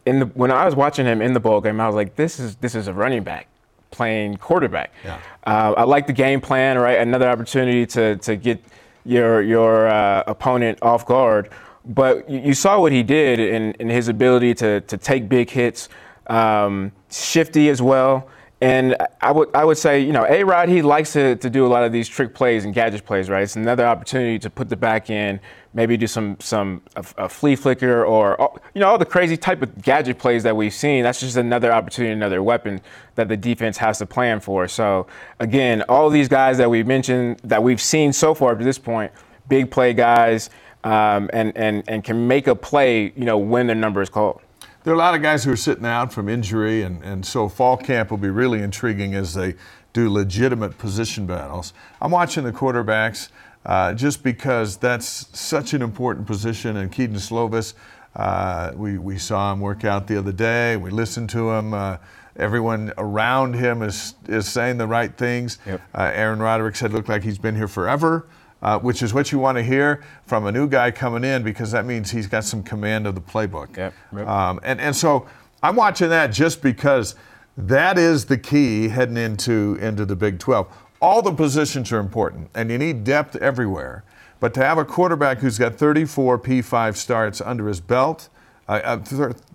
in 0.05 0.19
the 0.19 0.25
when 0.25 0.51
I 0.51 0.65
was 0.65 0.75
watching 0.75 1.05
him 1.05 1.21
in 1.21 1.33
the 1.33 1.39
bowl 1.39 1.61
game, 1.61 1.79
I 1.79 1.85
was 1.85 1.95
like, 1.95 2.15
this 2.15 2.39
is 2.39 2.55
this 2.57 2.73
is 2.75 2.87
a 2.87 2.93
running 2.93 3.23
back 3.23 3.47
playing 3.91 4.37
quarterback. 4.37 4.91
Yeah. 5.05 5.19
Uh, 5.45 5.73
I 5.77 5.83
like 5.83 6.07
the 6.07 6.13
game 6.13 6.41
plan, 6.41 6.77
right? 6.77 6.99
Another 6.99 7.29
opportunity 7.29 7.85
to 7.87 8.15
to 8.17 8.35
get 8.35 8.63
your 9.05 9.41
your 9.41 9.87
uh, 9.87 10.23
opponent 10.27 10.79
off 10.81 11.05
guard. 11.05 11.49
But 11.85 12.29
you, 12.29 12.39
you 12.39 12.53
saw 12.53 12.81
what 12.81 12.91
he 12.91 13.03
did 13.03 13.39
in, 13.39 13.71
in 13.79 13.89
his 13.89 14.07
ability 14.09 14.53
to 14.55 14.81
to 14.81 14.97
take 14.97 15.29
big 15.29 15.49
hits, 15.49 15.87
um, 16.27 16.91
shifty 17.11 17.69
as 17.69 17.81
well. 17.81 18.27
And 18.59 18.95
I 19.21 19.31
would 19.31 19.49
I 19.55 19.63
would 19.63 19.77
say, 19.77 20.01
you 20.01 20.11
know, 20.11 20.25
A 20.27 20.43
Rod, 20.43 20.67
he 20.67 20.81
likes 20.81 21.13
to, 21.13 21.35
to 21.35 21.49
do 21.49 21.67
a 21.67 21.69
lot 21.69 21.83
of 21.83 21.91
these 21.91 22.07
trick 22.07 22.33
plays 22.33 22.65
and 22.65 22.73
gadget 22.73 23.05
plays, 23.05 23.29
right? 23.29 23.43
It's 23.43 23.55
another 23.55 23.85
opportunity 23.85 24.39
to 24.39 24.49
put 24.49 24.67
the 24.67 24.75
back 24.75 25.11
in, 25.11 25.39
maybe 25.75 25.95
do 25.95 26.07
some 26.07 26.37
some 26.39 26.81
a, 26.95 27.05
a 27.19 27.29
flea 27.29 27.55
flicker 27.55 28.03
or 28.03 28.59
you 28.73 28.81
know 28.81 28.87
all 28.87 28.97
the 28.97 29.05
crazy 29.05 29.37
type 29.37 29.61
of 29.61 29.79
gadget 29.83 30.17
plays 30.17 30.41
that 30.41 30.55
we've 30.55 30.73
seen. 30.73 31.03
That's 31.03 31.19
just 31.19 31.37
another 31.37 31.71
opportunity, 31.71 32.13
another 32.13 32.41
weapon 32.41 32.81
that 33.13 33.27
the 33.27 33.37
defense 33.37 33.77
has 33.77 33.99
to 33.99 34.07
plan 34.07 34.39
for. 34.39 34.67
So 34.67 35.05
again, 35.39 35.83
all 35.83 36.09
these 36.09 36.27
guys 36.27 36.57
that 36.57 36.67
we've 36.67 36.87
mentioned 36.87 37.39
that 37.43 37.61
we've 37.61 37.81
seen 37.81 38.11
so 38.11 38.33
far 38.33 38.53
up 38.53 38.57
to 38.57 38.65
this 38.65 38.79
point, 38.79 39.11
big 39.47 39.69
play 39.69 39.93
guys, 39.93 40.49
um, 40.83 41.29
and 41.31 41.55
and 41.55 41.83
and 41.87 42.03
can 42.03 42.27
make 42.27 42.47
a 42.47 42.55
play, 42.55 43.13
you 43.15 43.25
know, 43.25 43.37
when 43.37 43.67
their 43.67 43.75
number 43.75 44.01
is 44.01 44.09
called. 44.09 44.41
There 44.87 44.93
are 44.93 44.95
a 44.95 44.99
lot 44.99 45.15
of 45.15 45.21
guys 45.21 45.43
who 45.43 45.51
are 45.51 45.57
sitting 45.57 45.85
out 45.85 46.13
from 46.13 46.29
injury, 46.29 46.83
and, 46.83 47.03
and 47.03 47.25
so 47.25 47.49
fall 47.49 47.75
camp 47.75 48.09
will 48.09 48.17
be 48.17 48.29
really 48.29 48.61
intriguing 48.61 49.15
as 49.15 49.33
they 49.33 49.55
do 49.91 50.09
legitimate 50.09 50.77
position 50.77 51.25
battles. 51.25 51.73
I'm 51.99 52.11
watching 52.11 52.45
the 52.45 52.53
quarterbacks 52.53 53.27
uh, 53.65 53.93
just 53.95 54.23
because 54.23 54.77
that's 54.77 55.27
such 55.37 55.73
an 55.73 55.81
important 55.81 56.25
position. 56.25 56.77
And 56.77 56.89
Kedon 56.89 57.17
Slovis, 57.17 57.73
uh, 58.15 58.71
we, 58.77 58.97
we 58.97 59.17
saw 59.17 59.51
him 59.51 59.59
work 59.59 59.83
out 59.83 60.07
the 60.07 60.17
other 60.17 60.31
day. 60.31 60.77
We 60.77 60.89
listened 60.89 61.29
to 61.31 61.51
him. 61.51 61.73
Uh, 61.73 61.97
everyone 62.37 62.93
around 62.97 63.55
him 63.55 63.81
is, 63.81 64.13
is 64.29 64.47
saying 64.47 64.77
the 64.77 64.87
right 64.87 65.13
things. 65.17 65.57
Yep. 65.65 65.81
Uh, 65.93 66.11
Aaron 66.13 66.39
Roderick 66.39 66.77
said, 66.77 66.93
looked 66.93 67.09
like 67.09 67.23
he's 67.23 67.39
been 67.39 67.57
here 67.57 67.67
forever. 67.67 68.25
Uh, 68.67 68.77
which 68.79 69.01
is 69.01 69.13
what 69.13 69.31
you 69.31 69.39
want 69.39 69.57
to 69.57 69.63
hear 69.63 70.03
from 70.25 70.45
a 70.45 70.51
new 70.51 70.67
guy 70.67 70.91
coming 70.91 71.23
in 71.23 71.41
because 71.41 71.71
that 71.71 71.85
means 71.85 72.11
he's 72.11 72.27
got 72.27 72.43
some 72.43 72.61
command 72.61 73.07
of 73.07 73.15
the 73.15 73.21
playbook. 73.21 73.77
Yep, 73.77 73.93
yep. 74.13 74.27
Um, 74.27 74.59
and, 74.61 74.81
and 74.81 74.93
so 74.93 75.25
I'm 75.63 75.77
watching 75.77 76.09
that 76.09 76.33
just 76.33 76.61
because 76.61 77.15
that 77.55 77.97
is 77.97 78.25
the 78.25 78.37
key 78.37 78.89
heading 78.89 79.15
into, 79.15 79.77
into 79.79 80.03
the 80.05 80.17
Big 80.17 80.37
12. 80.37 80.67
All 81.01 81.21
the 81.21 81.31
positions 81.31 81.93
are 81.93 81.99
important, 81.99 82.49
and 82.55 82.69
you 82.69 82.77
need 82.77 83.05
depth 83.05 83.37
everywhere. 83.37 84.03
But 84.41 84.53
to 84.55 84.65
have 84.65 84.77
a 84.77 84.83
quarterback 84.83 85.37
who's 85.37 85.57
got 85.57 85.75
34 85.75 86.37
P5 86.37 86.97
starts 86.97 87.39
under 87.39 87.69
his 87.69 87.79
belt, 87.79 88.27
uh, 88.67 88.81
uh, 88.83 88.97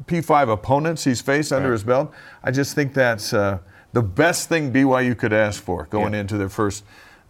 P5 0.06 0.50
opponents 0.50 1.04
he's 1.04 1.20
faced 1.20 1.52
under 1.52 1.68
Right. 1.68 1.72
his 1.72 1.84
belt, 1.84 2.12
I 2.42 2.50
just 2.50 2.74
think 2.74 2.94
that's 2.94 3.34
uh, 3.34 3.58
the 3.92 4.02
best 4.02 4.48
thing 4.48 4.72
BYU 4.72 5.18
could 5.18 5.34
ask 5.34 5.62
for 5.62 5.84
going 5.90 6.14
Yeah. 6.14 6.20
into 6.20 6.38
their 6.38 6.48
first 6.48 6.82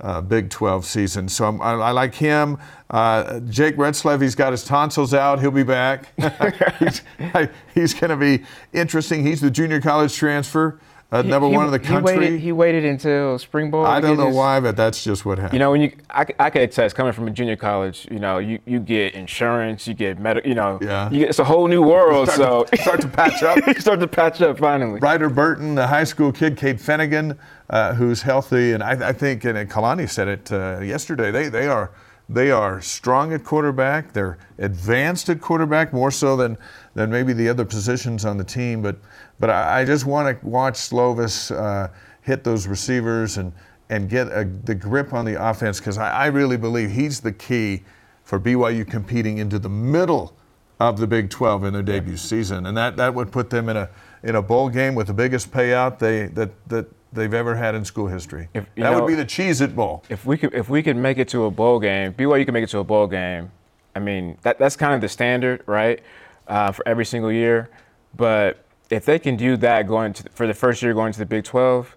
uh, 0.03 0.21
Big 0.21 0.51
12 0.51 0.85
season. 0.85 1.29
So 1.29 1.47
I'm, 1.47 1.61
I, 1.61 1.73
I 1.73 1.91
like 1.93 2.15
him. 2.15 2.59
Uh, 2.91 3.41
Jake 3.41 3.77
Retzlaff, 3.77 4.21
he's 4.21 4.35
got 4.35 4.53
his 4.53 4.65
tonsils 4.65 5.15
out. 5.15 5.41
He'll 5.41 5.51
be 5.51 5.63
back. 5.63 6.13
he's 6.79 7.03
he's 7.75 7.95
going 7.95 8.11
to 8.11 8.17
be 8.17 8.45
interesting. 8.73 9.25
He's 9.25 9.41
the 9.41 9.51
junior 9.51 9.81
college 9.81 10.15
transfer, 10.15 10.81
uh, 11.13 11.21
number 11.23 11.47
He- 11.49 11.55
one 11.55 11.67
in 11.67 11.71
the 11.73 11.79
he 11.79 11.85
country. 11.87 12.19
waited, 12.19 12.41
he 12.41 12.53
waited 12.53 12.85
until 12.87 13.39
spring 13.39 13.71
ball. 13.71 13.85
I 13.85 14.01
don't 14.01 14.17
know 14.17 14.27
his- 14.29 14.37
why, 14.37 14.59
but 14.61 14.77
that's 14.77 15.05
just 15.05 15.25
what 15.27 15.39
happened. 15.39 15.53
You 15.53 15.59
know, 15.59 15.71
when 15.71 15.83
you, 15.83 15.93
I, 16.11 16.25
I 16.41 16.49
could 16.51 16.63
attest, 16.63 16.97
coming 16.97 17.13
from 17.13 17.29
a 17.29 17.31
junior 17.31 17.55
college, 17.57 18.09
you 18.11 18.19
know, 18.19 18.39
you, 18.39 18.59
you 18.65 18.81
get 18.81 19.15
insurance, 19.15 19.87
you 19.87 19.93
get 19.95 20.19
medical, 20.19 20.49
you 20.49 20.55
know, 20.55 20.79
Yeah. 20.81 21.11
you 21.11 21.21
get, 21.21 21.29
it's 21.29 21.39
a 21.39 21.45
whole 21.45 21.69
new 21.69 21.83
world. 21.83 22.29
Start 22.31 22.69
to- 22.71 22.77
start 22.79 23.01
to 23.03 23.09
patch 23.09 23.43
up. 23.43 23.59
you 23.67 23.75
start 23.81 24.01
to 24.01 24.09
patch 24.09 24.41
up 24.41 24.59
finally. 24.59 24.99
Ryder 25.01 25.29
Burton, 25.29 25.75
the 25.75 25.87
high 25.87 26.05
school 26.05 26.33
kid, 26.33 26.57
Cade 26.57 26.79
Fennegan, 26.79 27.37
uh, 27.69 27.95
who's 27.95 28.23
healthy, 28.23 28.73
and 28.73 28.83
I, 28.83 29.11
I 29.11 29.13
think, 29.13 29.45
and 29.45 29.57
Kalani 29.71 30.09
said 30.09 30.29
it 30.29 30.51
uh, 30.51 30.81
yesterday. 30.81 31.31
They 31.31 31.49
they 31.49 31.67
are 31.67 31.91
they 32.29 32.51
are 32.51 32.81
strong 32.81 33.33
at 33.35 33.45
quarterback. 33.45 34.13
They're 34.15 34.39
advanced 34.59 35.29
at 35.29 35.41
quarterback 35.41 35.93
more 35.93 36.11
so 36.11 36.37
than 36.37 36.57
than 36.95 37.11
maybe 37.11 37.33
the 37.33 37.49
other 37.49 37.65
positions 37.65 38.25
on 38.25 38.37
the 38.37 38.45
team. 38.45 38.83
But 38.83 38.97
but 39.41 39.51
I, 39.51 39.81
I 39.81 39.85
just 39.85 40.07
want 40.07 40.41
to 40.41 40.47
watch 40.47 40.75
Slovis 40.75 41.55
uh, 41.55 41.89
hit 42.23 42.45
those 42.45 42.67
receivers 42.67 43.39
and 43.39 43.53
and 43.91 44.09
get 44.09 44.29
a, 44.29 44.45
the 44.65 44.75
grip 44.75 45.13
on 45.13 45.25
the 45.25 45.43
offense 45.43 45.79
because 45.79 45.99
I, 45.99 46.11
I 46.11 46.27
really 46.27 46.57
believe 46.57 46.91
he's 46.91 47.21
the 47.21 47.33
key 47.33 47.83
for 48.25 48.41
BYU 48.41 48.89
competing 48.89 49.39
into 49.39 49.59
the 49.59 49.69
middle 49.69 50.35
of 50.81 50.99
the 50.99 51.07
Big 51.07 51.31
12 51.31 51.65
in 51.65 51.73
their 51.73 51.83
debut 51.83 52.17
season, 52.17 52.67
and 52.67 52.77
that, 52.77 52.97
that 52.97 53.15
would 53.15 53.31
put 53.31 53.51
them 53.51 53.69
in 53.69 53.77
a 53.77 53.89
in 54.23 54.37
a 54.37 54.43
bowl 54.43 54.69
game 54.69 54.95
with 54.95 55.09
the 55.09 55.13
biggest 55.13 55.51
payout 55.51 55.99
they 55.99 56.27
that 56.27 56.51
that 56.69 56.87
they've 57.13 57.35
ever 57.35 57.55
had 57.55 57.75
in 57.75 57.85
school 57.85 58.07
history. 58.07 58.49
If- 58.55 58.65
that 58.77 58.81
know- 58.81 59.01
would 59.01 59.07
be 59.07 59.15
the 59.15 59.25
Cheez 59.25 59.61
It 59.61 59.77
Bowl. 59.77 60.03
If 60.09 60.25
we 60.25 60.39
could, 60.39 60.55
if 60.55 60.69
we 60.69 60.83
could 60.83 60.97
make 60.97 61.19
it 61.19 61.29
to 61.29 61.45
a 61.45 61.51
bowl 61.51 61.79
game, 61.79 62.15
BYU 62.15 62.45
can 62.45 62.55
make 62.55 62.65
it 62.65 62.71
to 62.71 62.79
a 62.79 62.85
bowl 62.85 63.07
game. 63.07 63.51
I 63.95 63.99
mean, 63.99 64.39
that 64.43 64.59
that's 64.59 64.77
kind 64.77 64.95
of 64.95 65.01
the 65.01 65.09
standard, 65.09 65.63
right, 65.67 66.01
uh, 66.49 66.73
for 66.73 66.87
every 66.87 67.05
single 67.05 67.33
year. 67.33 67.71
But 68.17 68.65
if 68.91 69.05
they 69.05 69.19
can 69.19 69.37
do 69.37 69.57
that 69.59 69.87
going 69.89 70.13
to 70.15 70.25
for 70.31 70.47
the 70.47 70.55
first 70.55 70.83
year 70.83 70.93
going 70.95 71.13
to 71.13 71.19
the 71.19 71.27
Big 71.27 71.45
12, 71.45 71.97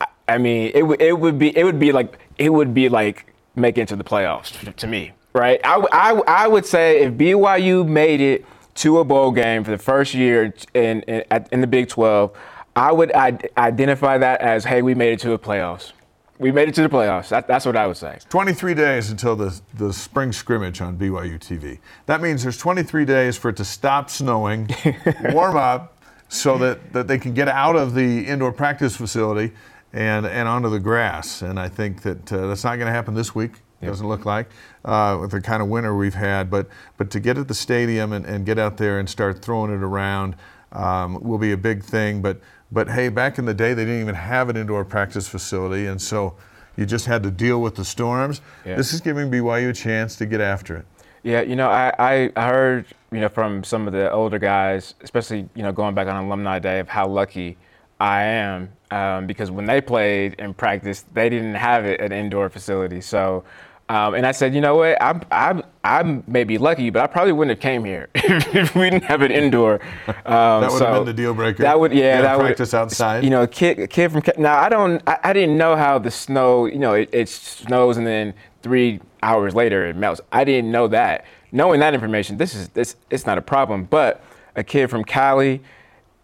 I, 0.00 0.06
I 0.28 0.38
mean, 0.38 0.72
it 0.74 0.82
would 0.82 1.00
it 1.00 1.18
would 1.18 1.38
be 1.38 1.56
it 1.56 1.64
would 1.64 1.78
be 1.78 1.92
like 1.92 2.18
it 2.38 2.50
would 2.50 2.72
be 2.74 2.88
like 2.88 3.32
making 3.54 3.82
it 3.82 3.88
to 3.88 3.96
the 3.96 4.04
playoffs 4.04 4.76
to, 4.76 4.86
me, 4.86 5.12
right? 5.32 5.60
I, 5.64 5.70
w- 5.72 5.88
I 5.92 6.08
w- 6.08 6.24
I 6.26 6.48
would 6.48 6.64
say 6.64 7.02
if 7.02 7.14
BYU 7.14 7.86
made 7.86 8.20
it 8.20 8.44
to 8.76 8.98
a 9.00 9.04
bowl 9.04 9.32
game 9.32 9.64
for 9.64 9.70
the 9.72 9.78
first 9.78 10.14
year 10.14 10.54
in 10.72 11.02
in, 11.02 11.24
in 11.52 11.60
the 11.60 11.66
Big 11.66 11.88
12, 11.88 12.34
I 12.76 12.92
would 12.92 13.12
I'd 13.12 13.50
identify 13.58 14.16
that 14.18 14.40
as 14.40 14.64
hey, 14.64 14.82
we 14.82 14.94
made 14.94 15.12
it 15.12 15.20
to 15.20 15.28
the 15.30 15.38
playoffs. 15.38 15.92
We 16.40 16.50
made 16.50 16.70
it 16.70 16.74
to 16.76 16.82
the 16.82 16.88
playoffs. 16.88 17.28
That, 17.28 17.46
that's 17.46 17.66
what 17.66 17.76
I 17.76 17.86
would 17.86 17.98
say. 17.98 18.18
23 18.30 18.72
days 18.72 19.10
until 19.10 19.36
the, 19.36 19.60
the 19.74 19.92
spring 19.92 20.32
scrimmage 20.32 20.80
on 20.80 20.96
BYU 20.96 21.38
TV. 21.38 21.78
That 22.06 22.22
means 22.22 22.42
there's 22.42 22.56
23 22.56 23.04
days 23.04 23.36
for 23.36 23.50
it 23.50 23.58
to 23.58 23.64
stop 23.64 24.08
snowing, 24.08 24.70
warm 25.32 25.58
up, 25.58 25.98
so 26.30 26.56
that, 26.56 26.94
that 26.94 27.08
they 27.08 27.18
can 27.18 27.34
get 27.34 27.48
out 27.48 27.76
of 27.76 27.94
the 27.94 28.26
indoor 28.26 28.52
practice 28.52 28.96
facility 28.96 29.52
and, 29.92 30.24
and 30.24 30.48
onto 30.48 30.70
the 30.70 30.80
grass. 30.80 31.42
And 31.42 31.60
I 31.60 31.68
think 31.68 32.00
that 32.02 32.32
uh, 32.32 32.46
that's 32.46 32.64
not 32.64 32.76
going 32.76 32.86
to 32.86 32.92
happen 32.92 33.12
this 33.12 33.34
week. 33.34 33.56
Doesn't 33.82 34.08
look 34.08 34.24
like 34.24 34.48
uh, 34.84 35.18
with 35.20 35.30
the 35.30 35.40
kind 35.40 35.62
of 35.62 35.68
winter 35.68 35.96
we've 35.96 36.12
had. 36.12 36.50
But 36.50 36.68
but 36.98 37.10
to 37.12 37.20
get 37.20 37.38
at 37.38 37.48
the 37.48 37.54
stadium 37.54 38.12
and, 38.12 38.26
and 38.26 38.44
get 38.44 38.58
out 38.58 38.76
there 38.76 38.98
and 38.98 39.08
start 39.08 39.40
throwing 39.42 39.72
it 39.72 39.82
around 39.82 40.36
um, 40.72 41.18
will 41.22 41.38
be 41.38 41.52
a 41.52 41.56
big 41.56 41.82
thing. 41.82 42.20
But 42.20 42.40
but 42.72 42.88
hey, 42.88 43.08
back 43.08 43.38
in 43.38 43.44
the 43.44 43.54
day, 43.54 43.74
they 43.74 43.84
didn't 43.84 44.00
even 44.00 44.14
have 44.14 44.48
an 44.48 44.56
indoor 44.56 44.84
practice 44.84 45.28
facility, 45.28 45.86
and 45.86 46.00
so 46.00 46.34
you 46.76 46.86
just 46.86 47.06
had 47.06 47.22
to 47.22 47.30
deal 47.30 47.60
with 47.60 47.74
the 47.74 47.84
storms. 47.84 48.40
Yeah. 48.64 48.76
This 48.76 48.92
is 48.92 49.00
giving 49.00 49.30
BYU 49.30 49.70
a 49.70 49.72
chance 49.72 50.16
to 50.16 50.26
get 50.26 50.40
after 50.40 50.76
it. 50.76 50.86
Yeah, 51.22 51.42
you 51.42 51.54
know, 51.54 51.68
I, 51.68 51.92
I, 52.34 52.40
heard, 52.40 52.86
you 53.12 53.20
know, 53.20 53.28
from 53.28 53.62
some 53.62 53.86
of 53.86 53.92
the 53.92 54.10
older 54.10 54.38
guys, 54.38 54.94
especially, 55.02 55.48
you 55.54 55.62
know, 55.62 55.70
going 55.72 55.94
back 55.94 56.08
on 56.08 56.24
Alumni 56.24 56.58
Day, 56.58 56.78
of 56.78 56.88
how 56.88 57.06
lucky 57.06 57.58
I 58.00 58.22
am 58.22 58.72
um, 58.90 59.26
because 59.26 59.50
when 59.50 59.66
they 59.66 59.82
played 59.82 60.36
and 60.38 60.56
practiced, 60.56 61.12
they 61.14 61.28
didn't 61.28 61.54
have 61.54 61.84
it 61.84 62.00
at 62.00 62.12
an 62.12 62.18
indoor 62.18 62.48
facility. 62.48 63.02
So, 63.02 63.44
um, 63.90 64.14
and 64.14 64.24
I 64.24 64.30
said, 64.30 64.54
you 64.54 64.60
know 64.60 64.76
what, 64.76 65.02
I'm, 65.02 65.20
I'm, 65.32 65.64
I'm 65.82 66.22
maybe 66.28 66.58
lucky, 66.58 66.90
but 66.90 67.02
I 67.02 67.08
probably 67.08 67.32
wouldn't 67.32 67.58
have 67.58 67.60
came 67.60 67.84
here 67.84 68.08
if 68.14 68.76
we 68.76 68.88
didn't 68.88 69.02
have 69.02 69.20
an 69.20 69.32
indoor. 69.32 69.80
Um, 70.06 70.60
That 70.60 70.70
would 70.70 70.78
so 70.78 70.86
have 70.86 70.94
been 70.96 71.04
the 71.06 71.12
deal 71.12 71.34
breaker. 71.34 71.62
That 71.64 71.80
would, 71.80 71.92
yeah, 71.92 72.20
that 72.20 72.36
would 72.36 72.44
practice 72.44 72.72
outside. 72.72 73.24
You 73.24 73.30
know, 73.30 73.42
a 73.42 73.48
kid, 73.48 73.80
a 73.80 73.88
kid 73.88 74.12
from 74.12 74.22
now. 74.38 74.58
I 74.58 74.68
don't, 74.68 75.02
I, 75.08 75.18
I 75.24 75.32
didn't 75.32 75.56
know 75.56 75.74
how 75.74 75.98
the 75.98 76.10
snow. 76.10 76.66
You 76.66 76.78
know, 76.78 76.94
it, 76.94 77.08
it 77.12 77.28
snows 77.28 77.96
and 77.96 78.06
then 78.06 78.34
three 78.62 79.00
hours 79.22 79.54
later 79.54 79.86
it 79.86 79.96
melts. 79.96 80.20
I 80.30 80.44
didn't 80.44 80.70
know 80.70 80.86
that. 80.88 81.24
Knowing 81.50 81.80
that 81.80 81.94
information, 81.94 82.36
this 82.36 82.54
is 82.54 82.68
this, 82.70 82.96
it's 83.08 83.26
not 83.26 83.38
a 83.38 83.42
problem. 83.42 83.84
But 83.84 84.22
a 84.54 84.62
kid 84.62 84.88
from 84.88 85.04
Cali 85.04 85.62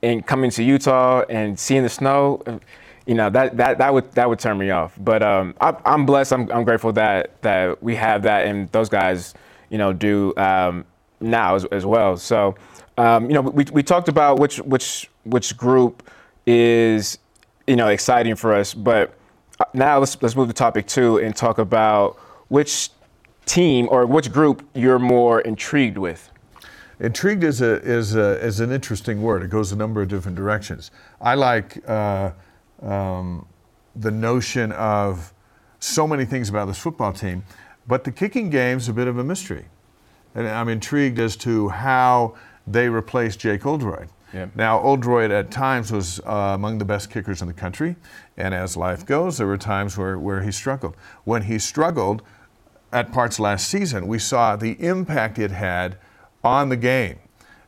and 0.03 0.25
coming 0.25 0.51
to 0.51 0.63
Utah 0.63 1.23
and 1.29 1.59
seeing 1.59 1.83
the 1.83 1.89
snow, 1.89 2.43
you 3.07 3.15
know, 3.15 3.31
that 3.31 3.57
that 3.57 3.79
that 3.79 3.95
would 3.95 4.11
that 4.13 4.29
would 4.29 4.39
turn 4.39 4.59
me 4.59 4.71
off. 4.71 4.93
But 4.99 5.23
um, 5.23 5.55
I, 5.61 5.75
I'm 5.85 6.05
blessed. 6.05 6.33
I'm, 6.33 6.51
I'm 6.51 6.65
grateful 6.65 6.93
that 6.93 7.41
that 7.43 7.83
we 7.83 7.95
have 7.95 8.23
that 8.23 8.47
and 8.47 8.71
those 8.73 8.89
guys, 8.89 9.33
you 9.71 9.79
know, 9.79 9.93
do 9.93 10.35
um, 10.37 10.85
now 11.21 11.55
as, 11.55 11.65
as 11.67 11.87
well. 11.87 12.17
So, 12.17 12.57
um, 12.99 13.27
you 13.27 13.35
know, 13.35 13.43
we, 13.43 13.65
we 13.73 13.83
talked 13.83 14.09
about 14.09 14.39
which 14.41 14.59
which 14.59 15.09
which 15.25 15.57
group 15.57 16.09
is 16.47 17.19
you 17.67 17.77
know 17.77 17.89
exciting 17.89 18.35
for 18.35 18.53
us, 18.53 18.75
but 18.75 19.15
uh, 19.61 19.65
now 19.73 19.99
let's 19.99 20.21
let's 20.21 20.35
move 20.35 20.49
to 20.49 20.55
topic 20.55 20.87
two 20.87 21.19
and 21.19 21.35
talk 21.35 21.59
about 21.59 22.19
which 22.49 22.91
team 23.45 23.89
or 23.91 24.05
which 24.05 24.33
group 24.33 24.69
you're 24.75 24.99
more 24.99 25.41
intrigued 25.41 25.97
with. 25.97 26.31
Intrigued 26.99 27.45
is 27.45 27.61
a 27.61 27.81
is 27.83 28.17
a, 28.17 28.43
is 28.45 28.59
an 28.59 28.73
interesting 28.73 29.23
word. 29.23 29.45
It 29.45 29.51
goes 29.51 29.71
a 29.71 29.77
number 29.77 30.03
of 30.03 30.09
different 30.09 30.37
directions. 30.37 30.91
I 31.21 31.35
like 31.35 31.89
uh, 31.89 32.33
um, 32.83 33.47
the 33.95 34.11
notion 34.11 34.73
of 34.73 35.33
so 35.81 36.07
many 36.07 36.25
things 36.25 36.49
about 36.49 36.67
this 36.67 36.79
football 36.79 37.13
team, 37.13 37.45
but 37.87 38.05
the 38.05 38.13
kicking 38.13 38.51
game's 38.51 38.89
a 38.89 38.93
bit 38.93 39.09
of 39.09 39.19
a 39.19 39.25
mystery, 39.25 39.67
and 40.35 40.47
I'm 40.49 40.69
intrigued 40.69 41.19
as 41.19 41.37
to 41.39 41.69
how 41.69 42.35
they 42.67 42.89
replaced 42.89 43.39
Jake 43.39 43.65
Oldroyd. 43.65 44.09
Yeah. 44.35 44.47
Now, 44.55 44.81
Oldroyd 44.81 45.31
at 45.31 45.51
times 45.51 45.93
was 45.93 46.21
uh, 46.21 46.53
among 46.55 46.79
the 46.79 46.85
best 46.85 47.11
kickers 47.11 47.41
in 47.41 47.49
the 47.49 47.55
country, 47.55 47.97
and 48.37 48.53
as 48.53 48.77
life 48.77 49.07
goes, 49.07 49.39
there 49.39 49.47
were 49.47 49.57
times 49.57 49.97
where, 49.97 50.19
where 50.19 50.43
he 50.43 50.51
struggled. 50.51 50.97
When 51.25 51.43
he 51.43 51.59
struggled 51.59 52.23
at 52.93 53.13
parts 53.13 53.39
last 53.39 53.69
season, 53.69 54.09
we 54.09 54.19
saw 54.19 54.57
the 54.57 54.73
impact 54.85 55.39
it 55.39 55.53
had 55.53 55.97
on 56.43 56.69
the 56.69 56.77
game 56.77 57.19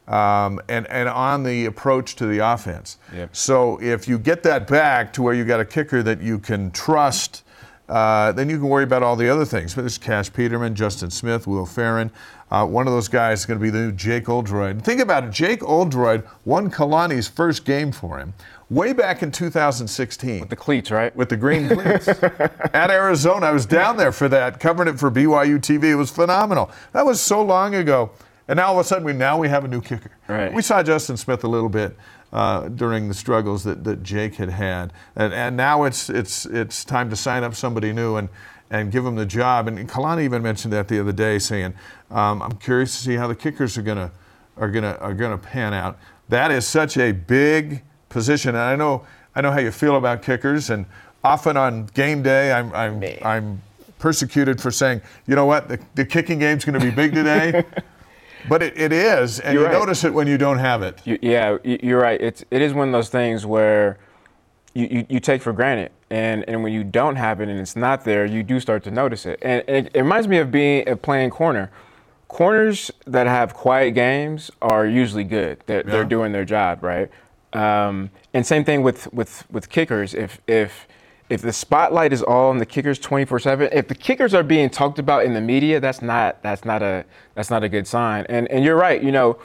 um, 0.08 0.60
and, 0.68 0.86
and 0.88 1.08
on 1.08 1.42
the 1.42 1.66
approach 1.66 2.16
to 2.16 2.26
the 2.26 2.38
offense. 2.38 2.98
Yep. 3.14 3.36
So 3.36 3.80
if 3.80 4.08
you 4.08 4.18
get 4.18 4.42
that 4.42 4.66
back 4.66 5.12
to 5.14 5.22
where 5.22 5.34
you 5.34 5.44
got 5.44 5.60
a 5.60 5.64
kicker 5.64 6.02
that 6.02 6.20
you 6.22 6.38
can 6.38 6.70
trust, 6.70 7.44
uh, 7.88 8.32
then 8.32 8.50
you 8.50 8.58
can 8.58 8.68
worry 8.68 8.84
about 8.84 9.02
all 9.02 9.16
the 9.16 9.28
other 9.28 9.44
things. 9.44 9.74
But 9.74 9.82
there's 9.82 9.98
Cash 9.98 10.32
Peterman, 10.32 10.74
Justin 10.74 11.10
Smith, 11.10 11.46
Will 11.46 11.66
Ferrin. 11.66 12.10
Uh, 12.50 12.66
one 12.66 12.86
of 12.86 12.94
those 12.94 13.08
guys 13.08 13.40
is 13.40 13.46
going 13.46 13.58
to 13.58 13.62
be 13.62 13.68
the 13.70 13.78
new 13.78 13.92
Jake 13.92 14.28
Oldroyd. 14.28 14.82
Think 14.82 15.00
about 15.02 15.24
it. 15.24 15.30
Jake 15.30 15.62
Oldroyd 15.62 16.26
won 16.46 16.70
Kalani's 16.70 17.28
first 17.28 17.66
game 17.66 17.92
for 17.92 18.18
him 18.18 18.32
way 18.70 18.92
back 18.92 19.22
in 19.22 19.30
2016 19.30 20.40
With 20.40 20.50
The 20.50 20.56
cleats, 20.56 20.90
right? 20.90 21.14
with 21.16 21.28
the 21.28 21.36
green 21.36 21.68
cleats 21.74 22.08
at 22.08 22.90
Arizona. 22.90 23.46
I 23.46 23.52
was 23.52 23.66
down 23.66 23.96
there 23.96 24.12
for 24.12 24.28
that, 24.28 24.60
covering 24.60 24.88
it 24.88 24.98
for 24.98 25.10
BYU 25.10 25.58
TV. 25.58 25.84
It 25.84 25.94
was 25.94 26.10
phenomenal. 26.10 26.70
That 26.92 27.06
was 27.06 27.20
so 27.20 27.42
long 27.42 27.74
ago. 27.74 28.10
And 28.48 28.56
now 28.56 28.68
all 28.68 28.80
of 28.80 28.84
a 28.84 28.88
sudden, 28.88 29.04
we 29.04 29.12
now 29.12 29.38
we 29.38 29.48
have 29.48 29.64
a 29.64 29.68
new 29.68 29.80
kicker. 29.80 30.10
Right. 30.26 30.52
We 30.52 30.62
saw 30.62 30.82
Justin 30.82 31.16
Smith 31.16 31.44
a 31.44 31.48
little 31.48 31.68
bit 31.68 31.96
uh, 32.32 32.68
during 32.68 33.08
the 33.08 33.14
struggles 33.14 33.62
that, 33.64 33.84
that 33.84 34.02
Jake 34.02 34.36
had 34.36 34.48
had, 34.48 34.92
and, 35.16 35.32
and 35.34 35.56
now 35.56 35.84
it's 35.84 36.08
it's 36.08 36.46
it's 36.46 36.84
time 36.84 37.10
to 37.10 37.16
sign 37.16 37.44
up 37.44 37.54
somebody 37.54 37.92
new 37.92 38.16
and 38.16 38.28
and 38.70 38.90
give 38.90 39.04
him 39.04 39.16
the 39.16 39.26
job. 39.26 39.68
And 39.68 39.88
Kalani 39.88 40.22
even 40.22 40.42
mentioned 40.42 40.72
that 40.72 40.88
the 40.88 40.98
other 40.98 41.12
day, 41.12 41.38
saying, 41.38 41.74
um, 42.10 42.42
"I'm 42.42 42.56
curious 42.56 42.96
to 42.96 43.02
see 43.02 43.14
how 43.14 43.26
the 43.26 43.34
kickers 43.36 43.76
are 43.76 43.82
gonna 43.82 44.10
are 44.56 44.70
gonna 44.70 44.96
are 45.00 45.14
gonna 45.14 45.38
pan 45.38 45.74
out." 45.74 45.98
That 46.30 46.50
is 46.50 46.66
such 46.66 46.96
a 46.96 47.12
big 47.12 47.82
position, 48.08 48.50
and 48.50 48.58
I 48.58 48.76
know 48.76 49.06
I 49.34 49.42
know 49.42 49.50
how 49.50 49.60
you 49.60 49.70
feel 49.70 49.96
about 49.96 50.22
kickers, 50.22 50.70
and 50.70 50.86
often 51.22 51.58
on 51.58 51.86
game 51.86 52.22
day, 52.22 52.52
I'm 52.52 52.72
I'm 52.74 53.04
I'm 53.22 53.62
persecuted 53.98 54.60
for 54.60 54.70
saying, 54.70 55.00
you 55.26 55.34
know 55.34 55.46
what, 55.46 55.68
the, 55.68 55.78
the 55.94 56.04
kicking 56.04 56.38
game's 56.38 56.64
going 56.64 56.78
to 56.78 56.84
be 56.84 56.90
big 56.90 57.12
today. 57.12 57.64
But 58.48 58.62
it, 58.62 58.78
it 58.78 58.92
is, 58.92 59.40
and 59.40 59.54
You're 59.54 59.62
you 59.64 59.68
right. 59.68 59.78
notice 59.78 60.04
it 60.04 60.12
when 60.12 60.26
you 60.26 60.38
don't 60.38 60.58
have 60.58 60.82
it. 60.82 61.00
You, 61.04 61.18
yeah, 61.22 61.56
you- 61.64 61.78
you're 61.82 62.00
right. 62.00 62.20
It's 62.20 62.44
it 62.50 62.60
is 62.62 62.72
one 62.74 62.88
of 62.88 62.92
those 62.92 63.08
things 63.08 63.44
where 63.46 63.98
you, 64.74 64.86
you, 64.90 65.06
you 65.08 65.20
take 65.20 65.42
for 65.42 65.52
granted, 65.52 65.90
and, 66.10 66.44
and 66.48 66.62
when 66.62 66.72
you 66.72 66.84
don't 66.84 67.16
have 67.16 67.40
it 67.40 67.48
and 67.48 67.58
it's 67.58 67.74
not 67.76 68.04
there, 68.04 68.24
you 68.26 68.42
do 68.42 68.60
start 68.60 68.84
to 68.84 68.90
notice 68.90 69.26
it. 69.26 69.38
And, 69.42 69.64
and 69.66 69.86
it, 69.86 69.92
it 69.94 70.02
reminds 70.02 70.28
me 70.28 70.38
of 70.38 70.50
being 70.50 70.88
of 70.88 71.02
playing 71.02 71.30
corner. 71.30 71.70
Corners 72.28 72.90
that 73.06 73.26
have 73.26 73.54
quiet 73.54 73.92
games 73.92 74.50
are 74.60 74.86
usually 74.86 75.24
good. 75.24 75.62
They're, 75.66 75.78
Yeah. 75.84 75.90
they're 75.92 76.04
doing 76.04 76.32
their 76.32 76.44
job, 76.44 76.82
right? 76.84 77.10
Um, 77.54 78.10
and 78.34 78.46
same 78.46 78.64
thing 78.64 78.82
with, 78.82 79.10
with, 79.14 79.50
with 79.50 79.70
kickers. 79.70 80.12
If 80.12 80.38
if 80.46 80.86
if 81.30 81.42
the 81.42 81.52
spotlight 81.52 82.12
is 82.12 82.22
all 82.22 82.50
on 82.50 82.58
the 82.58 82.66
kickers 82.66 82.98
24/7, 82.98 83.68
if 83.72 83.88
the 83.88 83.94
kickers 83.94 84.34
are 84.34 84.42
being 84.42 84.70
talked 84.70 84.98
about 84.98 85.24
in 85.24 85.34
the 85.34 85.40
media, 85.40 85.80
that's 85.80 86.00
not 86.00 86.42
that's 86.42 86.64
not 86.64 86.82
a 86.82 87.04
that's 87.34 87.50
not 87.50 87.62
a 87.62 87.68
good 87.68 87.86
sign. 87.86 88.24
And 88.28 88.48
and 88.48 88.64
you're 88.64 88.76
right. 88.76 89.02
You 89.02 89.12
know, 89.12 89.38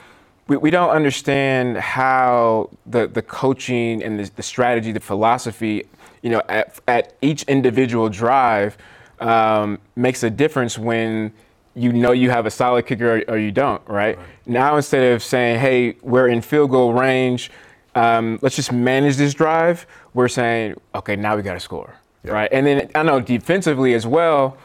we, 0.47 0.57
we 0.57 0.71
don't 0.71 0.89
understand 0.89 1.77
how 1.77 2.69
the 2.85 3.07
the 3.07 3.21
coaching 3.21 4.01
and 4.03 4.19
the, 4.19 4.31
the 4.35 4.43
strategy, 4.43 4.91
the 4.91 4.99
philosophy, 4.99 5.85
you 6.21 6.29
know, 6.29 6.41
at, 6.47 6.79
at 6.87 7.13
each 7.21 7.43
individual 7.43 8.09
drive 8.09 8.77
um, 9.19 9.79
makes 9.95 10.23
a 10.23 10.29
difference 10.29 10.77
when 10.77 11.33
you 11.75 11.91
know 11.91 12.11
you 12.11 12.29
have 12.29 12.45
a 12.45 12.51
solid 12.51 12.85
kicker 12.85 13.17
or, 13.17 13.23
or 13.27 13.37
you 13.37 13.51
don't, 13.51 13.81
right? 13.87 14.17
Now 14.45 14.77
instead 14.77 15.13
of 15.13 15.23
saying, 15.23 15.59
hey, 15.59 15.97
we're 16.01 16.27
in 16.27 16.41
field 16.41 16.71
goal 16.71 16.93
range, 16.93 17.51
um, 17.95 18.39
let's 18.41 18.55
just 18.55 18.71
manage 18.71 19.17
this 19.17 19.33
drive, 19.33 19.85
we're 20.13 20.27
saying, 20.27 20.79
okay, 20.95 21.15
now 21.15 21.35
we 21.35 21.41
got 21.41 21.53
to 21.53 21.59
score, 21.59 21.95
right? 22.23 22.49
And 22.51 22.65
then 22.65 22.89
I 22.95 23.03
know 23.03 23.19
defensively 23.19 23.93
as 23.93 24.05
well, 24.05 24.57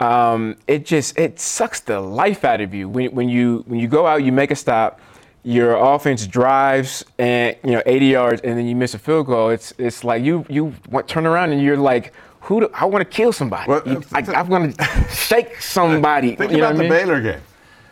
um, 0.00 0.56
it 0.66 0.84
just 0.84 1.18
it 1.18 1.38
sucks 1.38 1.80
the 1.80 2.00
life 2.00 2.44
out 2.44 2.60
of 2.60 2.74
you 2.74 2.88
when, 2.88 3.14
when 3.14 3.28
you 3.28 3.64
when 3.66 3.78
you 3.78 3.88
go 3.88 4.06
out, 4.06 4.24
you 4.24 4.32
make 4.32 4.50
a 4.50 4.56
stop, 4.56 5.00
your 5.44 5.76
offense 5.76 6.26
drives 6.26 7.04
and 7.18 7.56
you 7.64 7.72
know 7.72 7.82
80 7.86 8.06
yards, 8.06 8.40
and 8.42 8.58
then 8.58 8.66
you 8.66 8.74
miss 8.74 8.94
a 8.94 8.98
field 8.98 9.26
goal. 9.26 9.50
It's 9.50 9.72
it's 9.78 10.04
like 10.04 10.22
you 10.24 10.44
you 10.48 10.74
turn 11.06 11.26
around 11.26 11.52
and 11.52 11.62
you're 11.62 11.76
like, 11.76 12.12
who? 12.40 12.60
Do, 12.60 12.70
I 12.74 12.84
want 12.86 13.08
to 13.08 13.16
kill 13.16 13.32
somebody. 13.32 13.70
Well, 13.70 14.02
I, 14.12 14.18
I'm 14.18 14.48
going 14.48 14.72
to 14.74 14.84
shake 15.10 15.60
somebody. 15.60 16.36
Think 16.36 16.50
you 16.50 16.58
know 16.58 16.64
about 16.70 16.78
the 16.78 16.86
I 16.86 16.88
mean? 16.88 16.90
Baylor 16.90 17.20
game. 17.20 17.40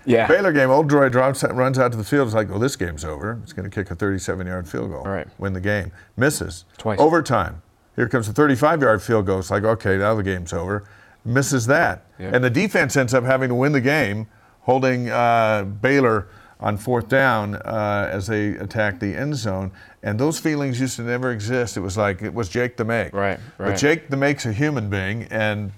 Yeah. 0.05 0.27
Baylor 0.27 0.53
game, 0.53 0.71
Oldroyd 0.71 1.13
drops, 1.13 1.45
runs 1.45 1.79
out 1.79 1.93
to 1.93 1.99
the 1.99 2.05
field. 2.05 2.29
It's 2.29 2.35
like, 2.35 2.49
well, 2.49 2.59
this 2.59 2.77
game's 2.77 3.05
over. 3.05 3.39
It's 3.43 3.53
going 3.53 3.69
to 3.69 3.75
kick 3.75 3.91
a 3.91 3.95
37 3.95 4.47
yard 4.47 4.69
field 4.69 4.91
goal. 4.91 5.05
Right. 5.05 5.27
Win 5.39 5.53
the 5.53 5.61
game. 5.61 5.93
Misses. 6.17 6.65
Twice. 6.79 6.99
Overtime. 6.99 7.63
Here 7.97 8.09
comes 8.09 8.29
a 8.29 8.33
35 8.33 8.83
yard 8.83 9.03
field 9.03 9.27
goal. 9.27 9.41
It's 9.41 9.51
like, 9.51 9.65
okay, 9.65 9.99
now 9.99 10.15
the 10.15 10.23
game's 10.23 10.53
over. 10.53 10.85
Misses 11.25 11.67
that. 11.67 12.07
Yeah. 12.19 12.31
And 12.35 12.43
the 12.43 12.51
defense 12.51 12.97
ends 12.97 13.13
up 13.13 13.25
having 13.25 13.49
to 13.51 13.55
win 13.55 13.73
the 13.73 13.81
game, 13.81 14.27
holding 14.63 15.11
uh, 15.11 15.65
Baylor 15.65 16.29
on 16.61 16.77
fourth 16.77 17.09
down 17.09 17.57
uh, 17.57 18.09
as 18.13 18.27
they 18.27 18.51
attack 18.51 19.01
the 19.01 19.17
end 19.17 19.35
zone. 19.35 19.73
And 20.03 20.19
those 20.19 20.39
feelings 20.39 20.81
used 20.81 20.97
to 20.97 21.03
never 21.03 21.31
exist. 21.31 21.77
It 21.77 21.81
was 21.81 21.97
like, 21.97 22.23
it 22.23 22.33
was 22.33 22.49
Jake 22.49 22.77
the 22.77 22.85
Make. 22.85 23.13
Right, 23.13 23.39
But. 23.59 23.77
Jake 23.77 24.09
the 24.09 24.17
Make's 24.17 24.47
a 24.47 24.53
human 24.53 24.89
being, 24.89 25.25
and 25.25 25.73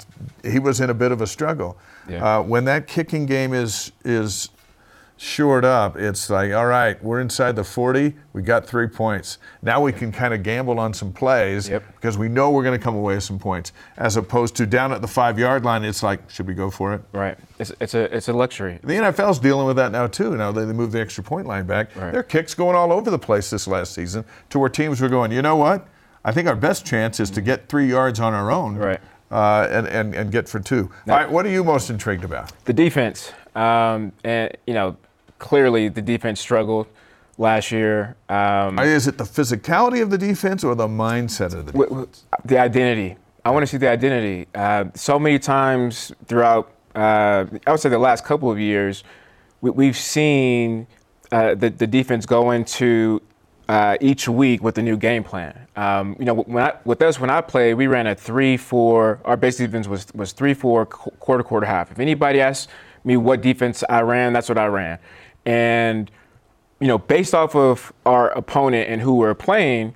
he 0.45 0.59
was 0.59 0.81
in 0.81 0.91
a 0.91 0.95
bit 0.95 1.13
of 1.13 1.21
a 1.21 1.27
struggle. 1.27 1.79
Yeah. 2.09 2.39
Uh, 2.39 2.43
when 2.43 2.65
that 2.67 2.87
kicking 2.87 3.27
game 3.27 3.55
is 3.55 3.93
is 4.05 4.49
shored 5.23 5.65
up, 5.65 5.97
it's 5.97 6.29
like, 6.29 6.53
all 6.53 6.67
right, 6.67 7.03
we're 7.03 7.21
inside 7.21 7.55
the 7.55 7.63
40. 7.63 8.13
We 8.33 8.43
got 8.43 8.67
three 8.67 8.89
points. 8.89 9.39
Now 9.63 9.81
we 9.81 9.93
can 9.93 10.11
kind 10.11 10.35
of 10.35 10.43
gamble 10.43 10.81
on 10.81 10.93
some 10.93 11.13
plays 11.13 11.69
Yep. 11.69 11.85
because 11.95 12.19
we 12.19 12.29
know 12.29 12.51
we're 12.51 12.65
going 12.65 12.77
to 12.77 12.83
come 12.83 12.97
away 12.97 13.15
with 13.15 13.23
some 13.23 13.39
points. 13.39 13.73
As 13.97 14.17
opposed 14.17 14.57
to 14.57 14.67
down 14.67 14.93
at 14.93 15.01
the 15.01 15.07
five 15.07 15.39
yard 15.39 15.65
line, 15.65 15.85
it's 15.85 16.03
like, 16.03 16.29
should 16.29 16.49
we 16.49 16.55
go 16.55 16.71
for 16.71 16.93
it? 16.95 17.03
Right. 17.13 17.39
It's, 17.61 17.71
it's 17.81 17.95
a 17.95 18.15
it's 18.15 18.29
a 18.29 18.33
luxury. 18.33 18.81
The 18.83 18.95
NFL's 18.95 19.39
dealing 19.39 19.67
with 19.69 19.77
that 19.77 19.93
now 19.93 20.09
too. 20.09 20.37
Now 20.37 20.51
they 20.51 20.65
they 20.65 20.73
moved 20.73 20.93
the 20.93 21.01
extra 21.01 21.23
point 21.23 21.47
line 21.47 21.67
back. 21.67 21.95
Right. 21.95 22.11
There 22.11 22.21
are 22.21 22.25
kicks 22.25 22.55
going 22.55 22.75
all 22.75 22.93
over 22.93 23.09
the 23.11 23.19
place 23.19 23.49
this 23.51 23.69
last 23.69 23.95
season 23.95 24.25
to 24.51 24.59
where 24.59 24.69
teams 24.69 25.01
were 25.01 25.09
going, 25.09 25.31
you 25.31 25.43
know 25.43 25.57
what? 25.57 25.87
I 26.25 26.33
think 26.33 26.49
our 26.49 26.57
best 26.57 26.85
chance 26.85 27.21
is 27.21 27.31
to 27.31 27.41
get 27.41 27.69
three 27.69 27.87
yards 27.89 28.19
on 28.19 28.35
our 28.35 28.51
own. 28.51 28.75
Right. 28.77 29.01
Uh, 29.31 29.67
and, 29.71 29.87
and, 29.87 30.15
and 30.15 30.31
get 30.31 30.47
for 30.47 30.61
two. 30.61 30.91
All 31.09 31.17
right, 31.17 31.31
what 31.31 31.47
are 31.47 31.49
you 31.49 31.65
most 31.65 31.89
intrigued 31.89 32.23
about? 32.23 32.53
The 32.67 32.75
defense, 32.75 33.33
um, 33.55 34.13
and 34.25 34.55
you 34.67 34.75
know, 34.75 34.95
clearly 35.43 35.89
the 35.89 36.01
defense 36.01 36.41
struggled 36.41 36.87
last 37.37 37.71
year. 37.73 38.17
Um, 38.29 38.79
Is 38.79 39.07
it 39.09 39.19
the 39.19 39.25
physicality 39.25 40.01
of 40.01 40.09
the 40.09 40.17
defense 40.17 40.65
or 40.65 40.75
the 40.75 40.87
mindset 40.89 41.53
of 41.53 41.67
the 41.67 41.73
w- 41.73 41.89
defense? 41.89 42.25
w- 42.31 42.49
the 42.49 42.59
identity. 42.59 43.17
I 43.45 43.51
want 43.51 43.65
to 43.65 43.67
see 43.67 43.77
the 43.77 43.89
identity. 43.91 44.47
Uh, 44.55 44.85
so 44.95 45.19
many 45.19 45.39
times 45.41 46.13
throughout, 46.27 46.73
uh, 46.95 47.45
I 47.67 47.71
would 47.73 47.81
say 47.81 47.89
the 47.89 47.99
last 47.99 48.25
couple 48.25 48.51
of 48.51 48.59
years, 48.59 49.03
we, 49.61 49.71
we've 49.71 49.97
seen 49.97 50.87
uh, 51.33 51.57
the, 51.57 51.71
the 51.71 51.87
defense 51.89 52.25
go 52.25 52.53
into 52.53 53.21
uh, 53.69 53.97
each 54.01 54.29
week 54.29 54.63
with 54.63 54.79
a 54.79 54.83
new 54.83 54.97
game 54.97 55.25
plan. 55.25 55.67
Um, 55.75 56.15
you 56.21 56.25
know, 56.25 56.35
when 56.35 56.63
I, 56.63 56.75
with 56.85 57.03
us, 57.03 57.19
when 57.19 57.31
I 57.31 57.41
played, 57.41 57.75
we 57.75 57.89
ran 57.89 58.07
a 58.07 58.15
three-four. 58.15 59.21
Our 59.25 59.37
base 59.37 59.57
defense 59.57 59.89
was 59.89 60.07
was 60.15 60.33
three-four, 60.33 60.87
quarter, 60.87 61.43
quarter, 61.43 61.67
half. 61.67 61.91
If 61.91 61.99
anybody 61.99 62.41
asks 62.41 62.71
me 63.05 63.17
what 63.17 63.41
defense 63.41 63.83
I 63.89 64.03
ran, 64.03 64.33
that's 64.33 64.49
what 64.49 64.59
I 64.59 64.67
ran. 64.67 64.99
And 65.45 66.11
you 66.83 66.89
know, 66.89 66.99
based 66.99 67.33
off 67.33 67.55
of 67.55 67.93
our 68.05 68.31
opponent 68.31 68.91
and 68.91 69.01
who 69.01 69.15
we're 69.15 69.35
playing, 69.35 69.95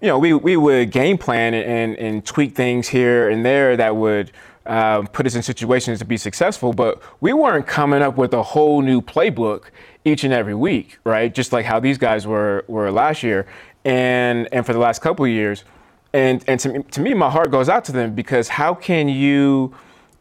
you 0.00 0.08
know, 0.08 0.18
we, 0.18 0.34
we 0.34 0.56
would 0.56 0.90
game 0.90 1.16
plan 1.16 1.54
and, 1.54 1.96
and, 1.96 2.26
tweak 2.26 2.56
things 2.56 2.88
here 2.88 3.30
and 3.30 3.46
there 3.46 3.76
that 3.76 3.94
would 3.94 4.32
um, 4.66 5.06
put 5.06 5.26
us 5.26 5.36
in 5.36 5.42
situations 5.42 6.00
to 6.00 6.04
be 6.04 6.16
successful. 6.16 6.72
But 6.72 7.00
we 7.20 7.32
weren't 7.32 7.68
coming 7.68 8.02
up 8.02 8.16
with 8.16 8.34
a 8.34 8.42
whole 8.42 8.82
new 8.82 9.00
playbook 9.00 9.66
each 10.04 10.24
and 10.24 10.32
every 10.32 10.56
week, 10.56 10.98
right? 11.04 11.32
Just 11.32 11.52
like 11.52 11.64
how 11.64 11.78
these 11.78 11.98
guys 11.98 12.26
were 12.26 12.64
were 12.66 12.90
last 12.90 13.22
year 13.22 13.46
and 13.84 14.48
and 14.52 14.66
for 14.66 14.72
the 14.72 14.78
last 14.78 15.00
couple 15.00 15.26
years. 15.26 15.64
And 16.12 16.44
and 16.48 16.58
to 16.60 16.82
to 16.82 17.00
me, 17.00 17.14
my 17.14 17.30
heart 17.30 17.50
goes 17.50 17.68
out 17.68 17.84
to 17.86 17.92
them 17.92 18.14
because 18.14 18.48
how 18.48 18.74
can 18.74 19.08
you 19.08 19.74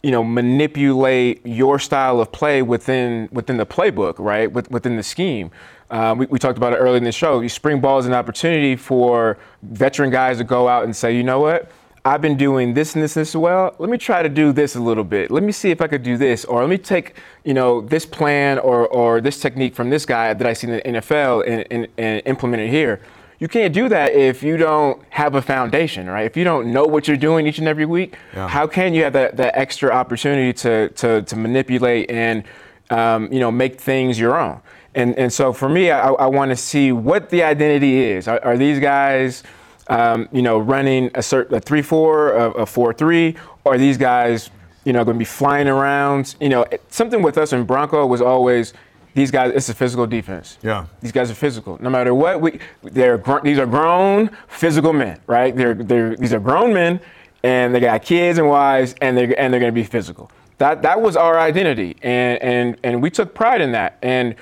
you 0.03 0.11
know, 0.11 0.23
manipulate 0.23 1.45
your 1.45 1.79
style 1.79 2.19
of 2.19 2.31
play 2.31 2.61
within 2.61 3.29
within 3.31 3.57
the 3.57 3.65
playbook, 3.65 4.15
right? 4.19 4.51
With, 4.51 4.69
within 4.69 4.97
the 4.97 5.03
scheme. 5.03 5.49
Uh, 5.89 6.13
we, 6.17 6.25
we 6.25 6.39
talked 6.39 6.57
about 6.57 6.73
it 6.73 6.77
earlier 6.77 6.97
in 6.97 7.03
the 7.03 7.11
show. 7.11 7.45
Spring 7.47 7.79
ball 7.79 7.99
is 7.99 8.05
an 8.05 8.13
opportunity 8.13 8.75
for 8.75 9.37
veteran 9.61 10.09
guys 10.09 10.39
to 10.39 10.43
go 10.43 10.67
out 10.67 10.83
and 10.83 10.95
say, 10.95 11.15
you 11.15 11.23
know 11.23 11.39
what? 11.39 11.71
I've 12.05 12.21
been 12.21 12.35
doing 12.35 12.73
this 12.73 12.95
and 12.95 13.03
this 13.03 13.15
and 13.15 13.21
this 13.21 13.33
well. 13.33 13.75
Let 13.79 13.89
me 13.89 13.97
try 13.97 14.21
to 14.21 14.27
do 14.27 14.51
this 14.51 14.75
a 14.75 14.79
little 14.81 15.05
bit. 15.05 15.31
Let 15.31 15.41
me 15.41 15.53
see 15.53 15.71
if 15.71 15.79
I 15.79 15.87
could 15.87 16.03
do 16.03 16.17
this, 16.17 16.43
or 16.43 16.59
let 16.59 16.69
me 16.69 16.77
take, 16.77 17.15
you 17.45 17.53
know, 17.53 17.79
this 17.79 18.05
plan 18.05 18.59
or 18.59 18.87
or 18.87 19.21
this 19.21 19.39
technique 19.39 19.73
from 19.73 19.89
this 19.89 20.05
guy 20.05 20.33
that 20.33 20.45
I 20.45 20.51
see 20.51 20.67
in 20.67 20.73
the 20.73 20.81
NFL 20.81 21.47
and, 21.47 21.65
and, 21.71 21.87
and 21.97 22.21
implement 22.25 22.61
it 22.61 22.69
here. 22.69 22.99
You 23.43 23.49
can't 23.49 23.73
do 23.73 23.89
that 23.89 24.13
if 24.13 24.41
you 24.41 24.55
don't 24.55 25.01
have 25.09 25.35
a 25.35 25.41
foundation, 25.41 26.07
right? 26.09 26.25
If 26.25 26.37
you 26.37 26.45
don't 26.45 26.71
know 26.71 26.85
what 26.85 27.09
you're 27.09 27.17
doing 27.17 27.45
each 27.45 27.59
and 27.59 27.67
every 27.67 27.85
week, 27.85 28.15
Yeah. 28.33 28.47
how 28.47 28.67
can 28.67 28.93
you 28.93 29.03
have 29.03 29.11
that, 29.11 29.35
that 29.35 29.57
extra 29.57 29.91
opportunity 29.91 30.53
to, 30.63 30.87
to, 30.87 31.23
to 31.23 31.35
manipulate 31.35 32.09
and 32.09 32.45
um, 32.89 33.27
you 33.33 33.41
know 33.41 33.51
make 33.51 33.81
things 33.81 34.17
your 34.17 34.39
own? 34.39 34.61
And 34.95 35.19
and 35.19 35.33
so 35.33 35.51
for 35.51 35.67
me, 35.67 35.91
I, 35.91 36.11
I 36.11 36.27
want 36.27 36.51
to 36.51 36.55
see 36.55 36.93
what 36.93 37.29
the 37.31 37.43
identity 37.43 37.99
is. 38.05 38.29
Are, 38.29 38.39
are 38.45 38.57
these 38.57 38.79
guys, 38.79 39.43
um, 39.89 40.29
you 40.31 40.41
know, 40.41 40.57
running 40.57 41.11
a 41.13 41.21
certain 41.21 41.53
a 41.55 41.59
three 41.59 41.81
four, 41.81 42.31
a, 42.31 42.51
a 42.51 42.65
four 42.65 42.93
three, 42.93 43.35
or 43.65 43.73
are 43.73 43.77
these 43.77 43.97
guys, 43.97 44.51
you 44.85 44.93
know, 44.93 45.03
going 45.03 45.15
to 45.15 45.19
be 45.19 45.25
flying 45.25 45.67
around? 45.67 46.35
You 46.39 46.47
know, 46.47 46.65
something 46.91 47.21
with 47.21 47.37
us 47.37 47.51
in 47.51 47.65
Bronco 47.65 48.05
was 48.05 48.21
always. 48.21 48.71
These 49.14 49.32
guys, 49.32 49.53
it's 49.53 49.70
a 49.70 49.74
physical 49.74 50.07
defense. 50.07 50.57
Yeah. 50.64 50.86
These 51.01 51.11
guys 51.11 51.30
are 51.30 51.36
physical. 51.36 51.78
No 51.82 51.89
matter 51.89 52.16
what, 52.16 52.41
we 52.41 52.59
they're 52.82 53.18
gr- 53.18 53.41
these 53.43 53.59
are 53.59 53.68
grown 53.68 54.30
physical 54.47 54.91
men, 54.93 55.20
right? 55.28 55.55
They're 55.55 55.76
they're 55.76 56.16
these 56.16 56.34
are 56.34 56.39
grown 56.39 56.74
men, 56.74 56.99
and 57.43 57.76
they 57.76 57.80
got 57.80 58.01
kids 58.03 58.39
and 58.39 58.47
wives, 58.47 58.95
and 59.01 59.16
they're 59.16 59.39
and 59.39 59.53
they're 59.53 59.59
going 59.59 59.72
to 59.72 59.76
be 59.76 59.84
physical. 59.84 60.32
That 60.57 60.82
that 60.82 60.99
was 60.99 61.16
our 61.16 61.39
identity, 61.39 61.95
and 62.01 62.41
and 62.41 62.78
and 62.84 63.03
we 63.03 63.11
took 63.11 63.36
pride 63.36 63.61
in 63.61 63.72
that. 63.74 63.99
And 64.01 64.36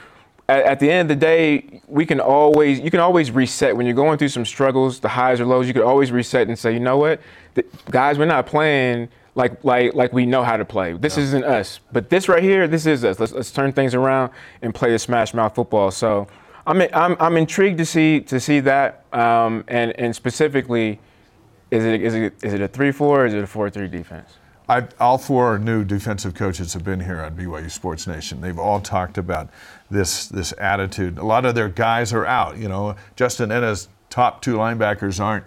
at, 0.47 0.63
at 0.63 0.79
the 0.79 0.89
end 0.89 1.11
of 1.11 1.19
the 1.19 1.25
day, 1.25 1.81
we 1.87 2.05
can 2.05 2.21
always 2.21 2.79
you 2.79 2.91
can 2.91 3.01
always 3.01 3.29
reset 3.31 3.75
when 3.75 3.85
you're 3.85 3.95
going 3.95 4.17
through 4.17 4.29
some 4.29 4.45
struggles, 4.45 4.99
the 5.01 5.09
highs 5.09 5.41
or 5.41 5.45
lows. 5.45 5.67
You 5.67 5.73
can 5.73 5.83
always 5.83 6.11
reset 6.11 6.47
and 6.47 6.57
say, 6.57 6.73
you 6.73 6.79
know 6.79 6.97
what, 6.97 7.19
the, 7.55 7.65
guys, 7.89 8.17
we're 8.17 8.25
not 8.25 8.45
playing 8.45 9.09
like 9.35 9.63
like 9.63 9.93
like 9.93 10.13
we 10.13 10.25
know 10.25 10.43
how 10.43 10.57
to 10.57 10.65
play. 10.65 10.93
This 10.93 11.17
yeah. 11.17 11.23
isn't 11.23 11.43
us, 11.43 11.79
but 11.91 12.09
this 12.09 12.27
right 12.27 12.43
here, 12.43 12.67
this 12.67 12.85
is 12.85 13.03
us. 13.05 13.19
Let's 13.19 13.31
let's 13.33 13.51
turn 13.51 13.71
things 13.71 13.95
around 13.95 14.31
and 14.61 14.73
play 14.75 14.93
a 14.93 14.99
smash 14.99 15.33
mouth 15.33 15.55
football. 15.55 15.91
So 15.91 16.27
I'm 16.67 16.81
I'm 16.93 17.15
I'm 17.19 17.37
intrigued 17.37 17.77
to 17.79 17.85
see 17.85 18.21
to 18.21 18.39
see 18.39 18.59
that, 18.61 19.05
um, 19.13 19.63
and 19.67 19.97
and 19.99 20.15
specifically, 20.15 20.99
is 21.71 21.85
it 21.85 22.01
is 22.01 22.13
it 22.13 22.33
is 22.43 22.53
it 22.53 22.61
a 22.61 22.67
three 22.67 22.91
four 22.91 23.21
or 23.21 23.25
is 23.25 23.33
it 23.33 23.43
a 23.43 23.47
four 23.47 23.69
three 23.69 23.87
defense? 23.87 24.37
I, 24.69 24.87
all 25.01 25.17
four 25.17 25.59
new 25.59 25.83
defensive 25.83 26.33
coaches 26.33 26.71
have 26.73 26.85
been 26.85 27.01
here 27.01 27.19
on 27.19 27.35
BYU 27.35 27.69
Sports 27.69 28.07
Nation. 28.07 28.39
They've 28.39 28.59
all 28.59 28.79
talked 28.79 29.17
about 29.17 29.49
this 29.89 30.27
this 30.27 30.53
attitude. 30.57 31.17
A 31.17 31.25
lot 31.25 31.45
of 31.45 31.55
their 31.55 31.69
guys 31.69 32.13
are 32.13 32.25
out. 32.25 32.57
You 32.57 32.69
know, 32.69 32.95
Justin 33.15 33.51
Ena's 33.51 33.89
top 34.09 34.41
two 34.41 34.55
linebackers 34.55 35.19
aren't 35.19 35.45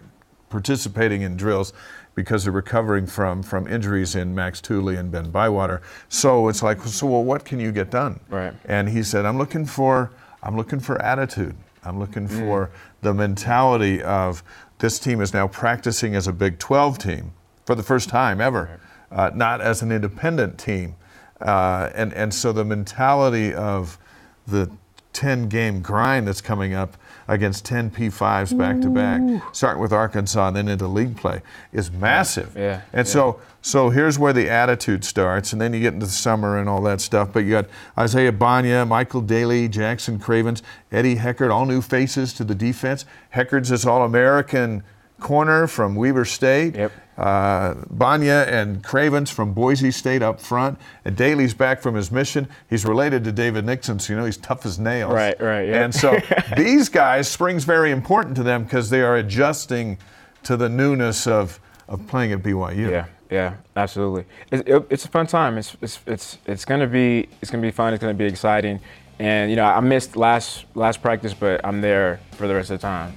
participating 0.50 1.22
in 1.22 1.36
drills 1.36 1.72
because 2.14 2.44
they're 2.44 2.52
recovering 2.52 3.06
from 3.06 3.42
from 3.42 3.66
injuries 3.66 4.14
in 4.14 4.34
Max 4.34 4.60
Tooley 4.60 4.96
and 4.96 5.10
Ben 5.10 5.30
Bywater. 5.30 5.82
So 6.08 6.48
it's 6.48 6.62
like, 6.62 6.80
so 6.82 7.06
well, 7.06 7.24
what 7.24 7.44
can 7.44 7.60
you 7.60 7.72
get 7.72 7.90
done? 7.90 8.20
Right. 8.28 8.54
And 8.64 8.88
he 8.88 9.02
said, 9.02 9.24
I'm 9.24 9.38
looking 9.38 9.66
for 9.66 10.10
I'm 10.42 10.56
looking 10.56 10.80
for 10.80 11.00
attitude. 11.00 11.56
I'm 11.84 11.98
looking 11.98 12.28
mm. 12.28 12.38
for 12.38 12.70
the 13.02 13.12
mentality 13.12 14.02
of 14.02 14.42
this 14.78 14.98
team 14.98 15.20
is 15.20 15.32
now 15.32 15.48
practicing 15.48 16.14
as 16.14 16.26
a 16.26 16.32
Big 16.32 16.58
12 16.58 16.98
team 16.98 17.32
for 17.66 17.74
the 17.74 17.82
first 17.82 18.08
time 18.08 18.40
ever. 18.40 18.62
Right 18.62 18.80
uh, 19.14 19.30
not 19.34 19.60
as 19.60 19.80
an 19.80 19.92
independent 19.92 20.58
team. 20.58 20.96
Uh, 21.40 21.90
and, 21.94 22.12
and 22.12 22.34
so 22.34 22.52
the 22.52 22.64
mentality 22.64 23.54
of 23.54 23.98
the 24.46 24.70
10 25.12 25.48
game 25.48 25.80
grind 25.80 26.26
that's 26.26 26.40
coming 26.40 26.74
up 26.74 26.96
against 27.28 27.64
10 27.64 27.90
P5s 27.90 28.56
back 28.56 28.80
to 28.80 28.88
back, 28.88 29.20
starting 29.52 29.80
with 29.80 29.92
Arkansas 29.92 30.48
and 30.48 30.56
then 30.56 30.68
into 30.68 30.86
league 30.86 31.16
play, 31.16 31.42
is 31.72 31.90
massive. 31.90 32.54
Yeah. 32.56 32.82
And 32.92 33.06
yeah. 33.06 33.12
so 33.12 33.40
so 33.64 33.88
here's 33.88 34.18
where 34.18 34.34
the 34.34 34.50
attitude 34.50 35.06
starts, 35.06 35.54
and 35.54 35.60
then 35.60 35.72
you 35.72 35.80
get 35.80 35.94
into 35.94 36.04
the 36.04 36.12
summer 36.12 36.58
and 36.58 36.68
all 36.68 36.82
that 36.82 37.00
stuff. 37.00 37.32
But 37.32 37.40
you 37.40 37.50
got 37.50 37.66
Isaiah 37.98 38.30
Bagnah, 38.30 38.86
Michael 38.86 39.22
Daly, 39.22 39.68
Jackson 39.68 40.18
Cravens, 40.18 40.62
Eddie 40.92 41.16
Heckard, 41.16 41.50
all 41.50 41.64
new 41.64 41.80
faces 41.80 42.34
to 42.34 42.44
the 42.44 42.54
defense. 42.54 43.06
Heckard's 43.34 43.70
this 43.70 43.86
All 43.86 44.04
American 44.04 44.82
corner 45.20 45.66
from 45.66 45.94
Weber 45.94 46.24
State. 46.24 46.76
Yep. 46.76 46.92
Uh, 47.16 47.74
Bagnah 47.94 48.48
and 48.48 48.82
Cravens 48.82 49.30
from 49.30 49.54
Boise 49.54 49.92
State 49.92 50.20
up 50.20 50.40
front, 50.40 50.78
and 51.04 51.16
Daly's 51.16 51.54
back 51.54 51.80
from 51.80 51.94
his 51.94 52.10
mission. 52.10 52.48
He's 52.68 52.84
related 52.84 53.22
to 53.24 53.30
David 53.32 53.64
Nixon, 53.64 54.00
so 54.00 54.12
you 54.12 54.18
know 54.18 54.24
he's 54.24 54.36
tough 54.36 54.66
as 54.66 54.80
nails. 54.80 55.12
Right, 55.12 55.40
right. 55.40 55.68
Yeah. 55.68 55.84
And 55.84 55.94
so 55.94 56.18
these 56.56 56.88
guys, 56.88 57.28
spring's 57.28 57.62
very 57.62 57.92
important 57.92 58.34
to 58.36 58.42
them 58.42 58.64
because 58.64 58.90
they 58.90 59.00
are 59.00 59.16
adjusting 59.16 59.98
to 60.42 60.56
the 60.56 60.68
newness 60.68 61.28
of 61.28 61.60
of 61.88 62.04
playing 62.08 62.32
at 62.32 62.42
BYU. 62.42 62.90
Yeah, 62.90 63.06
yeah, 63.30 63.54
absolutely. 63.76 64.24
It, 64.50 64.68
it, 64.68 64.86
it's 64.90 65.04
a 65.04 65.08
fun 65.08 65.28
time. 65.28 65.56
It's 65.56 65.76
it's 65.80 66.00
it's 66.06 66.38
it's 66.46 66.64
gonna 66.64 66.88
be 66.88 67.28
it's 67.40 67.50
gonna 67.50 67.62
be 67.62 67.70
fun. 67.70 67.94
It's 67.94 68.00
gonna 68.00 68.14
be 68.14 68.24
exciting. 68.24 68.80
And 69.18 69.50
you 69.50 69.56
know, 69.56 69.64
I 69.64 69.78
missed 69.80 70.16
last 70.16 70.64
last 70.74 71.00
practice, 71.00 71.32
but 71.32 71.64
I'm 71.64 71.80
there 71.80 72.18
for 72.32 72.48
the 72.48 72.54
rest 72.54 72.70
of 72.70 72.80
the 72.80 72.82
time. 72.82 73.14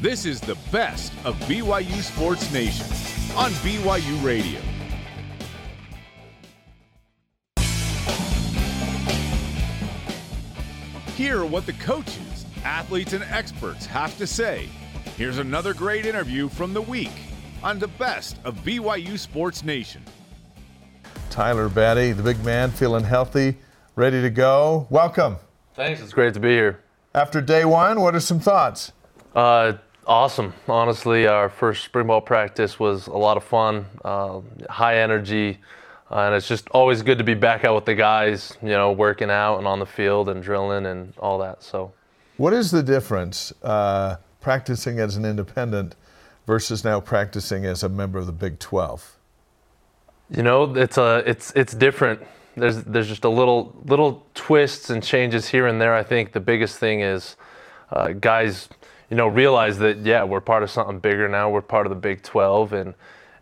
This 0.00 0.26
is 0.26 0.40
the 0.40 0.56
best 0.72 1.12
of 1.24 1.36
BYU 1.40 2.02
Sports 2.02 2.52
Nation 2.52 2.84
on 3.36 3.52
BYU 3.62 4.24
Radio. 4.24 4.60
Hear 11.14 11.44
what 11.44 11.64
the 11.64 11.72
coaches, 11.74 12.44
athletes, 12.64 13.12
and 13.12 13.22
experts 13.24 13.86
have 13.86 14.18
to 14.18 14.26
say. 14.26 14.68
Here's 15.16 15.38
another 15.38 15.72
great 15.72 16.06
interview 16.06 16.48
from 16.48 16.74
the 16.74 16.82
week 16.82 17.12
on 17.62 17.78
the 17.78 17.88
best 17.88 18.36
of 18.44 18.56
BYU 18.64 19.16
Sports 19.16 19.62
Nation. 19.64 20.02
Tyler 21.30 21.68
Batty, 21.68 22.12
the 22.12 22.22
big 22.22 22.44
man, 22.44 22.72
feeling 22.72 23.04
healthy, 23.04 23.56
ready 23.94 24.20
to 24.20 24.30
go. 24.30 24.88
Welcome. 24.90 25.36
Thanks. 25.74 26.02
It's 26.02 26.12
great 26.12 26.34
to 26.34 26.40
be 26.40 26.50
here. 26.50 26.80
After 27.14 27.40
day 27.40 27.64
one, 27.64 28.00
what 28.00 28.16
are 28.16 28.20
some 28.20 28.40
thoughts? 28.40 28.90
Uh, 29.34 29.74
Awesome. 30.06 30.52
Honestly, 30.68 31.26
our 31.26 31.48
first 31.48 31.84
spring 31.84 32.08
ball 32.08 32.20
practice 32.20 32.78
was 32.78 33.06
a 33.06 33.16
lot 33.16 33.36
of 33.36 33.44
fun, 33.44 33.86
uh, 34.04 34.40
high 34.68 34.98
energy, 34.98 35.58
uh, 36.10 36.20
and 36.20 36.34
it's 36.34 36.46
just 36.46 36.68
always 36.68 37.02
good 37.02 37.16
to 37.18 37.24
be 37.24 37.32
back 37.32 37.64
out 37.64 37.74
with 37.74 37.86
the 37.86 37.94
guys, 37.94 38.56
you 38.62 38.68
know, 38.68 38.92
working 38.92 39.30
out 39.30 39.58
and 39.58 39.66
on 39.66 39.78
the 39.78 39.86
field 39.86 40.28
and 40.28 40.42
drilling 40.42 40.84
and 40.86 41.14
all 41.18 41.38
that. 41.38 41.62
So, 41.62 41.92
what 42.36 42.52
is 42.52 42.70
the 42.70 42.82
difference 42.82 43.52
uh, 43.62 44.16
practicing 44.42 44.98
as 44.98 45.16
an 45.16 45.24
independent 45.24 45.96
versus 46.46 46.84
now 46.84 47.00
practicing 47.00 47.64
as 47.64 47.82
a 47.82 47.88
member 47.88 48.18
of 48.18 48.26
the 48.26 48.32
Big 48.32 48.58
12? 48.58 49.16
You 50.36 50.42
know, 50.42 50.74
it's 50.76 50.98
a 50.98 51.22
it's 51.26 51.50
it's 51.52 51.72
different. 51.72 52.20
There's 52.56 52.82
there's 52.84 53.08
just 53.08 53.24
a 53.24 53.30
little 53.30 53.74
little 53.86 54.26
twists 54.34 54.90
and 54.90 55.02
changes 55.02 55.48
here 55.48 55.66
and 55.66 55.80
there. 55.80 55.94
I 55.94 56.02
think 56.02 56.32
the 56.32 56.40
biggest 56.40 56.78
thing 56.78 57.00
is 57.00 57.36
uh, 57.90 58.08
guys 58.08 58.68
you 59.10 59.16
know, 59.16 59.26
realize 59.28 59.78
that 59.78 59.98
yeah, 59.98 60.24
we're 60.24 60.40
part 60.40 60.62
of 60.62 60.70
something 60.70 60.98
bigger 60.98 61.28
now. 61.28 61.50
We're 61.50 61.62
part 61.62 61.86
of 61.86 61.90
the 61.90 61.96
Big 61.96 62.22
12, 62.22 62.72
and 62.72 62.94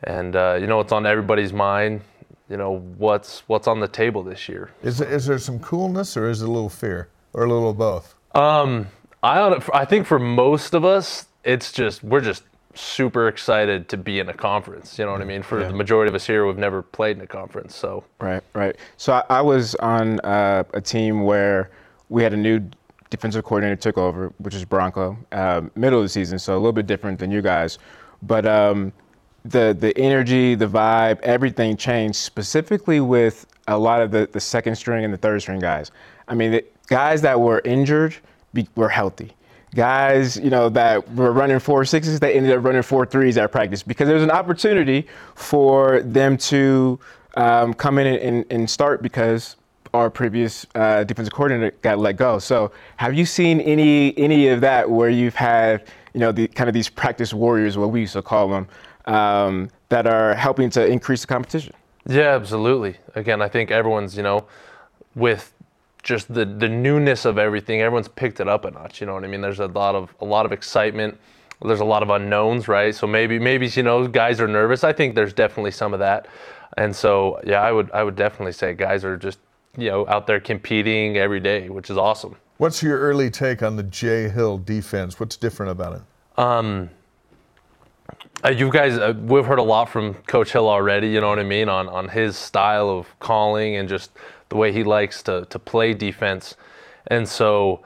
and 0.04 0.36
uh, 0.36 0.58
you 0.60 0.66
know, 0.66 0.80
it's 0.80 0.92
on 0.92 1.06
everybody's 1.06 1.52
mind. 1.52 2.02
You 2.48 2.56
know, 2.56 2.78
what's 2.98 3.40
what's 3.48 3.66
on 3.66 3.80
the 3.80 3.88
table 3.88 4.22
this 4.22 4.48
year. 4.48 4.70
Is 4.82 5.00
is 5.00 5.26
there 5.26 5.38
some 5.38 5.58
coolness, 5.60 6.16
or 6.16 6.28
is 6.28 6.42
it 6.42 6.48
a 6.48 6.52
little 6.52 6.68
fear, 6.68 7.08
or 7.32 7.44
a 7.44 7.48
little 7.48 7.70
of 7.70 7.78
both? 7.78 8.14
Um, 8.34 8.88
I 9.22 9.62
I 9.72 9.84
think 9.84 10.06
for 10.06 10.18
most 10.18 10.74
of 10.74 10.84
us, 10.84 11.26
it's 11.44 11.72
just 11.72 12.02
we're 12.02 12.20
just 12.20 12.42
super 12.74 13.28
excited 13.28 13.88
to 13.88 13.96
be 13.96 14.18
in 14.18 14.28
a 14.28 14.34
conference. 14.34 14.98
You 14.98 15.04
know 15.04 15.12
what 15.12 15.20
I 15.20 15.24
mean? 15.24 15.42
For 15.42 15.60
yeah. 15.60 15.68
the 15.68 15.74
majority 15.74 16.08
of 16.08 16.14
us 16.14 16.26
here, 16.26 16.46
we've 16.46 16.58
never 16.58 16.82
played 16.82 17.16
in 17.16 17.22
a 17.22 17.26
conference. 17.26 17.76
So 17.76 18.04
right, 18.20 18.42
right. 18.54 18.76
So 18.96 19.12
I, 19.14 19.24
I 19.28 19.40
was 19.40 19.74
on 19.76 20.20
uh, 20.20 20.64
a 20.74 20.80
team 20.80 21.22
where 21.22 21.70
we 22.08 22.22
had 22.22 22.32
a 22.32 22.36
new 22.36 22.60
defensive 23.12 23.44
coordinator 23.44 23.76
took 23.76 23.98
over, 23.98 24.32
which 24.38 24.54
is 24.54 24.64
Bronco, 24.64 25.16
uh, 25.30 25.60
middle 25.76 26.00
of 26.00 26.04
the 26.04 26.08
season, 26.08 26.38
so 26.38 26.54
a 26.54 26.56
little 26.56 26.72
bit 26.72 26.86
different 26.86 27.18
than 27.18 27.30
you 27.30 27.42
guys. 27.42 27.78
But 28.22 28.46
um, 28.46 28.92
the 29.44 29.76
the 29.78 29.96
energy, 29.98 30.54
the 30.54 30.66
vibe, 30.66 31.20
everything 31.20 31.76
changed 31.76 32.16
specifically 32.16 33.00
with 33.00 33.46
a 33.68 33.78
lot 33.78 34.00
of 34.00 34.10
the, 34.10 34.28
the 34.32 34.40
second 34.40 34.74
string 34.74 35.04
and 35.04 35.12
the 35.12 35.18
third 35.18 35.40
string 35.42 35.60
guys. 35.60 35.92
I 36.26 36.34
mean, 36.34 36.52
the 36.52 36.64
guys 36.88 37.22
that 37.22 37.38
were 37.38 37.60
injured 37.64 38.16
be, 38.54 38.66
were 38.74 38.88
healthy. 38.88 39.32
Guys, 39.74 40.36
you 40.36 40.50
know, 40.50 40.68
that 40.70 41.14
were 41.14 41.32
running 41.32 41.58
four 41.58 41.84
sixes, 41.84 42.18
they 42.18 42.34
ended 42.34 42.56
up 42.56 42.64
running 42.64 42.82
four 42.82 43.06
threes 43.06 43.36
at 43.38 43.52
practice 43.52 43.82
because 43.82 44.06
there 44.06 44.14
was 44.14 44.24
an 44.24 44.30
opportunity 44.30 45.06
for 45.34 46.02
them 46.02 46.36
to 46.36 46.98
um, 47.36 47.72
come 47.74 47.98
in 47.98 48.06
and, 48.06 48.18
and, 48.18 48.44
and 48.50 48.70
start 48.70 49.02
because 49.02 49.56
our 49.94 50.10
previous 50.10 50.66
uh, 50.74 51.04
defensive 51.04 51.32
coordinator 51.32 51.76
got 51.82 51.98
let 51.98 52.16
go. 52.16 52.38
So, 52.38 52.72
have 52.96 53.14
you 53.14 53.26
seen 53.26 53.60
any 53.60 54.16
any 54.18 54.48
of 54.48 54.60
that 54.62 54.90
where 54.90 55.10
you've 55.10 55.34
had 55.34 55.86
you 56.14 56.20
know 56.20 56.32
the 56.32 56.48
kind 56.48 56.68
of 56.68 56.74
these 56.74 56.88
practice 56.88 57.32
warriors, 57.34 57.76
what 57.76 57.90
we 57.90 58.00
used 58.00 58.14
to 58.14 58.22
call 58.22 58.48
them, 58.48 58.68
um, 59.06 59.70
that 59.88 60.06
are 60.06 60.34
helping 60.34 60.70
to 60.70 60.86
increase 60.86 61.22
the 61.22 61.26
competition? 61.26 61.74
Yeah, 62.06 62.34
absolutely. 62.34 62.96
Again, 63.14 63.42
I 63.42 63.48
think 63.48 63.70
everyone's 63.70 64.16
you 64.16 64.22
know 64.22 64.46
with 65.14 65.52
just 66.02 66.32
the 66.32 66.44
the 66.44 66.68
newness 66.68 67.24
of 67.24 67.38
everything, 67.38 67.80
everyone's 67.80 68.08
picked 68.08 68.40
it 68.40 68.48
up 68.48 68.64
a 68.64 68.70
notch. 68.70 69.00
You 69.00 69.06
know 69.06 69.14
what 69.14 69.24
I 69.24 69.28
mean? 69.28 69.40
There's 69.40 69.60
a 69.60 69.66
lot 69.66 69.94
of 69.94 70.14
a 70.20 70.24
lot 70.24 70.46
of 70.46 70.52
excitement. 70.52 71.18
There's 71.64 71.80
a 71.80 71.84
lot 71.84 72.02
of 72.02 72.10
unknowns, 72.10 72.66
right? 72.66 72.94
So 72.94 73.06
maybe 73.06 73.38
maybe 73.38 73.68
you 73.68 73.82
know 73.82 74.06
guys 74.08 74.40
are 74.40 74.48
nervous. 74.48 74.84
I 74.84 74.92
think 74.92 75.14
there's 75.14 75.32
definitely 75.32 75.70
some 75.70 75.92
of 75.92 76.00
that. 76.00 76.26
And 76.76 76.94
so, 76.94 77.40
yeah, 77.44 77.60
I 77.60 77.70
would 77.72 77.90
I 77.92 78.02
would 78.02 78.16
definitely 78.16 78.52
say 78.52 78.74
guys 78.74 79.04
are 79.04 79.16
just 79.16 79.38
you 79.76 79.88
know 79.88 80.06
out 80.08 80.26
there 80.26 80.40
competing 80.40 81.16
every 81.16 81.40
day, 81.40 81.68
which 81.68 81.90
is 81.90 81.96
awesome. 81.96 82.36
What's 82.58 82.82
your 82.82 82.98
early 82.98 83.30
take 83.30 83.62
on 83.62 83.76
the 83.76 83.82
Jay 83.82 84.28
Hill 84.28 84.58
defense? 84.58 85.18
What's 85.18 85.36
different 85.36 85.72
about 85.72 85.94
it? 85.94 86.02
Um, 86.38 86.90
uh, 88.44 88.50
you 88.50 88.70
guys, 88.70 88.98
uh, 88.98 89.14
we've 89.22 89.46
heard 89.46 89.58
a 89.58 89.62
lot 89.64 89.88
from 89.88 90.14
Coach 90.26 90.52
Hill 90.52 90.68
already. 90.68 91.08
You 91.08 91.20
know 91.20 91.28
what 91.28 91.38
I 91.38 91.44
mean 91.44 91.68
on 91.68 91.88
on 91.88 92.08
his 92.08 92.36
style 92.36 92.90
of 92.90 93.06
calling 93.20 93.76
and 93.76 93.88
just 93.88 94.10
the 94.48 94.56
way 94.56 94.72
he 94.72 94.84
likes 94.84 95.22
to 95.24 95.46
to 95.46 95.58
play 95.58 95.94
defense, 95.94 96.56
and 97.06 97.28
so 97.28 97.82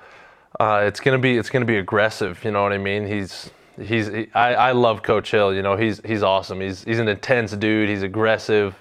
uh, 0.59 0.83
it's 0.85 1.01
gonna 1.01 1.19
be 1.19 1.39
it's 1.39 1.51
gonna 1.51 1.65
be 1.65 1.79
aggressive. 1.79 2.43
You 2.45 2.51
know 2.51 2.63
what 2.63 2.73
I 2.73 2.79
mean? 2.79 3.07
He's 3.07 3.51
he's 3.81 4.09
he, 4.09 4.29
I, 4.35 4.55
I 4.55 4.73
love 4.73 5.03
Coach 5.03 5.31
Hill. 5.31 5.55
You 5.55 5.63
know 5.63 5.77
he's 5.77 6.01
he's 6.05 6.23
awesome. 6.23 6.61
He's 6.61 6.83
he's 6.85 6.99
an 6.99 7.09
intense 7.09 7.53
dude. 7.53 7.89
He's 7.89 8.03
aggressive. 8.03 8.75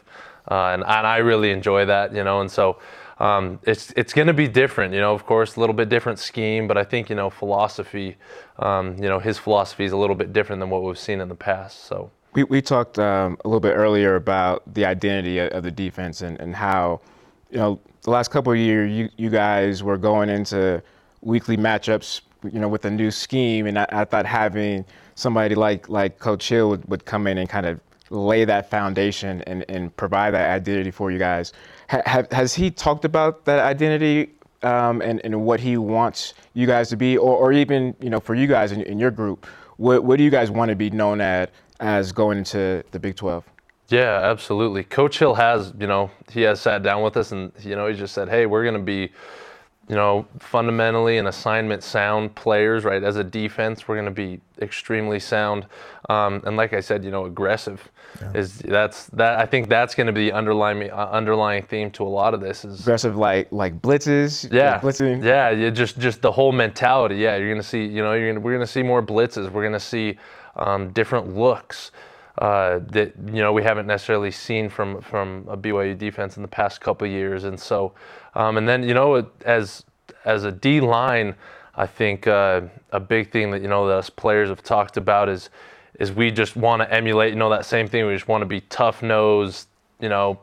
Uh, 0.50 0.74
and, 0.74 0.84
and 0.84 1.08
I 1.08 1.18
really 1.18 1.52
enjoy 1.52 1.86
that, 1.86 2.14
you 2.14 2.24
know, 2.24 2.42
and 2.42 2.52
so 2.52 2.78
um, 3.20 3.60
it's 3.64 3.94
it's 3.96 4.14
going 4.14 4.28
to 4.28 4.34
be 4.34 4.48
different, 4.48 4.94
you 4.94 5.00
know. 5.00 5.14
Of 5.14 5.26
course, 5.26 5.56
a 5.56 5.60
little 5.60 5.76
bit 5.76 5.90
different 5.90 6.20
scheme, 6.20 6.68
but 6.68 6.78
I 6.78 6.84
think 6.84 7.10
you 7.10 7.16
know 7.16 7.30
philosophy, 7.30 8.18
um, 8.60 8.96
you 8.98 9.08
know, 9.08 9.20
his 9.20 9.38
philosophy 9.38 9.86
is 9.86 9.94
a 9.94 9.98
little 9.98 10.16
bit 10.16 10.34
different 10.34 10.60
than 10.60 10.70
what 10.70 10.84
we've 10.84 11.00
seen 11.00 11.22
in 11.22 11.30
the 11.30 11.36
past. 11.36 11.86
So 11.86 12.12
we 12.34 12.44
we 12.44 12.62
talked 12.62 13.00
um, 13.00 13.38
a 13.46 13.48
little 13.48 13.62
bit 13.62 13.74
earlier 13.74 14.16
about 14.16 14.62
the 14.74 14.86
identity 14.86 15.40
of 15.40 15.64
the 15.64 15.72
defense 15.72 16.22
and, 16.22 16.40
and 16.42 16.54
how, 16.54 17.00
you 17.50 17.58
know, 17.58 17.80
the 18.02 18.12
last 18.12 18.32
couple 18.32 18.52
of 18.52 18.60
years 18.60 18.92
you 18.92 19.10
you 19.16 19.30
guys 19.30 19.82
were 19.82 19.98
going 19.98 20.30
into 20.30 20.84
weekly 21.22 21.56
matchups, 21.56 22.22
you 22.52 22.60
know, 22.60 22.68
with 22.68 22.84
a 22.84 22.92
new 22.92 23.12
scheme, 23.12 23.66
and 23.66 23.80
I, 23.80 23.86
I 23.90 24.06
thought 24.06 24.26
having 24.26 24.84
somebody 25.16 25.56
like 25.56 25.88
like 25.88 26.20
Coach 26.20 26.50
Hill 26.50 26.70
would, 26.70 26.86
would 26.90 27.06
come 27.06 27.28
in 27.28 27.38
and 27.38 27.48
kind 27.48 27.66
of 27.66 27.80
lay 28.10 28.46
that 28.46 28.70
foundation 28.70 29.42
and, 29.44 29.66
and 29.70 29.96
provide 29.98 30.34
that 30.34 30.50
identity 30.50 30.92
for 30.92 31.12
you 31.12 31.18
guys. 31.20 31.54
Ha, 31.90 32.02
have, 32.06 32.32
has 32.32 32.54
he 32.54 32.70
talked 32.70 33.06
about 33.06 33.46
that 33.46 33.60
identity 33.60 34.32
um, 34.64 35.02
and, 35.02 35.22
and 35.24 35.46
what 35.46 35.60
he 35.60 35.78
wants 35.78 36.34
you 36.54 36.68
guys 36.68 36.90
to 36.90 36.98
be, 36.98 37.18
or, 37.18 37.36
or 37.36 37.52
even 37.52 37.96
you 38.00 38.10
know 38.10 38.20
for 38.20 38.36
you 38.36 38.48
guys 38.48 38.72
in, 38.72 38.82
in 38.82 39.00
your 39.00 39.12
group, 39.12 39.46
what, 39.78 40.04
what 40.04 40.18
do 40.18 40.24
you 40.24 40.30
guys 40.30 40.50
want 40.50 40.70
to 40.70 40.76
be 40.76 40.90
known 40.90 41.22
at 41.22 41.52
as 41.80 42.12
going 42.12 42.38
into 42.38 42.84
the 42.92 43.00
Big 43.00 43.16
12? 43.16 43.44
Yeah, 43.90 44.20
absolutely. 44.24 44.84
Coach 44.84 45.20
Hill 45.20 45.36
has, 45.36 45.74
you 45.80 45.86
know, 45.86 46.10
he 46.32 46.42
has 46.42 46.60
sat 46.60 46.82
down 46.82 47.04
with 47.04 47.18
us 47.18 47.32
and, 47.32 47.52
you 47.60 47.76
know, 47.76 47.88
he 47.88 47.96
just 47.96 48.14
said, 48.14 48.30
hey, 48.30 48.48
we're 48.48 48.64
going 48.64 48.76
to 48.76 48.80
be, 48.80 49.12
you 49.88 49.96
know, 49.96 50.26
fundamentally 50.40 51.20
and 51.20 51.28
assignment 51.28 51.84
sound 51.84 52.34
players, 52.34 52.84
right? 52.84 53.04
As 53.04 53.18
a 53.18 53.24
defense, 53.24 53.88
we're 53.88 53.96
going 53.96 54.06
to 54.06 54.12
be 54.12 54.42
extremely 54.60 55.20
sound. 55.20 55.68
Um, 56.10 56.42
and 56.48 56.58
like 56.58 56.74
I 56.74 56.80
said, 56.80 57.04
you 57.04 57.12
know, 57.12 57.26
aggressive 57.26 57.92
yeah. 58.22 58.32
is 58.34 58.60
that's 58.60 59.08
that. 59.08 59.40
I 59.40 59.46
think 59.46 59.70
that's 59.70 59.96
going 59.96 60.08
to 60.08 60.14
be 60.14 60.30
the 60.30 60.34
underlying 60.34 60.90
uh, 60.90 61.10
underlying 61.12 61.64
theme 61.64 61.92
to 61.92 62.04
a 62.04 62.10
lot 62.10 62.34
of 62.34 62.42
this 62.42 62.66
is 62.66 62.82
aggressive, 62.82 63.18
like 63.18 63.52
like 63.52 63.82
blitzes. 63.82 64.52
Yeah, 64.52 64.74
like 64.74 64.82
blitzing. 64.82 65.24
Yeah, 65.24 65.50
you 65.52 65.72
just 65.72 65.98
just 66.00 66.22
the 66.22 66.32
whole 66.32 66.52
mentality. 66.52 67.16
Yeah, 67.16 67.38
you're 67.38 67.50
going 67.50 67.62
to 67.62 67.68
see, 67.68 67.86
you 67.86 68.02
know, 68.02 68.14
you're 68.14 68.34
gonna, 68.34 68.40
we're 68.40 68.54
going 68.54 68.66
to 68.66 68.72
see 68.72 68.84
more 68.84 69.04
blitzes. 69.04 69.52
We're 69.52 69.64
going 69.64 69.74
to 69.74 69.80
see 69.80 70.18
um, 70.56 70.92
different 70.92 71.36
looks 71.36 71.92
uh, 72.38 72.80
that 72.92 73.14
you 73.28 73.42
know 73.42 73.54
we 73.54 73.64
haven't 73.64 73.88
necessarily 73.88 74.32
seen 74.32 74.70
from 74.70 75.02
from 75.02 75.46
a 75.50 75.58
BYU 75.58 75.98
defense 75.98 76.36
in 76.36 76.42
the 76.42 76.50
past 76.50 76.82
couple 76.82 77.08
years, 77.08 77.46
and 77.46 77.60
so 77.60 77.94
um, 78.36 78.58
and 78.58 78.68
then 78.68 78.84
you 78.84 78.94
know 78.94 79.30
as 79.46 79.86
as 80.26 80.44
a 80.44 80.52
D 80.52 80.82
line, 80.82 81.36
I 81.76 81.88
think 81.88 82.28
uh, 82.28 82.62
a 82.92 83.00
big 83.00 83.32
thing 83.32 83.52
that 83.52 83.62
you 83.62 83.68
know 83.68 83.88
that 83.88 83.96
us 83.96 84.10
players 84.10 84.50
have 84.50 84.64
talked 84.64 84.98
about 84.98 85.30
is 85.30 85.50
is 86.00 86.12
we 86.12 86.32
just 86.32 86.56
want 86.56 86.82
to 86.82 86.94
emulate 86.94 87.32
you 87.32 87.40
know 87.40 87.50
that 87.50 87.66
same 87.66 87.88
thing. 87.88 88.06
We 88.06 88.14
just 88.14 88.28
want 88.28 88.42
to 88.42 88.46
be 88.46 88.62
tough 88.62 89.02
nosed, 89.02 89.68
you 90.00 90.10
know, 90.10 90.40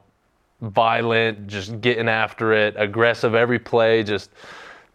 violent, 0.61 1.47
just 1.47 1.81
getting 1.81 2.09
after 2.09 2.53
it, 2.53 2.74
aggressive 2.79 3.35
every 3.35 3.59
play, 3.59 4.03
just 4.03 4.31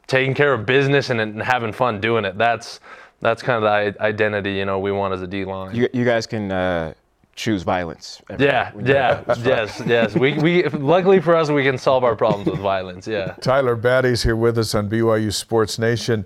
taking 0.07 0.33
care 0.33 0.53
of 0.53 0.65
business 0.65 1.09
and, 1.09 1.19
and 1.19 1.41
having 1.41 1.71
fun 1.71 1.99
doing 1.99 2.25
it. 2.25 2.37
That's 2.37 2.79
that's 3.19 3.41
kind 3.41 3.63
of 3.63 3.95
the 3.95 4.01
identity 4.01 4.53
you 4.53 4.65
know 4.65 4.79
we 4.79 4.91
want 4.91 5.13
as 5.13 5.21
a 5.21 5.27
D 5.27 5.45
line. 5.45 5.75
You, 5.75 5.89
you 5.93 6.05
guys 6.05 6.27
can 6.27 6.51
uh, 6.51 6.93
choose 7.35 7.63
violence. 7.63 8.21
Yeah, 8.39 8.71
yeah, 8.83 9.23
yes, 9.43 9.81
yes. 9.85 10.15
We, 10.15 10.33
we 10.39 10.63
luckily 10.69 11.21
for 11.21 11.35
us 11.35 11.49
we 11.49 11.63
can 11.63 11.77
solve 11.77 12.03
our 12.03 12.15
problems 12.15 12.49
with 12.49 12.59
violence. 12.59 13.07
Yeah. 13.07 13.35
Tyler 13.41 13.75
Batty's 13.75 14.23
here 14.23 14.35
with 14.35 14.57
us 14.57 14.75
on 14.75 14.89
BYU 14.89 15.33
Sports 15.33 15.79
Nation. 15.79 16.25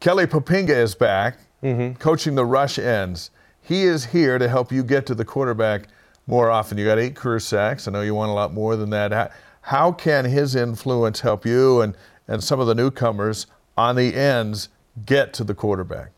Kelly 0.00 0.26
Poppinga 0.26 0.70
is 0.70 0.94
back, 0.94 1.38
mm-hmm. 1.64 1.94
coaching 1.94 2.34
the 2.34 2.44
rush 2.44 2.78
ends. 2.78 3.30
He 3.62 3.84
is 3.84 4.04
here 4.04 4.38
to 4.38 4.48
help 4.48 4.70
you 4.70 4.84
get 4.84 5.06
to 5.06 5.14
the 5.14 5.24
quarterback 5.24 5.88
more 6.26 6.50
often. 6.50 6.78
You 6.78 6.84
got 6.84 6.98
eight 6.98 7.16
career 7.16 7.40
sacks. 7.40 7.88
I 7.88 7.92
know 7.92 8.02
you 8.02 8.14
want 8.14 8.30
a 8.30 8.34
lot 8.34 8.52
more 8.52 8.76
than 8.76 8.90
that. 8.90 9.12
How, 9.12 9.30
how 9.62 9.92
can 9.92 10.26
his 10.26 10.54
influence 10.54 11.20
help 11.20 11.46
you 11.46 11.80
and, 11.80 11.96
and 12.28 12.44
some 12.44 12.60
of 12.60 12.66
the 12.66 12.74
newcomers 12.74 13.46
on 13.76 13.96
the 13.96 14.14
ends 14.14 14.68
get 15.04 15.32
to 15.34 15.44
the 15.44 15.54
quarterback. 15.54 16.10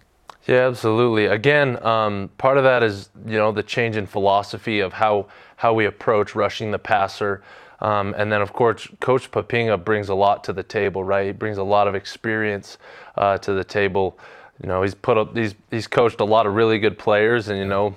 Yeah, 0.47 0.69
absolutely. 0.69 1.27
Again, 1.27 1.85
um, 1.85 2.31
part 2.39 2.57
of 2.59 2.65
that 2.65 2.83
is 2.83 3.11
you 3.27 3.37
know 3.37 3.51
the 3.51 3.63
change 3.63 3.97
in 3.97 4.07
philosophy 4.07 4.81
of 4.81 4.93
how 4.93 5.27
how 5.57 5.73
we 5.73 5.87
approach 5.87 6.35
rushing 6.35 6.71
the 6.71 6.79
passer, 6.79 7.43
um, 7.81 8.15
and 8.17 8.31
then 8.31 8.43
of 8.43 8.53
course 8.53 8.87
Coach 9.01 9.31
Poppinga 9.31 9.83
brings 9.83 10.09
a 10.09 10.15
lot 10.15 10.45
to 10.45 10.53
the 10.53 10.63
table. 10.63 11.03
Right, 11.03 11.27
he 11.27 11.33
brings 11.33 11.59
a 11.59 11.65
lot 11.65 11.89
of 11.89 11.95
experience 11.95 12.79
uh, 13.17 13.39
to 13.39 13.55
the 13.55 13.65
table. 13.65 14.19
You 14.63 14.69
know, 14.69 14.83
he's 14.83 14.95
put 14.95 15.19
up 15.19 15.37
he's 15.37 15.55
he's 15.71 15.87
coached 15.87 16.21
a 16.21 16.25
lot 16.25 16.47
of 16.47 16.55
really 16.55 16.79
good 16.79 16.99
players, 16.99 17.49
and 17.49 17.59
you 17.59 17.67
know, 17.67 17.95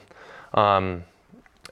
um, 0.54 1.04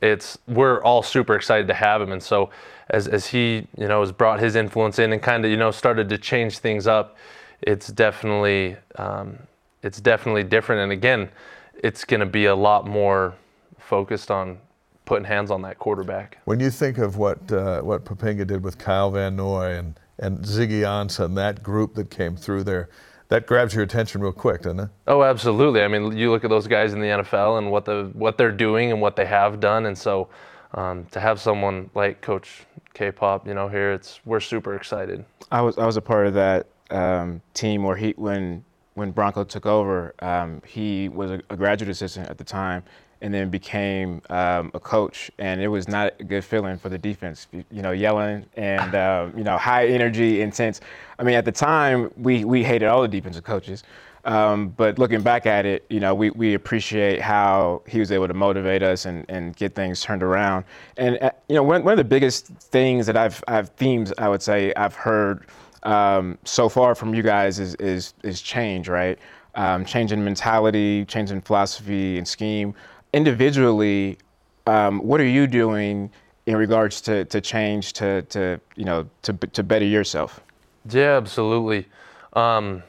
it's 0.01 0.37
we're 0.47 0.81
all 0.83 1.03
super 1.03 1.35
excited 1.35 1.67
to 1.67 1.73
have 1.73 2.01
him. 2.01 2.11
And 2.11 2.23
so 2.23 2.49
as 2.89 3.07
as 3.07 3.27
he 3.27 3.67
you 3.77 3.87
know 3.87 4.01
has 4.01 4.11
brought 4.11 4.39
his 4.39 4.55
influence 4.55 4.99
in 4.99 5.11
and 5.13 5.21
kind 5.21 5.43
of 5.43 5.51
you 5.51 5.57
know 5.57 5.71
started 5.71 6.09
to 6.09 6.17
change 6.17 6.59
things 6.59 6.87
up 6.87 7.17
it's 7.61 7.87
definitely 7.87 8.77
um, 8.97 9.37
it's 9.83 9.99
definitely 9.99 10.43
different. 10.43 10.81
And 10.81 10.91
again, 10.91 11.29
it's 11.75 12.03
going 12.03 12.19
to 12.19 12.25
be 12.25 12.45
a 12.45 12.55
lot 12.55 12.87
more 12.87 13.35
focused 13.79 14.31
on 14.31 14.57
putting 15.05 15.25
hands 15.25 15.51
on 15.51 15.61
that 15.61 15.79
quarterback. 15.79 16.39
When 16.45 16.59
you 16.59 16.69
think 16.69 16.97
of 16.97 17.17
what 17.17 17.51
uh, 17.51 17.81
what 17.81 18.05
Poppinga 18.05 18.45
did 18.45 18.63
with 18.63 18.77
Kyle 18.77 19.11
Van 19.11 19.35
Noy 19.35 19.75
and 19.75 19.99
and 20.19 20.39
Ziggy 20.39 20.81
Ansah 20.81 21.25
and 21.25 21.37
that 21.37 21.61
group 21.63 21.93
that 21.95 22.09
came 22.09 22.35
through 22.35 22.63
there, 22.63 22.89
that 23.29 23.45
grabs 23.45 23.73
your 23.73 23.83
attention 23.83 24.21
real 24.21 24.31
quick, 24.31 24.61
doesn't 24.61 24.79
it? 24.79 24.89
Oh, 25.07 25.23
absolutely. 25.23 25.81
I 25.81 25.87
mean, 25.87 26.15
you 26.15 26.31
look 26.31 26.43
at 26.43 26.49
those 26.49 26.67
guys 26.67 26.93
in 26.93 26.99
the 26.99 27.07
NFL 27.07 27.57
and 27.57 27.71
what 27.71 27.85
the 27.85 28.09
what 28.13 28.37
they're 28.37 28.51
doing 28.51 28.91
and 28.91 29.01
what 29.01 29.15
they 29.15 29.25
have 29.25 29.59
done, 29.59 29.85
and 29.85 29.97
so 29.97 30.29
um, 30.73 31.05
to 31.11 31.19
have 31.19 31.39
someone 31.39 31.89
like 31.95 32.21
Coach 32.21 32.65
K-pop, 32.93 33.47
you 33.47 33.53
know, 33.53 33.67
here, 33.67 33.93
it's 33.93 34.19
we're 34.25 34.39
super 34.39 34.75
excited. 34.75 35.23
I 35.51 35.61
was 35.61 35.77
I 35.77 35.85
was 35.85 35.97
a 35.97 36.01
part 36.01 36.27
of 36.27 36.33
that 36.33 36.67
um, 36.89 37.41
team 37.53 37.83
where 37.83 37.95
he 37.95 38.13
when 38.17 38.63
when 38.93 39.11
Bronco 39.11 39.43
took 39.43 39.67
over, 39.67 40.15
um, 40.19 40.61
he 40.65 41.07
was 41.09 41.29
a, 41.29 41.41
a, 41.51 41.55
graduate 41.55 41.87
assistant 41.87 42.27
at 42.29 42.39
the 42.39 42.43
time, 42.43 42.83
and 43.21 43.33
then 43.33 43.49
became 43.49 44.21
um, 44.29 44.71
a 44.73 44.79
coach. 44.79 45.31
And 45.39 45.61
it 45.61 45.67
was 45.67 45.87
not 45.87 46.13
a 46.19 46.23
good 46.23 46.43
feeling 46.43 46.77
for 46.77 46.89
the 46.89 46.97
defense. 46.97 47.47
You, 47.51 47.81
know, 47.81 47.91
yelling 47.91 48.45
and 48.55 48.95
um, 48.95 49.33
you 49.37 49.43
know 49.43 49.57
high 49.57 49.87
energy, 49.87 50.41
intense. 50.41 50.81
I 51.19 51.23
mean, 51.23 51.35
at 51.35 51.45
the 51.45 51.51
time, 51.51 52.11
we 52.17 52.45
we 52.45 52.63
hated 52.63 52.87
all 52.87 53.01
the 53.01 53.07
defensive 53.07 53.43
coaches. 53.43 53.83
Um, 54.25 54.69
but 54.69 54.99
looking 54.99 55.21
back 55.21 55.45
at 55.45 55.65
it, 55.65 55.85
you 55.89 56.01
know, 56.01 56.13
we, 56.13 56.31
we 56.31 56.53
appreciate 56.53 57.21
how 57.21 57.81
he 57.87 57.97
was 57.97 58.11
able 58.11 58.27
to 58.27 58.33
motivate 58.33 58.83
us 58.83 59.05
and, 59.05 59.23
and 59.29 59.55
get 59.55 59.73
things 59.73 60.01
turned 60.01 60.21
around. 60.21 60.65
And, 60.97 61.17
uh, 61.21 61.31
you 61.47 61.55
know, 61.55 61.63
one, 61.63 61.81
one 61.85 61.93
of 61.93 61.97
the 61.97 62.03
biggest 62.03 62.47
things 62.47 63.05
that 63.05 63.15
I've, 63.15 63.41
I've 63.47 63.69
themes, 63.69 64.11
I 64.17 64.27
would 64.27 64.41
say, 64.41 64.73
I've 64.75 64.95
heard 64.95 65.45
um, 65.83 66.37
so 66.43 66.67
far 66.69 66.95
from 66.95 67.13
you 67.13 67.23
guys 67.23 67.59
is 67.59 67.75
is 67.75 68.13
is 68.23 68.41
change, 68.41 68.89
right? 68.89 69.17
Um, 69.55 69.85
changing 69.85 70.23
mentality, 70.23 71.05
changing 71.05 71.41
philosophy 71.41 72.17
and 72.17 72.27
scheme. 72.27 72.75
Individually, 73.13 74.17
um, 74.65 74.99
what 74.99 75.21
are 75.21 75.25
you 75.25 75.47
doing 75.47 76.11
in 76.45 76.55
regards 76.55 77.01
to, 77.01 77.25
to 77.25 77.41
change 77.41 77.93
to, 77.93 78.21
to 78.23 78.59
you 78.75 78.85
know 78.85 79.07
to 79.21 79.33
to 79.33 79.63
better 79.63 79.85
yourself? 79.85 80.41
Yeah, 80.89 81.17
absolutely. 81.17 81.87
Um, 82.33 82.83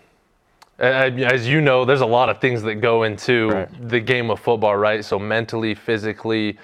as 0.78 1.48
you 1.48 1.60
know, 1.60 1.84
there's 1.84 2.02
a 2.02 2.06
lot 2.06 2.28
of 2.28 2.40
things 2.40 2.62
that 2.62 2.76
go 2.76 3.02
into 3.02 3.48
right. 3.50 3.88
the 3.88 3.98
game 3.98 4.30
of 4.30 4.38
football, 4.38 4.76
right? 4.76 5.04
So 5.04 5.18
mentally, 5.18 5.74
physically, 5.74 6.56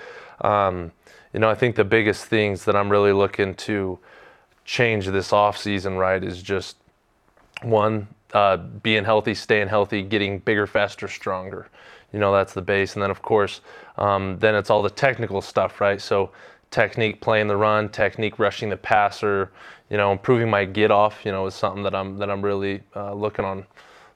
um, 0.43 0.93
you 1.33 1.41
know, 1.41 1.51
I 1.51 1.55
think 1.57 1.75
the 1.75 1.85
biggest 1.85 2.27
things 2.27 2.65
that 2.65 2.77
I'm 2.77 2.89
really 2.89 3.13
looking 3.13 3.55
to 3.57 3.99
change 4.65 5.07
this 5.07 5.33
off 5.33 5.59
season, 5.59 5.97
right, 5.97 6.23
is 6.23 6.43
just 6.43 6.77
one, 7.63 8.07
uh, 8.33 8.57
being 8.57 9.05
healthy, 9.05 9.35
staying 9.35 9.69
healthy, 9.69 10.03
getting 10.03 10.39
bigger, 10.39 10.67
faster, 10.69 11.09
stronger. 11.09 11.69
You 12.15 12.21
know, 12.21 12.33
that's 12.33 12.55
the 12.55 12.63
base. 12.63 12.95
And 12.95 13.03
then, 13.03 13.11
of 13.11 13.23
course, 13.23 13.61
um, 13.99 14.39
then 14.39 14.55
it's 14.55 14.71
all 14.71 14.83
the 14.83 14.91
technical 14.91 15.43
stuff, 15.43 15.81
right? 15.81 16.01
So, 16.01 16.31
technique 16.71 17.21
playing 17.21 17.49
the 17.49 17.57
run, 17.57 17.89
technique 17.89 18.39
rushing 18.39 18.71
the 18.71 18.77
passer, 18.77 19.51
you 19.91 19.97
know, 19.97 20.13
improving 20.13 20.49
my 20.49 20.65
get 20.65 20.93
off, 20.93 21.25
you 21.25 21.33
know, 21.33 21.45
is 21.47 21.55
something 21.55 21.83
that 21.83 21.95
I'm 21.95 22.17
that 22.19 22.31
I'm 22.31 22.41
really 22.41 22.83
uh, 22.95 23.13
looking 23.15 23.45
on, 23.45 23.67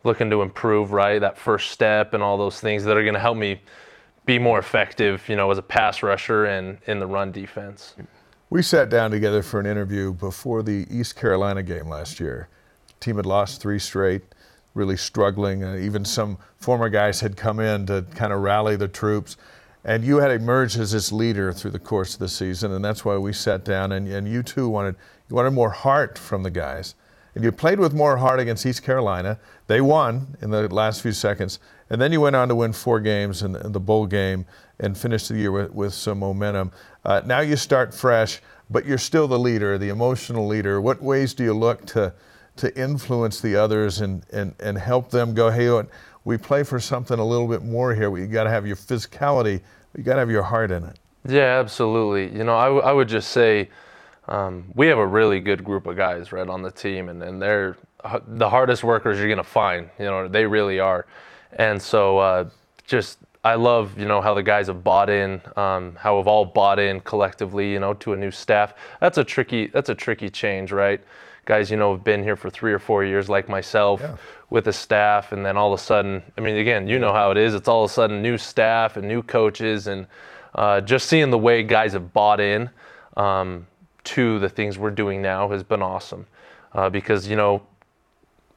looking 0.04 0.30
to 0.30 0.42
improve, 0.42 0.92
right? 0.92 1.18
That 1.18 1.36
first 1.36 1.72
step 1.72 2.14
and 2.14 2.22
all 2.22 2.38
those 2.38 2.60
things 2.60 2.84
that 2.84 2.96
are 2.96 3.02
going 3.02 3.14
to 3.14 3.20
help 3.20 3.36
me 3.36 3.60
be 4.26 4.38
more 4.38 4.60
effective, 4.60 5.28
you 5.28 5.34
know, 5.34 5.50
as 5.50 5.58
a 5.58 5.62
pass 5.62 6.02
rusher 6.02 6.44
and 6.44 6.78
in 6.86 7.00
the 7.00 7.06
run 7.06 7.32
defense. 7.32 7.96
We 8.48 8.62
sat 8.62 8.90
down 8.90 9.10
together 9.10 9.42
for 9.42 9.58
an 9.58 9.66
interview 9.66 10.12
before 10.12 10.62
the 10.62 10.86
East 10.88 11.16
Carolina 11.16 11.64
game 11.64 11.88
last 11.88 12.20
year. 12.20 12.48
Team 13.00 13.16
had 13.16 13.26
lost 13.26 13.60
three 13.60 13.78
straight, 13.78 14.22
really 14.74 14.96
struggling. 14.96 15.64
Uh, 15.64 15.76
even 15.76 16.04
some 16.04 16.38
former 16.56 16.88
guys 16.88 17.20
had 17.20 17.36
come 17.36 17.60
in 17.60 17.86
to 17.86 18.04
kind 18.14 18.32
of 18.32 18.40
rally 18.40 18.76
the 18.76 18.88
troops. 18.88 19.36
And 19.84 20.04
you 20.04 20.18
had 20.18 20.30
emerged 20.30 20.78
as 20.78 20.92
this 20.92 21.12
leader 21.12 21.52
through 21.52 21.70
the 21.70 21.78
course 21.78 22.14
of 22.14 22.20
the 22.20 22.28
season, 22.28 22.72
and 22.72 22.84
that's 22.84 23.04
why 23.04 23.16
we 23.16 23.32
sat 23.32 23.64
down. 23.64 23.92
And, 23.92 24.08
and 24.08 24.28
you 24.28 24.42
too 24.42 24.68
wanted 24.68 24.96
you 25.28 25.36
wanted 25.36 25.50
more 25.50 25.70
heart 25.70 26.18
from 26.18 26.42
the 26.42 26.50
guys, 26.50 26.94
and 27.34 27.44
you 27.44 27.52
played 27.52 27.78
with 27.78 27.92
more 27.92 28.16
heart 28.16 28.40
against 28.40 28.64
East 28.64 28.82
Carolina. 28.82 29.38
They 29.66 29.80
won 29.80 30.36
in 30.40 30.50
the 30.50 30.72
last 30.74 31.02
few 31.02 31.12
seconds, 31.12 31.58
and 31.90 32.00
then 32.00 32.12
you 32.12 32.20
went 32.20 32.34
on 32.34 32.48
to 32.48 32.54
win 32.54 32.72
four 32.72 32.98
games 32.98 33.42
in, 33.42 33.52
the 33.52 33.80
bowl 33.80 34.06
game 34.06 34.46
and 34.80 34.96
finish 34.96 35.28
the 35.28 35.36
year 35.36 35.52
with, 35.52 35.72
with 35.72 35.92
some 35.92 36.20
momentum. 36.20 36.72
Uh, 37.04 37.20
now 37.26 37.40
you 37.40 37.56
start 37.56 37.92
fresh, 37.94 38.40
but 38.70 38.86
you're 38.86 38.98
still 38.98 39.28
the 39.28 39.38
leader, 39.38 39.76
the 39.76 39.90
emotional 39.90 40.46
leader. 40.46 40.80
What 40.80 41.02
ways 41.02 41.34
do 41.34 41.44
you 41.44 41.54
look 41.54 41.84
to 41.86 42.12
to 42.58 42.80
influence 42.80 43.40
the 43.40 43.56
others 43.56 44.00
and, 44.00 44.24
and, 44.32 44.54
and 44.60 44.78
help 44.78 45.10
them 45.10 45.34
go, 45.34 45.50
hey, 45.50 45.82
we 46.24 46.36
play 46.36 46.62
for 46.62 46.78
something 46.78 47.18
a 47.18 47.24
little 47.24 47.48
bit 47.48 47.62
more 47.62 47.94
here. 47.94 48.16
You 48.16 48.26
got 48.26 48.44
to 48.44 48.50
have 48.50 48.66
your 48.66 48.76
physicality, 48.76 49.60
you 49.96 50.02
got 50.02 50.14
to 50.14 50.20
have 50.20 50.30
your 50.30 50.42
heart 50.42 50.70
in 50.70 50.84
it. 50.84 50.98
Yeah, 51.26 51.58
absolutely. 51.58 52.36
You 52.36 52.44
know, 52.44 52.56
I, 52.56 52.66
w- 52.66 52.82
I 52.82 52.92
would 52.92 53.08
just 53.08 53.30
say 53.30 53.68
um, 54.28 54.64
we 54.74 54.86
have 54.88 54.98
a 54.98 55.06
really 55.06 55.40
good 55.40 55.64
group 55.64 55.86
of 55.86 55.96
guys 55.96 56.32
right 56.32 56.48
on 56.48 56.62
the 56.62 56.70
team, 56.70 57.08
and, 57.08 57.22
and 57.22 57.40
they're 57.40 57.76
the 58.26 58.48
hardest 58.48 58.84
workers 58.84 59.18
you're 59.18 59.26
going 59.26 59.38
to 59.38 59.42
find. 59.42 59.90
You 59.98 60.06
know, 60.06 60.28
they 60.28 60.46
really 60.46 60.78
are. 60.78 61.06
And 61.52 61.80
so 61.80 62.18
uh, 62.18 62.50
just 62.86 63.18
I 63.44 63.54
love, 63.54 63.98
you 63.98 64.06
know, 64.06 64.20
how 64.20 64.34
the 64.34 64.42
guys 64.42 64.66
have 64.66 64.84
bought 64.84 65.08
in, 65.08 65.40
um, 65.56 65.96
how 65.96 66.18
have 66.18 66.26
all 66.26 66.44
bought 66.44 66.78
in 66.78 67.00
collectively, 67.00 67.72
you 67.72 67.80
know, 67.80 67.94
to 67.94 68.12
a 68.12 68.16
new 68.16 68.30
staff. 68.30 68.74
That's 69.00 69.18
a 69.18 69.24
tricky, 69.24 69.68
that's 69.68 69.88
a 69.88 69.94
tricky 69.94 70.28
change, 70.28 70.72
right? 70.72 71.00
Guys, 71.48 71.70
you 71.70 71.78
know, 71.78 71.94
have 71.94 72.04
been 72.04 72.22
here 72.22 72.36
for 72.36 72.50
three 72.50 72.74
or 72.74 72.78
four 72.78 73.04
years, 73.04 73.30
like 73.30 73.48
myself, 73.48 74.02
Yeah. 74.02 74.16
with 74.50 74.68
a 74.68 74.72
staff, 74.72 75.32
and 75.32 75.46
then 75.46 75.56
all 75.56 75.72
of 75.72 75.80
a 75.80 75.82
sudden, 75.82 76.22
I 76.36 76.42
mean, 76.42 76.56
again, 76.58 76.86
you 76.86 76.98
know 76.98 77.10
how 77.10 77.30
it 77.30 77.38
is. 77.38 77.54
It's 77.54 77.68
all 77.68 77.84
of 77.84 77.90
a 77.90 77.94
sudden 77.94 78.20
new 78.20 78.36
staff 78.36 78.98
and 78.98 79.08
new 79.08 79.22
coaches, 79.22 79.86
and 79.86 80.06
uh, 80.54 80.82
just 80.82 81.08
seeing 81.08 81.30
the 81.30 81.38
way 81.38 81.62
guys 81.62 81.94
have 81.94 82.12
bought 82.12 82.38
in 82.38 82.68
um, 83.16 83.66
to 84.04 84.38
the 84.40 84.48
things 84.50 84.76
we're 84.78 84.90
doing 84.90 85.22
now 85.22 85.48
has 85.48 85.62
been 85.62 85.80
awesome. 85.80 86.26
Uh, 86.74 86.90
because 86.90 87.26
you 87.26 87.34
know, 87.36 87.62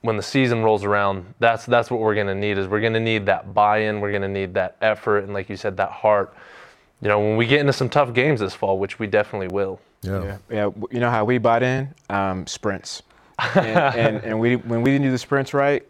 when 0.01 0.17
the 0.17 0.23
season 0.23 0.61
rolls 0.61 0.83
around, 0.83 1.33
that's 1.39 1.65
that's 1.65 1.89
what 1.89 2.01
we're 2.01 2.15
going 2.15 2.27
to 2.27 2.35
need. 2.35 2.57
Is 2.57 2.67
we're 2.67 2.81
going 2.81 2.91
to 2.91 2.99
need 2.99 3.25
that 3.27 3.53
buy-in. 3.53 4.01
We're 4.01 4.11
going 4.11 4.21
to 4.23 4.27
need 4.27 4.53
that 4.55 4.75
effort, 4.81 5.19
and 5.23 5.33
like 5.33 5.47
you 5.49 5.55
said, 5.55 5.77
that 5.77 5.91
heart. 5.91 6.33
You 7.01 7.07
know, 7.07 7.19
when 7.19 7.35
we 7.35 7.47
get 7.47 7.59
into 7.59 7.73
some 7.73 7.89
tough 7.89 8.13
games 8.13 8.39
this 8.39 8.53
fall, 8.53 8.77
which 8.77 8.99
we 8.99 9.07
definitely 9.07 9.47
will. 9.47 9.79
Yeah. 10.01 10.23
Yeah, 10.23 10.37
yeah. 10.49 10.69
You 10.91 10.99
know 10.99 11.09
how 11.09 11.25
we 11.25 11.37
bought 11.37 11.63
in 11.63 11.93
um, 12.09 12.45
sprints, 12.47 13.03
and, 13.55 13.67
and, 13.95 14.23
and 14.23 14.39
we 14.39 14.55
when 14.55 14.81
we 14.83 14.91
didn't 14.91 15.05
do 15.05 15.11
the 15.11 15.17
sprints 15.17 15.53
right, 15.53 15.87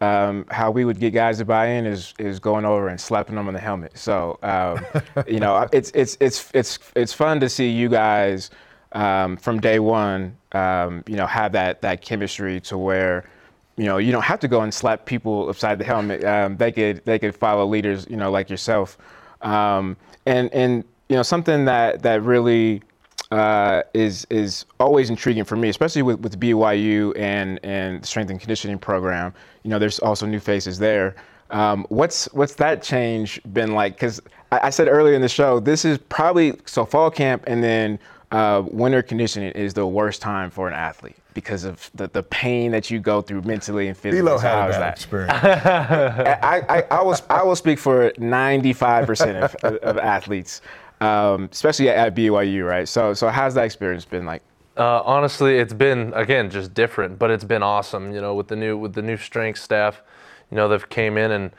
um, 0.00 0.46
how 0.50 0.70
we 0.70 0.84
would 0.84 0.98
get 0.98 1.12
guys 1.12 1.38
to 1.38 1.44
buy 1.44 1.66
in 1.66 1.86
is 1.86 2.14
is 2.18 2.38
going 2.38 2.64
over 2.64 2.88
and 2.88 3.00
slapping 3.00 3.36
them 3.36 3.48
on 3.48 3.54
the 3.54 3.60
helmet. 3.60 3.96
So 3.96 4.38
um, 4.42 4.84
you 5.26 5.40
know, 5.40 5.66
it's 5.72 5.90
it's 5.94 6.16
it's 6.20 6.50
it's 6.54 6.78
it's 6.94 7.12
fun 7.12 7.40
to 7.40 7.48
see 7.48 7.70
you 7.70 7.88
guys 7.88 8.50
um, 8.92 9.36
from 9.36 9.60
day 9.60 9.78
one. 9.78 10.36
Um, 10.52 11.04
you 11.06 11.16
know, 11.16 11.26
have 11.26 11.52
that 11.52 11.80
that 11.82 12.02
chemistry 12.02 12.60
to 12.62 12.78
where. 12.78 13.28
You 13.76 13.86
know, 13.86 13.96
you 13.96 14.12
don't 14.12 14.24
have 14.24 14.40
to 14.40 14.48
go 14.48 14.60
and 14.60 14.74
slap 14.74 15.06
people 15.06 15.48
upside 15.48 15.78
the 15.78 15.84
helmet. 15.84 16.22
Um, 16.22 16.58
they 16.58 16.70
could 16.70 17.02
they 17.06 17.18
could 17.18 17.34
follow 17.34 17.64
leaders, 17.64 18.06
you 18.10 18.16
know, 18.16 18.30
like 18.30 18.50
yourself. 18.50 18.98
Um, 19.40 19.96
and 20.26 20.52
and 20.52 20.84
you 21.08 21.16
know 21.16 21.22
something 21.22 21.64
that 21.64 22.02
that 22.02 22.22
really 22.22 22.82
uh, 23.30 23.82
is 23.94 24.26
is 24.30 24.64
always 24.78 25.10
intriguing 25.10 25.44
for 25.44 25.56
me, 25.56 25.68
especially 25.68 26.02
with, 26.02 26.20
with 26.20 26.38
BYU 26.40 27.16
and 27.18 27.60
and 27.62 28.02
the 28.02 28.06
strength 28.06 28.30
and 28.30 28.40
conditioning 28.40 28.78
program. 28.78 29.32
You 29.62 29.70
know, 29.70 29.78
there's 29.78 29.98
also 30.00 30.26
new 30.26 30.40
faces 30.40 30.78
there. 30.78 31.14
Um, 31.50 31.84
what's 31.88 32.26
what's 32.32 32.54
that 32.54 32.82
change 32.82 33.40
been 33.52 33.74
like? 33.74 33.94
Because 33.94 34.20
I, 34.52 34.60
I 34.64 34.70
said 34.70 34.88
earlier 34.88 35.14
in 35.14 35.22
the 35.22 35.28
show, 35.28 35.60
this 35.60 35.84
is 35.84 35.98
probably 36.08 36.54
so 36.66 36.84
fall 36.84 37.10
camp 37.10 37.44
and 37.46 37.62
then 37.62 37.98
uh, 38.32 38.62
winter 38.66 39.02
conditioning 39.02 39.52
is 39.52 39.74
the 39.74 39.86
worst 39.86 40.22
time 40.22 40.50
for 40.50 40.68
an 40.68 40.74
athlete 40.74 41.16
because 41.34 41.64
of 41.64 41.90
the, 41.94 42.08
the 42.08 42.22
pain 42.22 42.70
that 42.72 42.90
you 42.90 42.98
go 43.00 43.20
through 43.22 43.42
mentally 43.42 43.88
and 43.88 43.96
physically. 43.96 44.28
Elo 44.28 44.36
So 44.38 44.42
had 44.48 44.70
is 44.70 44.76
that 44.76 44.80
that? 44.80 44.96
experience. 44.96 45.32
I, 45.42 46.62
I, 46.68 46.84
I 46.90 47.02
will 47.02 47.16
I 47.28 47.42
will 47.42 47.56
speak 47.56 47.78
for 47.78 48.10
95% 48.12 49.42
of, 49.64 49.74
of 49.76 49.98
athletes, 49.98 50.60
um, 51.00 51.48
especially 51.52 51.88
at, 51.88 51.96
at 52.08 52.14
BYU, 52.14 52.66
right? 52.66 52.88
So 52.88 53.14
so 53.14 53.28
how's 53.28 53.54
that 53.54 53.64
experience 53.64 54.04
been 54.04 54.26
like? 54.26 54.42
Uh, 54.76 55.02
honestly, 55.04 55.58
it's 55.58 55.74
been 55.74 56.12
again 56.14 56.50
just 56.50 56.72
different, 56.74 57.18
but 57.18 57.30
it's 57.30 57.44
been 57.44 57.62
awesome. 57.62 58.12
You 58.12 58.20
know, 58.20 58.34
with 58.34 58.48
the 58.48 58.56
new 58.56 58.78
with 58.78 58.94
the 58.94 59.02
new 59.02 59.16
strength 59.16 59.58
staff, 59.60 60.02
you 60.50 60.56
know 60.56 60.68
they've 60.68 60.88
came 60.88 61.18
in 61.18 61.32
and 61.32 61.50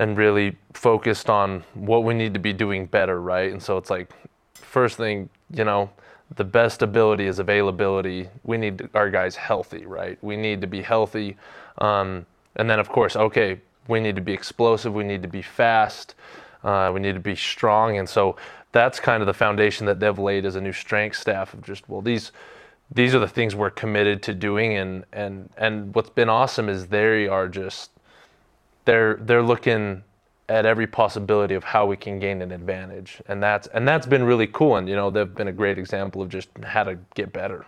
and 0.00 0.16
really 0.16 0.56
focused 0.74 1.28
on 1.30 1.64
what 1.74 2.04
we 2.04 2.14
need 2.14 2.34
to 2.34 2.40
be 2.40 2.52
doing 2.52 2.86
better, 2.86 3.20
right? 3.20 3.50
And 3.50 3.62
so 3.62 3.78
it's 3.78 3.90
like 3.90 4.10
first 4.54 4.96
thing, 4.96 5.28
you 5.52 5.64
know, 5.64 5.90
the 6.36 6.44
best 6.44 6.82
ability 6.82 7.26
is 7.26 7.38
availability. 7.38 8.28
We 8.44 8.58
need 8.58 8.88
our 8.94 9.10
guys 9.10 9.36
healthy, 9.36 9.86
right? 9.86 10.18
We 10.22 10.36
need 10.36 10.60
to 10.60 10.66
be 10.66 10.82
healthy, 10.82 11.36
um, 11.78 12.26
and 12.56 12.68
then 12.68 12.78
of 12.78 12.88
course, 12.88 13.16
okay, 13.16 13.60
we 13.86 14.00
need 14.00 14.16
to 14.16 14.22
be 14.22 14.32
explosive. 14.32 14.92
We 14.92 15.04
need 15.04 15.22
to 15.22 15.28
be 15.28 15.42
fast. 15.42 16.14
Uh, 16.62 16.90
we 16.92 17.00
need 17.00 17.14
to 17.14 17.20
be 17.20 17.36
strong, 17.36 17.98
and 17.98 18.08
so 18.08 18.36
that's 18.72 19.00
kind 19.00 19.22
of 19.22 19.26
the 19.26 19.34
foundation 19.34 19.86
that 19.86 20.00
they've 20.00 20.18
laid 20.18 20.44
as 20.44 20.56
a 20.56 20.60
new 20.60 20.72
strength 20.72 21.16
staff 21.16 21.54
of 21.54 21.62
just 21.62 21.88
well 21.88 22.02
these 22.02 22.32
these 22.94 23.14
are 23.14 23.18
the 23.18 23.28
things 23.28 23.54
we're 23.54 23.70
committed 23.70 24.22
to 24.22 24.34
doing 24.34 24.76
and 24.76 25.04
and 25.12 25.50
and 25.56 25.94
what's 25.94 26.10
been 26.10 26.28
awesome 26.28 26.68
is 26.68 26.86
they 26.88 27.26
are 27.26 27.48
just 27.48 27.90
they're 28.84 29.16
they're 29.22 29.42
looking 29.42 30.02
at 30.48 30.64
every 30.64 30.86
possibility 30.86 31.54
of 31.54 31.62
how 31.62 31.84
we 31.86 31.96
can 31.96 32.18
gain 32.18 32.42
an 32.42 32.52
advantage 32.52 33.20
and 33.28 33.42
that's 33.42 33.66
and 33.68 33.86
that's 33.86 34.06
been 34.06 34.22
really 34.22 34.46
cool 34.48 34.76
and 34.76 34.88
you 34.88 34.96
know 34.96 35.10
they've 35.10 35.34
been 35.34 35.48
a 35.48 35.52
great 35.52 35.78
example 35.78 36.22
of 36.22 36.28
just 36.28 36.48
how 36.64 36.82
to 36.82 36.98
get 37.14 37.32
better 37.32 37.66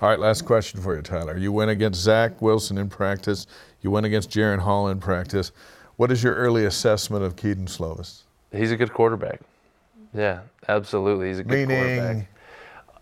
All 0.00 0.08
right, 0.08 0.18
last 0.18 0.46
question 0.46 0.80
for 0.80 0.96
you, 0.96 1.02
Tyler. 1.02 1.36
You 1.36 1.52
went 1.52 1.70
against 1.70 2.00
Zach 2.00 2.40
Wilson 2.40 2.78
in 2.78 2.88
practice. 2.88 3.46
You 3.82 3.90
went 3.90 4.06
against 4.06 4.30
Jaren 4.30 4.58
Hall 4.58 4.88
in 4.88 4.98
practice. 4.98 5.52
What 5.96 6.10
is 6.10 6.22
your 6.22 6.34
early 6.34 6.64
assessment 6.64 7.22
of 7.22 7.36
Kedon 7.36 7.66
Slovis? 7.66 8.22
he's 8.52 8.72
a 8.72 8.76
good 8.76 8.92
quarterback 8.92 9.40
yeah 10.12 10.40
absolutely 10.68 11.28
he's 11.28 11.38
a 11.38 11.44
good 11.44 11.68
quarterback 11.68 12.16
Meaning, 12.16 12.26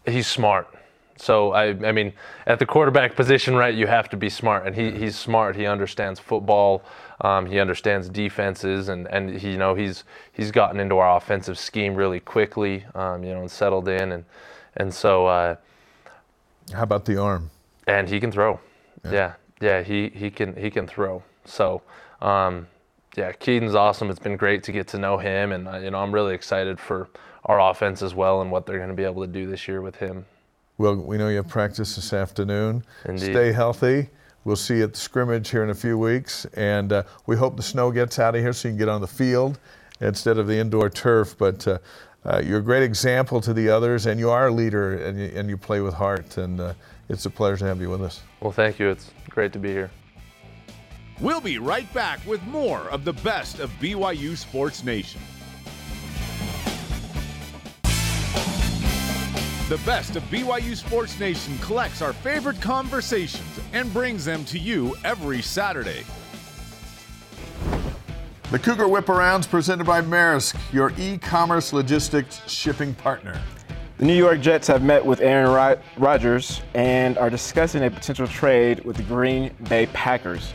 he's 0.07 0.27
smart. 0.27 0.69
So 1.17 1.53
I, 1.53 1.71
I 1.87 1.93
mean, 1.93 2.13
at 2.47 2.59
the 2.59 2.67
quarterback 2.67 3.17
position, 3.17 3.55
right, 3.57 3.75
you 3.75 3.87
have 3.87 4.09
to 4.11 4.17
be 4.17 4.29
smart, 4.29 4.67
and 4.67 4.75
he, 4.75 4.93
he's 4.93 5.17
smart. 5.17 5.57
He 5.57 5.67
understands 5.67 6.21
football. 6.21 6.83
Um, 7.21 7.47
he 7.47 7.59
understands 7.59 8.09
defenses, 8.09 8.89
and, 8.89 9.09
and 9.09 9.39
he, 9.39 9.53
you 9.53 9.57
know 9.57 9.75
he's 9.75 10.05
he's 10.33 10.51
gotten 10.51 10.79
into 10.79 10.99
our 10.99 11.17
offensive 11.17 11.59
scheme 11.59 11.95
really 11.95 12.21
quickly, 12.21 12.85
um, 12.95 13.25
you 13.25 13.35
know, 13.35 13.41
and 13.41 13.51
settled 13.51 13.89
in, 13.89 14.13
and 14.13 14.25
and 14.77 14.95
so 14.95 15.27
uh, 15.27 15.57
how 16.73 16.83
about 16.83 17.05
the 17.05 17.21
arm? 17.21 17.51
and 17.89 18.09
he 18.09 18.21
can 18.21 18.31
throw. 18.31 18.61
Yeah, 19.11 19.35
yeah, 19.61 19.83
he, 19.83 20.11
he 20.11 20.31
can 20.31 20.55
he 20.55 20.71
can 20.71 20.87
throw. 20.87 21.23
So, 21.45 21.83
um, 22.21 22.69
yeah, 23.17 23.33
Kedon's 23.33 23.75
awesome. 23.75 24.11
It's 24.11 24.19
been 24.19 24.37
great 24.37 24.63
to 24.65 24.73
get 24.73 24.87
to 24.89 24.99
know 24.99 25.17
him, 25.17 25.51
and 25.53 25.67
uh, 25.67 25.79
you 25.79 25.91
know 25.91 25.99
I'm 25.99 26.13
really 26.13 26.35
excited 26.35 26.79
for 26.79 27.09
our 27.47 27.59
offense 27.61 28.03
as 28.03 28.15
well 28.15 28.43
and 28.43 28.53
what 28.53 28.67
they're 28.67 28.77
going 28.77 28.91
to 28.91 28.95
be 28.95 29.05
able 29.05 29.23
to 29.23 29.33
do 29.33 29.47
this 29.47 29.67
year 29.67 29.81
with 29.81 29.97
him. 29.97 30.27
Well, 30.77 30.97
we 30.97 31.17
know 31.17 31.29
you 31.29 31.37
have 31.37 31.49
practice 31.49 31.97
this 31.97 32.13
afternoon. 32.13 32.85
Indeed. 33.05 33.33
Stay 33.33 33.53
healthy. 33.53 34.11
We'll 34.49 34.57
see 34.57 34.79
you 34.79 34.85
at 34.85 34.95
the 34.95 34.99
scrimmage 34.99 35.51
here 35.51 35.63
in 35.63 35.69
a 35.69 35.75
few 35.75 35.99
weeks, 35.99 36.47
and 36.55 36.91
uh, 36.91 37.03
we 37.27 37.37
hope 37.37 37.59
the 37.59 37.63
snow 37.63 37.91
gets 37.91 38.19
out 38.19 38.35
of 38.35 38.41
here 38.41 38.55
so 38.55 38.69
you 38.69 38.73
can 38.73 38.79
get 38.79 38.89
on 38.89 39.03
the 39.03 39.07
field 39.07 39.59
instead 40.01 40.39
of 40.39 40.47
the 40.47 40.57
indoor 40.57 40.89
turf. 40.89 41.37
But 41.37 41.69
uh, 41.69 41.79
uh, 42.25 42.41
you're 42.43 42.61
a 42.61 42.63
great 42.63 42.83
example 42.83 43.43
to 43.43 43.53
the 43.53 43.69
others, 43.69 44.07
and 44.07 44.19
you 44.19 44.31
are 44.31 44.47
a 44.47 44.51
leader, 44.51 45.05
and 45.05 45.19
you, 45.19 45.27
and 45.35 45.51
you 45.51 45.59
play 45.59 45.83
with 45.83 45.93
heart. 45.93 46.39
And 46.39 46.61
uh, 46.61 46.73
it's 47.11 47.27
a 47.27 47.31
pleasure 47.31 47.59
to 47.59 47.65
have 47.67 47.79
you 47.83 47.91
with 47.91 48.01
us. 48.01 48.23
Well, 48.41 48.51
thank 48.51 48.79
you. 48.79 48.89
It's 48.89 49.11
great 49.29 49.53
to 49.53 49.59
be 49.59 49.69
here. 49.69 49.91
We'll 51.21 51.43
be 51.43 51.59
right 51.59 51.93
back 51.93 52.27
with 52.27 52.43
more 52.45 52.89
of 52.89 53.05
the 53.05 53.13
best 53.13 53.59
of 53.61 53.71
BYU 53.73 54.35
Sports 54.35 54.83
Nation. 54.83 55.21
The 59.69 59.77
best 59.85 60.17
of 60.17 60.23
BYU 60.31 60.75
Sports 60.75 61.21
Nation 61.21 61.59
collects 61.59 62.01
our 62.01 62.15
favorite 62.15 62.59
conversations 62.59 63.61
and 63.75 63.93
brings 63.93 64.25
them 64.25 64.43
to 64.47 64.59
you 64.59 64.97
every 65.05 65.43
Saturday. 65.43 66.05
The 68.51 68.59
Cougar 68.59 68.89
Whip 68.89 69.05
Arounds 69.05 69.47
presented 69.47 69.87
by 69.87 70.01
Maersk, 70.01 70.57
your 70.73 70.95
e-commerce 70.97 71.75
logistics 71.75 72.41
shipping 72.51 72.95
partner. 72.95 73.39
The 73.99 74.07
New 74.07 74.15
York 74.15 74.41
Jets 74.41 74.67
have 74.69 74.83
met 74.83 75.05
with 75.05 75.21
Aaron 75.21 75.51
Rod- 75.51 75.83
Rodgers 75.99 76.63
and 76.73 77.19
are 77.19 77.29
discussing 77.29 77.85
a 77.85 77.91
potential 77.91 78.27
trade 78.27 78.83
with 78.87 78.97
the 78.97 79.03
Green 79.03 79.55
Bay 79.69 79.85
Packers. 79.93 80.51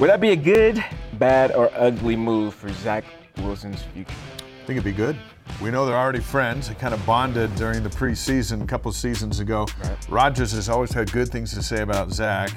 Would 0.00 0.10
that 0.10 0.20
be 0.20 0.30
a 0.30 0.36
good, 0.36 0.84
bad, 1.20 1.52
or 1.52 1.70
ugly 1.76 2.16
move 2.16 2.54
for 2.54 2.68
Zach 2.72 3.04
Wilson's 3.36 3.82
future? 3.94 4.10
I 4.10 4.66
think 4.66 4.70
it'd 4.70 4.82
be 4.82 4.90
good. 4.90 5.16
We 5.60 5.70
know 5.70 5.84
they're 5.84 5.96
already 5.96 6.20
friends. 6.20 6.68
They 6.68 6.74
kind 6.74 6.94
of 6.94 7.04
bonded 7.04 7.54
during 7.56 7.82
the 7.82 7.90
preseason 7.90 8.62
a 8.62 8.66
couple 8.66 8.90
seasons 8.92 9.40
ago. 9.40 9.66
Rodgers 10.08 10.52
has 10.52 10.68
always 10.68 10.92
had 10.92 11.12
good 11.12 11.28
things 11.28 11.52
to 11.54 11.62
say 11.62 11.82
about 11.82 12.10
Zach. 12.12 12.50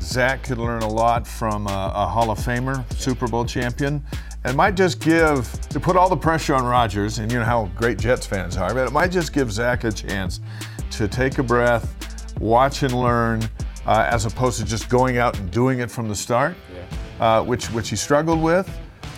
Zach 0.00 0.44
could 0.44 0.58
learn 0.58 0.82
a 0.82 0.88
lot 0.88 1.26
from 1.26 1.66
a, 1.66 1.92
a 1.94 2.06
Hall 2.06 2.30
of 2.30 2.38
Famer, 2.38 2.84
Super 2.94 3.26
Bowl 3.26 3.44
champion. 3.44 4.04
and 4.44 4.56
might 4.56 4.76
just 4.76 5.00
give, 5.00 5.50
to 5.70 5.80
put 5.80 5.96
all 5.96 6.08
the 6.08 6.16
pressure 6.16 6.54
on 6.54 6.64
Rodgers, 6.64 7.18
and 7.18 7.32
you 7.32 7.38
know 7.38 7.44
how 7.44 7.70
great 7.74 7.98
Jets 7.98 8.26
fans 8.26 8.56
are, 8.56 8.72
but 8.74 8.86
it 8.86 8.92
might 8.92 9.10
just 9.10 9.32
give 9.32 9.50
Zach 9.50 9.84
a 9.84 9.90
chance 9.90 10.40
to 10.92 11.08
take 11.08 11.38
a 11.38 11.42
breath, 11.42 11.96
watch 12.40 12.82
and 12.82 12.92
learn, 12.92 13.42
uh, 13.86 14.06
as 14.10 14.26
opposed 14.26 14.58
to 14.60 14.64
just 14.64 14.88
going 14.88 15.18
out 15.18 15.38
and 15.38 15.50
doing 15.50 15.78
it 15.80 15.90
from 15.90 16.08
the 16.08 16.14
start, 16.14 16.54
uh, 17.20 17.42
which, 17.42 17.66
which 17.68 17.88
he 17.88 17.96
struggled 17.96 18.40
with 18.42 18.68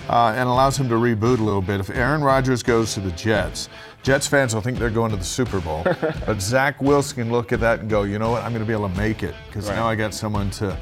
uh, 0.09 0.33
and 0.37 0.49
allows 0.49 0.79
him 0.79 0.89
to 0.89 0.95
reboot 0.95 1.39
a 1.39 1.43
little 1.43 1.63
bit. 1.63 1.81
If 1.81 1.91
Aaron 1.91 2.23
Rodgers 2.23 2.63
goes 2.63 2.95
to 2.95 3.01
the 3.01 3.11
Jets, 3.13 3.69
Jets 4.03 4.27
fans 4.27 4.55
will 4.55 4.63
think 4.63 4.79
they're 4.79 4.91
going 4.91 5.11
to 5.11 5.17
the 5.17 5.25
Super 5.25 5.61
Bowl. 5.61 5.83
but 6.27 6.41
Zach 6.41 6.81
Wilson 6.81 7.17
can 7.25 7.33
look 7.33 7.53
at 7.53 7.61
that 7.61 7.81
and 7.81 7.91
go, 7.91 8.05
you 8.05 8.19
know 8.19 8.31
what, 8.31 8.43
I'm 8.45 8.53
going 8.53 8.65
to 8.65 8.67
be 8.67 8.73
able 8.73 8.89
to 8.89 8.97
make 8.97 9.23
it 9.23 9.35
because 9.49 9.69
Right. 9.69 9.77
now 9.77 9.89
I 9.89 9.95
got 9.97 10.15
someone 10.15 10.51
to, 10.53 10.77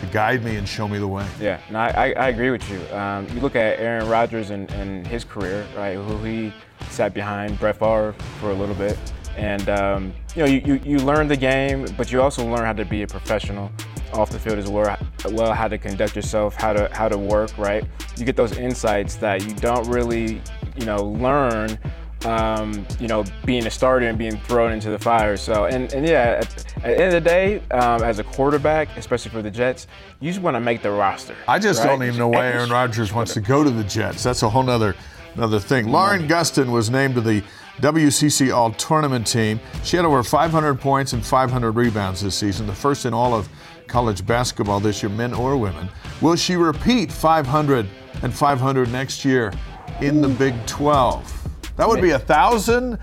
to 0.00 0.06
guide 0.06 0.42
me 0.42 0.56
and 0.56 0.66
show 0.66 0.88
me 0.88 0.98
the 0.98 1.06
way. 1.08 1.26
Yeah, 1.40 1.60
no, 1.70 1.78
I, 1.78 2.14
I, 2.16 2.28
agree 2.28 2.50
with 2.50 2.68
you. 2.70 2.80
Um, 2.96 3.28
you 3.34 3.40
look 3.40 3.54
at 3.54 3.78
Aaron 3.78 4.08
Rodgers 4.08 4.48
and, 4.50 4.70
and 4.70 5.06
his 5.06 5.24
career, 5.24 5.66
right? 5.76 5.94
Who 5.96 6.16
he 6.24 6.52
sat 6.88 7.12
behind 7.12 7.58
Brett 7.58 7.78
Favre 7.78 8.14
for 8.40 8.50
a 8.50 8.54
little 8.54 8.74
bit, 8.74 8.98
and 9.36 9.68
um, 9.68 10.12
you 10.34 10.42
know, 10.42 10.48
you, 10.48 10.62
you, 10.64 10.80
you 10.84 10.98
learn 10.98 11.28
the 11.28 11.36
game, 11.36 11.86
but 11.96 12.12
you 12.12 12.20
also 12.20 12.46
learn 12.46 12.64
how 12.64 12.72
to 12.72 12.84
be 12.84 13.02
a 13.02 13.06
professional 13.06 13.70
off 14.12 14.30
the 14.30 14.38
field 14.38 14.58
as 14.58 14.68
well, 14.68 14.96
well 15.30 15.52
how 15.52 15.68
to 15.68 15.78
conduct 15.78 16.16
yourself, 16.16 16.54
how 16.54 16.72
to 16.72 16.88
how 16.92 17.08
to 17.08 17.18
work, 17.18 17.56
right? 17.56 17.84
You 18.16 18.24
get 18.24 18.36
those 18.36 18.56
insights 18.58 19.16
that 19.16 19.44
you 19.44 19.54
don't 19.54 19.88
really, 19.88 20.40
you 20.76 20.84
know, 20.84 21.04
learn 21.04 21.78
um, 22.24 22.86
you 22.98 23.08
know, 23.08 23.24
being 23.44 23.66
a 23.66 23.70
starter 23.70 24.06
and 24.06 24.18
being 24.18 24.36
thrown 24.40 24.72
into 24.72 24.90
the 24.90 24.98
fire. 24.98 25.36
So, 25.36 25.64
and, 25.64 25.92
and 25.92 26.06
yeah, 26.06 26.40
at, 26.40 26.66
at, 26.76 26.82
the 26.82 26.88
end 26.88 27.14
of 27.14 27.24
the 27.24 27.28
day, 27.28 27.62
um, 27.70 28.02
as 28.02 28.18
a 28.18 28.24
quarterback, 28.24 28.94
especially 28.96 29.30
for 29.30 29.42
the 29.42 29.50
Jets, 29.50 29.86
you 30.20 30.30
just 30.30 30.42
want 30.42 30.54
to 30.54 30.60
make 30.60 30.82
the 30.82 30.90
roster. 30.90 31.34
I 31.48 31.58
just 31.58 31.80
right? 31.80 31.86
don't 31.86 32.02
even 32.02 32.18
know 32.18 32.28
why 32.28 32.46
Aaron 32.46 32.70
Rodgers 32.70 33.12
wants 33.12 33.32
to 33.34 33.40
go 33.40 33.64
to 33.64 33.70
the 33.70 33.84
Jets. 33.84 34.22
That's 34.22 34.42
a 34.42 34.50
whole 34.50 34.62
nother 34.62 34.94
another 35.34 35.60
thing. 35.60 35.88
Lauren 35.88 36.26
Gustin 36.26 36.70
was 36.70 36.90
named 36.90 37.14
to 37.14 37.20
the 37.20 37.42
WCC 37.80 38.54
All 38.54 38.72
Tournament 38.72 39.26
team. 39.26 39.58
She 39.84 39.96
had 39.96 40.04
over 40.04 40.22
500 40.22 40.78
points 40.78 41.12
and 41.12 41.24
500 41.24 41.72
rebounds 41.72 42.20
this 42.20 42.34
season, 42.34 42.66
the 42.66 42.74
first 42.74 43.06
in 43.06 43.14
all 43.14 43.34
of 43.34 43.48
college 43.86 44.24
basketball 44.26 44.80
this 44.80 45.02
year, 45.02 45.10
men 45.10 45.34
or 45.34 45.56
women. 45.56 45.88
Will 46.20 46.36
she 46.36 46.56
repeat 46.56 47.10
500 47.10 47.86
and 48.22 48.34
500 48.34 48.92
next 48.92 49.24
year 49.24 49.52
in 50.00 50.20
the 50.20 50.28
Big 50.28 50.54
12? 50.66 51.76
That 51.76 51.88
would 51.88 52.02
be 52.02 52.10
a 52.10 52.18
thousand 52.18 52.98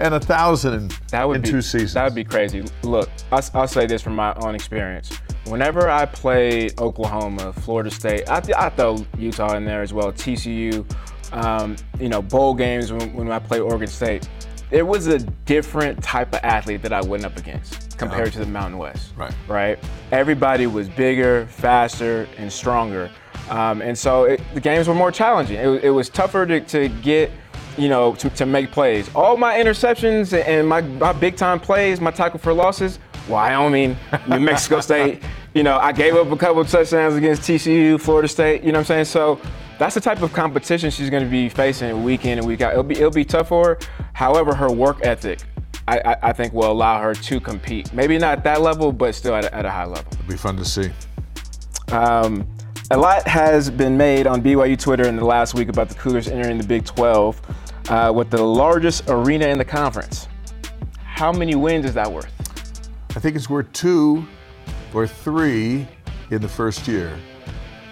and 0.00 0.14
a 0.14 0.20
thousand 0.20 0.96
that 1.10 1.26
would 1.26 1.36
in 1.36 1.42
be, 1.42 1.50
two 1.50 1.62
seasons. 1.62 1.94
That 1.94 2.04
would 2.04 2.14
be 2.14 2.24
crazy. 2.24 2.62
Look, 2.82 3.08
I'll, 3.32 3.42
I'll, 3.54 3.66
say 3.66 3.86
this 3.86 4.02
from 4.02 4.14
my 4.14 4.34
own 4.34 4.54
experience. 4.54 5.10
Whenever 5.46 5.88
I 5.88 6.04
played 6.04 6.78
Oklahoma, 6.80 7.52
Florida 7.52 7.90
State, 7.90 8.28
I, 8.28 8.42
I 8.56 8.68
throw 8.68 9.04
Utah 9.16 9.56
in 9.56 9.64
there 9.64 9.82
as 9.82 9.92
well, 9.92 10.12
TCU, 10.12 10.86
um, 11.32 11.76
you 12.00 12.08
know, 12.08 12.22
bowl 12.22 12.54
games 12.54 12.92
when, 12.92 13.12
when 13.14 13.30
I 13.30 13.38
played 13.38 13.60
Oregon 13.60 13.88
State. 13.88 14.28
It 14.70 14.82
was 14.82 15.06
a 15.06 15.18
different 15.18 16.02
type 16.02 16.34
of 16.34 16.40
athlete 16.42 16.82
that 16.82 16.92
I 16.92 17.00
went 17.00 17.24
up 17.24 17.38
against 17.38 17.96
compared 17.96 18.32
to 18.34 18.40
the 18.40 18.46
Mountain 18.46 18.78
West. 18.78 19.12
Right. 19.16 19.34
Right. 19.46 19.78
Everybody 20.12 20.66
was 20.66 20.88
bigger, 20.90 21.46
faster, 21.46 22.28
and 22.36 22.52
stronger, 22.52 23.10
um, 23.48 23.80
and 23.80 23.96
so 23.96 24.24
it, 24.24 24.42
the 24.52 24.60
games 24.60 24.86
were 24.86 24.94
more 24.94 25.10
challenging. 25.10 25.56
It, 25.56 25.84
it 25.84 25.90
was 25.90 26.10
tougher 26.10 26.44
to, 26.44 26.60
to 26.60 26.88
get 26.88 27.30
you 27.78 27.88
know, 27.88 28.14
to, 28.16 28.28
to 28.30 28.44
make 28.44 28.72
plays. 28.72 29.08
All 29.14 29.36
my 29.36 29.54
interceptions 29.56 30.36
and 30.36 30.68
my, 30.68 30.80
my 30.80 31.12
big 31.12 31.36
time 31.36 31.60
plays, 31.60 32.00
my 32.00 32.10
tackle 32.10 32.40
for 32.40 32.52
losses, 32.52 32.98
Wyoming, 33.28 33.96
New 34.28 34.40
Mexico 34.40 34.80
State. 34.80 35.22
You 35.54 35.62
know, 35.64 35.78
I 35.78 35.92
gave 35.92 36.14
up 36.14 36.30
a 36.30 36.36
couple 36.36 36.60
of 36.60 36.68
touchdowns 36.68 37.16
against 37.16 37.42
TCU, 37.42 37.98
Florida 37.98 38.28
State. 38.28 38.62
You 38.62 38.70
know 38.70 38.78
what 38.78 38.90
I'm 38.90 39.06
saying? 39.06 39.06
So 39.06 39.40
that's 39.78 39.94
the 39.94 40.00
type 40.00 40.22
of 40.22 40.32
competition 40.32 40.90
she's 40.90 41.08
going 41.08 41.22
to 41.22 41.30
be 41.30 41.48
facing 41.48 42.02
week 42.02 42.24
in 42.24 42.38
and 42.38 42.46
week 42.46 42.60
out. 42.60 42.72
It'll 42.72 42.82
be 42.82 42.96
it'll 42.96 43.10
be 43.10 43.24
tough 43.24 43.48
for 43.48 43.64
her. 43.68 43.78
However, 44.12 44.54
her 44.54 44.70
work 44.70 45.04
ethic, 45.04 45.40
I, 45.86 45.98
I, 45.98 46.16
I 46.28 46.32
think, 46.32 46.52
will 46.52 46.70
allow 46.70 47.00
her 47.00 47.14
to 47.14 47.40
compete. 47.40 47.92
Maybe 47.92 48.18
not 48.18 48.38
at 48.38 48.44
that 48.44 48.60
level, 48.60 48.92
but 48.92 49.14
still 49.14 49.34
at 49.34 49.44
a, 49.44 49.54
at 49.54 49.64
a 49.64 49.70
high 49.70 49.86
level. 49.86 50.12
It'll 50.12 50.28
be 50.28 50.36
fun 50.36 50.56
to 50.56 50.64
see. 50.64 50.90
Um, 51.92 52.46
a 52.90 52.96
lot 52.96 53.26
has 53.28 53.70
been 53.70 53.96
made 53.96 54.26
on 54.26 54.42
BYU 54.42 54.78
Twitter 54.78 55.06
in 55.06 55.16
the 55.16 55.24
last 55.24 55.54
week 55.54 55.68
about 55.68 55.88
the 55.88 55.94
Cougars 55.94 56.26
entering 56.28 56.58
the 56.58 56.66
Big 56.66 56.84
12 56.84 57.40
uh, 57.90 58.12
with 58.14 58.30
the 58.30 58.42
largest 58.42 59.04
arena 59.08 59.46
in 59.46 59.58
the 59.58 59.64
conference. 59.64 60.26
How 61.02 61.32
many 61.32 61.54
wins 61.54 61.84
is 61.84 61.94
that 61.94 62.10
worth? 62.10 62.32
I 63.16 63.20
think 63.20 63.36
it's 63.36 63.50
worth 63.50 63.72
two 63.72 64.26
or 64.94 65.06
three 65.06 65.86
in 66.30 66.40
the 66.40 66.48
first 66.48 66.88
year. 66.88 67.18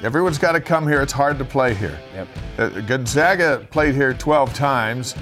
Everyone's 0.02 0.38
got 0.38 0.52
to 0.52 0.60
come 0.60 0.86
here. 0.86 1.00
It's 1.00 1.12
hard 1.12 1.38
to 1.38 1.44
play 1.44 1.72
here. 1.74 1.98
Yep. 2.12 2.28
Uh, 2.58 2.68
Gonzaga 2.82 3.66
played 3.70 3.94
here 3.94 4.12
12 4.12 4.52
times, 4.52 5.14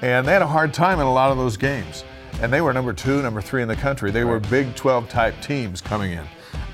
and 0.00 0.26
they 0.26 0.32
had 0.32 0.42
a 0.42 0.46
hard 0.46 0.72
time 0.72 1.00
in 1.00 1.06
a 1.06 1.12
lot 1.12 1.30
of 1.30 1.36
those 1.36 1.56
games. 1.56 2.04
And 2.40 2.50
they 2.52 2.62
were 2.62 2.72
number 2.72 2.94
two, 2.94 3.20
number 3.22 3.42
three 3.42 3.60
in 3.60 3.68
the 3.68 3.76
country. 3.76 4.10
They 4.10 4.24
right. 4.24 4.30
were 4.30 4.40
Big 4.40 4.74
12 4.74 5.08
type 5.08 5.34
teams 5.42 5.80
coming 5.80 6.12
in. 6.12 6.24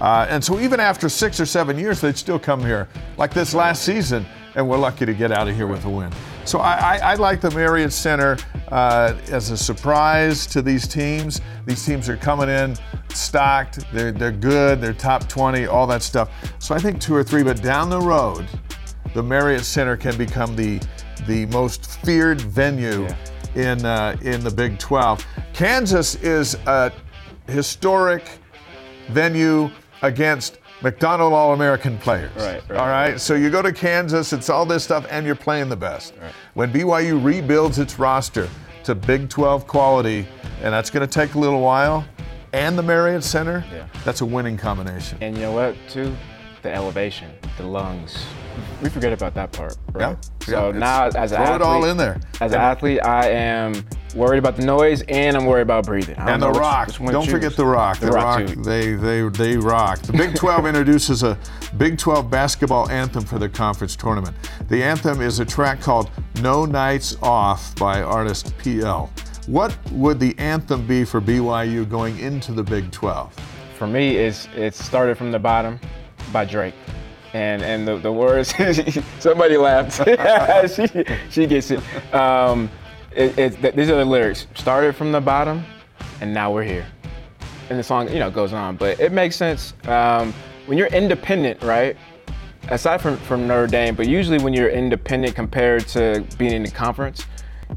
Uh, 0.01 0.27
and 0.31 0.43
so 0.43 0.61
even 0.61 0.79
after 0.79 1.09
six 1.09 1.41
or 1.41 1.47
seven 1.47 1.77
years, 1.77 2.01
they'd 2.01 2.17
still 2.17 2.39
come 2.39 2.61
here, 2.61 2.89
like 3.17 3.35
this 3.35 3.55
last 3.55 3.83
season, 3.83 4.25
and 4.55 4.69
we're 4.69 4.79
lucky 4.79 5.05
to 5.05 5.15
get 5.15 5.33
out 5.33 5.49
of 5.49 5.57
here 5.57 5.67
with 5.67 5.85
a 5.85 5.91
win. 5.91 6.13
So 6.45 6.61
I, 6.61 6.75
I, 6.75 6.97
I 6.97 7.15
like 7.17 7.41
the 7.41 7.51
Marriott 7.51 7.93
Center 7.93 8.37
uh, 8.73 9.15
as 9.31 9.51
a 9.51 9.57
surprise 9.57 10.47
to 10.47 10.63
these 10.63 10.87
teams. 10.87 11.41
These 11.67 11.85
teams 11.85 12.09
are 12.09 12.17
coming 12.17 12.49
in 12.49 12.77
stocked. 13.13 13.81
They're, 13.93 14.13
they're 14.13 14.33
good. 14.33 14.81
They're 14.81 14.93
top 14.93 15.29
20, 15.29 15.67
all 15.67 15.87
that 15.87 16.03
stuff. 16.03 16.31
So 16.59 16.75
I 16.75 16.79
think 16.79 17.01
two 17.01 17.15
or 17.15 17.25
three, 17.25 17.43
but 17.43 17.63
down 17.63 17.91
the 17.91 18.01
road, 18.01 18.47
the 19.15 19.23
Marriott 19.23 19.65
Center 19.65 19.97
can 19.97 20.17
become 20.17 20.55
the 20.55 20.81
the 21.27 21.47
most 21.47 22.01
feared 22.03 22.41
venue 22.41 23.03
yeah. 23.03 23.73
in 23.73 23.85
uh, 23.85 24.17
in 24.23 24.45
the 24.45 24.51
Big 24.51 24.79
12. 24.79 25.25
Kansas 25.53 26.15
is 26.17 26.55
a 26.67 26.93
historic 27.49 28.25
venue 29.11 29.71
against 30.03 30.59
McDonald 30.81 31.33
All 31.33 31.55
American 31.55 31.99
players. 31.99 32.31
Right, 32.37 32.63
right, 32.69 32.79
All 32.79 32.87
right. 32.87 33.21
So 33.21 33.35
you 33.35 33.51
go 33.51 33.63
to 33.63 33.73
Kansas, 33.73 34.33
it's 34.33 34.49
all 34.49 34.65
this 34.65 34.85
stuff, 34.85 35.07
and 35.11 35.27
you're 35.27 35.35
playing 35.35 35.69
the 35.69 35.77
best. 35.77 36.15
Right. 36.21 36.33
When 36.55 36.73
BYU 36.73 37.23
rebuilds 37.23 37.79
its 37.79 37.99
roster 37.99 38.49
to 38.85 38.95
Big 38.95 39.29
12 39.29 39.67
quality, 39.67 40.27
and 40.63 40.73
that's 40.73 40.91
going 40.91 41.07
to 41.07 41.13
take 41.13 41.35
a 41.35 41.39
little 41.39 41.61
while, 41.61 42.07
and 42.53 42.79
the 42.79 42.83
Marriott 42.83 43.25
Center, 43.25 43.65
yeah. 43.73 43.87
that's 44.05 44.21
a 44.21 44.27
winning 44.27 44.57
combination. 44.57 45.19
And 45.21 45.37
you 45.37 45.43
know 45.43 45.53
what, 45.53 45.77
too? 45.89 46.15
The 46.63 46.73
elevation, 46.73 47.31
the 47.57 47.65
lungs. 47.65 48.25
We 48.83 48.89
forget 48.89 49.13
about 49.13 49.35
that 49.35 49.53
part, 49.53 49.77
right? 49.93 50.17
Yeah. 50.17 50.47
So 50.47 50.71
yeah, 50.71 50.79
now, 50.79 51.07
as 51.07 51.33
an 51.33 51.39
throw 51.39 51.47
athlete, 51.47 51.61
it 51.61 51.63
all 51.63 51.85
in 51.85 51.97
there. 51.97 52.21
As 52.41 52.53
an 52.53 52.61
athlete, 52.61 53.05
I 53.05 53.29
am 53.31 53.75
worried 54.15 54.39
about 54.39 54.57
the 54.57 54.65
noise 54.65 55.03
and 55.09 55.37
I'm 55.37 55.47
worried 55.47 55.63
about 55.63 55.87
breathing. 55.87 56.17
And 56.17 56.43
the 56.43 56.51
rock. 56.51 56.91
Don't 56.97 57.29
forget 57.29 57.57
the 57.57 57.67
rock. 57.67 57.99
The, 57.99 58.07
the 58.07 58.13
rock, 58.13 58.41
rock 58.41 58.49
they 58.65 58.95
they 58.95 59.29
they 59.29 59.57
rock. 59.57 60.01
The 60.01 60.13
Big 60.13 60.35
12 60.35 60.67
introduces 60.73 61.23
a 61.23 61.39
Big 61.77 61.99
12 61.99 62.31
basketball 62.31 62.89
anthem 62.91 63.25
for 63.25 63.39
the 63.39 63.49
conference 63.49 63.97
tournament. 63.97 64.37
The 64.69 64.83
anthem 64.83 65.21
is 65.21 65.41
a 65.41 65.45
track 65.45 65.81
called 65.81 66.11
"No 66.43 66.65
Nights 66.65 67.17
Off" 67.23 67.75
by 67.77 68.03
artist 68.03 68.57
PL. 68.59 69.11
What 69.47 69.77
would 69.93 70.21
the 70.21 70.39
anthem 70.39 70.87
be 70.87 71.05
for 71.05 71.21
BYU 71.21 71.89
going 71.89 72.19
into 72.19 72.53
the 72.53 72.63
Big 72.63 72.91
12? 72.91 73.35
For 73.79 73.87
me, 73.87 74.17
it's 74.17 74.49
it 74.57 74.75
started 74.75 75.17
from 75.17 75.31
the 75.31 75.39
bottom 75.39 75.81
by 76.33 76.45
Drake 76.45 76.75
and 77.33 77.63
and 77.63 77.87
the, 77.87 77.97
the 77.99 78.13
words 78.13 78.55
somebody 79.19 79.57
laughed. 79.57 80.01
She, 80.69 81.05
she 81.31 81.47
gets 81.47 81.71
it. 81.71 81.81
Um, 82.15 82.71
it, 83.15 83.39
it 83.39 83.77
these 83.77 83.91
are 83.91 83.97
the 83.97 84.05
lyrics. 84.05 84.47
Started 84.55 84.97
from 84.97 85.13
the 85.13 85.21
bottom 85.21 85.65
and 86.21 86.33
now 86.33 86.53
we're 86.53 86.65
here. 86.65 86.87
And 87.71 87.79
the 87.79 87.83
song 87.83 88.09
you 88.13 88.19
know 88.19 88.31
goes 88.31 88.53
on 88.53 88.77
but 88.77 88.99
it 89.01 89.13
makes 89.13 89.37
sense. 89.37 89.75
Um, 89.87 90.33
when 90.67 90.79
you're 90.79 90.89
independent 90.89 91.63
right 91.63 91.97
aside 92.69 93.01
from 93.01 93.17
from 93.19 93.47
Notre 93.47 93.67
Dame 93.67 93.95
but 93.95 94.09
usually 94.09 94.39
when 94.39 94.53
you're 94.53 94.71
independent 94.71 95.35
compared 95.35 95.87
to 95.89 96.25
being 96.39 96.53
in 96.53 96.63
the 96.63 96.71
conference 96.71 97.27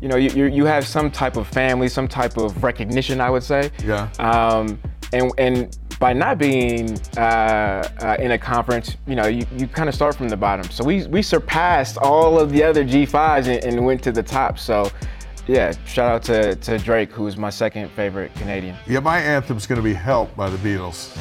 you 0.01 0.07
know 0.07 0.15
you, 0.15 0.45
you 0.45 0.65
have 0.65 0.87
some 0.87 1.11
type 1.11 1.35
of 1.35 1.47
family 1.47 1.87
some 1.89 2.07
type 2.07 2.37
of 2.37 2.63
recognition 2.63 3.19
I 3.21 3.29
would 3.29 3.43
say. 3.43 3.71
Yeah. 3.83 4.09
Um, 4.19 4.79
and 5.13 5.31
and 5.37 5.77
by 6.01 6.13
not 6.13 6.39
being 6.39 6.99
uh, 7.15 7.87
uh, 8.01 8.17
in 8.19 8.31
a 8.31 8.37
conference, 8.37 8.97
you 9.05 9.15
know, 9.15 9.27
you, 9.27 9.45
you 9.55 9.67
kind 9.67 9.87
of 9.87 9.93
start 9.93 10.15
from 10.15 10.27
the 10.29 10.35
bottom. 10.35 10.67
So 10.71 10.83
we, 10.83 11.05
we 11.05 11.21
surpassed 11.21 11.99
all 11.99 12.39
of 12.39 12.51
the 12.51 12.63
other 12.63 12.83
G5s 12.83 13.45
and, 13.47 13.63
and 13.63 13.85
went 13.85 14.01
to 14.03 14.11
the 14.11 14.23
top. 14.23 14.57
So, 14.57 14.91
yeah, 15.47 15.73
shout 15.85 16.11
out 16.11 16.23
to, 16.23 16.55
to 16.55 16.79
Drake, 16.79 17.11
who's 17.11 17.37
my 17.37 17.51
second 17.51 17.91
favorite 17.91 18.33
Canadian. 18.33 18.75
Yeah, 18.87 18.99
my 18.99 19.19
anthem's 19.19 19.67
going 19.67 19.77
to 19.77 19.83
be 19.83 19.93
Help 19.93 20.35
by 20.35 20.49
the 20.49 20.57
Beatles. 20.57 21.15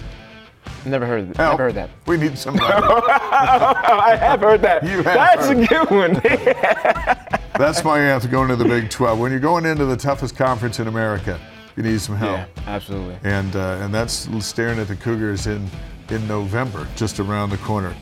Never 0.86 1.04
heard, 1.04 1.36
Help. 1.36 1.52
never 1.52 1.64
heard 1.64 1.74
that. 1.74 1.90
We 2.06 2.16
need 2.16 2.38
somebody. 2.38 2.72
I 2.72 4.16
have 4.18 4.40
heard 4.40 4.62
that. 4.62 4.82
You 4.82 5.02
have 5.02 5.04
That's 5.04 5.46
heard. 5.46 5.58
a 5.58 5.66
good 5.66 5.90
one. 5.90 6.14
That's 7.58 7.84
my 7.84 8.00
anthem 8.00 8.30
going 8.30 8.48
to 8.48 8.56
the 8.56 8.64
Big 8.64 8.88
12. 8.88 9.18
When 9.18 9.30
you're 9.30 9.40
going 9.40 9.66
into 9.66 9.84
the 9.84 9.96
toughest 9.96 10.36
conference 10.36 10.80
in 10.80 10.88
America, 10.88 11.38
you 11.76 11.82
need 11.82 12.00
some 12.00 12.16
help. 12.16 12.38
Yeah, 12.38 12.46
absolutely. 12.66 13.16
And 13.24 13.54
uh, 13.56 13.78
and 13.80 13.94
that's 13.94 14.28
staring 14.44 14.78
at 14.78 14.88
the 14.88 14.96
Cougars 14.96 15.46
in 15.46 15.68
in 16.10 16.26
November, 16.26 16.86
just 16.96 17.20
around 17.20 17.50
the 17.50 17.58
corner. 17.58 17.94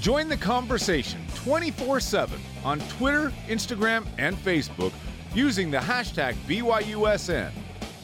Join 0.00 0.28
the 0.28 0.36
conversation 0.36 1.20
24/7 1.34 2.38
on 2.64 2.80
Twitter, 2.80 3.32
Instagram, 3.48 4.06
and 4.18 4.36
Facebook 4.36 4.92
using 5.34 5.70
the 5.70 5.78
hashtag 5.78 6.34
BYUSN. 6.46 7.50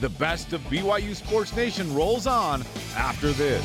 The 0.00 0.08
best 0.10 0.52
of 0.52 0.60
BYU 0.62 1.14
Sports 1.14 1.54
Nation 1.54 1.94
rolls 1.94 2.26
on 2.26 2.62
after 2.96 3.30
this. 3.30 3.64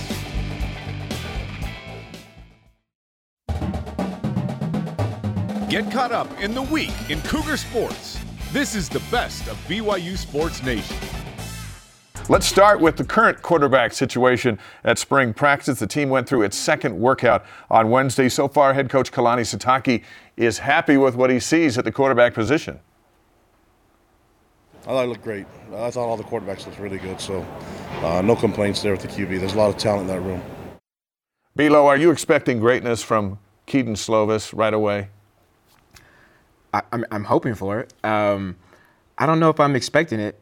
Get 5.69 5.91
caught 5.91 6.14
up 6.14 6.30
in 6.39 6.53
the 6.53 6.61
week 6.61 6.94
in 7.10 7.22
Cougar 7.23 7.57
Sports. 7.57 8.19
This 8.53 8.75
is 8.75 8.87
the 8.87 9.01
best 9.11 9.49
of 9.49 9.57
BYU 9.67 10.17
Sports 10.17 10.63
Nation. 10.63 10.95
Let's 12.29 12.45
start 12.45 12.79
with 12.79 12.95
the 12.95 13.03
current 13.03 13.41
quarterback 13.41 13.91
situation 13.91 14.57
at 14.85 14.97
spring 14.97 15.33
practice. 15.33 15.79
The 15.79 15.87
team 15.87 16.09
went 16.09 16.29
through 16.29 16.43
its 16.43 16.57
second 16.57 16.97
workout 16.97 17.45
on 17.69 17.89
Wednesday. 17.89 18.29
So 18.29 18.47
far, 18.47 18.73
head 18.73 18.89
coach 18.89 19.11
Kalani 19.11 19.41
Sitake 19.41 20.01
is 20.37 20.59
happy 20.59 20.95
with 20.95 21.15
what 21.15 21.29
he 21.29 21.41
sees 21.41 21.77
at 21.77 21.83
the 21.83 21.91
quarterback 21.91 22.33
position. 22.33 22.79
I 24.83 24.91
thought 24.91 25.03
it 25.03 25.07
looked 25.07 25.23
great. 25.23 25.45
I 25.73 25.91
thought 25.91 26.07
all 26.07 26.15
the 26.15 26.23
quarterbacks 26.23 26.65
looked 26.65 26.79
really 26.79 26.99
good, 26.99 27.19
so 27.19 27.45
uh, 28.01 28.21
no 28.21 28.33
complaints 28.33 28.81
there 28.81 28.93
with 28.93 29.01
the 29.01 29.09
QB. 29.09 29.41
There's 29.41 29.55
a 29.55 29.57
lot 29.57 29.69
of 29.69 29.77
talent 29.77 30.09
in 30.09 30.15
that 30.15 30.21
room. 30.21 30.41
Belo, 31.59 31.83
are 31.83 31.97
you 31.97 32.11
expecting 32.11 32.61
greatness 32.61 33.03
from 33.03 33.39
Kedon 33.65 33.95
Slovis 33.95 34.57
right 34.57 34.73
away? 34.73 35.09
I, 36.73 36.81
I'm, 36.91 37.06
I'm 37.11 37.23
hoping 37.23 37.56
for 37.56 37.80
it. 37.80 37.94
Um, 38.03 38.56
I 39.18 39.26
don't 39.26 39.39
know 39.39 39.49
if 39.49 39.60
I'm 39.60 39.76
expecting 39.76 40.19
it. 40.19 40.39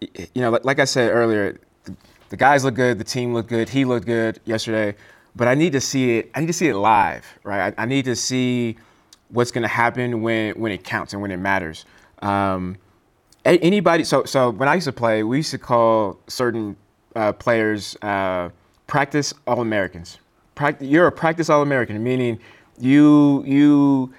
You 0.00 0.42
know, 0.42 0.50
like, 0.50 0.64
like 0.64 0.78
I 0.80 0.84
said 0.84 1.10
earlier, 1.10 1.58
the, 1.84 1.96
the 2.30 2.36
guys 2.36 2.64
look 2.64 2.74
good, 2.74 2.98
the 2.98 3.04
team 3.04 3.32
looked 3.34 3.48
good, 3.48 3.68
he 3.68 3.84
looked 3.84 4.06
good 4.06 4.40
yesterday, 4.44 4.96
but 5.36 5.48
I 5.48 5.54
need 5.54 5.72
to 5.72 5.80
see 5.80 6.18
it. 6.18 6.30
I 6.34 6.40
need 6.40 6.48
to 6.48 6.52
see 6.52 6.68
it 6.68 6.74
live, 6.76 7.24
right? 7.44 7.72
I, 7.78 7.82
I 7.82 7.86
need 7.86 8.04
to 8.06 8.16
see 8.16 8.76
what's 9.28 9.50
going 9.50 9.62
to 9.62 9.68
happen 9.68 10.22
when 10.22 10.54
when 10.60 10.72
it 10.72 10.84
counts 10.84 11.12
and 11.12 11.22
when 11.22 11.30
it 11.30 11.38
matters. 11.38 11.86
Um, 12.20 12.76
anybody. 13.44 14.04
So 14.04 14.24
so 14.24 14.50
when 14.50 14.68
I 14.68 14.74
used 14.74 14.86
to 14.86 14.92
play, 14.92 15.22
we 15.22 15.38
used 15.38 15.52
to 15.52 15.58
call 15.58 16.18
certain 16.26 16.76
uh, 17.16 17.32
players 17.32 17.96
uh, 18.02 18.50
practice 18.86 19.32
All 19.46 19.60
Americans. 19.60 20.18
Practice, 20.54 20.86
you're 20.86 21.06
a 21.06 21.12
practice 21.12 21.48
All 21.48 21.62
American, 21.62 22.02
meaning 22.02 22.38
you 22.78 23.42
you 23.46 24.12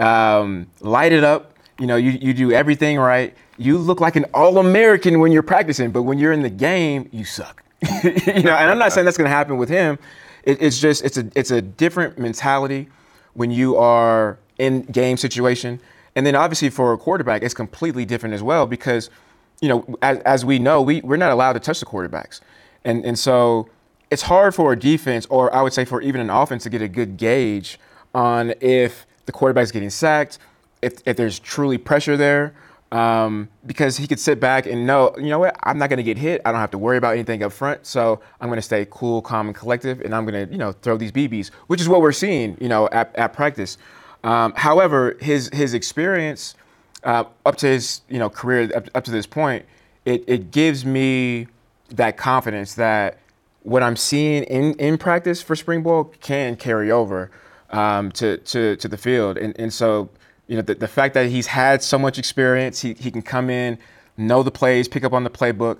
um, 0.00 0.66
light 0.80 1.12
it 1.12 1.24
up. 1.24 1.54
You 1.78 1.86
know, 1.86 1.96
you, 1.96 2.10
you 2.10 2.34
do 2.34 2.52
everything 2.52 2.98
right. 2.98 3.34
You 3.56 3.78
look 3.78 4.00
like 4.00 4.16
an 4.16 4.24
All 4.34 4.58
American 4.58 5.20
when 5.20 5.32
you're 5.32 5.42
practicing, 5.42 5.90
but 5.90 6.02
when 6.02 6.18
you're 6.18 6.32
in 6.32 6.42
the 6.42 6.50
game, 6.50 7.08
you 7.12 7.24
suck. 7.24 7.62
you 8.04 8.42
know, 8.42 8.54
and 8.54 8.70
I'm 8.70 8.78
not 8.78 8.92
saying 8.92 9.04
that's 9.04 9.16
going 9.16 9.30
to 9.30 9.34
happen 9.34 9.56
with 9.56 9.68
him. 9.68 9.98
It, 10.44 10.60
it's 10.60 10.78
just 10.78 11.04
it's 11.04 11.16
a 11.16 11.30
it's 11.34 11.50
a 11.50 11.62
different 11.62 12.18
mentality 12.18 12.88
when 13.34 13.50
you 13.50 13.76
are 13.76 14.38
in 14.58 14.82
game 14.82 15.16
situation. 15.16 15.80
And 16.14 16.26
then 16.26 16.34
obviously 16.34 16.70
for 16.70 16.92
a 16.92 16.98
quarterback, 16.98 17.42
it's 17.42 17.54
completely 17.54 18.04
different 18.04 18.34
as 18.34 18.42
well 18.42 18.66
because, 18.66 19.10
you 19.60 19.68
know, 19.68 19.96
as, 20.02 20.18
as 20.20 20.44
we 20.44 20.58
know, 20.58 20.82
we, 20.82 21.00
we're 21.00 21.16
not 21.16 21.30
allowed 21.30 21.54
to 21.54 21.60
touch 21.60 21.80
the 21.80 21.86
quarterbacks. 21.86 22.40
And, 22.84 23.04
and 23.04 23.18
so 23.18 23.68
it's 24.10 24.22
hard 24.22 24.54
for 24.54 24.72
a 24.72 24.78
defense, 24.78 25.26
or 25.26 25.54
I 25.54 25.62
would 25.62 25.72
say 25.72 25.84
for 25.84 26.02
even 26.02 26.20
an 26.20 26.30
offense, 26.30 26.64
to 26.64 26.70
get 26.70 26.82
a 26.82 26.88
good 26.88 27.16
gauge 27.16 27.78
on 28.14 28.52
if 28.60 29.06
the 29.26 29.32
quarterback's 29.32 29.70
getting 29.70 29.90
sacked, 29.90 30.38
if, 30.82 30.94
if 31.06 31.16
there's 31.16 31.38
truly 31.38 31.78
pressure 31.78 32.16
there. 32.16 32.54
Um, 32.92 33.48
because 33.66 33.96
he 33.96 34.08
could 34.08 34.18
sit 34.18 34.40
back 34.40 34.66
and 34.66 34.84
know, 34.84 35.14
you 35.16 35.28
know 35.28 35.38
what, 35.38 35.56
I'm 35.62 35.78
not 35.78 35.90
going 35.90 35.98
to 35.98 36.02
get 36.02 36.18
hit. 36.18 36.42
I 36.44 36.50
don't 36.50 36.60
have 36.60 36.72
to 36.72 36.78
worry 36.78 36.96
about 36.96 37.12
anything 37.12 37.44
up 37.44 37.52
front. 37.52 37.86
So 37.86 38.20
I'm 38.40 38.48
going 38.48 38.58
to 38.58 38.62
stay 38.62 38.84
cool, 38.90 39.22
calm, 39.22 39.46
and 39.46 39.54
collective, 39.54 40.00
and 40.00 40.12
I'm 40.12 40.26
going 40.26 40.48
to, 40.48 40.52
you 40.52 40.58
know, 40.58 40.72
throw 40.72 40.96
these 40.96 41.12
BBs, 41.12 41.50
which 41.68 41.80
is 41.80 41.88
what 41.88 42.00
we're 42.00 42.10
seeing, 42.10 42.56
you 42.60 42.68
know, 42.68 42.88
at, 42.90 43.14
at 43.14 43.32
practice. 43.32 43.78
Um, 44.22 44.52
however, 44.56 45.16
his 45.20 45.50
his 45.52 45.74
experience 45.74 46.54
uh, 47.04 47.24
up 47.46 47.56
to 47.56 47.66
his 47.66 48.02
you 48.08 48.18
know 48.18 48.28
career 48.28 48.70
up, 48.74 48.88
up 48.94 49.04
to 49.04 49.10
this 49.10 49.26
point, 49.26 49.64
it, 50.04 50.24
it 50.26 50.50
gives 50.50 50.84
me 50.84 51.46
that 51.90 52.16
confidence 52.16 52.74
that 52.74 53.18
what 53.62 53.82
I'm 53.82 53.96
seeing 53.96 54.44
in, 54.44 54.74
in 54.74 54.98
practice 54.98 55.42
for 55.42 55.56
spring 55.56 55.82
ball 55.82 56.04
can 56.20 56.56
carry 56.56 56.90
over 56.90 57.30
um, 57.70 58.10
to, 58.12 58.36
to 58.38 58.76
to 58.76 58.88
the 58.88 58.96
field, 58.96 59.38
and 59.38 59.58
and 59.58 59.72
so 59.72 60.08
you 60.46 60.56
know 60.56 60.62
the, 60.62 60.74
the 60.74 60.88
fact 60.88 61.14
that 61.14 61.28
he's 61.28 61.46
had 61.46 61.82
so 61.82 61.98
much 61.98 62.18
experience, 62.18 62.80
he, 62.80 62.94
he 62.94 63.10
can 63.10 63.22
come 63.22 63.50
in, 63.50 63.78
know 64.16 64.42
the 64.42 64.50
plays, 64.50 64.88
pick 64.88 65.04
up 65.04 65.12
on 65.12 65.24
the 65.24 65.30
playbook. 65.30 65.78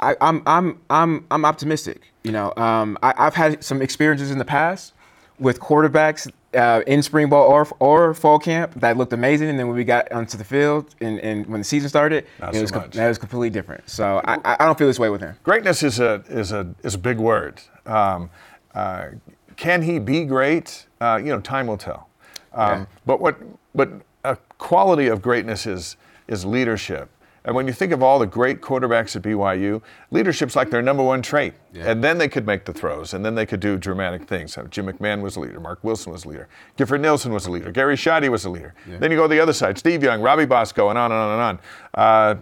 I, 0.00 0.16
I'm 0.20 0.42
I'm 0.46 0.80
I'm 0.90 1.24
I'm 1.30 1.44
optimistic. 1.44 2.12
You 2.22 2.32
know, 2.32 2.52
um, 2.56 2.98
I, 3.02 3.14
I've 3.16 3.34
had 3.34 3.62
some 3.64 3.82
experiences 3.82 4.30
in 4.30 4.38
the 4.38 4.44
past 4.44 4.92
with 5.38 5.60
quarterbacks 5.60 6.30
uh, 6.54 6.82
in 6.86 7.02
spring 7.02 7.28
ball 7.28 7.48
or 7.48 7.66
or 7.80 8.14
fall 8.14 8.38
camp 8.38 8.74
that 8.76 8.96
looked 8.96 9.12
amazing, 9.12 9.48
and 9.48 9.58
then 9.58 9.66
when 9.68 9.76
we 9.76 9.84
got 9.84 10.10
onto 10.12 10.36
the 10.36 10.44
field 10.44 10.94
and, 11.00 11.18
and 11.20 11.46
when 11.46 11.60
the 11.60 11.64
season 11.64 11.88
started, 11.88 12.26
Not 12.40 12.50
it 12.50 12.56
so 12.56 12.62
was 12.62 12.74
much. 12.74 12.90
that 12.92 13.08
was 13.08 13.18
completely 13.18 13.50
different. 13.50 13.88
So 13.88 14.20
I, 14.24 14.38
I 14.44 14.64
don't 14.64 14.78
feel 14.78 14.86
this 14.86 14.98
way 14.98 15.10
with 15.10 15.20
him. 15.20 15.36
Greatness 15.42 15.82
is 15.82 16.00
a 16.00 16.22
is 16.28 16.52
a 16.52 16.74
is 16.82 16.94
a 16.94 16.98
big 16.98 17.18
word. 17.18 17.60
Um, 17.86 18.30
uh, 18.74 19.08
can 19.56 19.82
he 19.82 19.98
be 19.98 20.24
great? 20.24 20.86
Uh, 21.00 21.16
you 21.22 21.30
know, 21.30 21.40
time 21.40 21.66
will 21.66 21.76
tell. 21.76 22.08
Um, 22.52 22.68
Yeah. 22.80 22.86
But 23.06 23.20
what 23.20 23.36
but 23.74 23.90
a 24.24 24.36
quality 24.58 25.08
of 25.08 25.20
greatness 25.22 25.66
is 25.66 25.96
is 26.28 26.44
leadership. 26.44 27.10
And 27.46 27.54
when 27.54 27.66
you 27.66 27.74
think 27.74 27.92
of 27.92 28.02
all 28.02 28.18
the 28.18 28.26
great 28.26 28.62
quarterbacks 28.62 29.14
at 29.16 29.20
BYU, 29.20 29.82
leadership's 30.10 30.56
like 30.56 30.70
their 30.70 30.80
number 30.80 31.02
one 31.02 31.20
trait. 31.20 31.52
And 31.90 32.02
then 32.02 32.16
they 32.16 32.26
could 32.26 32.46
make 32.46 32.64
the 32.64 32.72
throws, 32.72 33.12
and 33.12 33.22
then 33.22 33.34
they 33.34 33.44
could 33.44 33.60
do 33.60 33.76
dramatic 33.76 34.26
things. 34.26 34.56
Uh, 34.56 34.62
Jim 34.70 34.86
McMahon 34.86 35.20
was 35.20 35.36
a 35.36 35.40
leader. 35.40 35.60
Mark 35.60 35.84
Wilson 35.84 36.10
was 36.10 36.24
a 36.24 36.28
leader. 36.30 36.48
Gifford 36.78 37.02
Nielsen 37.02 37.34
was 37.34 37.44
a 37.44 37.50
leader. 37.50 37.70
Gary 37.70 37.96
Sheide 37.96 38.30
was 38.30 38.46
a 38.46 38.50
leader. 38.50 38.72
Then 38.86 39.10
you 39.10 39.18
go 39.18 39.24
to 39.24 39.28
the 39.28 39.40
other 39.40 39.52
side. 39.52 39.76
Steve 39.76 40.02
Young, 40.02 40.22
Robbie 40.22 40.46
Bosco, 40.46 40.88
and 40.88 40.98
on 40.98 41.12
and 41.12 41.20
on 41.20 41.32
and 41.32 41.42
on. 41.42 41.58
Uh, 41.92 42.34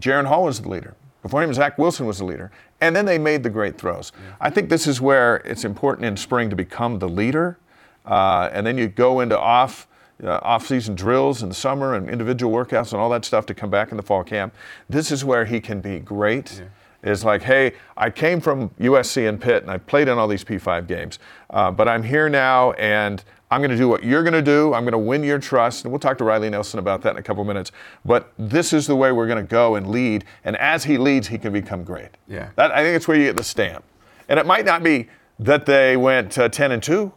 Jaren 0.00 0.24
Hall 0.24 0.44
was 0.44 0.62
the 0.62 0.68
leader. 0.70 0.94
Before 1.20 1.42
him, 1.42 1.52
Zach 1.52 1.76
Wilson 1.76 2.06
was 2.06 2.16
the 2.18 2.24
leader. 2.24 2.50
And 2.80 2.94
then 2.94 3.06
they 3.06 3.18
made 3.18 3.42
the 3.42 3.50
great 3.50 3.76
throws. 3.76 4.12
I 4.40 4.50
think 4.50 4.68
this 4.68 4.86
is 4.86 5.00
where 5.00 5.36
it's 5.38 5.64
important 5.64 6.06
in 6.06 6.16
spring 6.16 6.48
to 6.50 6.56
become 6.56 7.00
the 7.00 7.08
leader. 7.08 7.58
Uh, 8.06 8.48
and 8.52 8.66
then 8.66 8.78
you 8.78 8.88
go 8.88 9.20
into 9.20 9.38
off 9.38 9.88
uh, 10.22 10.40
off-season 10.42 10.94
drills 10.94 11.42
in 11.42 11.48
the 11.48 11.54
summer 11.54 11.94
and 11.94 12.10
individual 12.10 12.52
workouts 12.52 12.92
and 12.92 13.00
all 13.00 13.08
that 13.10 13.24
stuff 13.24 13.46
to 13.46 13.54
come 13.54 13.70
back 13.70 13.90
in 13.90 13.96
the 13.96 14.02
fall 14.02 14.24
camp. 14.24 14.52
This 14.88 15.12
is 15.12 15.24
where 15.24 15.44
he 15.44 15.60
can 15.60 15.80
be 15.80 16.00
great. 16.00 16.62
Is 17.04 17.24
like, 17.24 17.42
hey, 17.42 17.74
I 17.96 18.10
came 18.10 18.40
from 18.40 18.70
USC 18.70 19.28
and 19.28 19.40
Pitt, 19.40 19.62
and 19.62 19.70
I 19.70 19.78
played 19.78 20.08
in 20.08 20.18
all 20.18 20.26
these 20.26 20.42
P5 20.42 20.88
games, 20.88 21.20
uh, 21.50 21.70
but 21.70 21.86
I'm 21.86 22.02
here 22.02 22.28
now, 22.28 22.72
and 22.72 23.22
I'm 23.50 23.60
going 23.60 23.70
to 23.70 23.76
do 23.76 23.88
what 23.88 24.04
you're 24.04 24.22
going 24.22 24.34
to 24.34 24.42
do. 24.42 24.74
I'm 24.74 24.84
going 24.84 24.92
to 24.92 24.98
win 24.98 25.22
your 25.24 25.38
trust, 25.38 25.84
and 25.84 25.92
we'll 25.92 25.98
talk 26.00 26.18
to 26.18 26.24
Riley 26.24 26.50
Nelson 26.50 26.78
about 26.78 27.02
that 27.02 27.12
in 27.12 27.16
a 27.16 27.22
couple 27.22 27.44
minutes. 27.44 27.72
But 28.04 28.32
this 28.38 28.72
is 28.72 28.86
the 28.86 28.96
way 28.96 29.10
we're 29.12 29.26
going 29.26 29.44
to 29.44 29.48
go 29.48 29.76
and 29.76 29.90
lead, 29.90 30.24
and 30.44 30.56
as 30.56 30.84
he 30.84 30.98
leads, 30.98 31.28
he 31.28 31.38
can 31.38 31.52
become 31.52 31.82
great. 31.84 32.10
Yeah. 32.26 32.50
That, 32.56 32.72
I 32.72 32.82
think 32.82 32.96
it's 32.96 33.08
where 33.08 33.16
you 33.16 33.24
get 33.24 33.36
the 33.36 33.44
stamp, 33.44 33.84
and 34.28 34.38
it 34.38 34.46
might 34.46 34.64
not 34.64 34.82
be 34.82 35.08
that 35.38 35.66
they 35.66 35.96
went 35.96 36.36
uh, 36.36 36.48
10 36.48 36.72
and 36.72 36.82
two. 36.82 37.12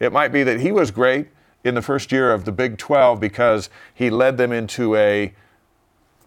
It 0.00 0.12
might 0.12 0.28
be 0.28 0.42
that 0.42 0.60
he 0.60 0.72
was 0.72 0.90
great 0.90 1.28
in 1.64 1.74
the 1.74 1.82
first 1.82 2.12
year 2.12 2.32
of 2.32 2.44
the 2.44 2.52
Big 2.52 2.78
12 2.78 3.20
because 3.20 3.70
he 3.94 4.10
led 4.10 4.36
them 4.38 4.52
into 4.52 4.94
a 4.96 5.32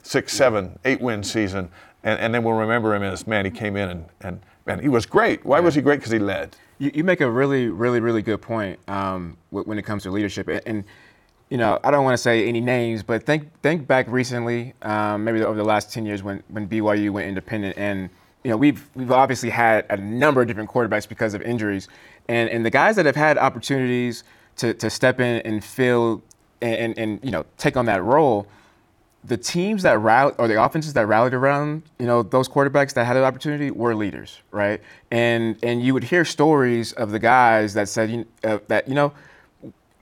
six, 0.03 0.33
seven, 0.33 0.77
eight 0.85 1.01
win 1.01 1.23
season. 1.23 1.69
And, 2.03 2.19
and 2.19 2.33
then 2.33 2.43
we'll 2.43 2.55
remember 2.55 2.95
him 2.95 3.03
as, 3.03 3.27
man, 3.27 3.45
he 3.45 3.51
came 3.51 3.75
in 3.75 3.89
and, 3.89 4.05
and 4.21 4.39
man, 4.65 4.79
he 4.79 4.89
was 4.89 5.05
great. 5.05 5.45
Why 5.45 5.59
was 5.59 5.75
he 5.75 5.81
great? 5.81 5.97
Because 5.97 6.11
he 6.11 6.19
led. 6.19 6.55
You, 6.79 6.91
you 6.95 7.03
make 7.03 7.21
a 7.21 7.29
really, 7.29 7.67
really, 7.67 7.99
really 7.99 8.21
good 8.21 8.41
point 8.41 8.79
um, 8.89 9.37
when 9.51 9.77
it 9.77 9.83
comes 9.83 10.03
to 10.03 10.11
leadership. 10.11 10.47
And, 10.47 10.61
and, 10.65 10.83
you 11.49 11.57
know, 11.57 11.79
I 11.83 11.91
don't 11.91 12.03
want 12.03 12.13
to 12.13 12.21
say 12.21 12.47
any 12.47 12.61
names, 12.61 13.03
but 13.03 13.25
think 13.25 13.49
think 13.61 13.87
back 13.87 14.07
recently, 14.07 14.73
um, 14.81 15.23
maybe 15.23 15.41
over 15.43 15.57
the 15.57 15.63
last 15.63 15.91
10 15.91 16.05
years 16.05 16.23
when, 16.23 16.43
when 16.47 16.67
BYU 16.67 17.11
went 17.11 17.27
independent. 17.27 17.77
And, 17.77 18.09
you 18.43 18.51
know, 18.51 18.57
we've, 18.57 18.87
we've 18.95 19.11
obviously 19.11 19.49
had 19.49 19.85
a 19.89 19.97
number 19.97 20.41
of 20.41 20.47
different 20.47 20.69
quarterbacks 20.69 21.07
because 21.07 21.33
of 21.33 21.41
injuries. 21.41 21.87
And, 22.27 22.49
and 22.49 22.65
the 22.65 22.69
guys 22.69 22.95
that 22.95 23.05
have 23.05 23.15
had 23.15 23.37
opportunities 23.37 24.23
to, 24.57 24.73
to 24.75 24.89
step 24.89 25.19
in 25.19 25.41
and 25.41 25.63
fill 25.63 26.21
and, 26.61 26.75
and, 26.75 26.97
and, 26.97 27.19
you 27.23 27.31
know, 27.31 27.45
take 27.57 27.77
on 27.77 27.85
that 27.85 28.03
role, 28.03 28.47
the 29.23 29.37
teams 29.37 29.83
that 29.83 29.99
rallied 29.99 30.35
or 30.37 30.47
the 30.47 30.61
offenses 30.61 30.93
that 30.93 31.05
rallied 31.05 31.33
around 31.33 31.83
you 31.99 32.05
know 32.05 32.23
those 32.23 32.47
quarterbacks 32.47 32.93
that 32.93 33.05
had 33.05 33.17
an 33.17 33.23
opportunity 33.23 33.69
were 33.69 33.93
leaders 33.93 34.39
right 34.51 34.81
and 35.11 35.57
and 35.61 35.83
you 35.83 35.93
would 35.93 36.05
hear 36.05 36.23
stories 36.23 36.93
of 36.93 37.11
the 37.11 37.19
guys 37.19 37.73
that 37.73 37.89
said 37.89 38.25
uh, 38.43 38.59
that 38.67 38.87
you 38.87 38.93
know 38.93 39.11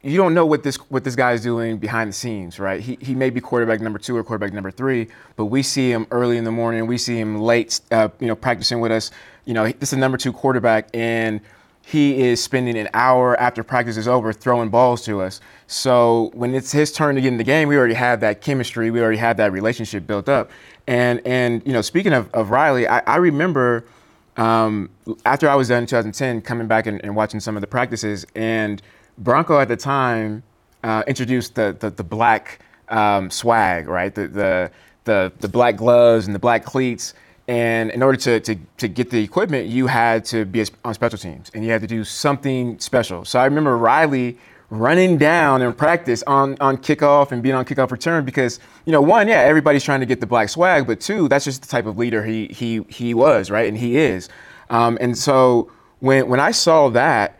you 0.03 0.15
don't 0.15 0.33
know 0.33 0.45
what 0.45 0.63
this 0.63 0.77
what 0.89 1.03
this 1.03 1.15
guy 1.15 1.33
is 1.33 1.41
doing 1.41 1.77
behind 1.77 2.09
the 2.09 2.13
scenes, 2.13 2.59
right? 2.59 2.79
He, 2.79 2.97
he 3.01 3.15
may 3.15 3.29
be 3.29 3.41
quarterback 3.41 3.81
number 3.81 3.99
two 3.99 4.15
or 4.15 4.23
quarterback 4.23 4.53
number 4.53 4.71
three, 4.71 5.07
but 5.35 5.45
we 5.45 5.63
see 5.63 5.91
him 5.91 6.07
early 6.11 6.37
in 6.37 6.43
the 6.43 6.51
morning. 6.51 6.87
We 6.87 6.97
see 6.97 7.19
him 7.19 7.41
late, 7.41 7.81
uh, 7.91 8.09
you 8.19 8.27
know, 8.27 8.35
practicing 8.35 8.79
with 8.79 8.91
us. 8.91 9.11
You 9.45 9.53
know, 9.53 9.69
this 9.69 9.91
is 9.91 9.99
number 9.99 10.17
two 10.17 10.31
quarterback, 10.31 10.87
and 10.93 11.41
he 11.87 12.21
is 12.21 12.43
spending 12.43 12.77
an 12.77 12.89
hour 12.93 13.39
after 13.39 13.63
practice 13.63 13.95
is 13.95 14.09
over 14.09 14.33
throwing 14.33 14.67
balls 14.67 15.05
to 15.05 15.21
us. 15.21 15.39
So 15.67 16.31
when 16.33 16.53
it's 16.53 16.73
his 16.73 16.91
turn 16.91 17.15
to 17.15 17.21
get 17.21 17.29
in 17.29 17.37
the 17.37 17.45
game, 17.45 17.69
we 17.69 17.77
already 17.77 17.93
have 17.93 18.19
that 18.19 18.41
chemistry. 18.41 18.91
We 18.91 18.99
already 18.99 19.19
have 19.19 19.37
that 19.37 19.53
relationship 19.53 20.05
built 20.05 20.27
up. 20.27 20.51
And 20.85 21.21
and 21.25 21.65
you 21.65 21.71
know, 21.71 21.81
speaking 21.81 22.11
of, 22.11 22.29
of 22.33 22.49
Riley, 22.49 22.89
I, 22.89 22.99
I 23.07 23.15
remember 23.15 23.85
um, 24.35 24.89
after 25.25 25.47
I 25.47 25.55
was 25.55 25.69
done 25.69 25.83
in 25.83 25.87
2010, 25.87 26.41
coming 26.41 26.67
back 26.67 26.87
and, 26.87 27.01
and 27.05 27.15
watching 27.15 27.39
some 27.39 27.55
of 27.55 27.61
the 27.61 27.67
practices, 27.67 28.27
and 28.35 28.81
Bronco 29.17 29.57
at 29.57 29.69
the 29.69 29.77
time 29.77 30.43
uh, 30.83 31.03
introduced 31.07 31.55
the 31.55 31.73
the, 31.79 31.89
the 31.89 32.03
black 32.03 32.59
um, 32.89 33.29
swag, 33.31 33.87
right? 33.87 34.13
The, 34.13 34.27
the 34.27 34.71
the 35.05 35.31
the 35.39 35.47
black 35.47 35.77
gloves 35.77 36.25
and 36.25 36.35
the 36.35 36.39
black 36.39 36.65
cleats. 36.65 37.13
And 37.47 37.91
in 37.91 38.03
order 38.03 38.17
to, 38.17 38.39
to, 38.41 38.55
to 38.77 38.87
get 38.89 39.09
the 39.09 39.23
equipment, 39.23 39.67
you 39.67 39.87
had 39.87 40.25
to 40.25 40.43
be 40.43 40.65
on 40.83 40.93
special 40.93 41.17
teams 41.17 41.49
and 41.53 41.63
you 41.63 41.71
had 41.71 41.81
to 41.81 41.87
do 41.87 42.03
something 42.03 42.77
special. 42.79 43.23
So 43.23 43.39
I 43.39 43.45
remember 43.45 43.77
Riley 43.77 44.37
running 44.69 45.17
down 45.17 45.61
in 45.61 45.71
practice 45.71 46.23
on, 46.27 46.57
on 46.59 46.75
kickoff 46.75 47.31
and 47.31 47.41
being 47.41 47.55
on 47.55 47.63
kickoff 47.63 47.89
return 47.89 48.25
because, 48.25 48.59
you 48.85 48.91
know, 48.91 49.01
one, 49.01 49.29
yeah, 49.29 49.39
everybody's 49.39 49.83
trying 49.83 50.01
to 50.01 50.05
get 50.05 50.19
the 50.19 50.27
black 50.27 50.49
swag, 50.49 50.85
but 50.85 50.99
two, 50.99 51.29
that's 51.29 51.45
just 51.45 51.61
the 51.61 51.67
type 51.69 51.85
of 51.85 51.97
leader 51.97 52.25
he 52.25 52.47
he 52.47 52.81
he 52.89 53.13
was, 53.13 53.49
right? 53.49 53.67
And 53.67 53.77
he 53.77 53.97
is. 53.97 54.27
Um, 54.69 54.97
and 54.99 55.17
so 55.17 55.71
when 55.99 56.27
when 56.27 56.41
I 56.41 56.51
saw 56.51 56.89
that, 56.89 57.39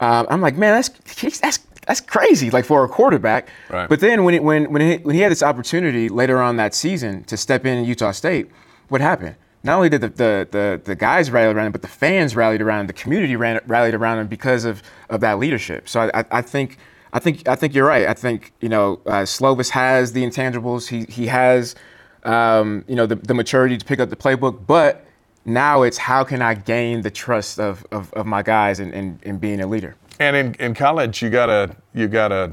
um, 0.00 0.26
I'm 0.28 0.42
like, 0.42 0.56
man, 0.58 0.74
that's 0.74 1.40
that's 1.40 1.60
that's 1.86 2.00
crazy, 2.02 2.50
like 2.50 2.66
for 2.66 2.84
a 2.84 2.88
quarterback. 2.88 3.48
Right. 3.70 3.88
But 3.88 4.00
then 4.00 4.24
when 4.24 4.34
it, 4.34 4.42
when 4.42 4.70
when 4.70 4.82
he, 4.82 4.96
when 4.98 5.14
he 5.14 5.22
had 5.22 5.32
this 5.32 5.42
opportunity 5.42 6.10
later 6.10 6.42
on 6.42 6.56
that 6.56 6.74
season 6.74 7.24
to 7.24 7.38
step 7.38 7.64
in 7.64 7.86
Utah 7.86 8.10
State, 8.10 8.50
what 8.88 9.00
happened? 9.00 9.36
Not 9.66 9.76
only 9.76 9.88
did 9.88 10.00
the, 10.00 10.08
the, 10.08 10.48
the, 10.50 10.80
the 10.84 10.94
guys 10.94 11.30
rally 11.30 11.52
around 11.52 11.66
him, 11.66 11.72
but 11.72 11.82
the 11.82 11.88
fans 11.88 12.34
rallied 12.36 12.62
around 12.62 12.80
him, 12.80 12.86
the 12.86 12.92
community 12.92 13.36
ran, 13.36 13.60
rallied 13.66 13.94
around 13.94 14.18
him 14.18 14.28
because 14.28 14.64
of, 14.64 14.82
of 15.10 15.20
that 15.20 15.38
leadership. 15.38 15.88
So 15.88 16.00
I, 16.00 16.20
I, 16.20 16.24
I 16.30 16.42
think 16.42 16.78
I 17.12 17.18
think 17.18 17.48
I 17.48 17.54
think 17.54 17.74
you're 17.74 17.86
right. 17.86 18.06
I 18.06 18.14
think 18.14 18.52
you 18.60 18.68
know 18.68 19.00
uh, 19.06 19.22
Slovis 19.22 19.70
has 19.70 20.12
the 20.12 20.22
intangibles. 20.22 20.88
He 20.88 21.10
he 21.10 21.26
has 21.28 21.74
um, 22.24 22.84
you 22.88 22.94
know 22.94 23.06
the, 23.06 23.16
the 23.16 23.34
maturity 23.34 23.78
to 23.78 23.84
pick 23.84 24.00
up 24.00 24.10
the 24.10 24.16
playbook, 24.16 24.66
but 24.66 25.06
now 25.46 25.82
it's 25.82 25.96
how 25.96 26.24
can 26.24 26.42
I 26.42 26.54
gain 26.54 27.02
the 27.02 27.10
trust 27.10 27.58
of, 27.58 27.86
of, 27.92 28.12
of 28.14 28.26
my 28.26 28.42
guys 28.42 28.80
and 28.80 28.92
in, 28.92 29.04
in, 29.04 29.20
in, 29.22 29.38
being 29.38 29.60
a 29.60 29.66
leader. 29.66 29.94
And 30.18 30.36
in, 30.36 30.54
in 30.54 30.74
college, 30.74 31.22
you 31.22 31.30
gotta 31.30 31.74
you 31.94 32.08
gotta 32.08 32.52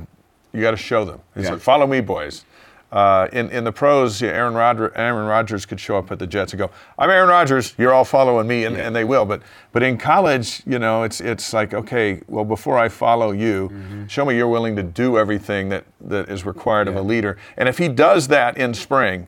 you 0.54 0.62
gotta 0.62 0.78
show 0.78 1.04
them. 1.04 1.20
It's 1.36 1.46
yeah. 1.46 1.54
like, 1.54 1.62
follow 1.62 1.88
me, 1.88 2.02
boys. 2.02 2.46
Uh, 2.94 3.28
in, 3.34 3.50
in 3.50 3.64
the 3.64 3.72
pros, 3.72 4.22
Aaron, 4.22 4.54
Rodgers, 4.54 4.92
Aaron 4.96 5.26
Rodgers 5.26 5.66
could 5.66 5.80
show 5.80 5.98
up 5.98 6.12
at 6.12 6.20
the 6.20 6.28
Jets 6.28 6.54
and 6.54 6.60
go, 6.60 6.70
"I'm 7.00 7.10
Aaron 7.10 7.28
Rodgers. 7.28 7.74
You're 7.76 7.92
all 7.92 8.06
following 8.06 8.46
me," 8.46 8.66
and, 8.66 8.78
yeah. 8.78 8.86
and 8.86 8.96
they 8.96 9.04
will. 9.04 9.26
But 9.26 9.42
but 9.72 9.82
in 9.82 9.98
college, 9.98 10.62
you 10.68 10.78
know, 10.78 11.02
it's 11.02 11.20
it's 11.20 11.54
like, 11.54 11.74
okay, 11.74 12.22
well, 12.28 12.46
before 12.46 12.78
I 12.78 12.90
follow 12.90 13.32
you, 13.32 13.70
mm-hmm. 13.70 14.06
show 14.06 14.26
me 14.26 14.36
you're 14.36 14.48
willing 14.48 14.76
to 14.76 14.84
do 14.84 15.18
everything 15.18 15.70
that 15.70 15.86
that 16.02 16.30
is 16.30 16.46
required 16.46 16.86
yeah. 16.86 16.94
of 16.94 17.00
a 17.00 17.02
leader. 17.02 17.36
And 17.58 17.68
if 17.68 17.80
he 17.80 17.88
does 17.88 18.28
that 18.28 18.58
in 18.58 18.76
spring, 18.76 19.26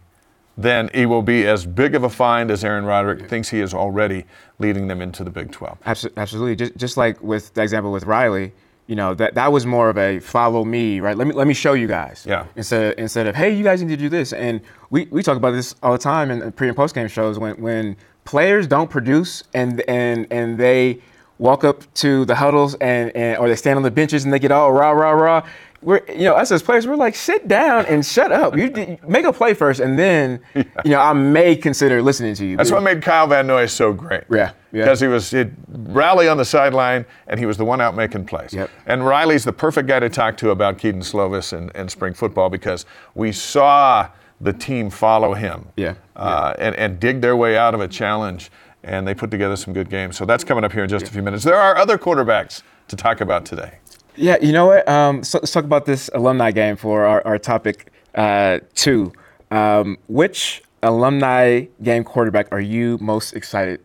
then 0.55 0.91
he 0.93 1.07
will 1.07 1.23
be 1.23 1.47
as 1.47 1.65
big 1.65 1.95
of 1.95 2.03
a 2.03 2.09
find 2.09 2.51
as 2.51 2.63
Aaron 2.63 2.85
Roderick 2.85 3.27
thinks 3.27 3.49
he 3.49 3.61
is 3.61 3.73
already 3.73 4.25
leading 4.59 4.87
them 4.87 5.01
into 5.01 5.23
the 5.23 5.31
Big 5.31 5.51
12. 5.51 5.79
Absolutely. 5.85 6.55
Just, 6.55 6.77
just 6.77 6.97
like 6.97 7.21
with 7.21 7.53
the 7.55 7.61
example 7.61 7.91
with 7.91 8.05
Riley, 8.05 8.53
you 8.87 8.95
know, 8.95 9.13
that, 9.15 9.33
that 9.33 9.51
was 9.51 9.65
more 9.65 9.89
of 9.89 9.97
a 9.97 10.19
follow 10.19 10.63
me, 10.63 10.99
right? 10.99 11.17
Let 11.17 11.27
me, 11.27 11.33
let 11.33 11.47
me 11.47 11.53
show 11.53 11.73
you 11.73 11.87
guys. 11.87 12.25
Yeah. 12.27 12.45
Instead, 12.55 12.93
of, 12.93 12.99
instead 12.99 13.27
of, 13.27 13.35
hey, 13.35 13.55
you 13.55 13.63
guys 13.63 13.81
need 13.81 13.89
to 13.89 13.97
do 13.97 14.09
this. 14.09 14.31
And 14.31 14.61
we, 14.89 15.05
we 15.09 15.23
talk 15.23 15.37
about 15.37 15.51
this 15.51 15.75
all 15.81 15.91
the 15.91 15.97
time 15.97 16.29
in 16.29 16.51
pre 16.51 16.67
and 16.67 16.77
post 16.77 16.93
game 16.93 17.07
shows 17.07 17.39
when, 17.39 17.59
when 17.61 17.97
players 18.25 18.67
don't 18.67 18.89
produce 18.89 19.43
and, 19.53 19.81
and, 19.87 20.27
and 20.29 20.57
they 20.57 20.99
walk 21.37 21.63
up 21.63 21.91
to 21.95 22.25
the 22.25 22.35
huddles 22.35 22.75
and, 22.75 23.15
and 23.15 23.37
or 23.39 23.49
they 23.49 23.55
stand 23.55 23.77
on 23.77 23.83
the 23.83 23.91
benches 23.91 24.23
and 24.23 24.31
they 24.31 24.39
get 24.39 24.51
all 24.51 24.71
rah, 24.71 24.91
rah, 24.91 25.11
rah 25.11 25.47
we're 25.85 26.01
you 26.09 26.23
know 26.23 26.33
us 26.33 26.51
as 26.51 26.61
players 26.63 26.87
we're 26.87 26.95
like 26.95 27.15
sit 27.15 27.47
down 27.47 27.85
and 27.85 28.05
shut 28.05 28.31
up 28.31 28.57
you 28.57 28.97
make 29.07 29.23
a 29.23 29.31
play 29.31 29.53
first 29.53 29.79
and 29.79 29.97
then 29.97 30.41
yeah. 30.55 30.63
you 30.83 30.91
know 30.91 30.99
i 30.99 31.13
may 31.13 31.55
consider 31.55 32.01
listening 32.01 32.33
to 32.33 32.45
you 32.45 32.57
that's 32.57 32.71
what 32.71 32.83
made 32.83 33.01
kyle 33.01 33.27
van 33.27 33.47
noy 33.47 33.65
so 33.65 33.93
great 33.93 34.23
yeah 34.31 34.51
because 34.71 35.01
yeah. 35.01 35.07
he 35.07 35.13
was 35.13 35.31
he'd 35.31 35.53
rally 35.67 36.27
on 36.27 36.37
the 36.37 36.43
sideline 36.43 37.05
and 37.27 37.39
he 37.39 37.45
was 37.45 37.55
the 37.55 37.63
one 37.63 37.79
out 37.79 37.95
making 37.95 38.25
plays 38.25 38.51
yep. 38.51 38.69
and 38.87 39.05
riley's 39.05 39.43
the 39.45 39.53
perfect 39.53 39.87
guy 39.87 39.99
to 39.99 40.09
talk 40.09 40.35
to 40.35 40.49
about 40.49 40.77
Kedon 40.77 41.01
Slovis 41.01 41.53
and, 41.53 41.71
and 41.75 41.89
spring 41.89 42.13
football 42.13 42.49
because 42.49 42.85
we 43.13 43.31
saw 43.31 44.09
the 44.41 44.51
team 44.51 44.89
follow 44.89 45.33
him 45.33 45.67
yeah. 45.77 45.93
Uh, 46.15 46.53
yeah. 46.57 46.65
And, 46.65 46.75
and 46.75 46.99
dig 46.99 47.21
their 47.21 47.37
way 47.37 47.57
out 47.57 47.73
of 47.73 47.79
a 47.79 47.87
challenge 47.87 48.51
and 48.83 49.07
they 49.07 49.13
put 49.13 49.31
together 49.31 49.55
some 49.55 49.73
good 49.73 49.89
games 49.89 50.17
so 50.17 50.25
that's 50.25 50.43
coming 50.43 50.63
up 50.63 50.73
here 50.73 50.83
in 50.83 50.89
just 50.89 51.07
a 51.07 51.11
few 51.11 51.21
minutes 51.21 51.43
there 51.43 51.59
are 51.59 51.77
other 51.77 51.97
quarterbacks 51.97 52.63
to 52.87 52.95
talk 52.95 53.21
about 53.21 53.45
today 53.45 53.79
yeah, 54.15 54.37
you 54.41 54.51
know 54.51 54.67
what? 54.67 54.87
Um, 54.87 55.23
so 55.23 55.39
let's 55.39 55.51
talk 55.51 55.63
about 55.63 55.85
this 55.85 56.09
alumni 56.13 56.51
game 56.51 56.75
for 56.75 57.05
our, 57.05 57.25
our 57.25 57.37
topic 57.37 57.91
uh, 58.15 58.59
two. 58.73 59.13
Um, 59.51 59.97
which 60.07 60.63
alumni 60.83 61.65
game 61.83 62.03
quarterback 62.03 62.47
are 62.51 62.59
you 62.61 62.97
most 62.99 63.33
excited 63.33 63.81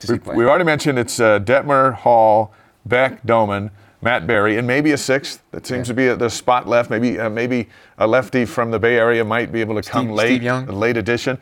to 0.00 0.06
see 0.06 0.18
play? 0.18 0.34
We 0.36 0.44
already 0.44 0.64
mentioned 0.64 0.98
it's 0.98 1.20
uh, 1.20 1.40
Detmer, 1.40 1.94
Hall, 1.94 2.52
Beck, 2.86 3.24
Doman, 3.24 3.70
Matt 4.00 4.26
Berry, 4.26 4.58
and 4.58 4.66
maybe 4.66 4.92
a 4.92 4.98
sixth. 4.98 5.42
That 5.52 5.66
seems 5.66 5.88
yeah. 5.88 5.92
to 5.92 5.94
be 5.94 6.06
a, 6.08 6.16
the 6.16 6.30
spot 6.30 6.68
left. 6.68 6.90
Maybe 6.90 7.18
uh, 7.18 7.30
maybe 7.30 7.68
a 7.98 8.06
lefty 8.06 8.44
from 8.44 8.70
the 8.70 8.78
Bay 8.78 8.96
Area 8.96 9.24
might 9.24 9.52
be 9.52 9.60
able 9.60 9.80
to 9.80 9.88
come 9.88 10.10
late, 10.10 10.28
Steve 10.28 10.42
Young. 10.42 10.66
late 10.66 10.96
addition. 10.96 11.38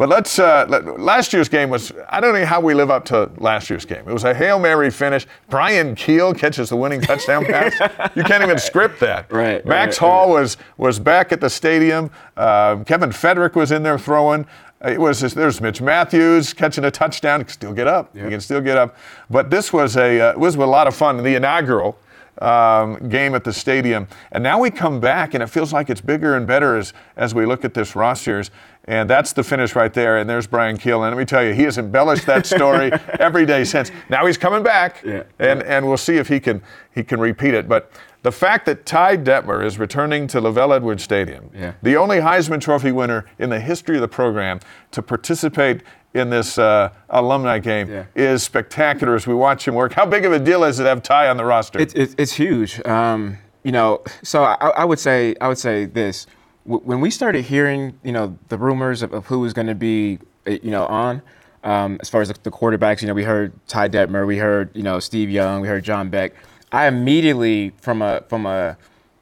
But 0.00 0.08
let's. 0.08 0.38
Uh, 0.38 0.64
let, 0.66 0.98
last 0.98 1.34
year's 1.34 1.50
game 1.50 1.68
was. 1.68 1.92
I 2.08 2.20
don't 2.20 2.32
know 2.32 2.46
how 2.46 2.58
we 2.58 2.72
live 2.72 2.90
up 2.90 3.04
to 3.06 3.30
last 3.36 3.68
year's 3.68 3.84
game. 3.84 4.08
It 4.08 4.12
was 4.14 4.24
a 4.24 4.32
hail 4.32 4.58
mary 4.58 4.90
finish. 4.90 5.26
Brian 5.50 5.94
Keel 5.94 6.32
catches 6.32 6.70
the 6.70 6.76
winning 6.76 7.02
touchdown 7.02 7.44
pass. 7.44 7.78
You 8.16 8.24
can't 8.24 8.42
even 8.42 8.58
script 8.58 8.98
that. 9.00 9.30
Right. 9.30 9.62
Max 9.66 10.00
right, 10.00 10.08
Hall 10.08 10.28
right. 10.28 10.40
was 10.40 10.56
was 10.78 10.98
back 10.98 11.32
at 11.32 11.42
the 11.42 11.50
stadium. 11.50 12.10
Uh, 12.34 12.82
Kevin 12.84 13.10
Feterik 13.10 13.54
was 13.54 13.72
in 13.72 13.82
there 13.82 13.98
throwing. 13.98 14.46
It 14.82 14.98
was 14.98 15.20
there's 15.20 15.60
Mitch 15.60 15.82
Matthews 15.82 16.54
catching 16.54 16.86
a 16.86 16.90
touchdown. 16.90 17.40
He 17.40 17.44
can 17.44 17.52
still 17.52 17.74
get 17.74 17.86
up. 17.86 18.16
Yep. 18.16 18.24
He 18.24 18.30
can 18.30 18.40
still 18.40 18.62
get 18.62 18.78
up. 18.78 18.96
But 19.28 19.50
this 19.50 19.70
was 19.70 19.98
a 19.98 20.18
uh, 20.18 20.38
was 20.38 20.54
a 20.54 20.60
lot 20.60 20.86
of 20.86 20.96
fun. 20.96 21.22
The 21.22 21.34
inaugural 21.34 21.98
um, 22.40 23.08
game 23.08 23.34
at 23.34 23.44
the 23.44 23.52
stadium. 23.52 24.08
And 24.32 24.42
now 24.42 24.58
we 24.60 24.70
come 24.70 25.00
back, 25.00 25.34
and 25.34 25.42
it 25.42 25.48
feels 25.48 25.72
like 25.72 25.90
it's 25.90 26.00
bigger 26.00 26.36
and 26.36 26.46
better 26.46 26.76
as, 26.76 26.92
as 27.16 27.34
we 27.34 27.46
look 27.46 27.64
at 27.64 27.74
this 27.74 27.94
rosters. 27.94 28.50
And 28.90 29.08
that's 29.08 29.32
the 29.32 29.44
finish 29.44 29.76
right 29.76 29.94
there. 29.94 30.18
And 30.18 30.28
there's 30.28 30.48
Brian 30.48 30.76
Keel. 30.76 31.04
And 31.04 31.14
let 31.14 31.18
me 31.18 31.24
tell 31.24 31.44
you, 31.44 31.54
he 31.54 31.62
has 31.62 31.78
embellished 31.78 32.26
that 32.26 32.44
story 32.44 32.90
every 33.20 33.46
day 33.46 33.62
since. 33.62 33.92
Now 34.08 34.26
he's 34.26 34.36
coming 34.36 34.64
back, 34.64 35.04
yeah. 35.04 35.22
and, 35.38 35.62
and 35.62 35.86
we'll 35.86 35.96
see 35.96 36.16
if 36.16 36.26
he 36.26 36.40
can, 36.40 36.60
he 36.92 37.04
can 37.04 37.20
repeat 37.20 37.54
it. 37.54 37.68
But 37.68 37.92
the 38.22 38.32
fact 38.32 38.66
that 38.66 38.84
Ty 38.84 39.18
Detmer 39.18 39.64
is 39.64 39.78
returning 39.78 40.26
to 40.26 40.40
LaVell 40.40 40.74
Edwards 40.74 41.04
Stadium, 41.04 41.50
yeah. 41.54 41.74
the 41.82 41.96
only 41.96 42.18
Heisman 42.18 42.60
Trophy 42.60 42.90
winner 42.90 43.26
in 43.38 43.48
the 43.48 43.60
history 43.60 43.94
of 43.94 44.00
the 44.00 44.08
program 44.08 44.58
to 44.90 45.02
participate 45.02 45.84
in 46.12 46.28
this 46.28 46.58
uh, 46.58 46.90
alumni 47.10 47.60
game 47.60 47.88
yeah. 47.88 48.06
is 48.16 48.42
spectacular 48.42 49.14
as 49.14 49.24
we 49.24 49.34
watch 49.34 49.68
him 49.68 49.76
work. 49.76 49.92
How 49.92 50.04
big 50.04 50.24
of 50.24 50.32
a 50.32 50.40
deal 50.40 50.64
is 50.64 50.80
it 50.80 50.82
to 50.82 50.88
have 50.88 51.04
Ty 51.04 51.28
on 51.28 51.36
the 51.36 51.44
roster? 51.44 51.78
It, 51.78 51.94
it, 51.94 52.16
it's 52.18 52.32
huge. 52.32 52.84
Um, 52.84 53.38
you 53.62 53.70
know, 53.70 54.02
so 54.24 54.42
I, 54.42 54.54
I, 54.54 54.84
would 54.84 54.98
say 54.98 55.36
I 55.40 55.46
would 55.46 55.58
say 55.58 55.84
this: 55.84 56.26
when 56.64 57.00
we 57.00 57.10
started 57.10 57.44
hearing, 57.44 57.98
you 58.02 58.12
know, 58.12 58.38
the 58.48 58.58
rumors 58.58 59.02
of, 59.02 59.12
of 59.12 59.26
who 59.26 59.40
was 59.40 59.52
going 59.52 59.66
to 59.66 59.74
be, 59.74 60.18
eh, 60.46 60.58
you 60.62 60.70
know, 60.70 60.86
on. 60.86 61.22
Um, 61.62 61.98
as 62.00 62.08
far 62.08 62.22
as 62.22 62.28
the, 62.28 62.36
the, 62.42 62.50
quarterbacks, 62.50 63.02
you 63.02 63.08
know, 63.08 63.12
we 63.12 63.24
heard 63.24 63.52
Ty 63.66 63.90
Detmer, 63.90 64.26
we 64.26 64.38
heard, 64.38 64.70
you 64.74 64.82
know, 64.82 64.98
Steve 64.98 65.28
Young, 65.28 65.60
we 65.60 65.68
heard 65.68 65.84
John 65.84 66.08
Beck. 66.08 66.32
I 66.72 66.86
immediately, 66.86 67.72
from 67.80 68.00
a 68.00 68.22
from 68.28 68.46
a 68.46 68.78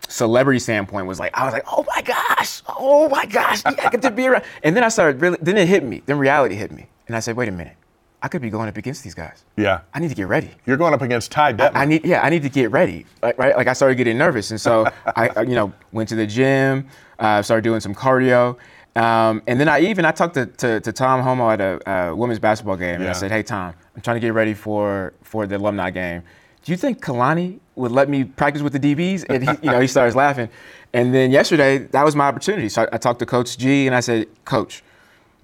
celebrity 0.09 0.59
standpoint 0.59 1.07
was 1.07 1.19
like, 1.19 1.37
I 1.37 1.45
was 1.45 1.53
like, 1.53 1.65
oh 1.71 1.85
my 1.95 2.03
gosh, 2.03 2.63
oh 2.79 3.09
my 3.09 3.27
gosh, 3.27 3.63
yeah, 3.65 3.75
I 3.79 3.91
get 3.91 4.03
to 4.03 4.11
be 4.11 4.27
around. 4.27 4.45
And 4.63 4.77
then 4.77 4.85
I 4.85 4.89
started 4.89 5.21
really, 5.21 5.39
then 5.41 5.57
it 5.57 5.69
hit 5.69 5.85
me, 5.85 6.03
then 6.07 6.19
reality 6.19 6.55
hit 6.55 6.73
me. 6.73 6.87
And 7.07 7.17
I 7.17 7.21
said, 7.21 7.37
wait 7.37 7.49
a 7.49 7.53
minute, 7.53 7.77
I 8.23 8.29
could 8.29 8.43
be 8.43 8.51
going 8.51 8.69
up 8.69 8.77
against 8.77 9.05
these 9.05 9.15
guys. 9.15 9.45
Yeah. 9.57 9.81
I 9.95 10.01
need 10.01 10.09
to 10.09 10.15
get 10.15 10.29
ready. 10.29 10.51
You're 10.67 10.77
going 10.77 10.95
up 10.95 11.03
against 11.03 11.31
Ty 11.31 11.55
Detmer. 11.55 11.75
I, 11.75 11.83
I 11.83 11.85
need, 11.85 12.05
yeah, 12.05 12.21
I 12.23 12.31
need 12.31 12.43
to 12.43 12.49
get 12.49 12.71
ready, 12.71 13.07
right? 13.23 13.57
Like 13.57 13.67
I 13.67 13.73
started 13.73 13.97
getting 13.97 14.19
nervous. 14.19 14.51
And 14.51 14.61
so 14.61 14.87
I, 15.07 15.43
you 15.43 15.55
know, 15.55 15.73
went 15.93 16.09
to 16.11 16.17
the 16.17 16.27
gym, 16.27 16.89
uh, 17.19 17.43
started 17.43 17.63
doing 17.63 17.81
some 17.81 17.95
cardio. 17.95 18.57
Um, 18.97 19.43
and 19.47 19.61
then 19.61 19.69
I 19.69 19.81
even, 19.81 20.05
I 20.05 20.11
talked 20.11 20.35
to, 20.35 20.47
to, 20.47 20.81
to 20.81 20.93
Tom 20.93 21.23
Holmoe 21.23 21.53
at 21.53 21.61
a 21.61 21.91
uh, 21.91 22.15
women's 22.15 22.39
basketball 22.41 22.77
game. 22.77 23.01
And. 23.01 23.09
I 23.09 23.13
said, 23.13 23.31
hey, 23.31 23.43
Tom, 23.43 23.75
I'm 23.95 24.03
trying 24.03 24.17
to 24.17 24.21
get 24.21 24.35
ready 24.35 24.55
for, 24.55 25.13
for 25.23 25.47
the 25.47 25.57
alumni 25.57 25.91
game. 25.91 26.23
Do 26.65 26.73
you 26.73 26.77
think 26.77 27.03
Kalani 27.03 27.61
would 27.77 27.93
let 27.93 28.09
me 28.09 28.25
practice 28.25 28.63
with 28.63 28.73
the 28.73 28.81
DBs? 28.81 29.25
And 29.29 29.49
he, 29.49 29.51
you 29.63 29.71
know, 29.71 29.81
he 29.81 29.87
starts 29.87 30.15
laughing. 30.17 30.49
And 30.93 31.15
then 31.15 31.31
yesterday, 31.31 31.79
that 31.79 32.05
was 32.05 32.17
my 32.17 32.27
opportunity. 32.27 32.69
So 32.69 32.83
I, 32.83 32.89
I 32.95 32.99
talked 32.99 33.21
to 33.21 33.27
Coach 33.27 33.57
G 33.57 33.87
and 33.87 33.95
I 33.95 34.01
said, 34.01 34.27
Coach, 34.45 34.83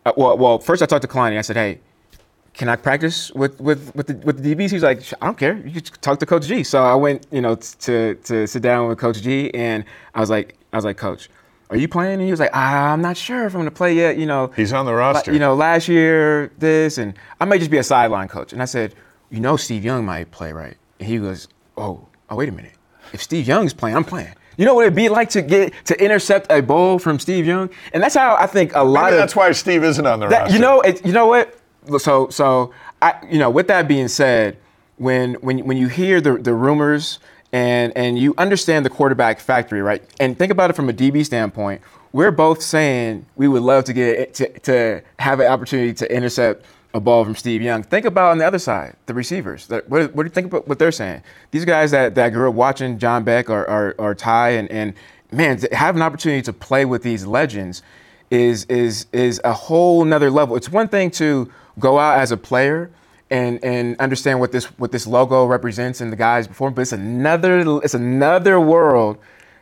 uh, 0.05 0.13
well, 0.17 0.37
well, 0.37 0.59
first 0.59 0.83
I 0.83 0.87
talked 0.87 1.03
to 1.03 1.09
Kalani. 1.09 1.39
I 1.39 1.43
said, 1.43 1.57
hey, 1.57 1.81
can 2.55 2.69
I 2.69 2.77
practice 2.77 3.33
with, 3.33 3.61
with, 3.61 3.95
with, 3.95 4.07
the, 4.07 4.15
with 4.17 4.43
the 4.43 4.55
DBs? 4.55 4.71
He's 4.71 4.83
like, 4.83 5.03
I 5.21 5.27
don't 5.27 5.39
care. 5.39 5.57
You 5.67 5.81
talk 5.81 6.19
to 6.21 6.27
Coach 6.27 6.47
G. 6.47 6.63
So 6.63 6.83
I 6.83 6.95
went, 6.95 7.27
you 7.31 7.41
know, 7.41 7.57
to, 7.57 8.15
to 8.15 8.47
sit 8.47 8.63
down 8.63 8.89
with 8.89 8.99
Coach 8.99 9.21
G, 9.23 9.53
and 9.55 9.85
I 10.15 10.21
was 10.21 10.31
like, 10.31 10.57
I 10.73 10.77
was 10.77 10.85
like, 10.85 10.97
Coach, 10.97 11.29
are 11.71 11.77
you 11.77 11.89
playing? 11.89 12.15
And 12.15 12.23
he 12.23 12.31
was 12.31 12.41
like, 12.41 12.51
ah, 12.53 12.93
I'm 12.93 13.01
not 13.01 13.17
sure 13.17 13.47
if 13.47 13.55
I'm 13.55 13.61
going 13.61 13.71
to 13.71 13.71
play 13.71 13.95
yet. 13.95 14.19
You 14.19 14.27
know, 14.27 14.53
he's 14.55 14.73
on 14.73 14.87
the 14.87 14.95
roster. 14.95 15.33
You 15.33 15.39
know, 15.39 15.55
last 15.55 15.89
year 15.89 16.53
this, 16.59 16.99
and 16.99 17.15
I 17.41 17.45
may 17.45 17.59
just 17.59 17.71
be 17.71 17.79
a 17.79 17.83
sideline 17.83 18.29
coach. 18.29 18.53
And 18.53 18.63
I 18.63 18.67
said, 18.67 18.95
you 19.31 19.41
know, 19.41 19.57
Steve 19.57 19.85
Young 19.85 20.05
might 20.05 20.31
play, 20.31 20.53
right? 20.53 20.77
And 21.01 21.09
he 21.09 21.19
goes, 21.19 21.49
oh, 21.77 22.07
oh, 22.31 22.37
wait 22.37 22.49
a 22.49 22.53
minute. 22.53 22.75
If 23.13 23.23
Steve 23.23 23.47
Young's 23.47 23.73
playing, 23.73 23.97
I'm 23.97 24.05
playing. 24.05 24.35
You 24.57 24.65
know 24.65 24.75
what 24.75 24.83
it'd 24.83 24.95
be 24.95 25.09
like 25.09 25.31
to 25.31 25.43
get 25.43 25.73
to 25.87 26.01
intercept 26.01 26.51
a 26.51 26.61
ball 26.61 26.99
from 26.99 27.19
Steve 27.19 27.45
Young, 27.45 27.71
and 27.93 28.03
that's 28.03 28.15
how 28.15 28.37
I 28.37 28.47
think 28.47 28.73
a 28.75 28.85
lot 28.85 29.07
Maybe 29.07 29.15
of. 29.15 29.21
That's 29.21 29.35
why 29.35 29.51
Steve 29.53 29.83
isn't 29.83 30.07
on 30.07 30.21
the 30.21 30.29
that, 30.29 30.43
roster. 30.43 30.55
You 30.55 30.61
know, 30.61 30.81
it, 30.81 31.05
you 31.05 31.13
know 31.13 31.27
what? 31.27 31.59
So, 31.99 32.29
so 32.29 32.73
I, 33.03 33.15
you 33.29 33.39
know, 33.39 33.51
with 33.51 33.67
that 33.69 33.89
being 33.89 34.07
said, 34.07 34.57
when 34.97 35.35
when 35.35 35.65
when 35.65 35.77
you 35.77 35.89
hear 35.89 36.21
the 36.21 36.39
the 36.39 36.55
rumors 36.55 37.19
and 37.55 37.97
and 37.97 38.19
you 38.19 38.35
understand 38.37 38.85
the 38.85 38.91
quarterback 38.91 39.39
factory, 39.39 39.81
right? 39.81 40.03
And 40.19 40.37
think 40.37 40.51
about 40.51 40.71
it 40.71 40.73
from 40.75 40.89
a 40.89 40.93
DB 40.93 41.25
standpoint. 41.25 41.81
We're 42.13 42.33
both 42.33 42.61
saying 42.61 43.27
we 43.37 43.47
would 43.47 43.63
love 43.63 43.85
to 43.85 43.93
get 43.93 44.35
to, 44.35 44.59
to 44.61 45.03
have 45.21 45.39
an 45.39 45.47
opportunity 45.47 45.95
to 45.95 46.13
intercept 46.13 46.67
a 46.95 47.01
ball 47.01 47.25
from 47.25 47.37
Steve 47.37 47.63
Young. 47.63 47.85
Think 47.85 48.07
about 48.07 48.33
on 48.33 48.39
the 48.39 48.47
other 48.47 48.59
side, 48.59 48.97
the 49.07 49.15
receivers. 49.15 49.69
What, 49.69 49.89
what 49.89 50.17
do 50.17 50.23
you 50.25 50.29
think 50.31 50.49
about 50.49 50.67
what 50.67 50.81
they're 50.81 50.93
saying? 50.93 51.23
These 51.53 51.65
guys 51.65 51.93
that, 51.93 52.17
that 52.17 52.31
grew 52.31 52.49
up 52.49 52.55
watching 52.55 52.99
John 52.99 53.23
Beck 53.25 53.49
or, 53.49 53.69
or, 53.69 53.95
or 53.99 54.15
Ty 54.15 54.51
and, 54.51 54.71
and 54.71 54.95
man, 55.31 55.57
to 55.59 55.75
have 55.75 55.95
an 55.95 56.03
opportunity 56.03 56.43
to 56.43 56.53
play 56.53 56.85
with 56.85 57.05
these 57.05 57.25
legends 57.25 57.83
is 58.31 58.65
is 58.65 59.07
is 59.13 59.41
a 59.45 59.53
whole 59.53 60.05
nother 60.05 60.31
level. 60.31 60.57
It's 60.57 60.69
one 60.69 60.89
thing 60.89 61.13
to 61.13 61.53
go 61.79 62.01
out 62.01 62.19
as 62.19 62.33
a 62.33 62.37
player 62.37 62.91
and 63.35 63.65
and 63.65 63.99
understand 63.99 64.39
what 64.39 64.53
this 64.53 64.67
what 64.79 64.93
this 64.93 65.07
logo 65.09 65.45
represents 65.45 66.01
and 66.01 66.13
the 66.13 66.17
guys 66.17 66.47
before, 66.47 66.71
but 66.71 66.83
it's 66.83 66.93
another 66.93 67.81
it's 67.83 67.95
another 67.95 68.61
world 68.61 69.19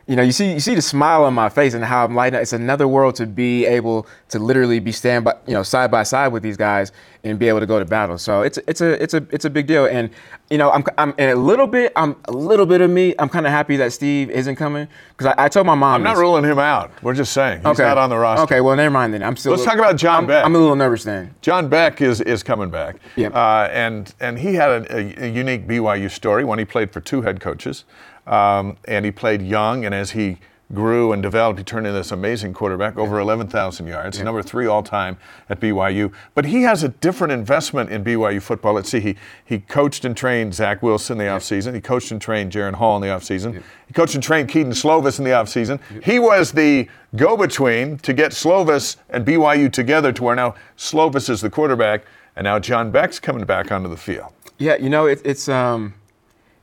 you 0.07 0.17
know, 0.17 0.21
you 0.21 0.33
see 0.33 0.51
you 0.51 0.59
see 0.59 0.75
the 0.75 0.81
smile 0.81 1.23
on 1.23 1.33
my 1.33 1.47
face 1.47 1.73
and 1.73 1.83
how 1.83 2.03
I'm 2.03 2.13
lighting 2.13 2.35
up. 2.35 2.41
It's 2.41 2.51
another 2.51 2.87
world 2.89 3.15
to 3.15 3.25
be 3.25 3.65
able 3.65 4.05
to 4.29 4.39
literally 4.39 4.79
be 4.79 4.91
stand 4.91 5.23
by, 5.23 5.35
you 5.47 5.53
know, 5.53 5.63
side 5.63 5.91
by 5.91 6.03
side 6.03 6.33
with 6.33 6.43
these 6.43 6.57
guys 6.57 6.91
and 7.23 7.39
be 7.39 7.47
able 7.47 7.61
to 7.61 7.65
go 7.65 7.79
to 7.79 7.85
battle. 7.85 8.17
So 8.17 8.41
it's 8.41 8.59
it's 8.67 8.81
a 8.81 9.01
it's 9.01 9.13
a 9.13 9.25
it's 9.31 9.45
a 9.45 9.49
big 9.49 9.65
deal. 9.65 9.85
And 9.85 10.09
you 10.49 10.57
know, 10.57 10.71
I'm 10.71 10.83
I'm 10.97 11.13
a 11.17 11.33
little 11.35 11.67
bit 11.67 11.93
I'm 11.95 12.17
a 12.25 12.33
little 12.33 12.65
bit 12.65 12.81
of 12.81 12.89
me. 12.89 13.15
I'm 13.17 13.29
kind 13.29 13.45
of 13.45 13.53
happy 13.53 13.77
that 13.77 13.93
Steve 13.93 14.29
isn't 14.29 14.57
coming 14.57 14.89
because 15.17 15.33
I, 15.37 15.45
I 15.45 15.49
told 15.49 15.67
my 15.67 15.75
mom. 15.75 15.95
I'm 15.95 16.03
not 16.03 16.15
this. 16.15 16.19
ruling 16.19 16.43
him 16.43 16.59
out. 16.59 16.91
We're 17.01 17.13
just 17.13 17.31
saying 17.31 17.63
he's 17.65 17.79
not 17.79 17.97
on 17.97 18.09
the 18.09 18.17
roster. 18.17 18.43
Okay, 18.43 18.59
well, 18.59 18.75
never 18.75 18.91
mind 18.91 19.13
then. 19.13 19.23
I'm 19.23 19.37
still. 19.37 19.53
Let's 19.53 19.63
talk 19.63 19.75
about 19.75 19.95
John 19.95 20.23
I'm, 20.23 20.27
Beck. 20.27 20.45
I'm 20.45 20.53
a 20.53 20.57
little 20.57 20.75
nervous 20.75 21.05
then. 21.05 21.33
John 21.41 21.69
Beck 21.69 22.01
is 22.01 22.19
is 22.19 22.43
coming 22.43 22.69
back. 22.69 22.97
Yep. 23.15 23.33
Uh, 23.33 23.69
and 23.71 24.13
and 24.19 24.37
he 24.37 24.55
had 24.55 24.69
a, 24.69 24.97
a, 24.97 25.25
a 25.27 25.29
unique 25.29 25.65
BYU 25.65 26.11
story 26.11 26.43
when 26.43 26.59
he 26.59 26.65
played 26.65 26.91
for 26.91 26.99
two 26.99 27.21
head 27.21 27.39
coaches, 27.39 27.85
um, 28.27 28.77
and 28.85 29.05
he 29.05 29.11
played 29.11 29.41
young, 29.41 29.85
and 29.85 29.93
as 29.93 30.11
he 30.11 30.37
grew 30.73 31.11
and 31.11 31.21
developed, 31.21 31.59
he 31.59 31.63
turned 31.63 31.85
into 31.85 31.97
this 31.97 32.11
amazing 32.11 32.53
quarterback, 32.53 32.97
over 32.97 33.19
11,000 33.19 33.87
yards, 33.87 34.19
number 34.21 34.41
three 34.41 34.65
all 34.65 34.81
time 34.81 35.17
at 35.49 35.59
BYU. 35.59 36.11
But 36.33 36.45
he 36.45 36.63
has 36.63 36.83
a 36.83 36.89
different 36.89 37.31
investment 37.31 37.91
in 37.91 38.03
BYU 38.03 38.41
football. 38.41 38.73
Let's 38.73 38.89
see, 38.89 38.99
he, 38.99 39.15
he 39.45 39.59
coached 39.59 40.05
and 40.05 40.15
trained 40.17 40.53
Zach 40.53 40.81
Wilson 40.81 41.19
in 41.19 41.27
the 41.27 41.31
offseason. 41.31 41.75
He 41.75 41.81
coached 41.81 42.11
and 42.11 42.21
trained 42.21 42.51
Jaren 42.51 42.73
Hall 42.73 42.95
in 42.95 43.01
the 43.01 43.09
offseason. 43.09 43.61
He 43.87 43.93
coached 43.93 44.15
and 44.15 44.23
trained 44.23 44.49
Kedon 44.49 44.71
Slovis 44.71 45.19
in 45.19 45.25
the 45.25 45.31
offseason. 45.31 45.79
He 46.03 46.17
was 46.17 46.51
the 46.51 46.87
go 47.15 47.37
between 47.37 47.97
to 47.99 48.13
get 48.13 48.31
Slovis 48.31 48.97
and 49.09 49.25
BYU 49.25 49.71
together 49.71 50.11
to 50.11 50.23
where 50.23 50.35
now 50.35 50.55
Slovis 50.77 51.29
is 51.29 51.41
the 51.41 51.49
quarterback, 51.49 52.03
and 52.35 52.45
now 52.45 52.57
John 52.57 52.89
Beck's 52.89 53.19
coming 53.19 53.45
back 53.45 53.71
onto 53.71 53.89
the 53.89 53.97
field. 53.97 54.33
Yeah, 54.57 54.77
you 54.77 54.89
know, 54.89 55.05
it, 55.05 55.21
it's 55.23 55.47
um, 55.49 55.93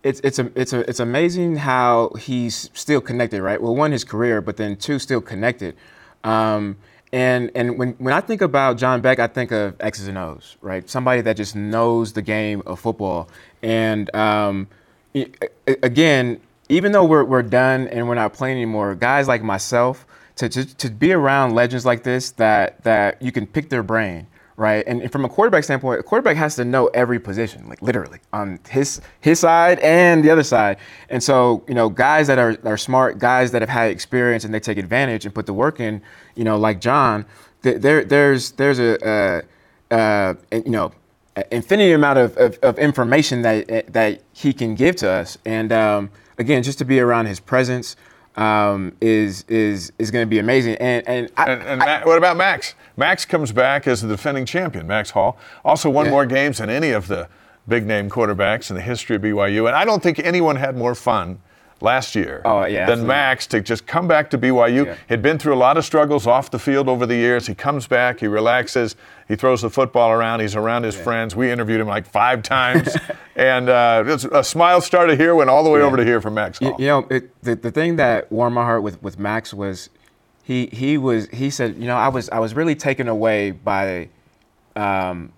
it's 0.03 0.21
it's 0.21 0.39
a, 0.39 0.51
it's 0.55 0.73
a, 0.73 0.89
it's 0.89 1.01
amazing 1.01 1.57
how 1.57 2.11
he's 2.19 2.71
still 2.75 3.01
connected, 3.01 3.43
right? 3.43 3.61
Well, 3.61 3.77
one 3.77 3.93
his 3.93 4.05
career, 4.05 4.41
but 4.41 4.57
then 4.57 4.77
two 4.77 4.99
still 4.99 5.21
connected. 5.21 5.77
Um, 6.25 6.77
and 7.13 7.51
and 7.55 7.79
when 7.79 7.93
when 7.93 8.15
I 8.15 8.21
think 8.21 8.41
about 8.41 8.79
John 8.79 9.01
Beck, 9.01 9.19
I 9.19 9.27
think 9.27 9.51
of 9.53 9.77
X's 9.81 10.09
and 10.09 10.17
O's, 10.17 10.57
right? 10.61 10.89
Somebody 10.89 11.21
that 11.23 11.37
just 11.37 11.57
knows 11.57 12.13
the 12.13 12.23
game 12.23 12.63
of 12.67 12.81
football. 12.81 13.29
And 13.63 14.15
um, 14.15 14.69
again, 15.67 16.41
even 16.69 16.93
though 16.93 17.05
we're 17.05 17.25
we're 17.25 17.43
done 17.43 17.89
and 17.89 18.09
we're 18.09 18.15
not 18.15 18.33
playing 18.33 18.57
anymore, 18.57 18.95
guys 18.95 19.29
like 19.29 19.43
myself 19.43 20.07
to 20.37 20.49
to, 20.49 20.77
to 20.77 20.89
be 20.89 21.13
around 21.13 21.55
legends 21.55 21.85
like 21.85 22.05
this 22.05 22.31
that 22.33 22.83
that 22.85 23.21
you 23.21 23.33
can 23.33 23.47
pick 23.47 23.69
their 23.69 23.83
brain 23.83 24.27
right? 24.61 24.85
And, 24.87 25.11
from 25.11 25.25
a 25.25 25.29
quarterback 25.29 25.65
standpoint, 25.65 26.01
a 26.01 26.03
quarterback 26.03 26.37
has 26.37 26.55
to 26.57 26.67
know 26.67 26.89
every 26.89 27.19
position, 27.19 27.67
like 27.67 27.81
literally 27.81 28.19
on 28.31 28.61
his 28.69 29.01
his 29.21 29.41
side 29.41 29.79
and 29.79 30.23
the 30.23 30.31
other 30.31 30.43
side. 30.43 30.77
And 31.09 31.23
so, 31.23 31.65
you 31.67 31.75
know, 31.75 31.89
guys 31.89 32.27
that 32.27 32.39
are, 32.39 32.59
are 32.65 32.77
smart, 32.77 33.19
guys 33.19 33.53
that 33.53 33.63
have 33.63 33.71
had 33.71 33.91
experience 33.91 34.45
and 34.45 34.53
they 34.53 34.61
take 34.61 34.77
advantage 34.77 35.25
and 35.25 35.35
put 35.35 35.47
the 35.47 35.55
work 35.55 35.81
in, 35.81 36.03
you 36.35 36.45
know, 36.45 36.59
like 36.59 36.79
John, 36.79 37.25
there 37.63 38.05
there's 38.05 38.53
there's 38.53 38.79
a, 38.79 38.93
uh, 39.91 39.95
uh, 39.95 40.35
you 40.53 40.71
know. 40.71 40.93
Infinity 41.53 41.93
amount 41.93 42.19
of, 42.19 42.37
of, 42.37 42.59
of 42.59 42.79
information 42.79 43.43
that 43.43 43.93
that 43.93 44.21
he 44.33 44.53
can 44.53 44.75
give 44.75 44.97
to 44.97 45.09
us, 45.09 45.39
and 45.47 45.73
um, 45.73 46.11
again, 46.39 46.63
just 46.63 46.77
to 46.79 46.85
be 46.85 46.99
around 47.01 47.27
his 47.27 47.41
presence 47.41 47.97
um, 48.41 48.93
is 49.01 49.45
is 49.49 49.93
is 49.99 50.11
going 50.11 50.25
to 50.27 50.29
be 50.31 50.39
amazing. 50.39 50.75
And 50.77 51.07
and, 51.07 51.31
I, 51.37 51.51
And, 51.51 51.63
and 51.63 51.79
Ma- 51.79 52.01
what 52.05 52.17
about 52.19 52.37
Max? 52.37 52.75
Max 52.97 53.25
comes 53.25 53.53
back 53.53 53.87
as 53.87 54.01
the 54.03 54.09
defending 54.09 54.47
champion, 54.47 54.87
Max 54.87 55.11
Hall. 55.11 55.37
Also 55.65 55.91
won 55.91 56.07
Yeah. 56.07 56.13
more 56.13 56.27
games 56.27 56.59
than 56.59 56.71
any 56.71 56.91
of 56.91 57.07
the 57.07 57.29
big 57.69 57.87
name 57.87 58.09
quarterbacks 58.09 58.71
in 58.71 58.77
the 58.77 58.83
history 58.83 59.17
of 59.17 59.23
BYU. 59.23 59.67
And 59.67 59.77
I 59.77 59.85
don't 59.85 60.03
think 60.03 60.19
anyone 60.19 60.57
had 60.57 60.77
more 60.77 60.95
fun 60.95 61.41
last 61.83 62.15
year 62.15 62.43
Oh, 62.45 62.65
yeah, 62.65 62.81
than 62.81 62.91
absolutely. 62.91 63.07
Max 63.07 63.47
to 63.49 63.61
just 63.61 63.87
come 63.87 64.07
back 64.07 64.29
to 64.31 64.39
BYU. 64.39 64.87
Yeah. 64.87 64.97
He'd 65.09 65.23
been 65.23 65.39
through 65.39 65.55
a 65.55 65.57
lot 65.57 65.77
of 65.79 65.85
struggles 65.85 66.27
off 66.27 66.51
the 66.51 66.59
field 66.59 66.89
over 66.89 67.07
the 67.07 67.15
years. 67.17 67.47
He 67.47 67.55
comes 67.55 67.87
back, 67.87 68.21
he 68.21 68.27
relaxes, 68.27 68.97
he 69.29 69.37
throws 69.37 69.63
the 69.63 69.71
football 69.71 70.11
around, 70.11 70.41
he's 70.41 70.55
around 70.57 70.83
his 70.85 70.95
friends. 70.97 71.35
We 71.35 71.51
interviewed 71.51 71.81
him 71.81 71.87
like 71.89 72.07
five 72.07 72.43
times. 72.57 72.97
and 73.37 73.69
uh, 73.69 74.19
a 74.33 74.45
smile 74.45 74.81
started 74.81 75.19
here, 75.19 75.35
went 75.35 75.49
all 75.51 75.65
the 75.65 75.71
way 75.71 75.81
over 75.81 75.97
to 75.97 76.05
here 76.05 76.21
from 76.21 76.35
Max 76.35 76.59
Hall. 76.59 76.75
You, 76.79 76.85
you 76.85 76.87
know, 76.87 77.07
it, 77.11 77.43
the 77.43 77.55
the 77.57 77.71
thing 77.71 77.97
that 77.97 78.31
warmed 78.31 78.55
my 78.55 78.63
heart 78.65 78.83
with, 78.83 79.03
with 79.03 79.19
Max 79.19 79.55
was 79.55 79.89
he 80.43 80.67
he 80.73 80.99
was 80.99 81.29
he 81.29 81.49
said, 81.51 81.77
you 81.77 81.87
know, 81.87 81.97
I 81.97 82.09
was 82.09 82.29
I 82.31 82.39
was 82.41 82.55
really 82.55 82.75
taken 82.75 83.09
away 83.09 83.53
by, 83.53 84.09
um, 84.77 85.33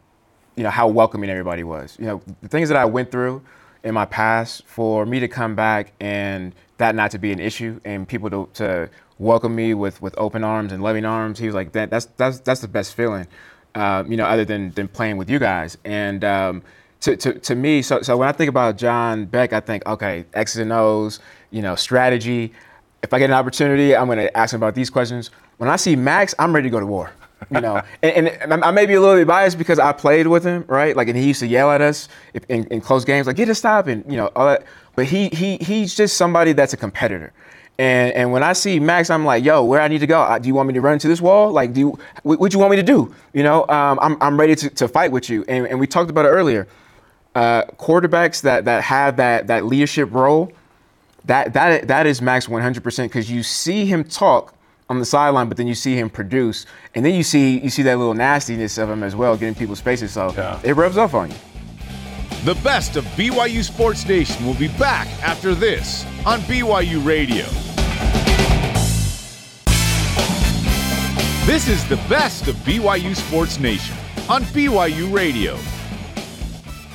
you 0.56 0.62
know, 0.62 0.70
how 0.70 0.88
welcoming 0.88 1.30
everybody 1.30 1.62
was. 1.64 1.96
You 2.00 2.06
know, 2.06 2.22
the 2.42 2.48
things 2.48 2.68
that 2.68 2.76
I 2.76 2.84
went 2.84 3.10
through 3.12 3.42
in 3.84 3.94
my 3.94 4.04
past 4.04 4.64
for 4.66 5.04
me 5.06 5.20
to 5.20 5.28
come 5.28 5.54
back 5.54 5.92
and 6.00 6.54
that 6.78 6.94
not 6.94 7.10
to 7.12 7.18
be 7.18 7.32
an 7.32 7.40
issue 7.40 7.80
and 7.84 8.06
people 8.06 8.30
to, 8.30 8.48
to 8.54 8.90
welcome 9.18 9.54
me 9.54 9.74
with, 9.74 10.00
with 10.02 10.14
open 10.18 10.44
arms 10.44 10.72
and 10.72 10.82
loving 10.82 11.04
arms. 11.04 11.38
He 11.38 11.46
was 11.46 11.54
like, 11.54 11.72
that 11.72 11.90
that's 11.90 12.06
that's 12.16 12.40
that's 12.40 12.60
the 12.60 12.68
best 12.68 12.94
feeling, 12.94 13.26
uh, 13.74 14.04
you 14.06 14.16
know, 14.16 14.24
other 14.24 14.44
than 14.44 14.72
than 14.72 14.88
playing 14.88 15.16
with 15.16 15.30
you 15.30 15.38
guys. 15.38 15.78
And 15.84 16.24
um, 16.24 16.62
to, 17.00 17.16
to, 17.16 17.34
to 17.34 17.54
me, 17.54 17.82
so 17.82 18.02
so 18.02 18.16
when 18.16 18.28
I 18.28 18.32
think 18.32 18.48
about 18.48 18.76
John 18.76 19.26
Beck, 19.26 19.52
I 19.52 19.60
think 19.60 19.86
okay, 19.86 20.24
X's 20.34 20.58
and 20.58 20.72
O's, 20.72 21.20
you 21.50 21.62
know, 21.62 21.74
strategy. 21.74 22.52
If 23.02 23.12
I 23.12 23.18
get 23.18 23.30
an 23.30 23.34
opportunity, 23.34 23.96
I'm 23.96 24.06
going 24.06 24.18
to 24.18 24.36
ask 24.36 24.54
him 24.54 24.60
about 24.60 24.76
these 24.76 24.88
questions. 24.88 25.30
When 25.58 25.68
I 25.68 25.74
see 25.74 25.96
Max, 25.96 26.36
I'm 26.38 26.54
ready 26.54 26.68
to 26.68 26.72
go 26.72 26.78
to 26.78 26.86
war. 26.86 27.10
You 27.50 27.60
know, 27.60 27.82
and, 28.02 28.28
and 28.28 28.64
I 28.64 28.70
may 28.70 28.86
be 28.86 28.94
a 28.94 29.00
little 29.00 29.16
bit 29.16 29.26
biased 29.26 29.58
because 29.58 29.78
I 29.78 29.92
played 29.92 30.26
with 30.26 30.44
him, 30.44 30.64
right? 30.68 30.96
Like, 30.96 31.08
and 31.08 31.16
he 31.16 31.26
used 31.26 31.40
to 31.40 31.46
yell 31.46 31.70
at 31.70 31.80
us 31.80 32.08
in, 32.48 32.64
in 32.66 32.80
close 32.80 33.04
games, 33.04 33.26
like, 33.26 33.36
get 33.36 33.48
a 33.48 33.54
stop, 33.54 33.86
and 33.86 34.04
you 34.10 34.16
know, 34.16 34.30
all 34.36 34.46
that. 34.46 34.64
But 34.94 35.06
he 35.06 35.28
he 35.28 35.56
he's 35.58 35.94
just 35.94 36.16
somebody 36.16 36.52
that's 36.52 36.72
a 36.72 36.76
competitor. 36.76 37.32
And 37.78 38.12
and 38.12 38.32
when 38.32 38.42
I 38.42 38.52
see 38.52 38.78
Max, 38.78 39.10
I'm 39.10 39.24
like, 39.24 39.44
yo, 39.44 39.64
where 39.64 39.80
I 39.80 39.88
need 39.88 40.00
to 40.00 40.06
go? 40.06 40.20
Uh, 40.20 40.38
Do 40.38 40.46
you 40.46 40.54
want 40.54 40.68
me 40.68 40.74
to 40.74 40.80
run 40.80 40.94
into 40.94 41.08
this 41.08 41.20
wall? 41.20 41.50
Like, 41.52 41.72
do 41.72 41.80
you, 41.80 41.98
what, 42.22 42.38
what 42.38 42.52
you 42.52 42.58
want 42.58 42.70
me 42.70 42.76
to 42.76 42.82
do? 42.82 43.14
You 43.32 43.42
know, 43.42 43.66
um, 43.68 43.98
I'm 44.02 44.16
I'm 44.20 44.38
ready 44.38 44.54
to, 44.56 44.70
to 44.70 44.88
fight 44.88 45.10
with 45.10 45.30
you. 45.30 45.44
And 45.48 45.66
and 45.66 45.80
we 45.80 45.86
talked 45.86 46.10
about 46.10 46.26
it 46.26 46.28
earlier. 46.28 46.68
Uh, 47.34 47.64
quarterbacks 47.78 48.42
that 48.42 48.66
that 48.66 48.84
have 48.84 49.16
that 49.16 49.46
that 49.46 49.64
leadership 49.64 50.12
role, 50.12 50.52
that 51.24 51.54
that 51.54 51.88
that 51.88 52.06
is 52.06 52.20
Max 52.20 52.46
100% 52.46 53.04
because 53.04 53.30
you 53.30 53.42
see 53.42 53.86
him 53.86 54.04
talk 54.04 54.54
on 54.92 55.00
the 55.00 55.04
sideline, 55.06 55.48
but 55.48 55.56
then 55.56 55.66
you 55.66 55.74
see 55.74 55.96
him 55.96 56.08
produce, 56.10 56.66
and 56.94 57.04
then 57.04 57.14
you 57.14 57.22
see 57.22 57.58
you 57.58 57.70
see 57.70 57.82
that 57.82 57.98
little 57.98 58.14
nastiness 58.14 58.78
of 58.78 58.88
him 58.90 59.02
as 59.02 59.16
well, 59.16 59.36
getting 59.36 59.54
people's 59.54 59.78
spaces. 59.78 60.12
So 60.12 60.32
Yeah. 60.36 60.58
it 60.62 60.76
rubs 60.76 60.96
off 60.96 61.14
on 61.14 61.30
you. 61.30 61.36
The 62.44 62.54
best 62.56 62.96
of 62.96 63.04
BYU 63.16 63.62
Sports 63.62 64.06
Nation 64.06 64.44
will 64.46 64.54
be 64.54 64.68
back 64.68 65.06
after 65.22 65.54
this 65.54 66.04
on 66.26 66.40
BYU 66.42 67.00
Radio. 67.04 67.46
This 71.46 71.66
is 71.68 71.86
the 71.88 71.96
best 72.08 72.46
of 72.48 72.54
BYU 72.56 73.14
Sports 73.16 73.58
Nation 73.58 73.96
on 74.28 74.42
BYU 74.44 75.12
Radio. 75.12 75.58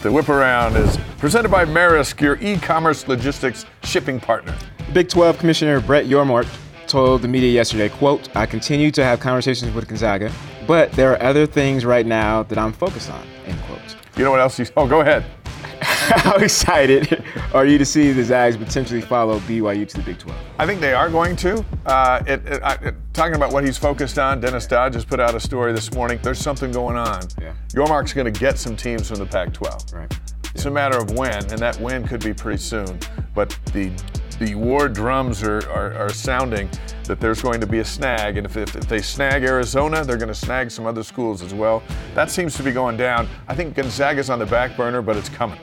The 0.04 0.12
whip 0.12 0.30
around 0.30 0.76
is 0.78 0.98
presented 1.18 1.50
by 1.50 1.66
Maersk, 1.66 2.22
your 2.22 2.38
e-commerce 2.42 3.08
logistics 3.08 3.66
shipping 3.84 4.20
partner. 4.20 4.56
Big 4.94 5.10
12 5.10 5.38
Commissioner 5.40 5.82
Brett 5.82 6.06
Yormark 6.06 6.48
told 6.88 7.22
the 7.22 7.28
media 7.28 7.52
yesterday, 7.52 7.90
quote, 7.90 8.36
I 8.36 8.46
continue 8.46 8.92
to 8.92 9.04
have 9.04 9.20
conversations 9.20 9.74
with 9.74 9.88
Gonzaga, 9.88 10.32
but 10.66 10.92
there 10.94 11.12
are 11.14 11.22
other 11.22 11.46
things 11.46 11.86
right 11.86 12.06
now 12.06 12.44
that 12.44 12.58
I'm 12.58 12.74
focused 12.74 13.10
on, 13.12 13.26
end 13.46 13.60
quote. 13.64 13.80
You 14.18 14.24
know 14.24 14.32
what 14.32 14.40
else? 14.40 14.58
He's, 14.58 14.72
oh, 14.78 14.88
go 14.88 15.02
ahead. 15.02 15.26
How 15.82 16.36
excited 16.38 17.24
are 17.54 17.66
you 17.66 17.78
to 17.78 17.86
see 17.86 18.12
the 18.12 18.24
Zags 18.24 18.58
potentially 18.58 19.02
follow 19.02 19.40
BYU 19.42 19.88
to 19.90 19.98
the 19.98 20.04
Big 20.04 20.18
12? 20.18 20.40
I 20.58 20.66
think 20.66 20.82
they 20.82 20.94
are 20.94 21.10
going 21.10 21.36
to. 21.38 21.64
Uh, 21.86 22.24
it, 22.26 22.46
it, 22.48 22.64
I, 22.64 22.74
it- 22.76 22.96
talking 23.14 23.36
about 23.36 23.52
what 23.54 23.64
he's 23.64 23.78
focused 23.78 24.18
on, 24.18 24.40
Dennis 24.40 24.66
Dodd 24.68 24.94
just 24.94 25.08
put 25.08 25.20
out 25.20 25.36
a 25.36 25.40
story 25.40 25.74
this 25.74 25.92
morning. 25.94 26.20
There's 26.24 26.40
something 26.40 26.72
going 26.72 26.98
on. 26.98 27.22
Yeah. 27.40 27.54
Yormark's 27.70 28.14
going 28.14 28.32
to 28.32 28.40
get 28.40 28.58
some 28.58 28.76
teams 28.76 29.10
from 29.10 29.18
the 29.20 29.26
Pac-12. 29.26 29.94
Right. 29.94 30.20
It's 30.56 30.66
a 30.66 30.72
matter 30.72 30.98
of 30.98 31.12
when, 31.12 31.34
and 31.52 31.60
that 31.60 31.80
when 31.80 32.08
could 32.08 32.24
be 32.24 32.34
pretty 32.34 32.58
soon. 32.60 33.00
But 33.36 33.50
the 33.74 33.92
the 34.40 34.56
war 34.56 34.88
drums 34.88 35.44
are, 35.44 35.68
are, 35.70 35.94
are 35.94 36.10
sounding 36.10 36.70
that 37.06 37.20
there's 37.20 37.42
going 37.42 37.60
to 37.60 37.68
be 37.68 37.80
a 37.80 37.86
snag, 37.86 38.38
and 38.38 38.46
if, 38.46 38.58
if, 38.58 38.76
if 38.76 38.88
they 38.88 39.02
snag 39.02 39.44
Arizona, 39.44 40.04
they're 40.04 40.18
going 40.18 40.28
to 40.28 40.36
snag 40.36 40.70
some 40.70 40.86
other 40.86 41.04
schools 41.04 41.42
as 41.42 41.54
well. 41.54 41.82
That 42.14 42.30
seems 42.30 42.56
to 42.58 42.64
be 42.64 42.72
going 42.72 42.98
down. 42.98 43.28
I 43.48 43.56
think 43.56 43.76
Gonzaga's 43.76 44.30
on 44.30 44.40
the 44.40 44.46
back 44.46 44.78
burner, 44.78 45.02
but 45.02 45.18
it's 45.18 45.30
coming. 45.30 45.60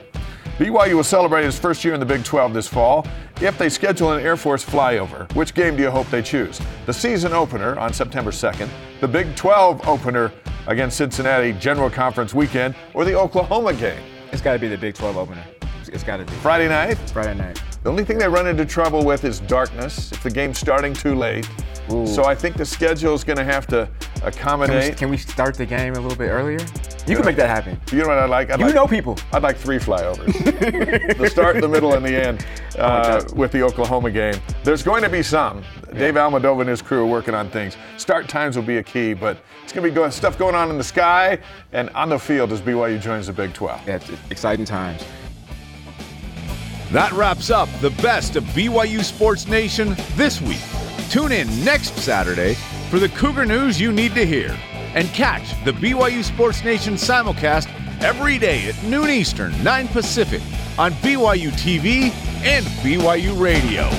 BYU 0.57 0.95
will 0.95 1.03
celebrate 1.03 1.45
its 1.45 1.59
first 1.59 1.83
year 1.83 1.93
in 1.93 1.99
the 1.99 2.05
Big 2.05 2.23
12 2.23 2.53
this 2.53 2.67
fall 2.67 3.05
if 3.41 3.57
they 3.57 3.67
schedule 3.67 4.13
an 4.13 4.23
Air 4.23 4.37
Force 4.37 4.63
flyover. 4.63 5.31
Which 5.35 5.53
game 5.53 5.75
do 5.75 5.83
you 5.83 5.91
hope 5.91 6.07
they 6.07 6.21
choose? 6.21 6.61
The 6.85 6.93
season 6.93 7.33
opener 7.33 7.77
on 7.77 7.91
September 7.91 8.31
2nd, 8.31 8.69
the 9.01 9.07
Big 9.07 9.35
12 9.35 9.85
opener 9.85 10.31
against 10.67 10.97
Cincinnati 10.97 11.51
General 11.53 11.89
Conference 11.89 12.33
weekend, 12.33 12.73
or 12.93 13.03
the 13.03 13.15
Oklahoma 13.15 13.73
game? 13.73 14.01
It's 14.31 14.41
got 14.41 14.53
to 14.53 14.59
be 14.59 14.69
the 14.69 14.77
Big 14.77 14.95
12 14.95 15.17
opener. 15.17 15.43
It's- 15.89 16.03
got 16.03 16.17
to 16.17 16.25
be. 16.25 16.31
Friday 16.33 16.67
night? 16.67 16.97
Friday 17.11 17.33
night. 17.35 17.61
The 17.83 17.89
only 17.89 18.03
thing 18.03 18.17
they 18.17 18.27
run 18.27 18.47
into 18.47 18.65
trouble 18.65 19.03
with 19.05 19.23
is 19.25 19.39
darkness 19.39 20.11
if 20.11 20.21
the 20.23 20.29
game's 20.29 20.57
starting 20.59 20.93
too 20.93 21.15
late. 21.15 21.47
Ooh. 21.91 22.07
So 22.07 22.25
I 22.25 22.33
think 22.33 22.57
the 22.57 22.65
schedule 22.65 23.13
is 23.13 23.23
going 23.23 23.37
to 23.37 23.43
have 23.43 23.67
to 23.67 23.87
Can 24.09 24.21
we, 24.23 24.27
accommodate. 24.27 24.97
can 24.97 25.09
we 25.09 25.17
start 25.17 25.55
the 25.55 25.67
game 25.67 25.93
a 25.93 25.99
little 25.99 26.17
bit 26.17 26.29
earlier? 26.29 26.59
You 27.05 27.15
can 27.15 27.23
make 27.25 27.35
that 27.35 27.47
happen. 27.47 27.79
You 27.91 27.99
know 27.99 28.07
what 28.07 28.17
I'd 28.17 28.29
like? 28.31 28.49
I'd 28.49 28.59
You 28.59 28.65
like, 28.65 28.73
know 28.75 28.87
people. 28.87 29.19
I'd 29.31 29.43
like 29.43 29.57
three 29.57 29.77
flyovers. 29.77 30.33
the 31.17 31.29
start, 31.29 31.61
the 31.61 31.67
middle, 31.67 31.93
and 31.93 32.03
the 32.03 32.15
end 32.15 32.43
uh, 32.79 33.23
with 33.35 33.51
the 33.51 33.61
Oklahoma 33.61 34.09
game. 34.09 34.33
There's 34.63 34.81
going 34.81 35.03
to 35.03 35.09
be 35.09 35.21
some. 35.21 35.63
Dave 35.93 36.15
Almadova 36.15 36.61
and 36.61 36.69
his 36.69 36.81
crew 36.81 37.03
are 37.03 37.05
working 37.05 37.35
on 37.35 37.49
things. 37.51 37.77
Start 37.97 38.27
times 38.27 38.55
will 38.55 38.63
be 38.63 38.77
a 38.77 38.83
key, 38.83 39.13
but 39.13 39.37
it's 39.63 39.71
going 39.71 39.83
to 39.85 39.89
be 39.91 39.93
going, 39.95 40.09
stuff 40.09 40.39
going 40.39 40.55
on 40.55 40.71
in 40.71 40.79
the 40.79 40.83
sky 40.83 41.37
and 41.71 41.91
on 41.91 42.09
the 42.09 42.17
field 42.17 42.51
as 42.51 42.61
BYU 42.61 42.99
joins 42.99 43.27
the 43.27 43.33
Big 43.33 43.53
12. 43.53 43.87
Yeah, 43.87 43.99
exciting 44.31 44.65
times. 44.65 45.03
That 46.95 47.11
wraps 47.11 47.49
up 47.49 47.67
the 47.81 47.89
best 48.01 48.37
of 48.37 48.45
BYU 48.45 49.03
Sports 49.03 49.49
Nation 49.49 49.97
this 50.15 50.39
week. 50.39 50.61
Tune 51.09 51.33
in 51.33 51.65
next 51.65 51.93
Saturday 51.97 52.53
for 52.89 52.99
the 52.99 53.09
Cougar 53.09 53.45
news 53.45 53.81
you 53.81 53.91
need 53.91 54.15
to 54.15 54.25
hear. 54.25 54.57
And 54.93 55.09
catch 55.09 55.61
the 55.65 55.73
BYU 55.73 56.23
Sports 56.23 56.63
Nation 56.63 56.93
simulcast 56.93 57.67
every 58.01 58.37
day 58.37 58.69
at 58.69 58.81
noon 58.85 59.09
Eastern, 59.09 59.61
9 59.61 59.89
Pacific 59.89 60.41
on 60.79 60.93
BYU 60.93 61.51
TV 61.51 62.11
and 62.45 62.65
BYU 62.65 63.37
Radio. 63.37 63.89